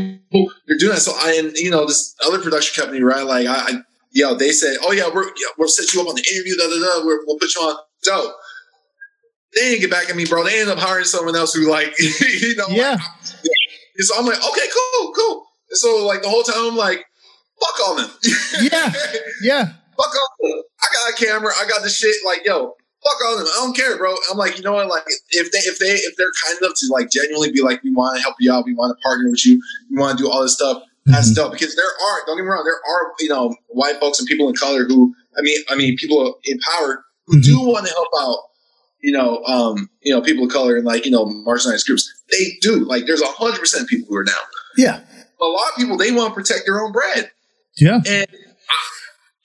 they're 0.66 0.78
doing 0.78 0.92
that 0.94 1.00
so 1.00 1.12
I 1.16 1.32
and 1.38 1.52
you 1.56 1.70
know 1.70 1.86
this 1.86 2.14
other 2.26 2.38
production 2.40 2.82
company 2.82 3.02
right 3.02 3.24
like 3.24 3.46
I, 3.46 3.54
I 3.54 3.70
you 4.10 4.24
know 4.24 4.34
they 4.34 4.50
said 4.52 4.76
oh 4.82 4.92
yeah 4.92 5.08
we're 5.12 5.24
yeah, 5.24 5.48
we'll 5.58 5.68
set 5.68 5.92
you 5.94 6.00
up 6.02 6.08
on 6.08 6.14
the 6.16 6.24
interview 6.32 6.56
da 6.56 6.68
da 6.68 7.00
da 7.00 7.06
we're, 7.06 7.24
we'll 7.26 7.38
put 7.38 7.54
you 7.54 7.60
on 7.62 7.76
so 8.02 8.32
they 9.54 9.60
didn't 9.62 9.80
get 9.80 9.90
back 9.90 10.08
at 10.10 10.16
me 10.16 10.24
bro 10.26 10.42
they 10.44 10.60
ended 10.60 10.76
up 10.76 10.78
hiring 10.82 11.04
someone 11.04 11.36
else 11.36 11.54
who 11.54 11.70
like 11.70 11.94
you 11.98 12.56
know 12.56 12.66
Yeah. 12.70 12.92
and 13.96 14.06
so 14.06 14.14
I'm 14.18 14.26
like 14.26 14.38
okay 14.38 14.66
cool 14.74 15.12
cool 15.12 15.46
and 15.70 15.76
so 15.78 16.06
like 16.06 16.22
the 16.22 16.28
whole 16.28 16.42
time 16.42 16.70
I'm 16.72 16.76
like 16.76 17.04
fuck 17.60 17.88
on 17.90 17.96
them 17.98 18.10
Yeah. 18.62 18.92
Yeah. 19.42 19.64
fuck 19.96 20.14
on 20.14 20.50
them. 20.50 20.62
I 20.82 20.86
got 20.94 21.12
a 21.12 21.24
camera. 21.26 21.52
I 21.60 21.68
got 21.68 21.82
the 21.82 21.90
shit. 21.90 22.16
Like, 22.24 22.40
yo, 22.44 22.74
fuck 23.02 23.24
on 23.28 23.38
them. 23.38 23.46
I 23.46 23.56
don't 23.64 23.76
care, 23.76 23.96
bro. 23.96 24.14
I'm 24.30 24.36
like, 24.38 24.56
you 24.56 24.62
know 24.62 24.72
what? 24.72 24.88
Like, 24.88 25.04
if 25.30 25.50
they, 25.52 25.58
if 25.58 25.78
they, 25.78 25.92
if 25.94 26.16
they're 26.16 26.32
kind 26.46 26.58
enough 26.60 26.74
to 26.76 26.86
like 26.92 27.10
genuinely 27.10 27.50
be 27.52 27.62
like, 27.62 27.82
we 27.82 27.92
want 27.92 28.16
to 28.16 28.22
help 28.22 28.36
you 28.40 28.52
out, 28.52 28.64
we 28.64 28.74
want 28.74 28.96
to 28.96 29.02
partner 29.02 29.30
with 29.30 29.44
you, 29.46 29.60
we 29.90 29.98
want 29.98 30.18
to 30.18 30.24
do 30.24 30.30
all 30.30 30.42
this 30.42 30.54
stuff. 30.54 30.82
That's 31.06 31.30
Mhm. 31.32 31.36
dope 31.36 31.52
because 31.52 31.74
there 31.76 31.84
are. 31.86 32.18
Don't 32.26 32.36
get 32.36 32.42
me 32.42 32.48
wrong. 32.48 32.62
There 32.64 32.74
are, 32.74 33.12
you 33.20 33.28
know, 33.30 33.56
white 33.68 33.98
folks 34.00 34.18
and 34.20 34.28
people 34.28 34.48
in 34.48 34.54
color 34.54 34.84
who, 34.84 35.14
I 35.38 35.40
mean, 35.42 35.58
I 35.70 35.74
mean, 35.76 35.96
people 35.96 36.38
in 36.44 36.58
power 36.60 37.04
who 37.26 37.40
do 37.40 37.58
want 37.60 37.86
to 37.86 37.92
help 37.92 38.08
out. 38.20 38.38
You 39.02 39.12
know, 39.12 39.42
um, 39.44 39.88
you 40.02 40.12
know, 40.12 40.20
people 40.20 40.44
of 40.44 40.50
color 40.52 40.76
and 40.76 40.84
like 40.84 41.06
you 41.06 41.10
know, 41.10 41.24
marginalized 41.24 41.86
groups. 41.86 42.12
They 42.30 42.58
do. 42.60 42.84
Like, 42.84 43.06
there's 43.06 43.22
a 43.22 43.26
hundred 43.26 43.58
percent 43.60 43.88
people 43.88 44.06
who 44.10 44.16
are 44.16 44.24
down. 44.24 44.36
Yeah. 44.76 45.00
A 45.40 45.46
lot 45.46 45.70
of 45.70 45.76
people 45.78 45.96
they 45.96 46.12
want 46.12 46.28
to 46.28 46.34
protect 46.34 46.66
their 46.66 46.82
own 46.84 46.92
bread, 46.92 47.30
Yeah. 47.78 48.00
and 48.06 48.26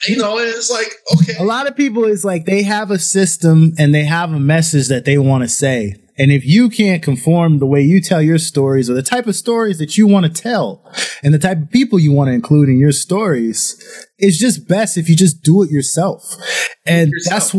you 0.07 0.17
know, 0.17 0.37
and 0.37 0.47
it's 0.47 0.69
like, 0.69 0.91
okay, 1.15 1.33
A 1.39 1.43
lot 1.43 1.67
of 1.67 1.75
people 1.75 2.05
is 2.05 2.25
like 2.25 2.45
they 2.45 2.63
have 2.63 2.91
a 2.91 2.99
system 2.99 3.73
and 3.77 3.93
they 3.93 4.03
have 4.03 4.31
a 4.33 4.39
message 4.39 4.87
that 4.89 5.05
they 5.05 5.17
want 5.17 5.43
to 5.43 5.49
say. 5.49 5.95
And 6.17 6.31
if 6.31 6.45
you 6.45 6.69
can't 6.69 7.03
conform 7.03 7.59
the 7.59 7.65
way 7.65 7.81
you 7.81 7.99
tell 7.99 8.21
your 8.21 8.37
stories 8.37 8.89
or 8.89 8.93
the 8.93 9.03
type 9.03 9.27
of 9.27 9.35
stories 9.35 9.79
that 9.79 9.97
you 9.97 10.07
want 10.07 10.25
to 10.25 10.41
tell 10.41 10.81
and 11.21 11.33
the 11.33 11.39
type 11.39 11.57
of 11.57 11.71
people 11.71 11.99
you 11.99 12.13
want 12.13 12.29
to 12.29 12.33
include 12.33 12.69
in 12.69 12.79
your 12.79 12.93
stories, 12.93 13.75
it's 14.17 14.37
just 14.37 14.67
best 14.67 14.97
if 14.97 15.09
you 15.09 15.15
just 15.15 15.43
do 15.43 15.61
it 15.61 15.69
yourself. 15.69 16.23
And 16.85 17.11
that's 17.27 17.51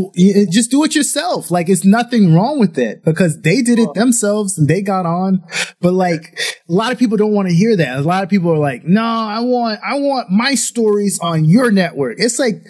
just 0.51 0.71
do 0.71 0.85
it 0.85 0.95
yourself. 0.95 1.51
Like 1.51 1.69
it's 1.69 1.85
nothing 1.85 2.35
wrong 2.35 2.61
with 2.61 2.79
it 2.79 3.05
because 3.05 3.41
they 3.41 3.61
did 3.61 3.79
it 3.79 3.93
themselves 3.95 4.57
and 4.57 4.69
they 4.69 4.83
got 4.83 5.05
on. 5.05 5.43
But 5.81 5.95
like 5.95 6.39
a 6.69 6.73
lot 6.73 6.93
of 6.93 6.99
people 6.99 7.17
don't 7.17 7.33
want 7.33 7.49
to 7.49 7.55
hear 7.55 7.77
that. 7.77 7.99
A 7.99 8.03
lot 8.03 8.23
of 8.23 8.29
people 8.31 8.53
are 8.53 8.59
like, 8.59 8.85
no, 8.85 9.03
I 9.03 9.41
want, 9.41 9.81
I 9.85 9.99
want 9.99 10.31
my 10.31 10.55
stories 10.55 11.19
on 11.21 11.45
your 11.45 11.73
network. 11.73 12.17
It's 12.19 12.39
like, 12.39 12.63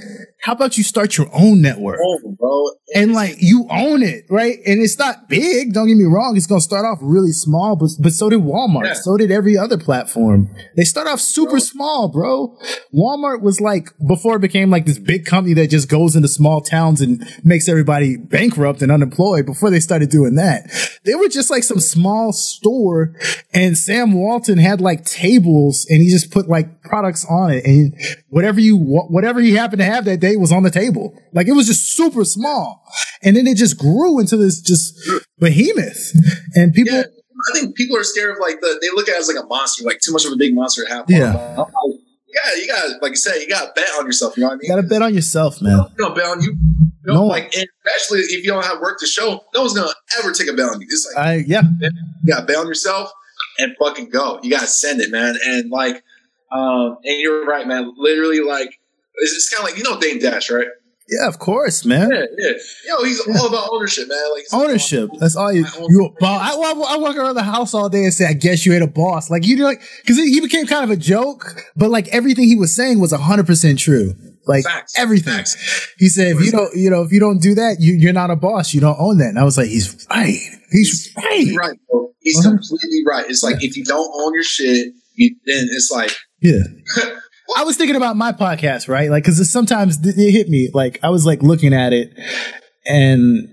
how 0.46 0.52
about 0.52 0.78
you 0.78 0.84
start 0.84 1.16
your 1.18 1.28
own 1.32 1.60
network? 1.60 1.98
Oh, 2.00 2.36
bro. 2.38 2.66
and 2.94 3.12
like 3.14 3.34
you 3.40 3.66
own 3.68 4.02
it, 4.02 4.26
right? 4.30 4.58
And 4.64 4.80
it's 4.80 4.96
not 4.96 5.28
big. 5.28 5.72
Don't 5.72 5.88
get 5.88 5.96
me 5.96 6.04
wrong; 6.04 6.36
it's 6.36 6.46
gonna 6.46 6.60
start 6.60 6.84
off 6.84 6.98
really 7.02 7.32
small, 7.32 7.74
but 7.74 7.88
but 7.98 8.12
so 8.12 8.30
did 8.30 8.40
Walmart. 8.40 8.84
Yeah. 8.84 8.92
So 8.92 9.16
did 9.16 9.32
every 9.32 9.58
other 9.58 9.76
platform. 9.76 10.48
They 10.76 10.84
start 10.84 11.08
off 11.08 11.18
super 11.20 11.52
Bro. 11.52 11.58
small, 11.58 12.08
bro. 12.08 12.56
Walmart 12.94 13.40
was 13.40 13.60
like 13.60 13.88
before 14.06 14.36
it 14.36 14.40
became 14.40 14.70
like 14.70 14.86
this 14.86 15.00
big 15.00 15.24
company 15.24 15.54
that 15.54 15.68
just 15.68 15.88
goes 15.88 16.14
into 16.14 16.28
small 16.28 16.45
towns 16.60 17.00
and 17.00 17.26
makes 17.44 17.68
everybody 17.68 18.16
bankrupt 18.16 18.82
and 18.82 18.90
unemployed. 18.90 19.46
Before 19.46 19.70
they 19.70 19.80
started 19.80 20.10
doing 20.10 20.34
that, 20.36 20.70
they 21.04 21.14
were 21.14 21.28
just 21.28 21.50
like 21.50 21.62
some 21.62 21.80
small 21.80 22.32
store, 22.32 23.14
and 23.52 23.76
Sam 23.76 24.12
Walton 24.12 24.58
had 24.58 24.80
like 24.80 25.04
tables, 25.04 25.86
and 25.88 26.02
he 26.02 26.10
just 26.10 26.30
put 26.30 26.48
like 26.48 26.82
products 26.82 27.24
on 27.28 27.50
it, 27.50 27.64
and 27.64 27.94
whatever 28.28 28.60
you 28.60 28.76
whatever 28.76 29.40
he 29.40 29.54
happened 29.54 29.80
to 29.80 29.84
have 29.84 30.04
that 30.04 30.20
day 30.20 30.36
was 30.36 30.52
on 30.52 30.62
the 30.62 30.70
table. 30.70 31.12
Like 31.32 31.48
it 31.48 31.52
was 31.52 31.66
just 31.66 31.92
super 31.92 32.24
small. 32.24 32.82
And 33.22 33.36
then 33.36 33.46
it 33.46 33.56
just 33.56 33.78
grew 33.78 34.18
into 34.20 34.36
this 34.36 34.60
just 34.60 34.98
behemoth. 35.38 36.12
And 36.54 36.72
people 36.72 36.94
Yeah. 36.94 37.04
I 37.50 37.58
think 37.58 37.76
people 37.76 37.96
are 37.96 38.04
scared 38.04 38.30
of 38.30 38.38
like 38.40 38.60
the 38.60 38.78
they 38.80 38.88
look 38.94 39.08
at 39.08 39.16
it 39.16 39.20
as 39.20 39.28
like 39.28 39.42
a 39.42 39.46
monster, 39.46 39.84
like 39.84 40.00
too 40.00 40.12
much 40.12 40.24
of 40.24 40.32
a 40.32 40.36
big 40.36 40.54
monster 40.54 40.84
to 40.84 40.90
have. 40.90 41.04
Yeah. 41.08 41.64
Yeah, 42.44 42.60
you 42.60 42.66
got 42.66 43.02
like 43.02 43.10
you 43.12 43.16
said, 43.16 43.40
you 43.40 43.48
got 43.48 43.74
to 43.74 43.80
bet 43.80 43.88
on 43.98 44.06
yourself. 44.06 44.36
You 44.36 44.42
know 44.42 44.48
what 44.48 44.54
I 44.54 44.56
mean? 44.56 44.60
You 44.64 44.76
gotta 44.76 44.86
bet 44.86 45.02
on 45.02 45.14
yourself, 45.14 45.62
man. 45.62 45.78
You 45.78 46.04
don't 46.04 46.14
bet 46.14 46.26
on 46.26 46.42
you. 46.42 46.50
you 47.06 47.12
No. 47.14 47.26
like 47.26 47.46
especially 47.46 48.20
if 48.20 48.44
you 48.44 48.50
don't 48.50 48.64
have 48.64 48.80
work 48.80 48.98
to 49.00 49.06
show, 49.06 49.44
no 49.54 49.62
one's 49.62 49.74
gonna 49.74 49.92
ever 50.18 50.32
take 50.32 50.48
a 50.48 50.52
bet 50.52 50.68
on 50.68 50.80
you. 50.80 50.86
It's 50.90 51.10
like 51.14 51.24
I 51.24 51.34
yeah. 51.46 51.62
you 51.80 51.90
gotta 52.28 52.44
bet 52.46 52.56
on 52.56 52.66
yourself 52.66 53.10
and 53.58 53.74
fucking 53.78 54.10
go. 54.10 54.38
You 54.42 54.50
gotta 54.50 54.66
send 54.66 55.00
it, 55.00 55.10
man. 55.10 55.36
And 55.46 55.70
like, 55.70 56.02
um, 56.52 56.98
and 57.04 57.20
you're 57.20 57.46
right, 57.46 57.66
man. 57.66 57.92
Literally, 57.96 58.40
like, 58.40 58.78
it's, 59.16 59.32
it's 59.32 59.48
kind 59.48 59.66
of 59.66 59.70
like 59.72 59.78
you 59.78 59.84
know 59.84 59.98
Dame 59.98 60.18
Dash, 60.18 60.50
right? 60.50 60.68
Yeah, 61.08 61.28
of 61.28 61.38
course, 61.38 61.84
man. 61.84 62.10
Yeah, 62.10 62.24
yeah. 62.36 62.52
Yo, 62.88 63.04
he's 63.04 63.20
all 63.28 63.46
about 63.46 63.68
ownership, 63.70 64.08
man. 64.08 64.18
Like 64.34 64.44
Ownership. 64.52 65.08
That's 65.20 65.36
all 65.36 65.52
you. 65.52 65.64
You 65.88 66.12
boss. 66.18 66.42
I, 66.42 66.56
I, 66.56 66.94
I 66.94 66.96
walk 66.98 67.16
around 67.16 67.36
the 67.36 67.44
house 67.44 67.74
all 67.74 67.88
day 67.88 68.02
and 68.04 68.12
say, 68.12 68.26
"I 68.26 68.32
guess 68.32 68.66
you 68.66 68.72
ain't 68.74 68.82
a 68.82 68.88
boss." 68.88 69.30
Like 69.30 69.46
you 69.46 69.56
do, 69.56 69.62
like 69.64 69.80
because 70.02 70.16
he 70.16 70.40
became 70.40 70.66
kind 70.66 70.82
of 70.82 70.90
a 70.90 70.96
joke, 70.96 71.62
but 71.76 71.90
like 71.90 72.08
everything 72.08 72.44
he 72.48 72.56
was 72.56 72.74
saying 72.74 72.98
was 73.00 73.12
hundred 73.12 73.46
percent 73.46 73.78
true. 73.78 74.14
Like 74.48 74.64
Facts. 74.64 74.98
everything. 74.98 75.34
Facts. 75.34 75.94
He 75.98 76.08
said, 76.08 76.36
"If 76.36 76.40
you 76.44 76.50
don't, 76.50 76.74
you 76.74 76.90
know, 76.90 77.02
if 77.02 77.12
you 77.12 77.20
don't 77.20 77.40
do 77.40 77.54
that, 77.54 77.76
you, 77.80 77.94
you're 77.94 78.12
not 78.12 78.30
a 78.30 78.36
boss. 78.36 78.74
You 78.74 78.80
don't 78.80 78.98
own 78.98 79.18
that." 79.18 79.28
And 79.28 79.38
I 79.38 79.44
was 79.44 79.56
like, 79.56 79.68
"He's 79.68 80.06
right. 80.10 80.38
He's 80.72 81.12
right." 81.16 81.32
He's 81.38 81.56
right, 81.56 81.78
bro. 81.90 82.10
He's 82.20 82.38
Uh-huh. 82.44 82.50
completely 82.56 83.02
right. 83.06 83.24
It's 83.28 83.44
like 83.44 83.62
if 83.62 83.76
you 83.76 83.84
don't 83.84 84.10
own 84.20 84.34
your 84.34 84.42
shit, 84.42 84.92
you, 85.14 85.36
then 85.46 85.68
it's 85.70 85.90
like 85.92 86.10
Yeah. 86.40 86.62
I 87.54 87.64
was 87.64 87.76
thinking 87.76 87.96
about 87.96 88.16
my 88.16 88.32
podcast, 88.32 88.88
right? 88.88 89.10
Like, 89.10 89.24
because 89.24 89.50
sometimes 89.50 89.98
it 90.04 90.32
hit 90.32 90.48
me. 90.48 90.70
Like, 90.72 90.98
I 91.02 91.10
was 91.10 91.24
like 91.24 91.42
looking 91.42 91.72
at 91.72 91.92
it, 91.92 92.12
and 92.86 93.48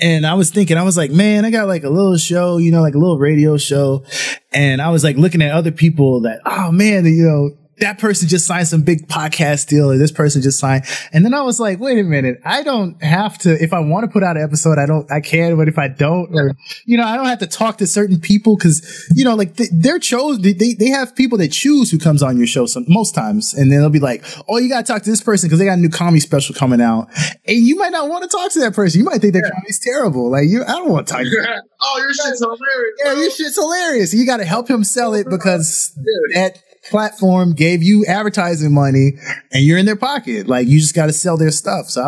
and 0.00 0.26
I 0.26 0.34
was 0.34 0.50
thinking, 0.50 0.76
I 0.76 0.82
was 0.82 0.96
like, 0.96 1.10
man, 1.10 1.44
I 1.44 1.50
got 1.50 1.68
like 1.68 1.84
a 1.84 1.90
little 1.90 2.16
show, 2.16 2.56
you 2.56 2.70
know, 2.70 2.80
like 2.80 2.94
a 2.94 2.98
little 2.98 3.18
radio 3.18 3.56
show, 3.56 4.04
and 4.52 4.80
I 4.80 4.90
was 4.90 5.04
like 5.04 5.16
looking 5.16 5.42
at 5.42 5.52
other 5.52 5.72
people 5.72 6.22
that, 6.22 6.40
oh 6.46 6.72
man, 6.72 7.04
you 7.04 7.24
know. 7.24 7.56
That 7.80 7.98
person 7.98 8.28
just 8.28 8.46
signed 8.46 8.68
some 8.68 8.82
big 8.82 9.08
podcast 9.08 9.68
deal, 9.68 9.90
or 9.90 9.98
this 9.98 10.12
person 10.12 10.42
just 10.42 10.58
signed. 10.58 10.84
And 11.12 11.24
then 11.24 11.34
I 11.34 11.42
was 11.42 11.58
like, 11.58 11.80
wait 11.80 11.98
a 11.98 12.02
minute, 12.02 12.40
I 12.44 12.62
don't 12.62 13.02
have 13.02 13.38
to, 13.38 13.62
if 13.62 13.72
I 13.72 13.80
want 13.80 14.04
to 14.04 14.10
put 14.10 14.22
out 14.22 14.36
an 14.36 14.42
episode, 14.42 14.78
I 14.78 14.86
don't, 14.86 15.10
I 15.10 15.20
can, 15.20 15.56
but 15.56 15.68
if 15.68 15.78
I 15.78 15.88
don't, 15.88 16.30
or, 16.34 16.54
you 16.84 16.96
know, 16.96 17.04
I 17.04 17.16
don't 17.16 17.26
have 17.26 17.38
to 17.40 17.46
talk 17.46 17.78
to 17.78 17.86
certain 17.86 18.20
people 18.20 18.56
because, 18.56 19.10
you 19.14 19.24
know, 19.24 19.34
like 19.34 19.56
th- 19.56 19.70
they're 19.72 19.98
chose, 19.98 20.38
they, 20.40 20.52
they, 20.52 20.90
have 20.90 21.14
people 21.14 21.38
that 21.38 21.52
choose 21.52 21.90
who 21.90 21.98
comes 21.98 22.22
on 22.22 22.36
your 22.36 22.46
show 22.46 22.66
some, 22.66 22.84
most 22.88 23.14
times. 23.14 23.54
And 23.54 23.70
then 23.70 23.78
they'll 23.78 23.90
be 23.90 24.00
like, 24.00 24.24
oh, 24.48 24.58
you 24.58 24.68
got 24.68 24.84
to 24.84 24.92
talk 24.92 25.02
to 25.02 25.10
this 25.10 25.22
person 25.22 25.48
because 25.48 25.60
they 25.60 25.64
got 25.64 25.78
a 25.78 25.80
new 25.80 25.88
comedy 25.88 26.20
special 26.20 26.54
coming 26.54 26.80
out. 26.80 27.08
And 27.46 27.58
you 27.58 27.76
might 27.76 27.92
not 27.92 28.08
want 28.08 28.28
to 28.28 28.28
talk 28.28 28.50
to 28.52 28.60
that 28.60 28.74
person. 28.74 28.98
You 28.98 29.04
might 29.04 29.20
think 29.20 29.32
their 29.32 29.48
comedy's 29.48 29.78
terrible. 29.78 30.30
Like, 30.30 30.44
you, 30.48 30.64
I 30.64 30.72
don't 30.72 30.90
want 30.90 31.06
to 31.06 31.12
talk 31.12 31.22
to 31.22 31.30
them. 31.30 31.62
oh, 31.80 31.98
your 31.98 32.12
shit's 32.12 32.40
hilarious. 32.40 32.98
Yeah, 33.04 33.12
bro. 33.12 33.20
your 33.20 33.30
shit's 33.30 33.56
hilarious. 33.56 34.14
You 34.14 34.26
got 34.26 34.38
to 34.38 34.44
help 34.44 34.68
him 34.68 34.84
sell 34.84 35.14
it 35.14 35.28
because 35.28 35.92
Dude. 35.96 36.36
that 36.36 36.62
platform 36.88 37.52
gave 37.54 37.82
you 37.82 38.04
advertising 38.06 38.72
money 38.72 39.12
and 39.52 39.64
you're 39.64 39.78
in 39.78 39.86
their 39.86 39.96
pocket. 39.96 40.46
Like 40.48 40.66
you 40.66 40.80
just 40.80 40.94
got 40.94 41.06
to 41.06 41.12
sell 41.12 41.36
their 41.36 41.50
stuff. 41.50 41.86
So 41.86 42.02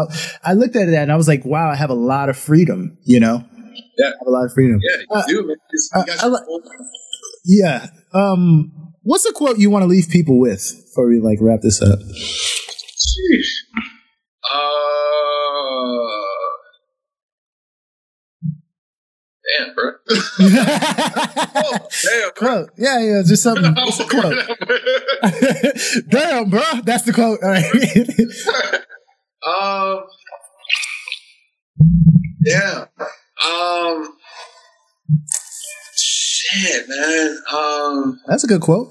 I, 0.44 0.50
I 0.50 0.52
looked 0.54 0.76
at 0.76 0.86
that 0.86 1.02
and 1.02 1.12
I 1.12 1.16
was 1.16 1.28
like, 1.28 1.44
wow, 1.44 1.70
I 1.70 1.74
have 1.76 1.90
a 1.90 1.94
lot 1.94 2.28
of 2.28 2.36
freedom, 2.38 2.96
you 3.04 3.20
know? 3.20 3.44
Yeah. 3.98 4.06
I 4.06 4.08
have 4.08 4.26
a 4.26 4.30
lot 4.30 4.44
of 4.46 4.52
freedom. 4.54 4.80
Yeah, 4.82 4.96
you 5.00 5.06
Uh, 5.10 5.22
do, 5.26 5.46
man. 5.46 5.56
You 5.72 5.88
uh, 5.94 6.04
got 6.04 6.18
I 6.18 6.22
your 6.22 6.30
like- 6.32 6.42
own- 6.48 6.62
Yeah. 7.44 7.86
Um, 8.14 8.72
what's 9.02 9.26
a 9.26 9.32
quote 9.32 9.58
you 9.58 9.68
want 9.70 9.82
to 9.82 9.86
leave 9.88 10.08
people 10.08 10.38
with 10.40 10.72
before 10.86 11.08
we 11.08 11.20
like 11.20 11.38
wrap 11.40 11.60
this 11.60 11.80
up? 11.82 11.98
Sheesh. 11.98 13.52
Uh, 14.52 16.21
damn, 19.58 19.74
bro. 19.74 19.92
oh, 20.10 21.78
damn, 22.02 22.30
bro. 22.30 22.30
quote. 22.36 22.70
Yeah, 22.76 23.00
yeah, 23.00 23.22
just 23.26 23.42
something. 23.42 23.74
It's 23.78 24.00
a 24.00 24.06
quote. 24.06 24.36
Damn, 26.10 26.50
bro. 26.50 26.62
That's 26.84 27.04
the 27.04 27.12
quote. 27.12 27.40
All 27.42 27.50
right. 27.50 27.64
um, 29.46 30.04
yeah. 32.44 32.86
Um, 33.46 34.16
shit, 35.96 36.88
man. 36.88 37.38
Um, 37.52 38.20
That's 38.26 38.44
a 38.44 38.46
good 38.46 38.60
quote. 38.60 38.88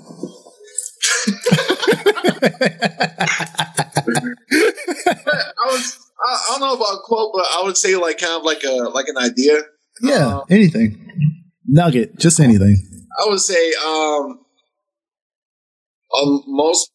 I 5.57 5.65
was. 5.65 5.97
I, 6.23 6.33
I 6.33 6.47
don't 6.51 6.61
know 6.61 6.75
about 6.75 6.93
a 6.93 6.99
quote, 7.03 7.31
but 7.33 7.45
I 7.51 7.63
would 7.63 7.77
say 7.77 7.95
like 7.95 8.19
kind 8.19 8.33
of 8.33 8.43
like 8.43 8.63
a 8.63 8.71
like 8.89 9.07
an 9.07 9.17
idea. 9.17 9.61
Yeah, 10.01 10.37
Uh, 10.37 10.43
anything. 10.49 10.97
Nugget, 11.67 12.17
just 12.19 12.39
anything. 12.39 12.77
I 13.19 13.29
would 13.29 13.39
say 13.39 13.73
um, 13.85 14.39
um 16.17 16.43
most 16.47 16.89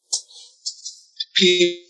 people 1.37 1.83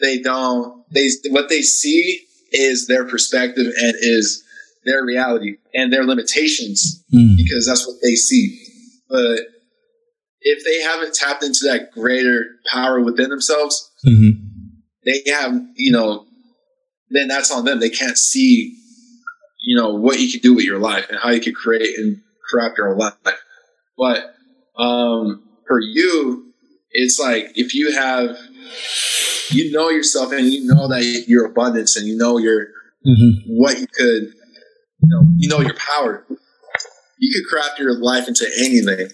they 0.00 0.20
don't 0.20 0.84
they 0.92 1.08
what 1.30 1.48
they 1.48 1.62
see 1.62 2.20
is 2.52 2.86
their 2.86 3.04
perspective 3.06 3.66
and 3.66 3.94
is 4.00 4.42
their 4.84 5.04
reality 5.04 5.56
and 5.74 5.92
their 5.92 6.04
limitations 6.04 7.02
Mm. 7.12 7.36
because 7.36 7.66
that's 7.66 7.86
what 7.86 7.96
they 8.02 8.14
see. 8.16 8.58
But 9.08 9.40
if 10.40 10.64
they 10.64 10.80
haven't 10.82 11.14
tapped 11.14 11.42
into 11.44 11.60
that 11.66 11.92
greater 11.92 12.46
power 12.72 13.00
within 13.00 13.30
themselves, 13.30 13.90
hmm 14.04 14.30
they 15.04 15.22
have, 15.30 15.54
you 15.76 15.92
know, 15.92 16.26
then 17.10 17.28
that's 17.28 17.52
on 17.52 17.64
them. 17.64 17.78
They 17.78 17.90
can't 17.90 18.18
see, 18.18 18.76
you 19.66 19.76
know, 19.76 19.94
what 19.94 20.20
you 20.20 20.30
can 20.30 20.40
do 20.40 20.54
with 20.54 20.64
your 20.64 20.78
life 20.78 21.06
and 21.10 21.18
how 21.20 21.30
you 21.30 21.40
can 21.40 21.52
create 21.52 21.98
and 21.98 22.22
craft 22.48 22.78
your 22.78 22.96
life. 22.96 23.14
But 23.98 24.32
um, 24.78 25.42
for 25.66 25.80
you, 25.80 26.52
it's 26.92 27.18
like 27.18 27.50
if 27.56 27.74
you 27.74 27.92
have, 27.92 28.36
you 29.50 29.72
know 29.72 29.88
yourself 29.90 30.32
and 30.32 30.46
you 30.46 30.64
know 30.66 30.86
that 30.88 31.24
your 31.26 31.46
abundance 31.46 31.96
and 31.96 32.06
you 32.06 32.16
know 32.16 32.38
your 32.38 32.68
hmm 33.04 33.30
what 33.48 33.78
you 33.78 33.86
could, 33.86 34.22
you 34.24 35.08
know, 35.08 35.26
you 35.36 35.48
know 35.48 35.60
your 35.60 35.74
power. 35.74 36.24
You 37.18 37.32
could 37.32 37.48
craft 37.48 37.78
your 37.78 37.98
life 37.98 38.28
into 38.28 38.46
anything, 38.58 39.08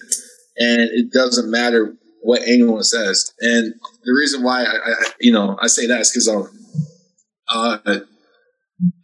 and 0.56 0.80
it 0.90 1.12
doesn't 1.12 1.50
matter 1.50 1.94
what 2.22 2.42
anyone 2.42 2.82
says. 2.82 3.32
And 3.40 3.74
the 4.04 4.12
reason 4.12 4.42
why 4.42 4.64
I, 4.64 4.74
I 4.74 4.94
you 5.20 5.32
know, 5.32 5.56
I 5.62 5.68
say 5.68 5.86
that 5.86 6.00
is 6.00 6.10
because 6.10 6.28
um, 6.28 6.50
uh, 7.48 8.00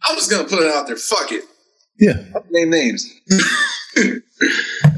I'm 0.03 0.15
just 0.15 0.29
gonna 0.29 0.47
put 0.47 0.63
it 0.63 0.71
out 0.71 0.87
there. 0.87 0.95
Fuck 0.95 1.31
it. 1.31 1.43
Yeah. 1.99 2.23
Name 2.51 2.69
names. 2.69 3.05
um, 4.01 4.21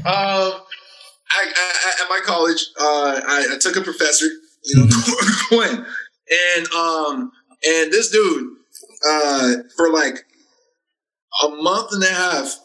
I, 0.04 1.44
I, 1.56 1.92
at 2.02 2.08
my 2.08 2.20
college, 2.24 2.66
uh, 2.78 3.20
I, 3.26 3.54
I 3.54 3.58
took 3.58 3.76
a 3.76 3.80
professor, 3.80 4.26
you 4.64 4.76
know, 4.76 4.86
Quinn, 5.48 5.84
and 6.30 6.66
um, 6.72 7.32
and 7.64 7.92
this 7.92 8.10
dude, 8.10 8.50
uh, 9.06 9.52
for 9.76 9.92
like 9.92 10.24
a 11.44 11.48
month 11.48 11.92
and 11.92 12.04
a 12.04 12.08
half, 12.08 12.56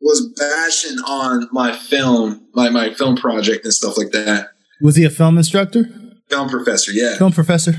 was 0.00 0.32
bashing 0.38 0.98
on 0.98 1.48
my 1.52 1.76
film, 1.76 2.48
my 2.54 2.70
my 2.70 2.92
film 2.94 3.16
project 3.16 3.64
and 3.64 3.74
stuff 3.74 3.96
like 3.96 4.10
that. 4.10 4.48
Was 4.80 4.96
he 4.96 5.04
a 5.04 5.10
film 5.10 5.38
instructor? 5.38 5.84
Film 6.28 6.48
professor, 6.48 6.92
yeah, 6.92 7.16
Film 7.16 7.32
professor? 7.32 7.74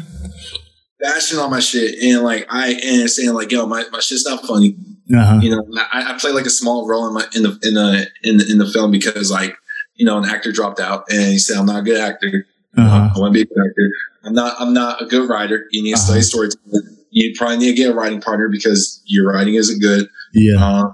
Bashing 1.00 1.40
on 1.40 1.50
my 1.50 1.60
shit 1.60 1.96
and 2.02 2.24
like 2.24 2.46
I 2.50 2.74
and 2.84 3.10
saying 3.10 3.34
like, 3.34 3.52
yo, 3.52 3.66
my, 3.66 3.84
my 3.92 4.00
shit's 4.00 4.26
not 4.26 4.46
funny. 4.46 4.76
Uh 5.16 5.26
huh. 5.26 5.40
you 5.42 5.50
know, 5.50 5.66
I, 5.92 6.14
I 6.14 6.18
played 6.20 6.36
like 6.36 6.46
a 6.46 6.50
small 6.52 6.88
role 6.88 7.08
in 7.08 7.14
my 7.14 7.26
in 7.36 7.44
the 7.44 7.60
in 7.64 7.74
the 7.74 8.08
in 8.24 8.38
the, 8.38 8.52
in 8.52 8.58
the 8.60 8.68
film 8.68 8.92
because 8.92 9.32
like 9.32 9.56
you 9.96 10.06
know 10.06 10.18
an 10.18 10.26
actor 10.26 10.52
dropped 10.52 10.80
out 10.80 11.06
and 11.10 11.32
he 11.32 11.40
said 11.40 11.58
I'm 11.58 11.66
not 11.66 11.80
a 11.80 11.84
good 11.84 12.00
actor. 12.00 12.46
Uh 12.78 12.88
huh. 12.88 13.10
I 13.16 13.20
want 13.20 13.34
to 13.34 13.38
be 13.38 13.42
a 13.42 13.46
good 13.46 13.60
actor. 13.60 13.90
I'm 14.26 14.34
not. 14.34 14.56
I'm 14.60 14.74
not 14.74 15.02
a 15.02 15.06
good 15.06 15.28
writer. 15.30 15.66
You 15.72 15.82
need 15.84 15.92
to 15.92 15.96
Uh-huh. 15.96 16.06
study 16.06 16.22
storytelling. 16.22 16.98
You 17.12 17.34
probably 17.38 17.58
need 17.58 17.72
to 17.72 17.76
get 17.76 17.90
a 17.90 17.94
writing 17.96 18.22
partner 18.22 18.50
because 18.52 19.02
your 19.06 19.32
writing 19.32 19.56
isn't 19.56 19.82
good. 19.82 20.08
Yeah. 20.34 20.64
Uh, 20.64 20.92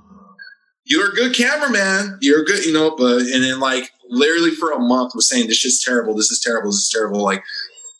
you're 0.85 1.09
a 1.09 1.13
good 1.13 1.35
cameraman. 1.35 2.19
You're 2.21 2.43
a 2.43 2.45
good, 2.45 2.63
you 2.63 2.71
know, 2.71 2.95
but 2.95 3.17
and 3.21 3.43
then 3.43 3.59
like 3.59 3.89
literally 4.09 4.51
for 4.51 4.71
a 4.71 4.79
month 4.79 5.13
was 5.15 5.27
saying 5.27 5.47
this 5.47 5.57
shit's 5.57 5.83
terrible. 5.83 6.15
This 6.15 6.31
is 6.31 6.39
terrible. 6.39 6.69
This 6.69 6.77
is 6.77 6.91
terrible. 6.93 7.21
Like, 7.23 7.43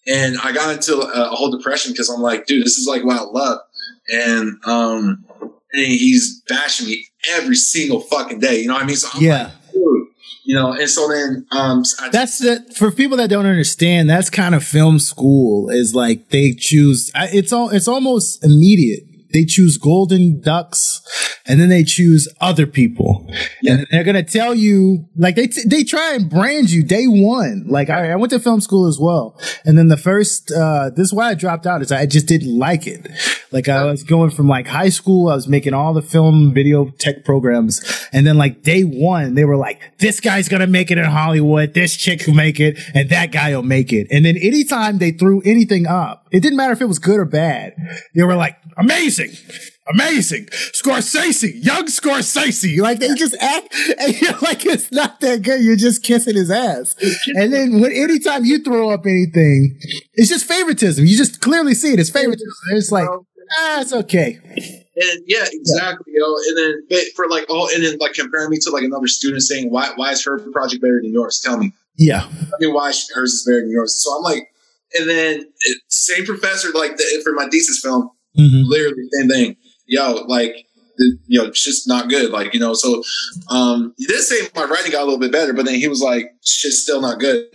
and 0.07 0.37
I 0.43 0.51
got 0.51 0.73
into 0.75 0.97
a, 0.99 1.25
a 1.31 1.35
whole 1.35 1.51
depression 1.51 1.91
because 1.91 2.09
I'm 2.09 2.21
like, 2.21 2.45
dude, 2.45 2.63
this 2.65 2.77
is 2.77 2.87
like 2.87 3.03
what 3.03 3.19
I 3.19 3.23
love. 3.23 3.59
And 4.09 4.57
um, 4.65 5.25
and 5.73 5.87
he's 5.87 6.41
bashing 6.47 6.87
me 6.87 7.05
every 7.35 7.55
single 7.55 7.99
fucking 8.01 8.39
day. 8.39 8.61
You 8.61 8.67
know 8.67 8.75
what 8.75 8.83
I 8.83 8.85
mean? 8.85 8.95
So 8.95 9.07
I'm 9.13 9.23
Yeah. 9.23 9.43
like, 9.43 9.51
you 10.45 10.53
know. 10.55 10.73
And 10.73 10.89
so 10.89 11.07
then 11.07 11.45
um, 11.51 11.83
That's 12.11 12.41
it. 12.43 12.75
For 12.77 12.91
people 12.91 13.17
that 13.17 13.29
don't 13.29 13.47
understand, 13.47 14.09
that's 14.09 14.29
kind 14.29 14.53
of 14.55 14.63
film 14.63 14.99
school. 14.99 15.69
Is 15.69 15.95
like 15.95 16.29
they 16.29 16.53
choose. 16.53 17.11
I- 17.15 17.29
It's 17.33 17.51
all. 17.51 17.69
It's 17.69 17.87
almost 17.87 18.43
immediate. 18.45 19.03
They 19.35 19.43
choose 19.43 19.77
golden 19.77 20.39
ducks, 20.39 21.01
and 21.45 21.59
then 21.59 21.67
they 21.67 21.83
choose 21.83 22.29
other 22.39 22.65
people, 22.65 23.29
and 23.67 23.85
they're 23.91 24.05
gonna 24.05 24.23
tell 24.23 24.55
you 24.55 25.09
like 25.17 25.35
they 25.35 25.47
t- 25.47 25.67
they 25.67 25.83
try 25.83 26.13
and 26.13 26.29
brand 26.29 26.71
you 26.71 26.83
day 26.83 27.03
one. 27.05 27.65
Like 27.67 27.89
I, 27.89 28.13
I 28.13 28.15
went 28.15 28.31
to 28.31 28.39
film 28.39 28.61
school 28.61 28.87
as 28.87 28.97
well, 28.97 29.37
and 29.65 29.77
then 29.77 29.89
the 29.89 29.97
first 29.97 30.53
uh, 30.53 30.89
this 30.95 31.07
is 31.07 31.13
why 31.13 31.31
I 31.31 31.33
dropped 31.33 31.67
out 31.67 31.81
is 31.81 31.91
I 31.91 32.05
just 32.05 32.27
didn't 32.27 32.57
like 32.57 32.87
it. 32.87 33.07
Like 33.55 33.69
I 33.69 33.85
was 33.85 34.03
going 34.03 34.31
from 34.31 34.49
like 34.49 34.67
high 34.67 34.89
school, 34.89 35.29
I 35.29 35.35
was 35.35 35.47
making 35.47 35.73
all 35.73 35.93
the 35.93 36.01
film 36.01 36.53
video 36.53 36.89
tech 36.99 37.23
programs. 37.23 37.81
And 38.11 38.27
then 38.27 38.37
like 38.37 38.63
day 38.63 38.81
one, 38.81 39.35
they 39.35 39.45
were 39.45 39.55
like, 39.55 39.79
this 39.99 40.19
guy's 40.19 40.49
going 40.49 40.59
to 40.59 40.67
make 40.67 40.91
it 40.91 40.97
in 40.97 41.05
Hollywood. 41.05 41.73
This 41.73 41.95
chick 41.95 42.27
will 42.27 42.33
make 42.33 42.59
it 42.59 42.77
and 42.93 43.09
that 43.11 43.31
guy 43.31 43.55
will 43.55 43.63
make 43.63 43.93
it. 43.93 44.07
And 44.11 44.25
then 44.25 44.35
anytime 44.35 44.97
they 44.97 45.11
threw 45.11 45.41
anything 45.45 45.87
up, 45.87 46.27
it 46.31 46.41
didn't 46.41 46.57
matter 46.57 46.73
if 46.73 46.81
it 46.81 46.87
was 46.87 46.99
good 46.99 47.17
or 47.17 47.23
bad. 47.23 47.75
They 48.13 48.23
were 48.23 48.35
like, 48.35 48.57
amazing 48.75 49.31
amazing. 49.87 50.47
Scorsese, 50.47 51.63
young 51.63 51.85
Scorsese. 51.85 52.79
Like 52.79 52.99
they 52.99 53.13
just 53.13 53.35
act 53.39 53.73
and 53.99 54.19
you're 54.19 54.37
like, 54.41 54.65
it's 54.65 54.91
not 54.91 55.19
that 55.19 55.43
good. 55.43 55.63
You're 55.63 55.75
just 55.75 56.03
kissing 56.03 56.35
his 56.35 56.49
ass. 56.49 56.95
And 57.35 57.53
then 57.53 57.79
when 57.79 57.91
anytime 57.91 58.45
you 58.45 58.63
throw 58.63 58.89
up 58.89 59.05
anything, 59.05 59.79
it's 60.15 60.29
just 60.29 60.45
favoritism. 60.45 61.05
You 61.05 61.15
just 61.15 61.39
clearly 61.39 61.75
see 61.75 61.93
it. 61.93 61.99
It's 61.99 62.09
favoritism. 62.09 62.49
It's 62.71 62.91
like, 62.91 63.07
ah, 63.57 63.81
it's 63.81 63.93
okay. 63.93 64.39
And 64.97 65.23
yeah, 65.27 65.45
exactly. 65.51 66.13
You 66.13 66.19
know, 66.19 66.37
and 66.47 66.87
then 66.89 67.05
for 67.15 67.27
like 67.27 67.49
all, 67.49 67.69
and 67.73 67.83
then 67.83 67.97
like 67.99 68.13
comparing 68.13 68.49
me 68.49 68.57
to 68.61 68.69
like 68.71 68.83
another 68.83 69.07
student 69.07 69.41
saying, 69.41 69.71
why, 69.71 69.91
why 69.95 70.11
is 70.11 70.23
her 70.23 70.39
project 70.51 70.81
better 70.81 71.01
than 71.01 71.11
yours? 71.11 71.41
Tell 71.43 71.57
me. 71.57 71.73
Yeah. 71.97 72.21
Tell 72.21 72.59
me 72.59 72.67
why 72.67 72.87
hers 73.13 73.33
is 73.33 73.45
better 73.45 73.61
than 73.61 73.71
yours. 73.71 74.01
So 74.01 74.15
I'm 74.15 74.23
like, 74.23 74.49
and 74.93 75.09
then 75.09 75.47
same 75.89 76.25
professor, 76.25 76.69
like 76.73 76.95
the, 76.97 77.21
for 77.23 77.33
my 77.33 77.47
thesis 77.51 77.81
film, 77.83 78.09
mm-hmm. 78.37 78.69
literally 78.69 79.03
same 79.11 79.27
thing 79.27 79.57
yo, 79.87 80.25
like, 80.27 80.65
you 81.27 81.41
know, 81.41 81.47
it's 81.47 81.63
just 81.63 81.87
not 81.87 82.09
good. 82.09 82.31
Like, 82.31 82.53
you 82.53 82.59
know, 82.59 82.73
so 82.73 83.03
um, 83.49 83.93
he 83.97 84.05
did 84.05 84.21
say 84.21 84.47
my 84.55 84.63
writing 84.63 84.91
got 84.91 85.01
a 85.01 85.05
little 85.05 85.19
bit 85.19 85.31
better, 85.31 85.53
but 85.53 85.65
then 85.65 85.75
he 85.75 85.87
was 85.87 86.01
like, 86.01 86.31
shit's 86.43 86.81
still 86.81 87.01
not 87.01 87.19
good. 87.19 87.45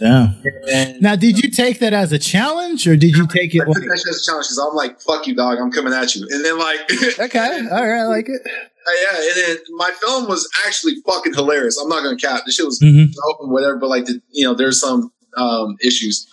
Yeah. 0.00 0.32
And 0.72 1.00
now, 1.00 1.16
did 1.16 1.42
you 1.42 1.50
take 1.50 1.78
that 1.78 1.92
as 1.92 2.12
a 2.12 2.18
challenge 2.18 2.86
or 2.86 2.96
did 2.96 3.16
you 3.16 3.26
take 3.26 3.54
it? 3.54 3.62
I 3.62 3.64
took 3.66 3.74
that 3.74 4.04
as 4.08 4.22
a 4.22 4.24
challenge 4.24 4.46
because 4.46 4.58
I'm 4.58 4.74
like, 4.74 5.00
fuck 5.00 5.26
you, 5.26 5.34
dog. 5.34 5.58
I'm 5.58 5.70
coming 5.70 5.92
at 5.92 6.14
you. 6.14 6.26
And 6.30 6.44
then, 6.44 6.58
like, 6.58 6.80
okay. 7.20 7.66
All 7.70 7.86
right. 7.86 8.00
I 8.00 8.06
like 8.06 8.28
it. 8.28 8.42
Uh, 8.44 8.90
yeah. 9.02 9.28
And 9.28 9.36
then 9.36 9.56
my 9.76 9.90
film 10.00 10.28
was 10.28 10.48
actually 10.66 10.94
fucking 11.06 11.34
hilarious. 11.34 11.78
I'm 11.78 11.88
not 11.88 12.02
going 12.02 12.16
to 12.16 12.26
cap. 12.26 12.42
The 12.44 12.52
shit 12.52 12.66
was 12.66 12.80
mm-hmm. 12.80 13.12
open, 13.30 13.52
whatever, 13.52 13.76
but 13.76 13.88
like, 13.88 14.06
the, 14.06 14.20
you 14.30 14.44
know, 14.44 14.54
there's 14.54 14.80
some 14.80 15.12
um, 15.36 15.76
issues 15.80 16.28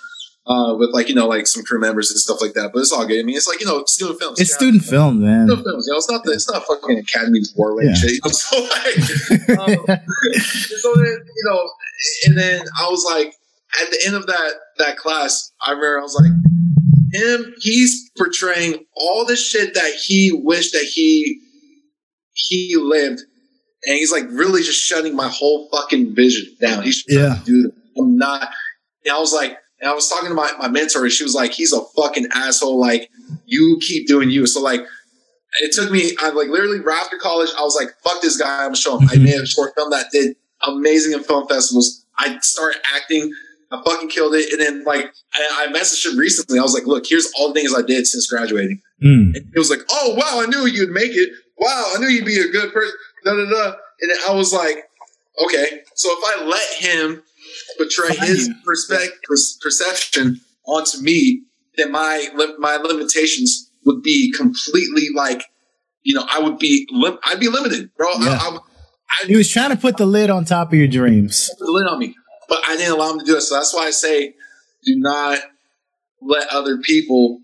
uh, 0.48 0.76
with 0.76 0.90
like 0.92 1.08
you 1.08 1.16
know 1.16 1.28
like 1.28 1.48
some 1.48 1.64
crew 1.64 1.80
members 1.80 2.10
and 2.10 2.20
stuff 2.20 2.42
like 2.42 2.54
that. 2.54 2.72
But 2.74 2.80
it's 2.80 2.92
all 2.92 3.06
good. 3.06 3.20
I 3.20 3.24
mean, 3.24 3.36
it's 3.36 3.48
like 3.48 3.60
you 3.60 3.66
know 3.66 3.84
student 3.86 4.20
films. 4.20 4.40
It's 4.40 4.54
student 4.54 4.84
film, 4.84 5.22
man. 5.22 5.48
Student 5.48 5.68
films. 5.68 5.88
You 5.88 5.94
know, 5.94 5.98
it's 5.98 6.10
not 6.10 6.24
the, 6.24 6.32
it's 6.32 6.50
not 6.50 6.64
fucking 6.66 7.00
Academy 7.00 7.40
Award 7.56 7.86
yeah. 7.86 7.94
shit. 7.94 8.12
You 8.12 8.20
know? 8.26 8.32
So 8.42 8.60
like, 8.60 9.90
um, 9.90 10.00
so 10.82 10.96
then 10.96 11.06
you 11.06 11.46
know, 11.46 11.70
and 12.26 12.38
then 12.38 12.66
I 12.80 12.88
was 12.90 13.06
like, 13.06 13.36
at 13.82 13.90
the 13.92 14.00
end 14.06 14.16
of 14.16 14.28
that 14.28 14.52
that 14.78 14.98
class, 14.98 15.52
I 15.62 15.72
remember 15.72 16.00
I 16.00 16.04
was 16.04 16.16
like, 16.16 16.32
him. 17.14 17.54
He's 17.60 18.10
portraying 18.18 18.86
all 18.96 19.26
the 19.26 19.36
shit 19.36 19.74
that 19.74 19.94
he 19.94 20.32
wished 20.34 20.74
that 20.74 20.84
he 20.84 21.42
he 22.34 22.76
lived. 22.78 23.22
And 23.86 23.98
he's 23.98 24.12
like 24.12 24.26
really 24.30 24.62
just 24.62 24.82
shutting 24.82 25.16
my 25.16 25.28
whole 25.28 25.68
fucking 25.72 26.14
vision 26.16 26.56
down. 26.62 26.84
He's 26.84 27.04
yeah. 27.08 27.40
dude, 27.46 27.72
I'm 27.98 28.16
not. 28.18 28.50
And 29.06 29.16
I 29.16 29.20
was 29.20 29.34
like, 29.34 29.58
and 29.80 29.90
I 29.90 29.94
was 29.94 30.08
talking 30.08 30.30
to 30.30 30.36
my, 30.36 30.52
my 30.60 30.68
mentor, 30.68 31.04
and 31.04 31.12
she 31.12 31.24
was 31.24 31.34
like, 31.34 31.52
he's 31.52 31.74
a 31.74 31.82
fucking 31.96 32.28
asshole. 32.32 32.80
Like, 32.80 33.10
you 33.46 33.80
keep 33.82 34.08
doing 34.08 34.30
you. 34.30 34.46
So, 34.46 34.62
like, 34.62 34.82
it 35.62 35.74
took 35.74 35.92
me, 35.92 36.16
I 36.20 36.30
like 36.30 36.50
literally 36.50 36.80
right 36.80 37.02
after 37.02 37.18
college, 37.18 37.50
I 37.58 37.64
was 37.64 37.76
like, 37.76 37.90
fuck 38.04 38.22
this 38.22 38.38
guy, 38.38 38.60
I'm 38.60 38.68
gonna 38.68 38.76
show 38.76 38.98
him. 39.00 39.08
Mm-hmm. 39.08 39.22
I 39.22 39.24
made 39.24 39.42
a 39.42 39.48
short 39.48 39.74
film 39.76 39.90
that 39.90 40.12
did 40.12 40.36
amazing 40.62 41.14
in 41.14 41.24
film 41.24 41.48
festivals. 41.48 42.06
I 42.18 42.38
started 42.42 42.80
acting, 42.94 43.34
I 43.72 43.82
fucking 43.84 44.10
killed 44.10 44.36
it. 44.36 44.52
And 44.52 44.62
then, 44.62 44.84
like, 44.84 45.12
I, 45.34 45.68
I 45.68 45.74
messaged 45.74 46.06
him 46.06 46.18
recently. 46.18 46.60
I 46.60 46.62
was 46.62 46.74
like, 46.74 46.86
look, 46.86 47.06
here's 47.08 47.32
all 47.38 47.50
the 47.50 47.54
things 47.54 47.74
I 47.74 47.82
did 47.82 48.06
since 48.06 48.28
graduating. 48.28 48.82
Mm. 49.04 49.36
And 49.36 49.52
he 49.54 49.60
was 49.60 49.70
like, 49.70 49.82
oh, 49.90 50.16
wow, 50.16 50.42
I 50.44 50.46
knew 50.48 50.66
you'd 50.68 50.92
make 50.92 51.12
it. 51.14 51.30
Wow, 51.58 51.92
I 51.96 52.00
knew 52.00 52.08
you'd 52.08 52.26
be 52.26 52.40
a 52.40 52.52
good 52.52 52.74
person. 52.74 52.94
Da, 53.24 53.34
da, 53.34 53.50
da. 53.50 53.74
And 54.02 54.12
I 54.28 54.34
was 54.34 54.52
like, 54.52 54.78
okay. 55.46 55.82
So 55.96 56.10
if 56.12 56.42
I 56.42 56.46
let 56.46 56.70
him 56.74 57.24
portray 57.78 58.16
his 58.16 58.50
perspective, 58.66 59.20
perception 59.62 60.42
onto 60.66 61.00
me, 61.02 61.44
then 61.78 61.92
my 61.92 62.28
my 62.60 62.78
limitations 62.78 63.72
would 63.86 64.02
be 64.02 64.34
completely 64.36 65.08
like, 65.16 65.44
you 66.04 66.16
know, 66.16 66.26
I 66.30 66.40
would 66.40 66.58
be 66.58 66.88
I'd 67.24 67.40
be 67.40 67.48
limited, 67.48 67.92
bro. 67.96 68.10
Yeah. 68.20 68.38
I, 68.42 68.58
I, 69.10 69.26
he 69.28 69.36
was 69.36 69.50
trying 69.50 69.72
to 69.72 69.76
put 69.76 69.98
the 69.98 70.06
lid 70.06 70.30
on 70.30 70.46
top 70.46 70.70
of 70.70 70.80
your 70.80 70.88
dreams. 70.88 71.50
the 71.60 71.66
lid 71.70 71.88
on 71.88 72.00
me, 72.00 72.16
but 72.52 72.60
I 72.68 72.76
didn't 72.76 72.92
allow 72.92 73.14
him 73.14 73.20
to 73.20 73.26
do 73.26 73.38
it. 73.38 73.42
So 73.42 73.56
that's 73.56 73.74
why 73.74 73.84
I 73.84 73.92
say, 73.92 74.34
do 74.84 74.96
not 74.98 75.40
let 76.22 76.50
other 76.50 76.80
people 76.80 77.40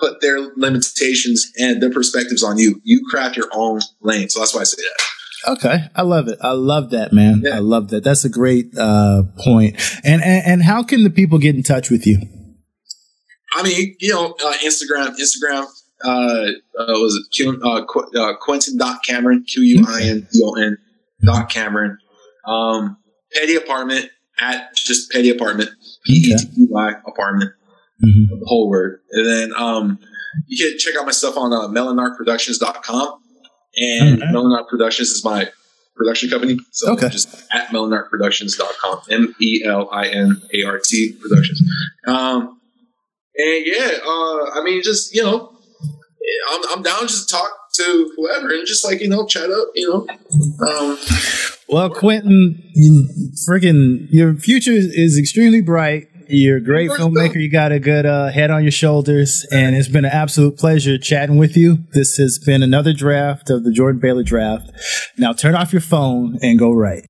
put 0.00 0.22
their 0.22 0.38
limitations 0.56 1.52
and 1.58 1.82
their 1.82 1.90
perspectives 1.90 2.42
on 2.42 2.58
you. 2.58 2.80
You 2.82 3.02
craft 3.10 3.36
your 3.36 3.50
own 3.52 3.80
lane. 4.00 4.30
So 4.30 4.40
that's 4.40 4.54
why 4.54 4.62
I 4.62 4.64
say 4.64 4.82
that. 4.82 5.52
Okay, 5.52 5.76
I 5.94 6.02
love 6.02 6.28
it. 6.28 6.38
I 6.40 6.52
love 6.52 6.90
that, 6.90 7.12
man. 7.12 7.42
Yeah. 7.44 7.56
I 7.56 7.58
love 7.58 7.90
that. 7.90 8.02
That's 8.02 8.24
a 8.24 8.30
great 8.30 8.72
uh, 8.78 9.24
point. 9.38 9.76
And, 10.02 10.22
and 10.22 10.42
and 10.46 10.62
how 10.62 10.82
can 10.82 11.04
the 11.04 11.10
people 11.10 11.38
get 11.38 11.54
in 11.54 11.62
touch 11.62 11.90
with 11.90 12.06
you? 12.06 12.18
I 13.52 13.62
mean, 13.62 13.94
you 14.00 14.12
know, 14.12 14.34
uh, 14.42 14.54
Instagram, 14.64 15.14
Instagram. 15.18 15.66
Uh, 16.02 16.08
uh, 16.08 16.98
was 16.98 17.14
it 17.14 17.34
Q, 17.34 17.60
uh, 17.62 17.84
Qu- 17.84 18.18
uh, 18.18 18.34
Quinton 18.40 18.78
dot 18.78 19.04
Cameron 19.04 19.44
Q 19.44 19.62
U 19.62 19.84
I 19.86 20.02
N 20.04 20.26
T 20.32 20.40
O 20.42 20.54
N 20.54 20.78
dot 21.22 21.50
Cameron. 21.50 21.98
Um, 22.46 22.96
Petty 23.32 23.56
apartment 23.56 24.10
at 24.38 24.74
just 24.74 25.10
Petty 25.10 25.30
apartment 25.30 25.70
P 26.04 26.12
E 26.12 26.36
T 26.36 26.44
T 26.44 26.66
Y 26.68 26.92
apartment. 27.06 27.52
Mm-hmm. 28.04 28.40
The 28.40 28.46
whole 28.46 28.68
word, 28.68 29.00
and 29.12 29.26
then 29.26 29.52
um, 29.56 29.98
you 30.46 30.62
can 30.62 30.78
check 30.78 30.94
out 30.96 31.06
my 31.06 31.12
stuff 31.12 31.36
on 31.38 31.52
uh, 31.52 31.68
melanartproductions.com 31.68 33.20
and 33.76 34.20
right. 34.20 34.30
Melanart 34.30 34.68
Productions 34.68 35.10
is 35.10 35.24
my 35.24 35.48
production 35.96 36.30
company. 36.30 36.58
So 36.72 36.92
okay. 36.92 37.08
just 37.08 37.28
at 37.52 37.68
melanartproductions.com. 37.68 39.02
M 39.10 39.34
E 39.40 39.62
L 39.64 39.88
I 39.92 40.08
N 40.08 40.40
A 40.54 40.64
R 40.64 40.80
T 40.82 41.16
Productions. 41.20 41.62
Um, 42.06 42.60
and 43.36 43.66
yeah, 43.66 43.90
uh, 44.04 44.50
I 44.54 44.62
mean, 44.64 44.82
just, 44.82 45.14
you 45.14 45.22
know, 45.22 45.52
I'm, 46.50 46.60
I'm 46.70 46.82
down 46.82 47.02
just 47.02 47.28
to 47.28 47.34
talk 47.34 47.50
to 47.76 48.12
whoever 48.16 48.50
and 48.50 48.66
just 48.66 48.84
like, 48.84 49.00
you 49.00 49.08
know, 49.08 49.26
chat 49.26 49.50
up, 49.50 49.68
you 49.74 49.88
know. 49.88 50.06
Um, 50.66 50.98
well, 51.68 51.90
Quinton, 51.90 52.62
you, 52.74 53.08
freaking, 53.48 54.06
your 54.10 54.34
future 54.34 54.72
is 54.72 55.18
extremely 55.18 55.60
bright. 55.60 56.08
You're 56.28 56.56
a 56.56 56.60
great 56.60 56.90
filmmaker. 56.90 57.36
You 57.36 57.50
got 57.50 57.70
a 57.70 57.78
good 57.78 58.04
uh, 58.04 58.28
head 58.28 58.50
on 58.50 58.62
your 58.62 58.72
shoulders, 58.72 59.46
and 59.52 59.76
it's 59.76 59.88
been 59.88 60.04
an 60.04 60.10
absolute 60.10 60.58
pleasure 60.58 60.98
chatting 60.98 61.36
with 61.36 61.56
you. 61.56 61.78
This 61.92 62.16
has 62.16 62.38
been 62.38 62.62
another 62.62 62.92
draft 62.92 63.48
of 63.48 63.62
the 63.62 63.70
Jordan 63.70 64.00
Baylor 64.00 64.24
draft. 64.24 64.72
Now 65.16 65.32
turn 65.32 65.54
off 65.54 65.72
your 65.72 65.82
phone 65.82 66.38
and 66.42 66.58
go 66.58 66.72
right. 66.72 67.06